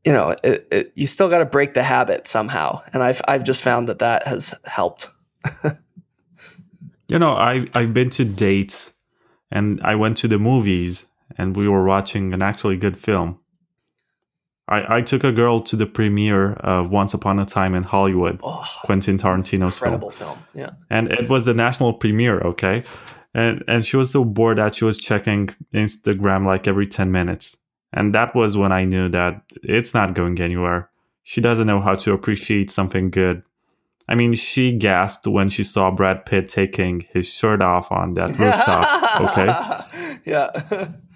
you 0.04 0.12
know, 0.12 0.36
it, 0.44 0.68
it, 0.72 0.92
you 0.96 1.08
still 1.08 1.30
got 1.30 1.40
to 1.40 1.46
break 1.46 1.74
the 1.74 1.84
habit 1.84 2.28
somehow, 2.28 2.82
and 2.94 3.02
I've 3.02 3.22
I've 3.28 3.44
just 3.44 3.64
found 3.64 3.88
that 3.90 4.00
that 4.00 4.28
has 4.28 4.54
helped. 4.66 5.10
you 7.08 7.18
know, 7.18 7.34
I 7.34 7.66
I've 7.74 7.94
been 7.94 8.10
to 8.12 8.26
dates, 8.26 8.92
and 9.50 9.80
I 9.82 9.96
went 9.96 10.18
to 10.18 10.28
the 10.28 10.40
movies, 10.40 11.06
and 11.38 11.56
we 11.56 11.70
were 11.70 11.86
watching 11.86 12.34
an 12.34 12.44
actually 12.44 12.76
good 12.76 12.98
film 12.98 13.40
I, 14.68 14.98
I 14.98 15.02
took 15.02 15.24
a 15.24 15.32
girl 15.32 15.62
to 15.62 15.76
the 15.76 15.86
premiere 15.86 16.54
of 16.54 16.90
Once 16.90 17.14
Upon 17.14 17.38
a 17.40 17.46
Time 17.46 17.76
in 17.76 17.84
Hollywood, 17.84 18.40
oh, 18.44 18.66
Quentin 18.84 19.18
Tarantino's 19.18 19.78
incredible 19.78 20.10
film. 20.12 20.36
film. 20.36 20.46
Yeah, 20.54 20.70
and 20.90 21.12
it 21.12 21.30
was 21.30 21.46
the 21.46 21.54
national 21.54 21.94
premiere. 21.94 22.40
Okay, 22.42 22.84
and 23.34 23.64
and 23.68 23.86
she 23.86 23.98
was 23.98 24.12
so 24.12 24.26
bored 24.26 24.58
that 24.58 24.76
she 24.76 24.86
was 24.86 24.98
checking 24.98 25.50
Instagram 25.74 26.46
like 26.46 26.68
every 26.68 26.88
ten 26.88 27.12
minutes, 27.12 27.58
and 27.94 28.16
that 28.16 28.36
was 28.36 28.58
when 28.58 28.72
I 28.72 28.86
knew 28.86 29.08
that 29.10 29.44
it's 29.62 29.94
not 29.94 30.16
going 30.16 30.42
anywhere. 30.42 30.90
She 31.24 31.42
doesn't 31.42 31.68
know 31.68 31.82
how 31.82 31.96
to 31.96 32.14
appreciate 32.14 32.72
something 32.72 33.12
good. 33.12 33.44
I 34.08 34.16
mean, 34.16 34.36
she 34.36 34.72
gasped 34.72 35.26
when 35.28 35.50
she 35.50 35.64
saw 35.64 35.90
Brad 35.90 36.26
Pitt 36.26 36.48
taking 36.48 37.06
his 37.12 37.28
shirt 37.28 37.62
off 37.62 37.92
on 37.92 38.14
that 38.14 38.30
rooftop. 38.40 39.22
okay. 39.32 40.20
Yeah. 40.26 40.92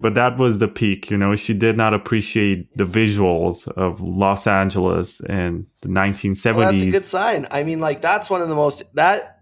but 0.00 0.14
that 0.14 0.38
was 0.38 0.58
the 0.58 0.68
peak 0.68 1.10
you 1.10 1.16
know? 1.16 1.36
She 1.36 1.54
did 1.54 1.76
not 1.76 1.94
appreciate 1.94 2.76
the 2.76 2.84
visuals 2.84 3.68
of 3.68 4.00
los 4.00 4.46
angeles 4.46 5.20
in 5.20 5.66
the 5.82 5.88
1970s 5.88 6.54
well, 6.54 6.72
that's 6.72 6.82
a 6.82 6.90
good 6.90 7.06
sign. 7.06 7.46
I 7.50 7.62
mean 7.62 7.80
like 7.80 8.00
that's 8.00 8.30
one 8.30 8.40
of 8.40 8.48
the 8.48 8.54
most 8.54 8.82
that 8.94 9.38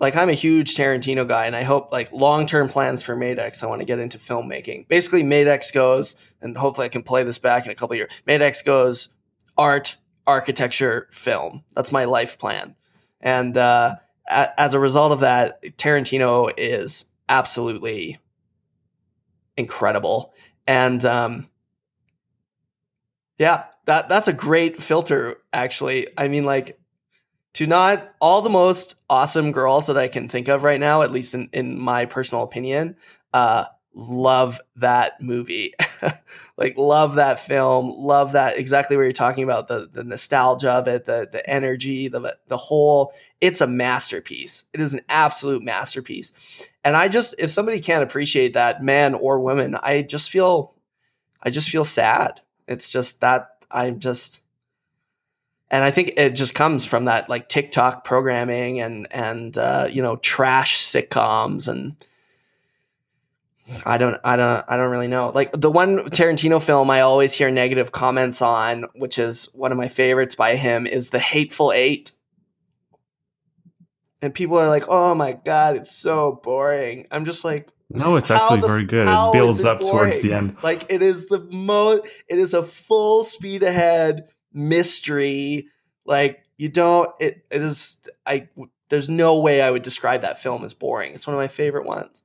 like 0.00 0.16
i'm 0.16 0.28
a 0.28 0.34
huge 0.34 0.74
tarantino 0.76 1.26
guy 1.26 1.46
and 1.46 1.54
i 1.54 1.62
hope 1.62 1.92
like 1.92 2.12
long-term 2.12 2.68
plans 2.68 3.02
for 3.02 3.16
madex 3.16 3.62
i 3.62 3.66
want 3.66 3.80
to 3.80 3.86
get 3.86 3.98
into 3.98 4.18
filmmaking. 4.18 4.88
Basically 4.88 5.22
Made-X 5.22 5.70
goes 5.70 6.16
and 6.42 6.56
hopefully 6.56 6.86
i 6.86 6.88
can 6.88 7.02
play 7.02 7.22
this 7.22 7.38
back 7.38 7.64
in 7.64 7.70
a 7.70 7.74
couple 7.74 7.96
years 7.96 8.10
Made-X 8.26 8.62
goes 8.62 9.08
art 9.56 9.96
architecture 10.26 11.08
film. 11.10 11.64
That's 11.74 11.92
my 11.92 12.04
life 12.04 12.38
plan. 12.38 12.74
And 13.20 13.56
uh, 13.56 13.96
as 14.28 14.74
a 14.74 14.78
result 14.78 15.12
of 15.12 15.20
that 15.20 15.62
tarantino 15.76 16.52
is 16.56 17.06
absolutely 17.28 18.18
incredible. 19.56 20.34
And 20.66 21.04
um, 21.04 21.48
yeah, 23.38 23.64
that 23.86 24.08
that's 24.08 24.28
a 24.28 24.32
great 24.32 24.82
filter. 24.82 25.36
Actually, 25.52 26.08
I 26.16 26.28
mean, 26.28 26.44
like 26.44 26.78
to 27.54 27.66
not 27.66 28.12
all 28.20 28.42
the 28.42 28.50
most 28.50 28.96
awesome 29.08 29.52
girls 29.52 29.86
that 29.86 29.96
I 29.98 30.08
can 30.08 30.28
think 30.28 30.48
of 30.48 30.64
right 30.64 30.80
now, 30.80 31.02
at 31.02 31.12
least 31.12 31.34
in 31.34 31.48
in 31.52 31.78
my 31.78 32.06
personal 32.06 32.42
opinion, 32.42 32.96
uh, 33.32 33.66
love 33.94 34.60
that 34.76 35.20
movie. 35.20 35.74
like 36.56 36.76
love 36.76 37.16
that 37.16 37.40
film, 37.40 37.92
love 37.96 38.32
that 38.32 38.58
exactly 38.58 38.96
what 38.96 39.04
you're 39.04 39.12
talking 39.12 39.44
about 39.44 39.68
the 39.68 39.88
the 39.92 40.04
nostalgia 40.04 40.70
of 40.70 40.88
it, 40.88 41.04
the 41.04 41.28
the 41.30 41.48
energy, 41.48 42.08
the 42.08 42.36
the 42.48 42.56
whole 42.56 43.12
it's 43.44 43.60
a 43.60 43.66
masterpiece. 43.66 44.64
It 44.72 44.80
is 44.80 44.94
an 44.94 45.02
absolute 45.10 45.62
masterpiece. 45.62 46.32
And 46.82 46.96
I 46.96 47.08
just 47.08 47.34
if 47.38 47.50
somebody 47.50 47.78
can't 47.78 48.02
appreciate 48.02 48.54
that 48.54 48.82
man 48.82 49.12
or 49.12 49.38
woman, 49.38 49.74
I 49.74 50.00
just 50.00 50.30
feel 50.30 50.72
I 51.42 51.50
just 51.50 51.68
feel 51.68 51.84
sad. 51.84 52.40
It's 52.66 52.88
just 52.88 53.20
that 53.20 53.66
I'm 53.70 54.00
just 54.00 54.40
and 55.70 55.84
I 55.84 55.90
think 55.90 56.14
it 56.16 56.30
just 56.30 56.54
comes 56.54 56.86
from 56.86 57.04
that 57.04 57.28
like 57.28 57.50
TikTok 57.50 58.02
programming 58.02 58.80
and 58.80 59.08
and 59.10 59.58
uh, 59.58 59.88
you 59.90 60.00
know 60.00 60.16
trash 60.16 60.78
sitcoms 60.78 61.68
and 61.68 61.96
I 63.86 63.96
don't, 63.96 64.20
I 64.22 64.36
don't, 64.36 64.62
I 64.68 64.76
don't 64.76 64.90
really 64.90 65.08
know. 65.08 65.30
Like 65.34 65.52
the 65.52 65.70
one 65.70 66.00
Tarantino 66.10 66.62
film 66.62 66.90
I 66.90 67.00
always 67.00 67.32
hear 67.32 67.50
negative 67.50 67.92
comments 67.92 68.42
on, 68.42 68.84
which 68.94 69.18
is 69.18 69.46
one 69.54 69.72
of 69.72 69.78
my 69.78 69.88
favorites 69.88 70.34
by 70.34 70.56
him, 70.56 70.86
is 70.86 71.08
The 71.08 71.18
Hateful 71.18 71.72
Eight. 71.72 72.12
And 74.24 74.32
people 74.32 74.58
are 74.58 74.68
like, 74.68 74.84
"Oh 74.88 75.14
my 75.14 75.32
god, 75.34 75.76
it's 75.76 75.94
so 75.94 76.40
boring." 76.42 77.06
I'm 77.10 77.26
just 77.26 77.44
like, 77.44 77.68
no, 77.90 78.16
it's 78.16 78.30
actually 78.30 78.62
the, 78.62 78.66
very 78.66 78.84
good. 78.84 79.06
It 79.06 79.32
builds 79.34 79.66
up 79.66 79.80
boring? 79.80 79.92
towards 79.92 80.20
the 80.20 80.32
end. 80.32 80.56
Like 80.62 80.86
it 80.88 81.02
is 81.02 81.26
the 81.26 81.40
most. 81.40 82.06
It 82.26 82.38
is 82.38 82.54
a 82.54 82.62
full 82.62 83.22
speed 83.24 83.62
ahead 83.62 84.28
mystery. 84.50 85.68
Like 86.06 86.42
you 86.56 86.70
don't. 86.70 87.10
It 87.20 87.44
it 87.50 87.60
is. 87.60 87.98
I. 88.24 88.48
There's 88.88 89.10
no 89.10 89.40
way 89.40 89.60
I 89.60 89.70
would 89.70 89.82
describe 89.82 90.22
that 90.22 90.40
film 90.40 90.64
as 90.64 90.72
boring. 90.72 91.12
It's 91.12 91.26
one 91.26 91.34
of 91.34 91.40
my 91.40 91.48
favorite 91.48 91.84
ones. 91.84 92.22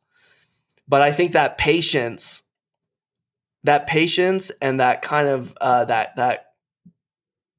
But 0.88 1.02
I 1.02 1.12
think 1.12 1.34
that 1.34 1.58
patience, 1.58 2.44
that 3.64 3.88
patience 3.88 4.52
and 4.62 4.80
that 4.80 5.02
kind 5.02 5.28
of 5.28 5.54
uh, 5.60 5.84
that 5.86 6.16
that 6.16 6.49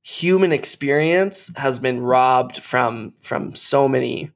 human 0.02 0.52
experience 0.52 1.50
has 1.56 1.78
been 1.78 2.00
robbed 2.00 2.62
from 2.62 3.14
from 3.20 3.54
so 3.54 3.88
many 3.88 4.30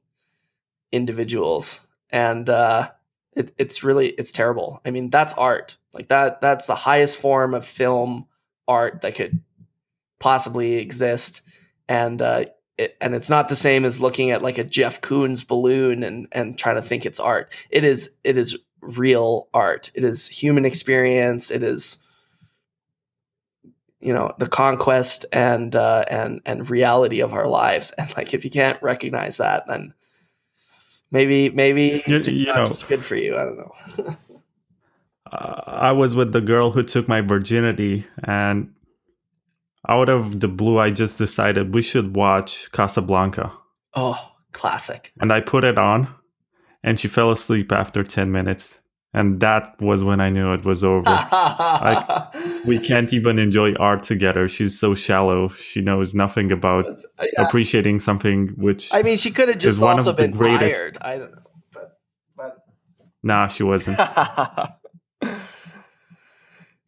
individuals, 0.91 1.81
and 2.09 2.49
uh, 2.49 2.89
it, 3.33 3.53
it's 3.57 3.83
really 3.83 4.09
it's 4.09 4.31
terrible. 4.31 4.81
I 4.85 4.91
mean, 4.91 5.09
that's 5.09 5.33
art. 5.33 5.77
Like 5.93 6.07
that 6.09 6.41
that's 6.41 6.67
the 6.67 6.75
highest 6.75 7.17
form 7.17 7.53
of 7.53 7.65
film 7.65 8.27
art 8.67 9.01
that 9.01 9.15
could 9.15 9.41
possibly 10.19 10.75
exist, 10.75 11.41
and 11.87 12.21
uh, 12.21 12.45
it, 12.77 12.97
and 13.01 13.15
it's 13.15 13.29
not 13.29 13.49
the 13.49 13.55
same 13.55 13.85
as 13.85 14.01
looking 14.01 14.31
at 14.31 14.41
like 14.43 14.57
a 14.57 14.63
Jeff 14.63 15.01
Koons 15.01 15.47
balloon 15.47 16.03
and 16.03 16.27
and 16.31 16.57
trying 16.57 16.75
to 16.75 16.81
think 16.81 17.05
it's 17.05 17.19
art. 17.19 17.51
It 17.69 17.83
is 17.83 18.11
it 18.23 18.37
is 18.37 18.57
real 18.81 19.49
art. 19.53 19.91
It 19.95 20.03
is 20.03 20.27
human 20.27 20.65
experience. 20.65 21.49
It 21.49 21.63
is 21.63 22.03
you 24.05 24.13
know 24.13 24.33
the 24.37 24.47
conquest 24.47 25.25
and 25.33 25.75
uh, 25.75 26.03
and 26.09 26.41
and 26.45 26.69
reality 26.69 27.21
of 27.21 27.33
our 27.33 27.47
lives. 27.47 27.91
And 27.97 28.15
like 28.15 28.33
if 28.33 28.45
you 28.45 28.51
can't 28.51 28.81
recognize 28.81 29.37
that, 29.37 29.67
then 29.67 29.93
maybe 31.11 31.49
maybe 31.49 32.03
you, 32.05 32.21
you 32.25 32.45
know, 32.45 32.63
it's 32.63 32.83
good 32.83 33.03
for 33.03 33.15
you. 33.15 33.35
I 33.35 33.43
don't 33.43 33.57
know. 33.57 34.15
uh, 35.31 35.61
I 35.65 35.91
was 35.91 36.15
with 36.15 36.31
the 36.33 36.41
girl 36.41 36.71
who 36.71 36.83
took 36.83 37.07
my 37.07 37.21
virginity, 37.21 38.05
and 38.23 38.73
out 39.89 40.09
of 40.09 40.39
the 40.39 40.47
blue, 40.47 40.77
I 40.79 40.91
just 40.91 41.17
decided 41.17 41.73
we 41.73 41.81
should 41.81 42.15
watch 42.15 42.71
Casablanca. 42.71 43.51
Oh, 43.95 44.33
classic! 44.51 45.13
And 45.19 45.33
I 45.33 45.41
put 45.41 45.63
it 45.63 45.77
on 45.77 46.13
and 46.85 46.99
she 46.99 47.07
fell 47.07 47.31
asleep 47.31 47.71
after 47.71 48.03
10 48.03 48.31
minutes 48.31 48.79
and 49.15 49.39
that 49.39 49.81
was 49.81 50.03
when 50.03 50.19
i 50.19 50.29
knew 50.29 50.51
it 50.51 50.63
was 50.65 50.83
over. 50.83 51.09
Like 51.09 52.05
we 52.65 52.77
can't 52.77 53.11
even 53.13 53.39
enjoy 53.39 53.73
art 53.75 54.03
together. 54.03 54.47
She's 54.49 54.77
so 54.77 54.93
shallow. 54.93 55.47
She 55.47 55.81
knows 55.81 56.13
nothing 56.13 56.51
about 56.51 56.85
uh, 56.85 56.95
yeah. 57.21 57.43
appreciating 57.43 58.01
something 58.01 58.49
which 58.57 58.93
i 58.93 59.01
mean 59.01 59.17
she 59.17 59.31
could 59.31 59.49
have 59.49 59.57
just 59.57 59.81
also 59.81 60.13
been 60.13 60.31
greatest... 60.31 60.75
tired. 60.75 60.97
I 61.01 61.17
don't 61.17 61.31
know 61.31 61.41
but, 61.71 61.97
but... 62.35 62.57
nah 63.23 63.47
she 63.47 63.63
wasn't. 63.63 63.99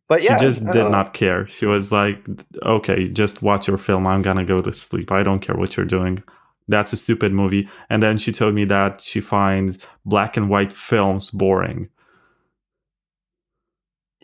But 0.09 0.23
yeah 0.23 0.37
she 0.37 0.45
just 0.45 0.65
did 0.65 0.89
not 0.89 1.13
care. 1.13 1.47
She 1.47 1.65
was 1.65 1.91
like 1.91 2.25
okay 2.63 3.09
just 3.09 3.41
watch 3.41 3.67
your 3.67 3.77
film. 3.77 4.07
I'm 4.07 4.21
gonna 4.21 4.45
go 4.45 4.61
to 4.61 4.71
sleep. 4.71 5.11
I 5.11 5.21
don't 5.21 5.41
care 5.41 5.57
what 5.57 5.75
you're 5.75 5.85
doing. 5.85 6.23
That's 6.69 6.93
a 6.93 6.97
stupid 6.97 7.33
movie. 7.33 7.67
And 7.89 8.01
then 8.01 8.17
she 8.17 8.31
told 8.31 8.53
me 8.53 8.63
that 8.65 9.01
she 9.01 9.19
finds 9.19 9.79
black 10.05 10.37
and 10.37 10.49
white 10.49 10.71
films 10.71 11.29
boring. 11.31 11.89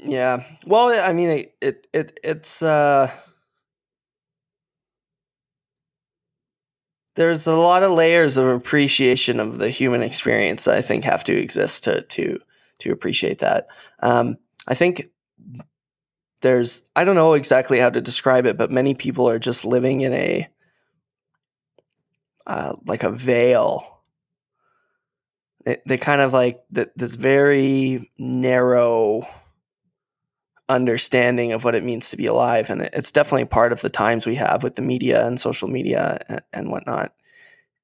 Yeah. 0.06 0.44
Well, 0.66 0.90
I 0.90 1.14
mean, 1.14 1.30
it, 1.30 1.56
it, 1.62 1.88
it 1.94 2.20
it's, 2.24 2.62
uh, 2.62 3.10
there's 7.16 7.48
a 7.48 7.56
lot 7.56 7.84
of 7.84 7.92
layers 7.92 8.38
of 8.38 8.48
appreciation 8.48 9.40
of 9.40 9.60
the 9.60 9.70
human 9.70 10.02
experience 10.02 10.68
I 10.68 10.82
think 10.82 11.04
have 11.06 11.24
to 11.26 11.34
exist 11.34 11.86
to, 11.86 12.02
to, 12.02 12.40
to 12.80 12.92
appreciate 12.92 13.40
that. 13.40 13.68
Um, 14.02 14.38
I 14.68 14.74
think 14.74 15.10
there's, 16.42 16.82
I 16.96 17.06
don't 17.06 17.16
know 17.16 17.34
exactly 17.34 17.80
how 17.80 17.90
to 17.90 18.02
describe 18.02 18.46
it, 18.46 18.58
but 18.58 18.72
many 18.72 18.96
people 18.96 19.30
are 19.30 19.40
just 19.40 19.64
living 19.64 20.02
in 20.02 20.12
a, 20.14 20.48
uh, 22.46 22.74
like 22.86 23.04
a 23.04 23.12
veil. 23.12 24.02
They, 25.64 25.78
they 25.86 25.98
kind 25.98 26.20
of 26.20 26.34
like 26.34 26.62
th- 26.74 26.90
this 26.96 27.16
very 27.16 28.12
narrow 28.18 29.26
understanding 30.70 31.52
of 31.54 31.64
what 31.64 31.76
it 31.76 31.84
means 31.84 32.10
to 32.10 32.18
be 32.18 32.26
alive, 32.26 32.70
and 32.70 32.82
it's 32.82 33.12
definitely 33.12 33.46
part 33.46 33.74
of 33.74 33.82
the 33.82 33.90
times 33.90 34.26
we 34.26 34.36
have 34.36 34.64
with 34.64 34.76
the 34.76 34.82
media 34.82 35.26
and 35.26 35.40
social 35.40 35.68
media 35.68 36.42
and, 36.54 36.70
whatnot. 36.72 37.14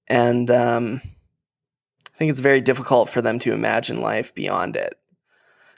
And 0.08 0.50
um, 0.50 1.02
I 1.04 2.18
think 2.18 2.32
it's 2.32 2.40
very 2.40 2.62
difficult 2.62 3.10
for 3.10 3.22
them 3.22 3.40
to 3.40 3.54
imagine 3.54 4.02
life 4.02 4.34
beyond 4.34 4.76
it. 4.76 4.96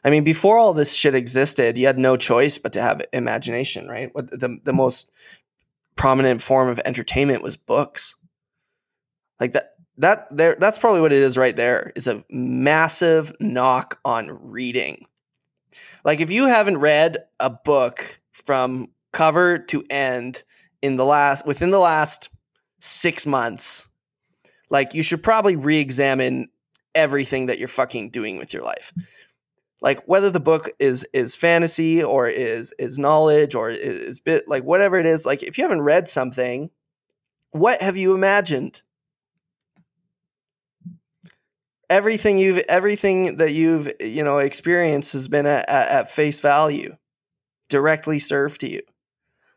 I 0.04 0.10
mean, 0.10 0.24
before 0.24 0.58
all 0.58 0.74
this 0.74 0.94
shit 0.94 1.14
existed, 1.14 1.78
you 1.78 1.86
had 1.86 2.00
no 2.00 2.18
choice 2.18 2.58
but 2.58 2.74
to 2.74 2.82
have 2.82 3.04
imagination, 3.14 3.88
right? 3.88 4.14
What 4.14 4.32
the 4.32 4.58
the 4.64 4.74
most 4.74 5.12
prominent 5.96 6.42
form 6.42 6.70
of 6.70 6.80
entertainment 6.86 7.44
was 7.44 7.58
books 7.58 8.16
Like 9.40 9.54
that 9.54 9.74
that 9.98 10.36
there 10.36 10.56
that's 10.60 10.80
probably 10.80 11.02
what 11.02 11.12
it 11.12 11.22
is 11.22 11.38
right 11.38 11.56
there 11.56 11.92
is 11.96 12.08
a 12.08 12.24
massive 12.32 13.34
knock 13.40 14.00
on 14.04 14.30
reading. 14.52 15.06
Like 16.04 16.20
if 16.20 16.32
you 16.32 16.48
haven't 16.48 16.78
read 16.78 17.18
a 17.40 17.50
book 17.50 18.20
from 18.32 18.88
cover 19.14 19.60
to 19.60 19.84
end 19.90 20.44
in 20.82 20.96
the 20.96 21.06
last 21.06 21.46
within 21.46 21.70
the 21.70 21.80
last 21.80 22.30
6 22.80 23.26
months, 23.26 23.88
like 24.70 24.94
you 24.94 25.04
should 25.04 25.22
probably 25.22 25.56
re-examine 25.56 26.48
everything 26.96 27.46
that 27.48 27.60
you're 27.60 27.68
fucking 27.68 28.10
doing 28.10 28.38
with 28.38 28.54
your 28.54 28.64
life. 28.64 28.94
Like 29.82 30.04
whether 30.08 30.30
the 30.30 30.40
book 30.40 30.70
is 30.80 31.06
is 31.14 31.36
fantasy 31.36 32.04
or 32.04 32.28
is 32.28 32.74
is 32.78 33.00
knowledge 33.00 33.56
or 33.56 33.70
is 33.70 34.20
bit 34.20 34.48
like 34.48 34.64
whatever 34.64 34.98
it 34.98 35.06
is 35.06 35.26
like 35.26 35.42
if 35.42 35.58
you 35.58 35.64
haven't 35.64 35.82
read 35.82 36.08
something 36.08 36.70
what 37.52 37.82
have 37.82 37.98
you 37.98 38.14
imagined 38.14 38.84
everything 41.92 42.40
you've 42.40 42.64
everything 42.70 43.38
that 43.38 43.52
you've 43.52 43.92
you 44.00 44.24
know 44.24 44.40
experienced 44.40 45.14
has 45.14 45.28
been 45.28 45.46
at, 45.46 45.70
at 45.70 46.10
face 46.10 46.42
value 46.42 46.96
directly 47.70 48.18
served 48.18 48.62
to 48.62 48.72
you 48.72 48.82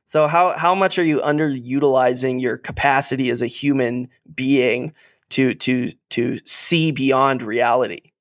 so 0.05 0.27
how 0.27 0.51
how 0.51 0.75
much 0.75 0.99
are 0.99 1.05
you 1.05 1.19
underutilizing 1.21 2.41
your 2.41 2.59
capacity 2.59 3.31
as 3.31 3.41
a 3.41 3.47
human 3.47 4.09
being 4.35 4.93
to 5.31 5.55
to 5.55 5.91
to 6.11 6.39
see 6.45 6.91
beyond 6.91 7.43
reality 7.43 8.13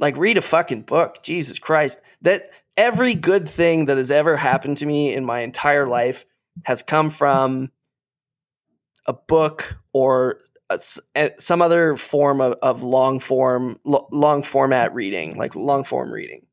like 0.00 0.16
read 0.16 0.38
a 0.38 0.42
fucking 0.42 0.82
book. 0.82 1.22
Jesus 1.22 1.58
Christ. 1.58 2.00
That 2.22 2.50
every 2.76 3.14
good 3.14 3.48
thing 3.48 3.86
that 3.86 3.96
has 3.96 4.10
ever 4.10 4.36
happened 4.36 4.78
to 4.78 4.86
me 4.86 5.12
in 5.12 5.24
my 5.24 5.40
entire 5.40 5.86
life 5.86 6.24
has 6.64 6.82
come 6.82 7.10
from 7.10 7.70
a 9.06 9.12
book 9.12 9.76
or 9.92 10.38
some 10.76 11.62
other 11.62 11.96
form 11.96 12.40
of, 12.40 12.52
of 12.62 12.82
long 12.82 13.20
form 13.20 13.78
long 13.84 14.42
format 14.42 14.94
reading, 14.94 15.36
like 15.36 15.54
long 15.54 15.84
form 15.84 16.12
reading. 16.12 16.46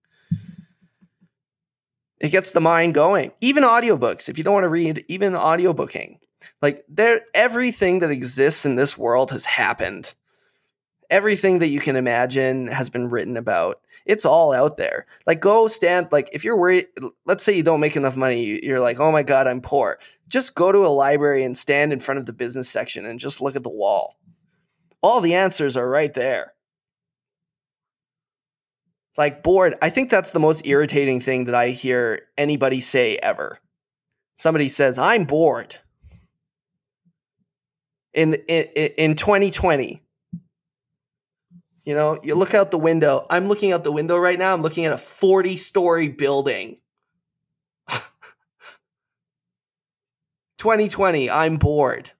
It 2.19 2.29
gets 2.29 2.51
the 2.51 2.61
mind 2.61 2.93
going. 2.93 3.33
Even 3.41 3.63
audiobooks, 3.63 4.29
if 4.29 4.37
you 4.37 4.43
don't 4.43 4.53
want 4.53 4.63
to 4.63 4.69
read, 4.69 5.03
even 5.09 5.33
audiobooking. 5.33 6.19
Like 6.61 6.85
there 6.87 7.21
everything 7.33 7.99
that 7.99 8.11
exists 8.11 8.65
in 8.65 8.75
this 8.75 8.97
world 8.97 9.31
has 9.31 9.45
happened 9.45 10.13
everything 11.15 11.59
that 11.59 11.69
you 11.69 11.79
can 11.79 11.95
imagine 11.95 12.67
has 12.67 12.89
been 12.89 13.09
written 13.09 13.37
about. 13.37 13.79
It's 14.05 14.25
all 14.25 14.53
out 14.53 14.75
there. 14.75 15.05
Like 15.25 15.39
go 15.39 15.69
stand 15.69 16.09
like 16.11 16.29
if 16.33 16.43
you're 16.43 16.57
worried 16.57 16.87
let's 17.25 17.41
say 17.41 17.55
you 17.55 17.63
don't 17.63 17.79
make 17.79 17.95
enough 17.95 18.17
money, 18.17 18.59
you're 18.61 18.81
like, 18.81 18.99
"Oh 18.99 19.13
my 19.13 19.23
god, 19.23 19.47
I'm 19.47 19.61
poor." 19.61 19.97
Just 20.27 20.55
go 20.55 20.73
to 20.73 20.79
a 20.79 20.89
library 20.89 21.45
and 21.45 21.55
stand 21.55 21.93
in 21.93 21.99
front 22.01 22.19
of 22.19 22.25
the 22.25 22.33
business 22.33 22.67
section 22.69 23.05
and 23.05 23.17
just 23.17 23.39
look 23.39 23.55
at 23.55 23.63
the 23.63 23.69
wall. 23.69 24.17
All 25.01 25.21
the 25.21 25.35
answers 25.35 25.77
are 25.77 25.89
right 25.89 26.13
there. 26.13 26.53
Like 29.17 29.41
bored, 29.41 29.75
I 29.81 29.89
think 29.89 30.09
that's 30.09 30.31
the 30.31 30.41
most 30.41 30.67
irritating 30.67 31.21
thing 31.21 31.45
that 31.45 31.55
I 31.55 31.69
hear 31.69 32.27
anybody 32.37 32.81
say 32.81 33.15
ever. 33.23 33.59
Somebody 34.35 34.67
says, 34.67 34.99
"I'm 34.99 35.23
bored." 35.23 35.77
In 38.13 38.33
in, 38.49 38.65
in 38.97 39.15
2020, 39.15 40.05
you 41.86 41.94
know, 41.94 42.20
you 42.24 42.36
look 42.36 42.53
out 42.56 42.72
the 42.72 42.80
window. 42.80 43.26
I'm 43.30 43.48
looking 43.48 43.72
out 43.72 43.84
the 43.84 43.91
window 43.91 44.18
right 44.18 44.40
now. 44.40 44.53
I'm 44.53 44.64
looking 44.64 44.86
at 44.86 44.91
a 44.91 44.98
40 44.98 45.56
story 45.56 46.10
building. 46.10 46.78
2020, 50.57 51.30
I'm 51.30 51.57
bored. 51.57 52.12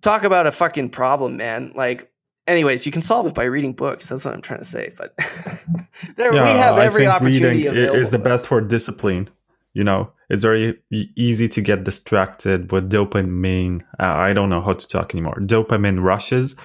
Talk 0.00 0.24
about 0.24 0.48
a 0.48 0.52
fucking 0.52 0.90
problem, 0.90 1.36
man. 1.36 1.72
Like, 1.76 2.10
anyways, 2.48 2.84
you 2.86 2.92
can 2.92 3.02
solve 3.02 3.26
it 3.26 3.34
by 3.34 3.44
reading 3.44 3.72
books. 3.72 4.08
That's 4.08 4.24
what 4.24 4.34
I'm 4.34 4.42
trying 4.42 4.60
to 4.60 4.64
say. 4.64 4.92
But 4.96 5.16
there, 6.16 6.34
yeah, 6.34 6.42
we 6.42 6.50
have 6.50 6.78
every 6.78 7.06
opportunity 7.06 7.66
available. 7.66 8.00
Is 8.00 8.10
the 8.10 8.18
best 8.18 8.48
for 8.48 8.60
discipline. 8.60 9.30
You 9.74 9.84
know, 9.84 10.10
it's 10.28 10.42
very 10.42 10.76
easy 10.90 11.48
to 11.50 11.60
get 11.60 11.84
distracted 11.84 12.72
with 12.72 12.90
dopamine. 12.90 13.82
Uh, 14.00 14.06
I 14.06 14.32
don't 14.32 14.48
know 14.48 14.60
how 14.60 14.72
to 14.72 14.88
talk 14.88 15.14
anymore. 15.14 15.36
Dopamine 15.40 16.02
rushes 16.02 16.56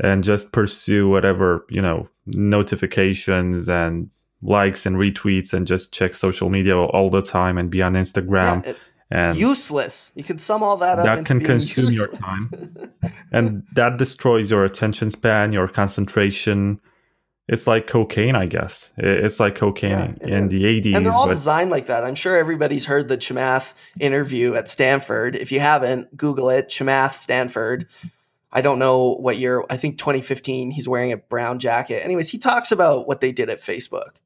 and 0.00 0.22
just 0.24 0.52
pursue 0.52 1.08
whatever 1.08 1.66
you 1.68 1.80
know 1.80 2.08
notifications 2.26 3.68
and 3.68 4.10
likes 4.42 4.86
and 4.86 4.96
retweets 4.96 5.52
and 5.52 5.66
just 5.66 5.92
check 5.92 6.14
social 6.14 6.48
media 6.48 6.76
all 6.76 7.10
the 7.10 7.22
time 7.22 7.58
and 7.58 7.70
be 7.70 7.82
on 7.82 7.94
Instagram. 7.94 8.64
Yeah, 8.64 8.70
it, 8.70 8.78
and 9.10 9.38
useless. 9.38 10.12
You 10.14 10.24
can 10.24 10.38
sum 10.38 10.62
all 10.62 10.76
that 10.78 10.98
up. 10.98 11.04
That 11.04 11.24
can 11.24 11.40
consume 11.40 11.86
useless. 11.86 12.12
your 12.12 12.20
time, 12.20 12.50
and 13.32 13.62
that 13.74 13.96
destroys 13.96 14.50
your 14.50 14.64
attention 14.64 15.10
span, 15.10 15.52
your 15.52 15.68
concentration. 15.68 16.80
It's 17.48 17.66
like 17.66 17.86
cocaine, 17.86 18.34
I 18.34 18.44
guess. 18.44 18.92
It's 18.98 19.40
like 19.40 19.54
cocaine 19.54 20.18
yeah, 20.20 20.36
in 20.36 20.50
is. 20.50 20.52
the 20.52 20.64
80s. 20.64 20.94
And 20.94 21.06
they're 21.06 21.14
all 21.14 21.28
but... 21.28 21.32
designed 21.32 21.70
like 21.70 21.86
that. 21.86 22.04
I'm 22.04 22.14
sure 22.14 22.36
everybody's 22.36 22.84
heard 22.84 23.08
the 23.08 23.16
Chamath 23.16 23.72
interview 23.98 24.54
at 24.54 24.68
Stanford. 24.68 25.34
If 25.34 25.50
you 25.50 25.58
haven't, 25.58 26.14
Google 26.14 26.50
it 26.50 26.68
Chamath 26.68 27.14
Stanford. 27.14 27.88
I 28.50 28.62
don't 28.62 28.78
know 28.78 29.14
what 29.14 29.38
year. 29.38 29.64
I 29.68 29.76
think 29.76 29.98
2015. 29.98 30.70
He's 30.70 30.88
wearing 30.88 31.12
a 31.12 31.18
brown 31.18 31.58
jacket. 31.58 32.04
Anyways, 32.04 32.30
he 32.30 32.38
talks 32.38 32.72
about 32.72 33.06
what 33.06 33.20
they 33.20 33.32
did 33.32 33.50
at 33.50 33.60
Facebook. 33.60 34.16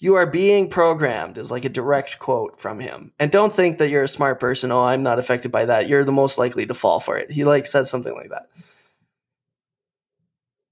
You 0.00 0.14
are 0.14 0.26
being 0.26 0.70
programmed 0.70 1.38
is 1.38 1.50
like 1.50 1.64
a 1.64 1.68
direct 1.68 2.20
quote 2.20 2.60
from 2.60 2.78
him. 2.78 3.12
And 3.18 3.32
don't 3.32 3.52
think 3.52 3.78
that 3.78 3.90
you're 3.90 4.04
a 4.04 4.08
smart 4.08 4.38
person. 4.38 4.70
Oh, 4.70 4.84
I'm 4.84 5.02
not 5.02 5.18
affected 5.18 5.50
by 5.50 5.64
that. 5.64 5.88
You're 5.88 6.04
the 6.04 6.12
most 6.12 6.38
likely 6.38 6.66
to 6.66 6.74
fall 6.74 7.00
for 7.00 7.18
it. 7.18 7.32
He 7.32 7.44
like 7.44 7.66
says 7.66 7.90
something 7.90 8.14
like 8.14 8.30
that. 8.30 8.48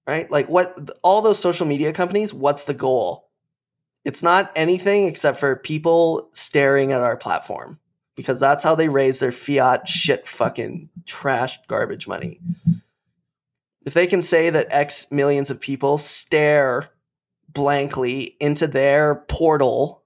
Right? 0.06 0.30
Like 0.30 0.48
what 0.48 0.92
all 1.02 1.22
those 1.22 1.40
social 1.40 1.66
media 1.66 1.92
companies, 1.92 2.32
what's 2.32 2.64
the 2.64 2.74
goal? 2.74 3.28
It's 4.04 4.22
not 4.22 4.52
anything 4.54 5.06
except 5.06 5.40
for 5.40 5.56
people 5.56 6.28
staring 6.32 6.92
at 6.92 7.02
our 7.02 7.16
platform 7.16 7.80
because 8.16 8.40
that's 8.40 8.64
how 8.64 8.74
they 8.74 8.88
raise 8.88 9.18
their 9.18 9.30
fiat 9.30 9.86
shit 9.86 10.26
fucking 10.26 10.88
trash 11.04 11.58
garbage 11.68 12.08
money. 12.08 12.40
If 13.84 13.94
they 13.94 14.08
can 14.08 14.22
say 14.22 14.50
that 14.50 14.66
X 14.70 15.06
millions 15.12 15.50
of 15.50 15.60
people 15.60 15.98
stare 15.98 16.88
blankly 17.48 18.36
into 18.40 18.66
their 18.66 19.14
portal, 19.28 20.02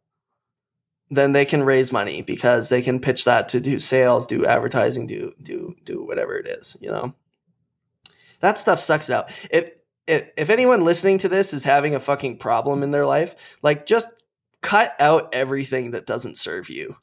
then 1.08 1.32
they 1.32 1.44
can 1.44 1.62
raise 1.62 1.92
money 1.92 2.22
because 2.22 2.68
they 2.68 2.82
can 2.82 3.00
pitch 3.00 3.24
that 3.24 3.48
to 3.50 3.60
do 3.60 3.78
sales, 3.78 4.26
do 4.26 4.44
advertising, 4.44 5.06
do 5.06 5.32
do 5.42 5.74
do 5.84 6.04
whatever 6.04 6.36
it 6.36 6.46
is, 6.46 6.76
you 6.80 6.90
know. 6.90 7.14
That 8.40 8.58
stuff 8.58 8.80
sucks 8.80 9.08
out. 9.08 9.30
If 9.50 9.72
if, 10.06 10.28
if 10.36 10.50
anyone 10.50 10.84
listening 10.84 11.18
to 11.18 11.28
this 11.28 11.54
is 11.54 11.64
having 11.64 11.94
a 11.94 12.00
fucking 12.00 12.38
problem 12.38 12.82
in 12.82 12.90
their 12.90 13.06
life, 13.06 13.58
like 13.62 13.86
just 13.86 14.08
cut 14.60 14.94
out 15.00 15.34
everything 15.34 15.92
that 15.92 16.06
doesn't 16.06 16.36
serve 16.36 16.68
you 16.68 16.96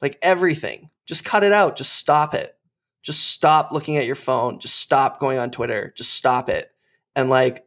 like 0.00 0.18
everything. 0.22 0.90
Just 1.06 1.24
cut 1.24 1.44
it 1.44 1.52
out. 1.52 1.76
Just 1.76 1.94
stop 1.94 2.34
it. 2.34 2.56
Just 3.02 3.30
stop 3.30 3.72
looking 3.72 3.96
at 3.96 4.06
your 4.06 4.14
phone. 4.14 4.58
Just 4.58 4.76
stop 4.76 5.20
going 5.20 5.38
on 5.38 5.50
Twitter. 5.50 5.92
Just 5.96 6.12
stop 6.12 6.48
it. 6.48 6.70
And 7.16 7.30
like, 7.30 7.66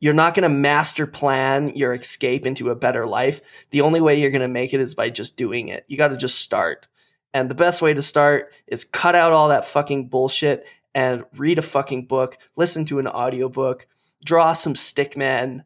you're 0.00 0.14
not 0.14 0.34
going 0.34 0.42
to 0.42 0.54
master 0.54 1.06
plan 1.06 1.70
your 1.70 1.94
escape 1.94 2.44
into 2.44 2.70
a 2.70 2.76
better 2.76 3.06
life. 3.06 3.40
The 3.70 3.80
only 3.80 4.00
way 4.00 4.20
you're 4.20 4.30
going 4.30 4.42
to 4.42 4.48
make 4.48 4.74
it 4.74 4.80
is 4.80 4.94
by 4.94 5.08
just 5.08 5.36
doing 5.36 5.68
it. 5.68 5.84
You 5.88 5.96
got 5.96 6.08
to 6.08 6.16
just 6.16 6.38
start. 6.40 6.86
And 7.32 7.50
the 7.50 7.54
best 7.54 7.80
way 7.80 7.94
to 7.94 8.02
start 8.02 8.52
is 8.66 8.84
cut 8.84 9.14
out 9.14 9.32
all 9.32 9.48
that 9.48 9.66
fucking 9.66 10.08
bullshit 10.08 10.66
and 10.94 11.24
read 11.36 11.58
a 11.58 11.62
fucking 11.62 12.06
book, 12.06 12.38
listen 12.56 12.84
to 12.86 12.98
an 12.98 13.06
audiobook, 13.06 13.86
draw 14.24 14.54
some 14.54 14.74
stickmen, 14.74 15.64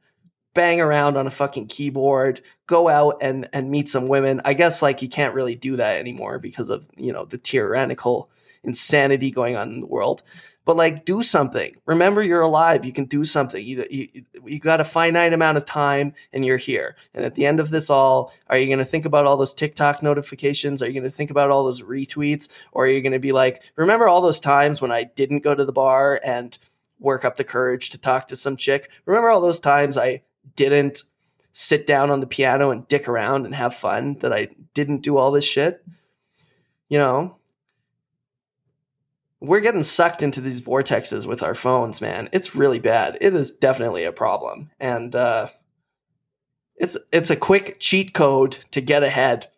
bang 0.55 0.81
around 0.81 1.17
on 1.17 1.27
a 1.27 1.31
fucking 1.31 1.67
keyboard, 1.67 2.41
go 2.67 2.89
out 2.89 3.19
and 3.21 3.49
and 3.53 3.71
meet 3.71 3.89
some 3.89 4.09
women. 4.09 4.41
I 4.45 4.55
guess 4.55 4.83
like 4.83 5.03
you 5.03 5.09
can't 5.09 5.35
really 5.35 5.55
do 5.55 5.77
that 5.77 5.99
anymore 5.99 6.39
because 6.39 6.69
of, 6.69 6.87
you 6.97 7.13
know, 7.13 7.25
the 7.25 7.39
tyrannical 7.39 8.31
insanity 8.63 9.31
going 9.31 9.57
on 9.57 9.71
in 9.71 9.81
the 9.81 9.87
world. 9.87 10.23
But 10.67 10.77
like 10.77 11.05
do 11.05 11.23
something. 11.23 11.75
Remember 11.87 12.23
you're 12.23 12.43
alive. 12.43 12.85
You 12.85 12.93
can 12.93 13.07
do 13.07 13.25
something. 13.25 13.65
You 13.65 13.87
you, 13.91 14.09
you 14.45 14.61
got 14.61 14.81
a 14.81 14.85
finite 14.85 15.33
amount 15.33 15.57
of 15.57 15.65
time 15.65 16.13
and 16.33 16.45
you're 16.45 16.59
here. 16.59 16.97
And 17.15 17.25
at 17.25 17.35
the 17.35 17.47
end 17.47 17.61
of 17.61 17.71
this 17.71 17.89
all, 17.89 18.33
are 18.49 18.59
you 18.59 18.67
going 18.67 18.79
to 18.79 18.85
think 18.85 19.07
about 19.07 19.27
all 19.27 19.37
those 19.37 19.55
TikTok 19.55 20.03
notifications? 20.03 20.83
Are 20.83 20.87
you 20.87 20.93
going 20.93 21.05
to 21.05 21.11
think 21.11 21.31
about 21.31 21.51
all 21.51 21.65
those 21.65 21.83
retweets 21.83 22.49
or 22.73 22.85
are 22.85 22.89
you 22.89 23.01
going 23.01 23.13
to 23.13 23.19
be 23.19 23.33
like, 23.33 23.63
remember 23.77 24.07
all 24.07 24.21
those 24.21 24.39
times 24.39 24.83
when 24.83 24.93
I 24.93 25.05
didn't 25.05 25.43
go 25.43 25.55
to 25.55 25.65
the 25.65 25.73
bar 25.73 26.21
and 26.23 26.57
work 26.99 27.25
up 27.25 27.37
the 27.37 27.45
courage 27.45 27.91
to 27.91 27.99
talk 27.99 28.29
to 28.29 28.37
some 28.37 28.57
chick? 28.57 28.91
Remember 29.07 29.31
all 29.31 29.41
those 29.41 29.61
times 29.61 29.97
I 29.97 30.21
didn't 30.57 31.03
sit 31.53 31.87
down 31.87 32.11
on 32.11 32.21
the 32.21 32.27
piano 32.27 32.71
and 32.71 32.87
dick 32.89 33.09
around 33.09 33.45
and 33.45 33.55
have 33.55 33.75
fun, 33.75 34.15
that 34.21 34.33
I 34.33 34.49
didn't 34.75 35.03
do 35.03 35.17
all 35.17 35.31
this 35.31 35.45
shit. 35.45 35.85
You 36.89 36.99
know, 36.99 37.37
we're 39.41 39.61
getting 39.61 39.83
sucked 39.83 40.23
into 40.23 40.41
these 40.41 40.61
vortexes 40.61 41.27
with 41.27 41.43
our 41.43 41.55
phones, 41.55 42.01
man. 42.01 42.29
It's 42.33 42.55
really 42.55 42.79
bad. 42.79 43.19
It 43.21 43.35
is 43.35 43.51
definitely 43.51 44.05
a 44.05 44.13
problem. 44.13 44.71
And 44.79 45.15
uh, 45.17 45.49
it's 46.77 46.97
it's 47.13 47.31
a 47.31 47.37
quick 47.37 47.79
cheat 47.81 48.13
code 48.13 48.59
to 48.73 48.81
get 48.81 49.03
ahead. 49.03 49.49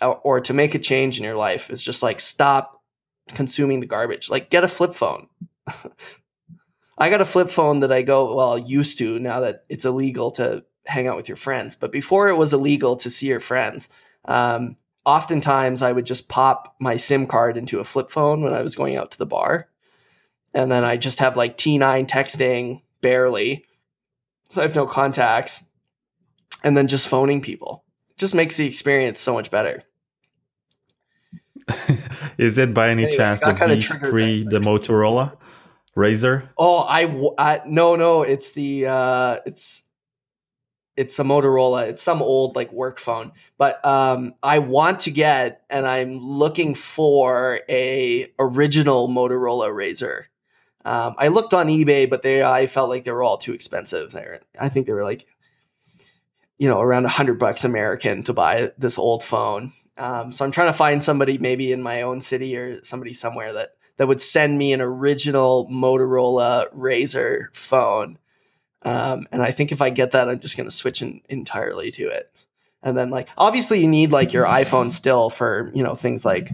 or, 0.00 0.16
or 0.18 0.40
to 0.40 0.52
make 0.52 0.74
a 0.74 0.78
change 0.78 1.18
in 1.18 1.24
your 1.24 1.36
life 1.36 1.70
is 1.70 1.82
just 1.82 2.02
like 2.02 2.20
stop 2.20 2.82
consuming 3.28 3.80
the 3.80 3.86
garbage. 3.86 4.28
Like 4.28 4.50
get 4.50 4.64
a 4.64 4.68
flip 4.68 4.94
phone. 4.94 5.28
I 7.02 7.10
got 7.10 7.20
a 7.20 7.24
flip 7.24 7.50
phone 7.50 7.80
that 7.80 7.90
I 7.90 8.02
go 8.02 8.32
well 8.32 8.56
used 8.56 8.98
to 8.98 9.18
now 9.18 9.40
that 9.40 9.64
it's 9.68 9.84
illegal 9.84 10.30
to 10.32 10.64
hang 10.86 11.08
out 11.08 11.16
with 11.16 11.26
your 11.26 11.36
friends. 11.36 11.74
But 11.74 11.90
before 11.90 12.28
it 12.28 12.36
was 12.36 12.52
illegal 12.52 12.94
to 12.94 13.10
see 13.10 13.26
your 13.26 13.40
friends, 13.40 13.88
um, 14.26 14.76
oftentimes 15.04 15.82
I 15.82 15.90
would 15.90 16.06
just 16.06 16.28
pop 16.28 16.76
my 16.78 16.94
SIM 16.94 17.26
card 17.26 17.56
into 17.56 17.80
a 17.80 17.84
flip 17.84 18.08
phone 18.08 18.44
when 18.44 18.54
I 18.54 18.62
was 18.62 18.76
going 18.76 18.94
out 18.94 19.10
to 19.10 19.18
the 19.18 19.26
bar. 19.26 19.68
And 20.54 20.70
then 20.70 20.84
I 20.84 20.96
just 20.96 21.18
have 21.18 21.36
like 21.36 21.56
T9 21.56 22.06
texting 22.06 22.82
barely. 23.00 23.64
So 24.48 24.60
I 24.60 24.64
have 24.64 24.76
no 24.76 24.86
contacts. 24.86 25.64
And 26.62 26.76
then 26.76 26.86
just 26.86 27.08
phoning 27.08 27.40
people. 27.40 27.82
It 28.10 28.18
just 28.18 28.36
makes 28.36 28.56
the 28.56 28.66
experience 28.68 29.18
so 29.18 29.34
much 29.34 29.50
better. 29.50 29.82
Is 32.38 32.58
it 32.58 32.72
by 32.72 32.90
any 32.90 33.02
Anyway, 33.02 33.16
chance 33.16 33.40
the 33.40 33.54
that 33.54 33.80
triggered 33.80 34.14
V3, 34.14 34.50
the 34.50 34.58
Motorola 34.60 35.36
Razor? 35.94 36.50
Oh, 36.56 36.84
I 36.88 37.60
no 37.66 37.96
no, 37.96 38.22
it's 38.22 38.52
the 38.52 38.86
uh 38.86 39.38
it's 39.46 39.84
it's 40.96 41.18
a 41.18 41.24
Motorola. 41.24 41.88
It's 41.88 42.02
some 42.02 42.22
old 42.22 42.56
like 42.56 42.72
work 42.72 42.98
phone. 42.98 43.32
But 43.58 43.84
um 43.84 44.34
I 44.42 44.58
want 44.58 45.00
to 45.00 45.10
get 45.10 45.62
and 45.70 45.86
I'm 45.86 46.18
looking 46.18 46.74
for 46.74 47.60
a 47.68 48.32
original 48.38 49.08
Motorola 49.08 49.68
RAZR. 49.68 50.24
Um, 50.84 51.14
I 51.16 51.28
looked 51.28 51.54
on 51.54 51.68
eBay, 51.68 52.08
but 52.10 52.22
they 52.22 52.42
I 52.42 52.66
felt 52.66 52.88
like 52.88 53.04
they 53.04 53.12
were 53.12 53.22
all 53.22 53.38
too 53.38 53.52
expensive. 53.52 54.12
There, 54.12 54.40
I 54.60 54.68
think 54.68 54.86
they 54.86 54.92
were 54.92 55.04
like, 55.04 55.26
you 56.58 56.68
know, 56.68 56.80
around 56.80 57.04
a 57.04 57.08
hundred 57.08 57.38
bucks 57.38 57.64
American 57.64 58.22
to 58.24 58.32
buy 58.32 58.72
this 58.78 58.98
old 58.98 59.22
phone. 59.22 59.72
Um, 59.96 60.32
so 60.32 60.44
I'm 60.44 60.50
trying 60.50 60.68
to 60.68 60.76
find 60.76 61.02
somebody 61.02 61.38
maybe 61.38 61.70
in 61.70 61.82
my 61.82 62.02
own 62.02 62.20
city 62.20 62.56
or 62.56 62.82
somebody 62.82 63.12
somewhere 63.12 63.52
that 63.52 63.72
that 63.96 64.08
would 64.08 64.20
send 64.20 64.58
me 64.58 64.72
an 64.72 64.80
original 64.80 65.68
Motorola 65.68 66.72
RAZR 66.74 67.54
phone. 67.54 68.18
Um, 68.82 69.26
and 69.30 69.42
I 69.42 69.50
think 69.50 69.70
if 69.70 69.80
I 69.80 69.90
get 69.90 70.12
that, 70.12 70.28
I'm 70.28 70.40
just 70.40 70.56
going 70.56 70.68
to 70.68 70.74
switch 70.74 71.02
in, 71.02 71.20
entirely 71.28 71.90
to 71.92 72.08
it. 72.08 72.32
And 72.82 72.96
then, 72.96 73.10
like, 73.10 73.28
obviously, 73.38 73.80
you 73.80 73.86
need 73.86 74.10
like 74.10 74.32
your 74.32 74.44
iPhone 74.44 74.90
still 74.90 75.30
for 75.30 75.70
you 75.72 75.84
know 75.84 75.94
things 75.94 76.24
like, 76.24 76.50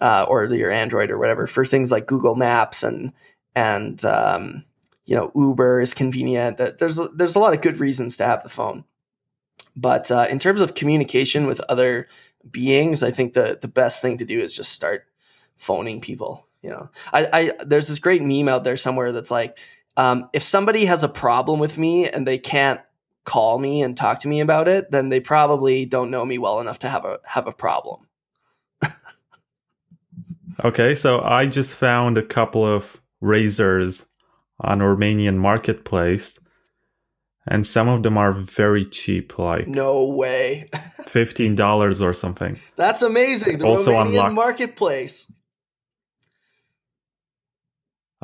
uh, 0.00 0.24
or 0.28 0.44
your 0.44 0.70
Android 0.70 1.10
or 1.10 1.18
whatever 1.18 1.48
for 1.48 1.64
things 1.64 1.90
like 1.90 2.06
Google 2.06 2.36
Maps 2.36 2.84
and 2.84 3.12
and 3.56 4.04
um, 4.04 4.64
you 5.04 5.16
know 5.16 5.32
Uber 5.34 5.80
is 5.80 5.92
convenient. 5.92 6.58
There's 6.58 7.00
there's 7.16 7.34
a 7.34 7.40
lot 7.40 7.54
of 7.54 7.60
good 7.60 7.78
reasons 7.78 8.16
to 8.18 8.24
have 8.24 8.44
the 8.44 8.48
phone. 8.48 8.84
But 9.76 10.10
uh, 10.10 10.26
in 10.30 10.38
terms 10.38 10.60
of 10.60 10.74
communication 10.74 11.46
with 11.46 11.60
other 11.68 12.08
beings, 12.48 13.02
I 13.02 13.10
think 13.10 13.34
the 13.34 13.58
the 13.60 13.68
best 13.68 14.00
thing 14.00 14.18
to 14.18 14.24
do 14.24 14.38
is 14.38 14.54
just 14.54 14.72
start 14.72 15.06
phoning 15.56 16.00
people. 16.00 16.46
You 16.64 16.70
know, 16.70 16.88
I, 17.12 17.28
I 17.30 17.64
there's 17.64 17.88
this 17.88 17.98
great 17.98 18.22
meme 18.22 18.48
out 18.48 18.64
there 18.64 18.78
somewhere 18.78 19.12
that's 19.12 19.30
like, 19.30 19.58
um, 19.98 20.30
if 20.32 20.42
somebody 20.42 20.86
has 20.86 21.04
a 21.04 21.08
problem 21.10 21.60
with 21.60 21.76
me 21.76 22.08
and 22.08 22.26
they 22.26 22.38
can't 22.38 22.80
call 23.24 23.58
me 23.58 23.82
and 23.82 23.94
talk 23.94 24.20
to 24.20 24.28
me 24.28 24.40
about 24.40 24.66
it, 24.66 24.90
then 24.90 25.10
they 25.10 25.20
probably 25.20 25.84
don't 25.84 26.10
know 26.10 26.24
me 26.24 26.38
well 26.38 26.60
enough 26.60 26.78
to 26.78 26.88
have 26.88 27.04
a 27.04 27.18
have 27.24 27.46
a 27.46 27.52
problem. 27.52 28.08
Okay, 30.64 30.94
so 30.94 31.20
I 31.20 31.46
just 31.46 31.74
found 31.74 32.16
a 32.16 32.22
couple 32.22 32.64
of 32.64 33.00
razors 33.20 34.06
on 34.60 34.78
Romanian 34.78 35.36
marketplace, 35.36 36.38
and 37.46 37.66
some 37.66 37.88
of 37.88 38.02
them 38.04 38.16
are 38.16 38.32
very 38.32 38.84
cheap, 38.84 39.38
like 39.38 39.66
No 39.66 40.08
way. 40.14 40.70
fifteen 41.06 41.56
dollars 41.56 42.00
or 42.00 42.14
something. 42.14 42.58
That's 42.76 43.02
amazing. 43.02 43.58
The 43.58 43.66
Also 43.66 43.90
Romanian 43.90 44.06
unlocked. 44.08 44.34
marketplace. 44.34 45.30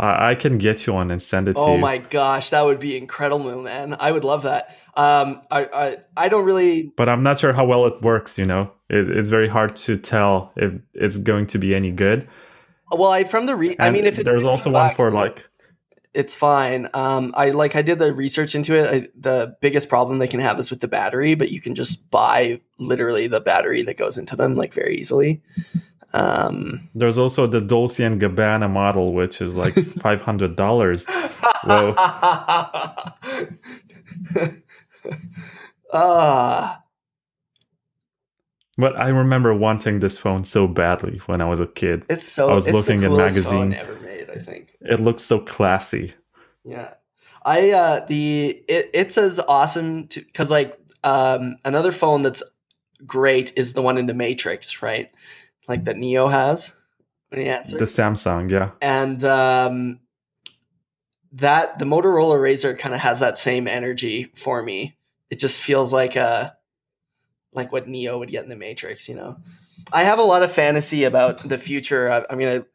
I 0.01 0.31
I 0.31 0.35
can 0.35 0.59
get 0.59 0.86
you 0.86 0.94
one 0.94 1.10
and 1.10 1.22
send 1.22 1.48
it 1.48 1.55
to 1.55 1.60
you. 1.60 1.66
Oh 1.66 1.78
my 1.78 1.98
gosh, 1.98 2.51
that 2.51 2.64
would 2.64 2.81
be 2.81 2.97
incredible, 2.97 3.62
man. 3.62 3.97
I 4.01 4.10
would 4.10 4.24
love 4.24 4.43
that. 4.43 4.77
Um, 4.97 5.43
I, 5.51 5.68
I 5.72 5.97
I 6.16 6.28
don't 6.28 6.44
really. 6.44 6.93
But 6.97 7.09
I'm 7.09 7.22
not 7.22 7.39
sure 7.39 7.52
how 7.52 7.64
well 7.64 7.86
it 7.86 8.01
works. 8.02 8.39
You 8.39 8.47
know, 8.47 8.72
it, 8.89 9.10
it's 9.10 9.28
very 9.28 9.48
hard 9.48 9.77
to 9.77 9.97
tell 9.97 10.52
if 10.56 10.72
it's 10.94 11.18
going 11.18 11.47
to 11.48 11.59
be 11.59 11.74
any 11.74 11.90
good. 11.90 12.27
Well, 12.90 13.10
I 13.10 13.24
from 13.24 13.47
the 13.47 13.55
re. 13.55 13.77
I 13.78 13.90
mean, 13.90 14.06
if 14.06 14.18
it's 14.18 14.24
there's 14.24 14.43
50 14.43 14.48
also 14.48 14.70
one 14.70 14.94
for 14.94 15.12
like 15.12 15.44
it's 16.12 16.35
fine. 16.35 16.89
Um, 16.93 17.32
I 17.36 17.51
like 17.51 17.77
I 17.77 17.82
did 17.82 17.98
the 17.98 18.12
research 18.12 18.55
into 18.55 18.74
it. 18.74 18.89
I, 18.89 19.09
the 19.14 19.56
biggest 19.60 19.89
problem 19.89 20.18
they 20.18 20.27
can 20.27 20.40
have 20.40 20.59
is 20.59 20.70
with 20.70 20.81
the 20.81 20.89
battery, 20.89 21.35
but 21.35 21.52
you 21.52 21.60
can 21.60 21.74
just 21.74 22.10
buy 22.10 22.60
literally 22.78 23.27
the 23.27 23.40
battery 23.40 23.82
that 23.82 23.97
goes 23.97 24.18
into 24.18 24.35
them 24.35 24.55
like 24.56 24.74
very 24.74 24.97
easily. 24.97 25.43
Um, 26.12 26.89
there's 26.95 27.19
also 27.19 27.47
the 27.47 27.61
Dolce 27.61 28.05
and 28.05 28.20
Gabbana 28.20 28.70
model, 28.70 29.12
which 29.12 29.41
is 29.41 29.55
like 29.55 29.74
five 30.01 30.20
hundred 30.20 30.57
dollars. 30.57 31.07
Whoa. 31.65 31.95
Ah, 35.93 36.82
But 38.78 38.97
I 38.97 39.09
remember 39.09 39.53
wanting 39.55 39.99
this 40.01 40.16
phone 40.16 40.45
so 40.45 40.66
badly 40.69 41.20
when 41.27 41.41
I 41.43 41.47
was 41.47 41.59
a 41.61 41.66
kid. 41.66 42.05
it's 42.09 42.31
so. 42.31 42.49
I 42.51 42.55
was 42.55 42.69
looking 42.69 43.03
at 43.05 43.11
magazines. 43.11 43.74
ever 43.77 43.99
made. 44.01 44.31
I 44.31 44.37
think. 44.39 44.77
It 44.81 45.01
looks 45.01 45.23
so 45.23 45.41
classy. 45.41 46.15
Yeah. 46.65 46.95
I 47.45 47.70
uh 47.70 48.07
the 48.07 48.62
it, 48.69 48.91
it's 48.95 49.19
as 49.19 49.41
awesome 49.41 50.07
to 50.09 50.23
cuz 50.35 50.51
like 50.51 50.78
um 51.03 51.57
another 51.65 51.91
phone 51.91 52.23
that's 52.23 52.43
great 53.07 53.53
is 53.57 53.73
the 53.73 53.82
one 53.82 53.97
in 53.99 54.07
the 54.07 54.15
Matrix, 54.15 54.82
right? 54.82 55.11
Like 55.70 55.84
that 55.84 55.97
Neo 55.97 56.26
has 56.26 56.72
when 57.28 57.40
he 57.40 57.47
answers. 57.48 57.78
The 57.78 57.84
Samsung, 57.86 58.51
yeah. 58.51 58.72
and 58.82 59.24
um 59.24 60.01
that 61.32 61.78
the 61.78 61.84
Motorola 61.84 62.36
RAZR 62.36 62.78
kind 62.78 62.94
of 62.94 63.01
has 63.01 63.20
that 63.20 63.38
same 63.38 63.68
energy 63.68 64.24
for 64.34 64.62
me. 64.62 64.97
It 65.30 65.38
just 65.38 65.60
feels 65.60 65.92
like 65.92 66.16
a 66.16 66.56
like 67.52 67.72
what 67.72 67.88
Neo 67.88 68.18
would 68.18 68.30
get 68.30 68.44
in 68.44 68.51
the 68.51 68.56
Matrix, 68.56 69.09
you 69.09 69.14
know. 69.14 69.36
I 69.92 70.05
have 70.05 70.18
a 70.18 70.24
lot 70.24 70.42
of 70.42 70.52
fantasy 70.52 71.05
about 71.05 71.38
the 71.38 71.59
future. 71.59 72.10
I, 72.10 72.24
I'm 72.30 72.38
gonna 72.38 72.66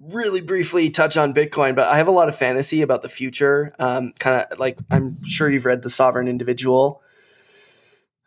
really 0.00 0.40
briefly 0.40 0.90
touch 0.90 1.16
on 1.16 1.34
Bitcoin, 1.34 1.74
but 1.74 1.86
I 1.86 1.96
have 1.96 2.08
a 2.08 2.12
lot 2.12 2.28
of 2.28 2.36
fantasy 2.36 2.82
about 2.82 3.02
the 3.02 3.08
future. 3.08 3.74
Um, 3.78 4.12
kind 4.18 4.46
of 4.50 4.58
like 4.58 4.78
I'm 4.90 5.24
sure 5.24 5.50
you've 5.50 5.64
read 5.64 5.82
the 5.82 5.90
Sovereign 5.90 6.28
Individual, 6.28 7.02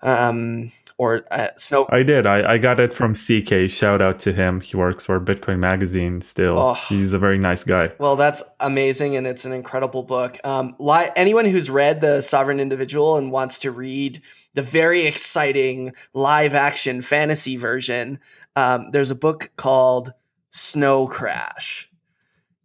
um, 0.02 0.72
or 0.98 1.24
uh, 1.32 1.50
Snow. 1.58 1.86
I 1.90 2.04
did. 2.04 2.26
I, 2.26 2.54
I 2.54 2.58
got 2.58 2.80
it 2.80 2.94
from 2.94 3.14
CK. 3.14 3.70
Shout 3.70 4.02
out 4.02 4.20
to 4.20 4.34
him. 4.34 4.62
He 4.62 4.76
works 4.76 5.06
for 5.06 5.20
Bitcoin 5.20 5.60
Magazine 5.60 6.22
still. 6.22 6.58
Oh. 6.58 6.74
He's 6.74 7.14
a 7.14 7.20
very 7.20 7.38
nice 7.38 7.64
guy. 7.64 7.92
Well, 8.00 8.16
that's 8.16 8.44
amazing, 8.60 9.16
and 9.16 9.28
it's 9.28 9.46
an 9.46 9.54
incredible 9.54 10.04
book. 10.04 10.38
Um, 10.44 10.76
li- 10.80 11.10
anyone 11.16 11.46
who's 11.46 11.70
read 11.70 12.02
the 12.02 12.22
Sovereign 12.22 12.60
Individual 12.60 13.18
and 13.18 13.32
wants 13.32 13.60
to 13.60 13.72
read 13.72 14.22
the 14.56 14.64
very 14.64 15.06
exciting 15.06 15.94
live 16.14 16.56
action 16.56 17.02
fantasy 17.02 17.58
version, 17.58 18.20
um, 18.56 18.90
there's 18.92 19.12
a 19.12 19.16
book 19.16 19.52
called 19.56 20.14
Snow 20.50 21.08
Crash, 21.08 21.92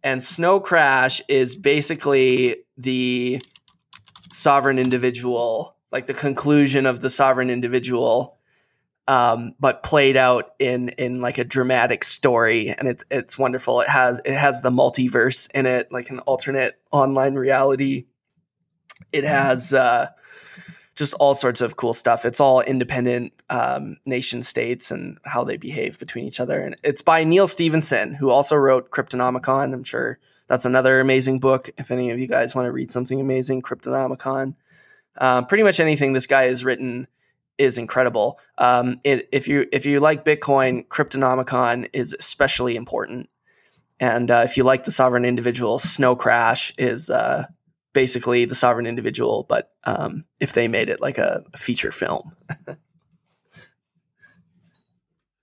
and 0.03 0.23
Snow 0.23 0.59
Crash 0.59 1.21
is 1.27 1.55
basically 1.55 2.57
the 2.77 3.43
Sovereign 4.31 4.79
Individual, 4.79 5.72
like 5.93 6.07
the 6.07 6.13
conclusion 6.13 6.85
of 6.85 6.99
the 6.99 7.09
Sovereign 7.09 7.49
Individual 7.49 8.37
um, 9.07 9.53
but 9.59 9.83
played 9.83 10.15
out 10.15 10.53
in 10.59 10.89
in 10.89 11.21
like 11.21 11.37
a 11.37 11.43
dramatic 11.43 12.03
story, 12.03 12.69
and 12.69 12.87
it's 12.87 13.03
it's 13.11 13.37
wonderful. 13.37 13.81
It 13.81 13.89
has 13.89 14.21
it 14.23 14.35
has 14.35 14.61
the 14.61 14.69
multiverse 14.69 15.51
in 15.53 15.65
it, 15.65 15.91
like 15.91 16.09
an 16.09 16.19
alternate 16.19 16.79
online 16.91 17.35
reality. 17.35 18.05
It 19.11 19.25
has 19.25 19.73
uh, 19.73 20.07
just 20.95 21.13
all 21.15 21.35
sorts 21.35 21.59
of 21.59 21.75
cool 21.75 21.93
stuff. 21.93 22.23
It's 22.23 22.39
all 22.39 22.61
independent 22.61 23.33
um, 23.49 23.97
nation 24.05 24.41
states 24.41 24.89
and 24.89 25.17
how 25.25 25.43
they 25.43 25.57
behave 25.57 25.99
between 25.99 26.25
each 26.25 26.39
other, 26.39 26.61
and 26.61 26.77
it's 26.83 27.01
by 27.01 27.25
Neal 27.25 27.47
Stephenson, 27.47 28.13
who 28.13 28.29
also 28.29 28.55
wrote 28.55 28.89
Cryptonomicon. 28.89 29.73
I'm 29.73 29.83
sure 29.83 30.17
that's 30.47 30.65
another 30.65 31.01
amazing 31.01 31.39
book. 31.39 31.69
If 31.77 31.91
any 31.91 32.09
of 32.11 32.19
you 32.19 32.27
guys 32.27 32.55
want 32.55 32.67
to 32.67 32.71
read 32.71 32.91
something 32.91 33.19
amazing, 33.19 33.63
Cryptonomicon. 33.63 34.55
Uh, 35.17 35.43
pretty 35.43 35.63
much 35.63 35.79
anything 35.79 36.13
this 36.13 36.27
guy 36.27 36.43
has 36.43 36.65
written 36.65 37.07
is 37.57 37.77
incredible. 37.77 38.39
Um, 38.57 38.99
it, 39.03 39.29
if 39.31 39.47
you 39.47 39.67
if 39.71 39.85
you 39.85 39.99
like 39.99 40.25
Bitcoin, 40.25 40.87
Cryptonomicon 40.87 41.89
is 41.93 42.15
especially 42.17 42.75
important. 42.75 43.29
And 43.99 44.31
uh, 44.31 44.41
if 44.43 44.57
you 44.57 44.63
like 44.63 44.85
the 44.85 44.91
Sovereign 44.91 45.23
Individual, 45.23 45.79
Snow 45.79 46.15
Crash 46.15 46.73
is 46.77 47.09
uh, 47.09 47.45
basically 47.93 48.45
the 48.45 48.55
Sovereign 48.55 48.87
Individual, 48.87 49.45
but 49.47 49.71
um, 49.83 50.25
if 50.39 50.53
they 50.53 50.67
made 50.67 50.89
it 50.89 50.99
like 50.99 51.17
a, 51.17 51.43
a 51.53 51.57
feature 51.57 51.91
film. 51.91 52.35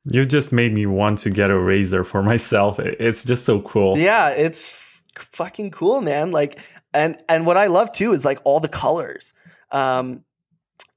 You 0.05 0.25
just 0.25 0.51
made 0.51 0.73
me 0.73 0.87
want 0.87 1.19
to 1.21 1.31
get 1.31 1.51
a 1.51 1.59
razor 1.59 2.05
for 2.05 2.23
myself. 2.23 2.79
It's 2.79 3.23
just 3.25 3.45
so 3.45 3.61
cool. 3.61 3.99
Yeah, 3.99 4.31
it's 4.31 4.67
f- 4.67 5.03
fucking 5.33 5.73
cool, 5.73 6.01
man. 6.01 6.31
Like, 6.31 6.59
and 6.95 7.23
and 7.29 7.45
what 7.45 7.57
I 7.57 7.67
love 7.67 7.93
too 7.93 8.13
is 8.13 8.25
like 8.25 8.41
all 8.45 8.61
the 8.61 8.69
colors. 8.69 9.35
Um, 9.73 10.25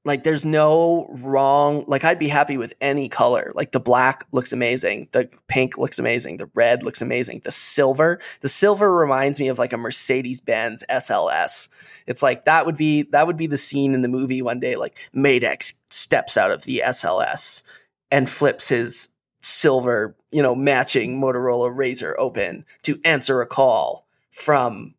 like 0.04 0.22
there's 0.22 0.44
no 0.44 1.06
wrong 1.20 1.84
like 1.86 2.04
i'd 2.04 2.18
be 2.18 2.28
happy 2.28 2.56
with 2.56 2.74
any 2.80 3.08
color. 3.08 3.52
Like 3.54 3.72
the 3.72 3.80
black 3.80 4.26
looks 4.32 4.52
amazing 4.52 5.08
the 5.12 5.28
pink 5.48 5.78
looks 5.78 5.98
amazing 5.98 6.36
the 6.36 6.50
red 6.54 6.82
looks 6.82 7.02
amazing 7.02 7.40
the 7.44 7.50
silver 7.50 8.20
the 8.40 8.48
silver 8.48 8.94
reminds 8.94 9.40
me 9.40 9.48
of 9.48 9.58
like 9.58 9.72
a 9.72 9.78
mercedes-benz 9.78 10.84
sls 10.90 11.68
it's 12.06 12.22
like 12.22 12.44
that 12.44 12.66
would 12.66 12.76
be 12.76 13.02
that 13.04 13.26
would 13.26 13.36
be 13.36 13.46
the 13.46 13.56
scene 13.56 13.94
in 13.94 14.02
the 14.02 14.08
movie 14.08 14.42
one 14.42 14.60
day 14.60 14.76
like 14.76 14.98
madex 15.14 15.74
steps 15.90 16.36
out 16.36 16.50
of 16.50 16.64
the 16.64 16.82
sls 16.86 17.62
and 18.10 18.28
flips 18.28 18.68
his 18.68 19.08
silver 19.42 20.16
you 20.32 20.42
know 20.42 20.54
matching 20.54 21.20
motorola 21.20 21.74
razor 21.74 22.18
open 22.18 22.64
to 22.82 23.00
answer 23.04 23.40
a 23.40 23.46
call 23.46 24.06
from 24.30 24.94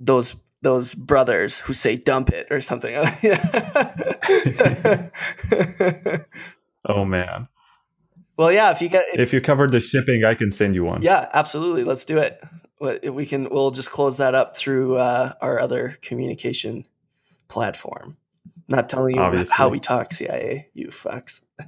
those 0.00 0.36
those 0.62 0.94
brothers 0.94 1.60
who 1.60 1.72
say 1.72 1.96
dump 1.96 2.30
it 2.30 2.46
or 2.50 2.60
something. 2.60 2.94
oh 6.88 7.04
man. 7.04 7.48
Well, 8.36 8.50
yeah, 8.50 8.70
if 8.70 8.80
you 8.80 8.88
get 8.88 9.04
if, 9.12 9.20
if, 9.20 9.32
you 9.32 9.40
covered 9.40 9.72
the 9.72 9.80
shipping, 9.80 10.24
I 10.24 10.34
can 10.34 10.50
send 10.50 10.74
you 10.74 10.84
one. 10.84 11.02
Yeah, 11.02 11.28
absolutely. 11.34 11.84
Let's 11.84 12.04
do 12.04 12.18
it. 12.18 12.42
We 13.08 13.26
can 13.26 13.48
we'll 13.50 13.70
just 13.70 13.90
close 13.90 14.16
that 14.16 14.34
up 14.34 14.56
through 14.56 14.96
uh, 14.96 15.34
our 15.40 15.60
other 15.60 15.98
communication 16.02 16.84
platform. 17.48 18.16
Not 18.68 18.88
telling 18.88 19.16
you 19.16 19.20
Obviously. 19.20 19.52
how 19.54 19.68
we 19.68 19.78
talk 19.78 20.12
CIA, 20.12 20.68
you 20.72 20.88
fucks. 20.88 21.40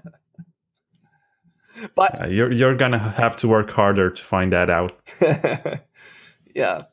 but 1.94 2.10
yeah, 2.14 2.26
you're 2.26 2.52
you're 2.52 2.74
gonna 2.74 2.98
have 2.98 3.36
to 3.38 3.48
work 3.48 3.70
harder 3.70 4.10
to 4.10 4.22
find 4.22 4.52
that 4.52 4.70
out. 4.70 4.92
yeah. 6.54 6.84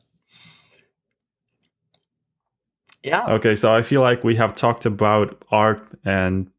Yeah. 3.02 3.26
Okay, 3.26 3.54
so 3.56 3.74
I 3.74 3.82
feel 3.82 4.00
like 4.00 4.22
we 4.22 4.36
have 4.36 4.54
talked 4.54 4.86
about 4.86 5.44
art 5.50 5.82
and 6.04 6.50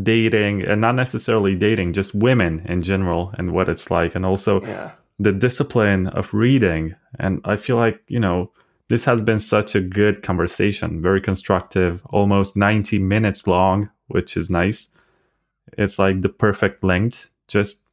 dating 0.00 0.62
and 0.62 0.80
not 0.80 0.94
necessarily 0.94 1.56
dating, 1.56 1.92
just 1.92 2.14
women 2.14 2.60
in 2.66 2.82
general 2.82 3.32
and 3.38 3.52
what 3.52 3.68
it's 3.68 3.90
like 3.90 4.14
and 4.14 4.24
also 4.24 4.60
yeah. 4.62 4.92
the 5.18 5.32
discipline 5.32 6.08
of 6.08 6.32
reading. 6.34 6.94
And 7.18 7.40
I 7.44 7.56
feel 7.56 7.76
like, 7.76 8.02
you 8.08 8.20
know, 8.20 8.50
this 8.88 9.04
has 9.04 9.22
been 9.22 9.38
such 9.38 9.74
a 9.74 9.80
good 9.80 10.22
conversation, 10.22 11.00
very 11.00 11.20
constructive, 11.20 12.02
almost 12.06 12.56
90 12.56 12.98
minutes 12.98 13.46
long, 13.46 13.90
which 14.08 14.36
is 14.36 14.50
nice. 14.50 14.88
It's 15.78 15.98
like 15.98 16.22
the 16.22 16.28
perfect 16.28 16.82
length, 16.82 17.30
just 17.46 17.84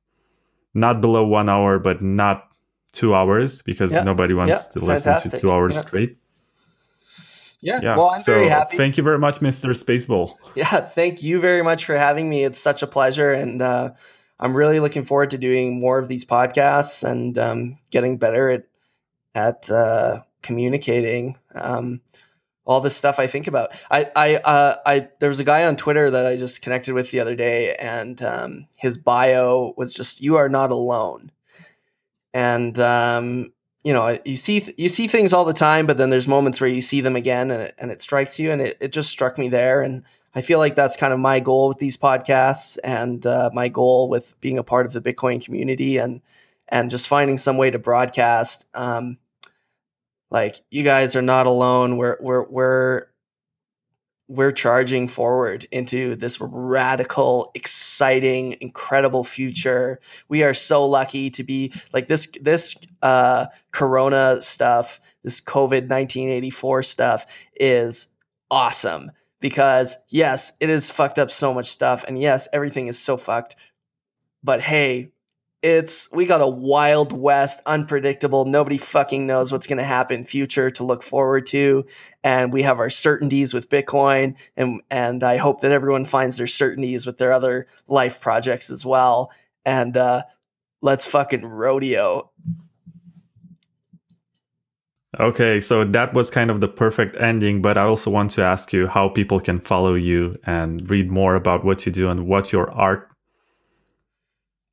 not 0.74 1.02
below 1.02 1.26
one 1.26 1.50
hour, 1.50 1.78
but 1.78 2.02
not 2.02 2.50
two 2.92 3.14
hours 3.14 3.62
because 3.62 3.92
yeah. 3.92 4.04
nobody 4.04 4.34
wants 4.34 4.50
yeah. 4.50 4.72
to 4.74 4.80
listen 4.80 5.12
Fantastic. 5.12 5.32
to 5.34 5.40
two 5.40 5.52
hours 5.52 5.78
straight. 5.78 6.18
Yeah. 7.62 7.80
yeah. 7.82 7.98
Well, 7.98 8.10
I'm 8.10 8.22
so 8.22 8.34
very 8.34 8.50
happy. 8.50 8.78
Thank 8.78 8.98
you 8.98 9.04
very 9.04 9.20
much, 9.20 9.40
Mr. 9.40 9.70
Spaceball. 9.70 10.36
Yeah. 10.56 10.82
Thank 10.82 11.24
you 11.24 11.40
very 11.40 11.64
much 11.64 11.86
for 11.86 11.98
having 11.98 12.30
me. 12.30 12.44
It's 12.44 12.60
such 12.60 12.84
a 12.84 12.88
pleasure. 12.88 13.32
And 13.32 13.62
uh, 13.62 13.92
I'm 14.40 14.56
really 14.56 14.80
looking 14.80 15.04
forward 15.04 15.32
to 15.32 15.38
doing 15.38 15.80
more 15.80 16.00
of 16.00 16.08
these 16.08 16.26
podcasts 16.26 17.04
and 17.10 17.38
um, 17.38 17.80
getting 17.92 18.18
better 18.18 18.50
at, 18.50 18.64
at 19.34 19.72
uh, 19.72 20.22
communicating. 20.42 21.38
Um, 21.56 22.02
all 22.68 22.82
the 22.82 22.90
stuff 22.90 23.18
I 23.18 23.28
think 23.28 23.48
about. 23.48 23.72
I, 23.90 24.12
I, 24.16 24.36
uh, 24.36 24.76
I, 24.86 25.08
there 25.20 25.30
was 25.30 25.40
a 25.40 25.46
guy 25.46 25.66
on 25.66 25.78
Twitter 25.78 26.12
that 26.12 26.26
I 26.26 26.36
just 26.36 26.62
connected 26.62 26.94
with 26.94 27.12
the 27.12 27.22
other 27.22 27.36
day, 27.36 27.74
and 27.76 28.22
um, 28.22 28.68
his 28.76 28.98
bio 28.98 29.74
was 29.78 29.94
just 29.94 30.22
"You 30.22 30.36
are 30.36 30.50
not 30.50 30.70
alone," 30.70 31.32
and 32.34 32.78
um, 32.78 33.54
you 33.88 33.94
know 33.94 34.20
you 34.26 34.36
see 34.36 34.62
you 34.76 34.90
see 34.90 35.08
things 35.08 35.32
all 35.32 35.46
the 35.46 35.54
time 35.54 35.88
but 35.88 35.98
then 35.98 36.10
there's 36.10 36.28
moments 36.28 36.60
where 36.60 36.70
you 36.70 36.82
see 36.82 37.00
them 37.00 37.16
again 37.16 37.50
and 37.50 37.62
it, 37.62 37.76
and 37.78 37.90
it 37.90 38.02
strikes 38.02 38.38
you 38.38 38.52
and 38.52 38.62
it, 38.62 38.78
it 38.82 38.92
just 38.92 39.10
struck 39.10 39.38
me 39.38 39.48
there. 39.48 39.82
And 39.82 40.04
i 40.36 40.42
feel 40.42 40.60
like 40.60 40.76
that's 40.76 40.98
kind 40.98 41.14
of 41.14 41.20
my 41.20 41.40
goal 41.40 41.70
with 41.70 41.80
these 41.80 41.96
podcasts 41.96 42.78
and 42.84 43.26
uh, 43.26 43.50
my 43.54 43.70
goal 43.70 44.10
with 44.10 44.36
being 44.42 44.58
a 44.58 44.64
part 44.64 44.86
of 44.86 44.92
the 44.92 45.00
bitcoin 45.02 45.44
community 45.44 45.98
and 45.98 46.20
and 46.68 46.92
just 46.92 47.08
finding 47.08 47.38
some 47.38 47.56
way 47.56 47.72
to 47.72 47.80
broadcast 47.80 48.68
um, 48.74 49.18
like 50.30 50.62
you 50.70 50.84
guys 50.84 51.16
are 51.16 51.22
not 51.22 51.48
alone. 51.48 51.96
We're 51.96 52.18
we're 52.20 52.44
we're 52.44 53.06
we're 54.28 54.52
charging 54.52 55.08
forward 55.08 55.68
into 55.72 56.16
this 56.18 56.40
radical, 56.42 57.52
exciting, 57.56 58.58
incredible 58.60 59.24
future. 59.24 60.00
We 60.28 60.44
are 60.44 60.54
so 60.54 60.86
lucky 60.86 61.30
to 61.32 61.44
be 61.44 61.74
like 61.94 62.08
this. 62.08 62.30
This 62.42 62.76
uh, 63.02 63.46
Corona 63.72 64.42
stuff, 64.42 65.00
this 65.24 65.40
COVID 65.40 65.88
nineteen 65.88 66.30
eighty 66.30 66.50
four 66.50 66.84
stuff, 66.84 67.26
is 67.56 68.10
awesome 68.52 69.12
because 69.40 69.96
yes, 70.10 70.52
it 70.60 70.70
is 70.70 70.92
fucked 70.92 71.20
up 71.20 71.32
so 71.32 71.54
much 71.54 71.70
stuff, 71.70 72.04
and 72.06 72.20
yes, 72.20 72.48
everything 72.52 72.88
is 72.88 73.00
so 73.00 73.16
fucked. 73.18 73.56
But 74.44 74.62
hey, 74.62 75.12
it's 75.64 76.12
we 76.12 76.26
got 76.26 76.42
a 76.42 76.48
wild 76.48 77.12
west 77.12 77.62
unpredictable 77.66 78.46
nobody 78.46 78.78
fucking 78.78 79.26
knows 79.26 79.52
what's 79.52 79.66
going 79.66 79.78
to 79.78 79.84
happen 79.84 80.24
future 80.24 80.70
to 80.70 80.84
look 80.84 81.02
forward 81.02 81.48
to 81.48 81.84
and 82.24 82.54
we 82.54 82.62
have 82.62 82.78
our 82.80 82.92
certainties 82.92 83.54
with 83.54 83.70
bitcoin 83.70 84.36
and 84.56 84.82
and 84.92 85.24
i 85.24 85.38
hope 85.38 85.62
that 85.62 85.72
everyone 85.72 86.06
finds 86.06 86.38
their 86.38 86.48
certainties 86.48 87.08
with 87.08 87.18
their 87.18 87.32
other 87.32 87.68
life 87.88 88.22
projects 88.22 88.70
as 88.70 88.86
well 88.86 89.32
and 89.66 89.98
uh 89.98 90.22
let's 90.82 91.08
fucking 91.08 91.44
rodeo. 91.44 92.30
Okay 95.20 95.60
so 95.60 95.84
that 95.84 96.14
was 96.14 96.30
kind 96.30 96.52
of 96.52 96.62
the 96.62 96.68
perfect 96.68 97.16
ending 97.20 97.64
but 97.64 97.80
i 97.80 97.82
also 97.82 98.12
want 98.12 98.30
to 98.32 98.44
ask 98.44 98.72
you 98.72 98.86
how 98.86 99.10
people 99.10 99.40
can 99.40 99.60
follow 99.60 99.96
you 99.96 100.36
and 100.46 100.88
read 100.88 101.10
more 101.10 101.34
about 101.34 101.66
what 101.66 101.88
you 101.88 101.92
do 101.92 102.10
and 102.10 102.28
what 102.28 102.52
your 102.52 102.70
art 102.78 103.07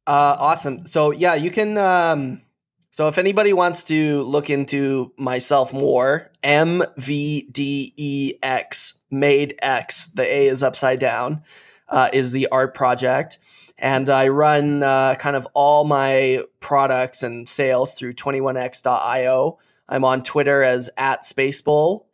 uh, 0.06 0.36
awesome. 0.38 0.86
So 0.86 1.10
yeah, 1.12 1.34
you 1.34 1.50
can. 1.50 1.78
Um, 1.78 2.42
so 2.90 3.08
if 3.08 3.18
anybody 3.18 3.52
wants 3.52 3.84
to 3.84 4.22
look 4.22 4.50
into 4.50 5.12
myself 5.18 5.72
more, 5.72 6.30
M 6.42 6.82
V 6.96 7.48
D 7.50 7.92
E 7.96 8.34
X 8.42 8.98
made 9.10 9.54
X. 9.60 10.06
The 10.06 10.22
A 10.22 10.46
is 10.46 10.62
upside 10.62 11.00
down. 11.00 11.42
Uh, 11.88 12.08
is 12.12 12.32
the 12.32 12.48
art 12.50 12.74
project, 12.74 13.38
and 13.78 14.08
I 14.08 14.28
run 14.28 14.82
uh, 14.82 15.16
kind 15.16 15.36
of 15.36 15.46
all 15.52 15.84
my 15.84 16.42
products 16.58 17.22
and 17.22 17.46
sales 17.46 17.94
through 17.94 18.14
21x.io. 18.14 19.58
I'm 19.86 20.04
on 20.04 20.22
Twitter 20.22 20.62
as 20.62 20.88
at 20.96 21.22
Spacebowl, 21.22 22.04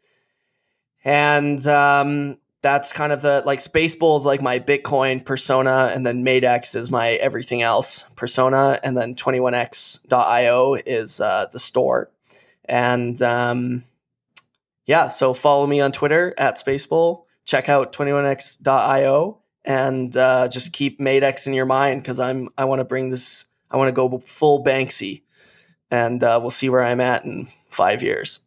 and 1.04 1.64
um, 1.68 2.38
that's 2.62 2.92
kind 2.92 3.12
of 3.12 3.22
the 3.22 3.42
like 3.46 3.58
Spacebowl 3.58 4.18
is 4.18 4.26
like 4.26 4.42
my 4.42 4.58
Bitcoin 4.58 5.24
persona, 5.24 5.90
and 5.94 6.06
then 6.06 6.24
MadeX 6.24 6.76
is 6.76 6.90
my 6.90 7.10
everything 7.12 7.62
else 7.62 8.04
persona, 8.16 8.78
and 8.82 8.96
then 8.96 9.14
21x.io 9.14 10.74
is 10.74 11.20
uh, 11.20 11.46
the 11.52 11.58
store. 11.58 12.10
And 12.66 13.20
um, 13.22 13.84
yeah, 14.86 15.08
so 15.08 15.34
follow 15.34 15.66
me 15.66 15.80
on 15.80 15.92
Twitter 15.92 16.34
at 16.36 16.56
Spacebowl. 16.56 17.24
Check 17.44 17.68
out 17.68 17.92
21x.io 17.92 19.40
and 19.64 20.16
uh, 20.16 20.48
just 20.48 20.72
keep 20.72 20.98
MadeX 20.98 21.46
in 21.46 21.54
your 21.54 21.66
mind 21.66 22.02
because 22.02 22.20
I'm 22.20 22.48
I 22.56 22.64
want 22.64 22.80
to 22.80 22.84
bring 22.84 23.10
this. 23.10 23.46
I 23.70 23.76
want 23.76 23.88
to 23.88 23.92
go 23.92 24.18
full 24.18 24.64
Banksy, 24.64 25.22
and 25.90 26.22
uh, 26.22 26.38
we'll 26.40 26.50
see 26.50 26.68
where 26.68 26.82
I'm 26.82 27.00
at 27.00 27.24
in 27.24 27.48
five 27.68 28.02
years. 28.02 28.40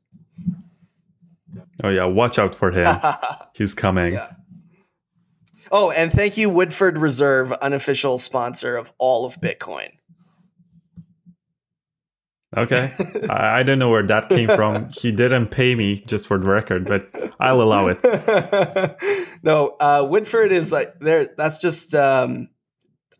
Oh 1.84 1.90
yeah, 1.90 2.06
watch 2.06 2.40
out 2.40 2.56
for 2.56 2.72
him. 2.72 2.98
He's 3.54 3.74
coming. 3.74 4.14
Yeah. 4.14 4.32
Oh, 5.72 5.92
and 5.92 6.12
thank 6.12 6.38
you, 6.38 6.50
Woodford 6.50 6.98
Reserve, 6.98 7.52
unofficial 7.52 8.18
sponsor 8.18 8.78
of 8.78 8.94
all 9.00 9.26
of 9.26 9.36
Bitcoin. 9.42 9.90
Okay. 12.56 12.92
I, 13.30 13.60
I, 13.60 13.64
don't 13.64 13.80
know 13.80 13.90
where 13.90 14.06
that 14.06 14.30
came 14.30 14.48
from. 14.50 14.90
He 14.92 15.12
didn't 15.12 15.48
pay 15.48 15.74
me, 15.74 16.04
just 16.08 16.28
for 16.28 16.38
the 16.38 16.48
record, 16.48 16.86
but 16.86 17.10
I'll 17.40 17.62
allow 17.62 17.88
it. 17.88 18.00
no, 19.44 19.76
uh, 19.80 20.08
Woodford 20.10 20.52
is 20.52 20.72
like 20.72 21.00
there. 21.00 21.30
That's 21.38 21.58
just, 21.58 21.96
um, 21.96 22.50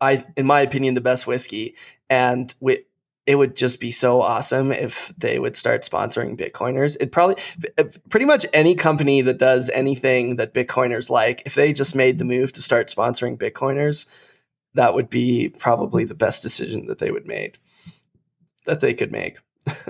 I, 0.00 0.24
in 0.36 0.46
my 0.46 0.60
opinion, 0.60 0.94
the 0.94 1.00
best 1.00 1.26
whiskey. 1.26 1.74
And 2.08 2.54
we, 2.60 2.84
it 3.26 3.36
would 3.36 3.56
just 3.56 3.80
be 3.80 3.90
so 3.90 4.20
awesome 4.20 4.70
if 4.70 5.12
they 5.16 5.38
would 5.38 5.56
start 5.56 5.82
sponsoring 5.82 6.36
Bitcoiners. 6.36 6.96
It 7.00 7.10
probably 7.10 7.36
uh, 7.78 7.84
pretty 8.10 8.26
much 8.26 8.44
any 8.52 8.74
company 8.74 9.22
that 9.22 9.38
does 9.38 9.70
anything 9.70 10.36
that 10.36 10.52
Bitcoiners 10.52 11.08
like, 11.08 11.42
if 11.46 11.54
they 11.54 11.72
just 11.72 11.94
made 11.94 12.18
the 12.18 12.24
move 12.24 12.52
to 12.52 12.62
start 12.62 12.88
sponsoring 12.88 13.38
Bitcoiners, 13.38 14.06
that 14.74 14.94
would 14.94 15.08
be 15.08 15.48
probably 15.48 16.04
the 16.04 16.14
best 16.14 16.42
decision 16.42 16.86
that 16.86 16.98
they 16.98 17.10
would 17.10 17.26
make 17.26 17.58
that 18.66 18.80
they 18.80 18.94
could 18.94 19.12
make. 19.12 19.38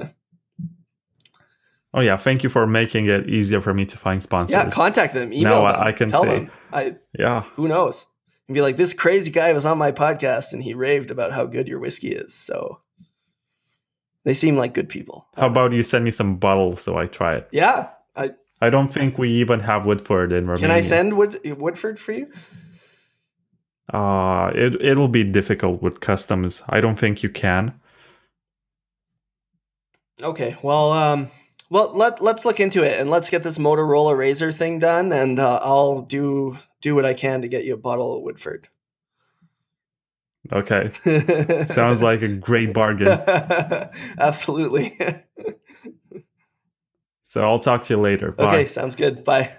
oh 1.95 2.01
yeah, 2.01 2.17
thank 2.17 2.43
you 2.43 2.49
for 2.49 2.67
making 2.67 3.07
it 3.07 3.29
easier 3.29 3.61
for 3.61 3.75
me 3.75 3.87
to 3.87 3.97
find 3.97 4.23
sponsors. 4.23 4.53
Yeah, 4.53 4.71
contact 4.71 5.15
them, 5.15 5.33
email 5.33 5.65
now 5.65 5.73
them, 5.73 5.81
I 5.81 5.93
can 5.93 6.09
tell 6.09 6.23
say, 6.23 6.39
them. 6.41 6.51
I, 6.73 6.97
yeah, 7.19 7.43
who 7.55 7.69
knows? 7.69 8.07
And 8.47 8.55
be 8.55 8.63
like, 8.63 8.77
this 8.77 8.93
crazy 8.93 9.33
guy 9.33 9.53
was 9.53 9.65
on 9.65 9.79
my 9.79 9.91
podcast 9.91 10.53
and 10.53 10.63
he 10.63 10.75
raved 10.75 11.11
about 11.11 11.33
how 11.33 11.47
good 11.47 11.67
your 11.67 11.81
whiskey 11.81 12.11
is. 12.11 12.35
So 12.35 12.81
they 14.25 14.35
seem 14.35 14.57
like 14.57 14.75
good 14.75 14.89
people. 14.89 15.27
How 15.37 15.47
about 15.47 15.73
you 15.73 15.83
send 15.83 16.05
me 16.05 16.11
some 16.11 16.37
bottles 16.37 16.83
so 16.83 16.97
I 16.97 17.07
try 17.07 17.37
it? 17.37 17.49
Yeah, 17.53 17.89
I 18.17 18.31
I 18.61 18.71
don't 18.71 18.89
think 18.89 19.19
we 19.19 19.31
even 19.31 19.61
have 19.61 19.87
Woodford 19.87 20.33
in 20.33 20.45
Romania. 20.45 20.69
Can 20.69 20.71
I 20.71 20.81
send 20.81 21.17
Wood, 21.17 21.41
Woodford 21.59 21.99
for 21.99 22.13
you? 22.13 22.31
Uh, 23.93 24.51
it 24.55 24.81
it'll 24.81 25.09
be 25.09 25.25
difficult 25.25 25.83
with 25.83 26.01
customs. 26.01 26.63
I 26.69 26.81
don't 26.81 26.99
think 26.99 27.23
you 27.23 27.29
can. 27.29 27.79
Okay, 30.23 30.57
well, 30.63 30.93
um, 30.93 31.31
well, 31.69 31.93
let 31.93 32.23
let's 32.23 32.45
look 32.45 32.61
into 32.61 32.83
it 32.83 32.99
and 32.99 33.11
let's 33.11 33.29
get 33.29 33.43
this 33.43 33.59
Motorola 33.59 34.17
RAZR 34.17 34.57
thing 34.57 34.79
done, 34.79 35.13
and 35.13 35.39
uh, 35.39 35.61
I'll 35.63 36.01
do 36.01 36.59
do 36.81 36.95
what 36.95 37.05
I 37.05 37.13
can 37.13 37.43
to 37.43 37.49
get 37.49 37.65
you 37.65 37.75
a 37.75 37.79
bottle 37.79 38.17
of 38.17 38.23
Woodford. 38.23 38.69
Okay, 40.53 40.93
sounds 41.67 42.03
like 42.03 42.23
a 42.23 42.29
great 42.29 42.73
bargain. 42.75 43.09
Absolutely. 44.19 44.97
so 47.25 47.43
I'll 47.43 47.59
talk 47.59 47.83
to 47.85 47.95
you 47.95 48.01
later. 48.01 48.31
Bye. 48.33 48.45
Okay, 48.47 48.67
sounds 48.67 48.95
good. 48.95 49.25
Bye. 49.25 49.57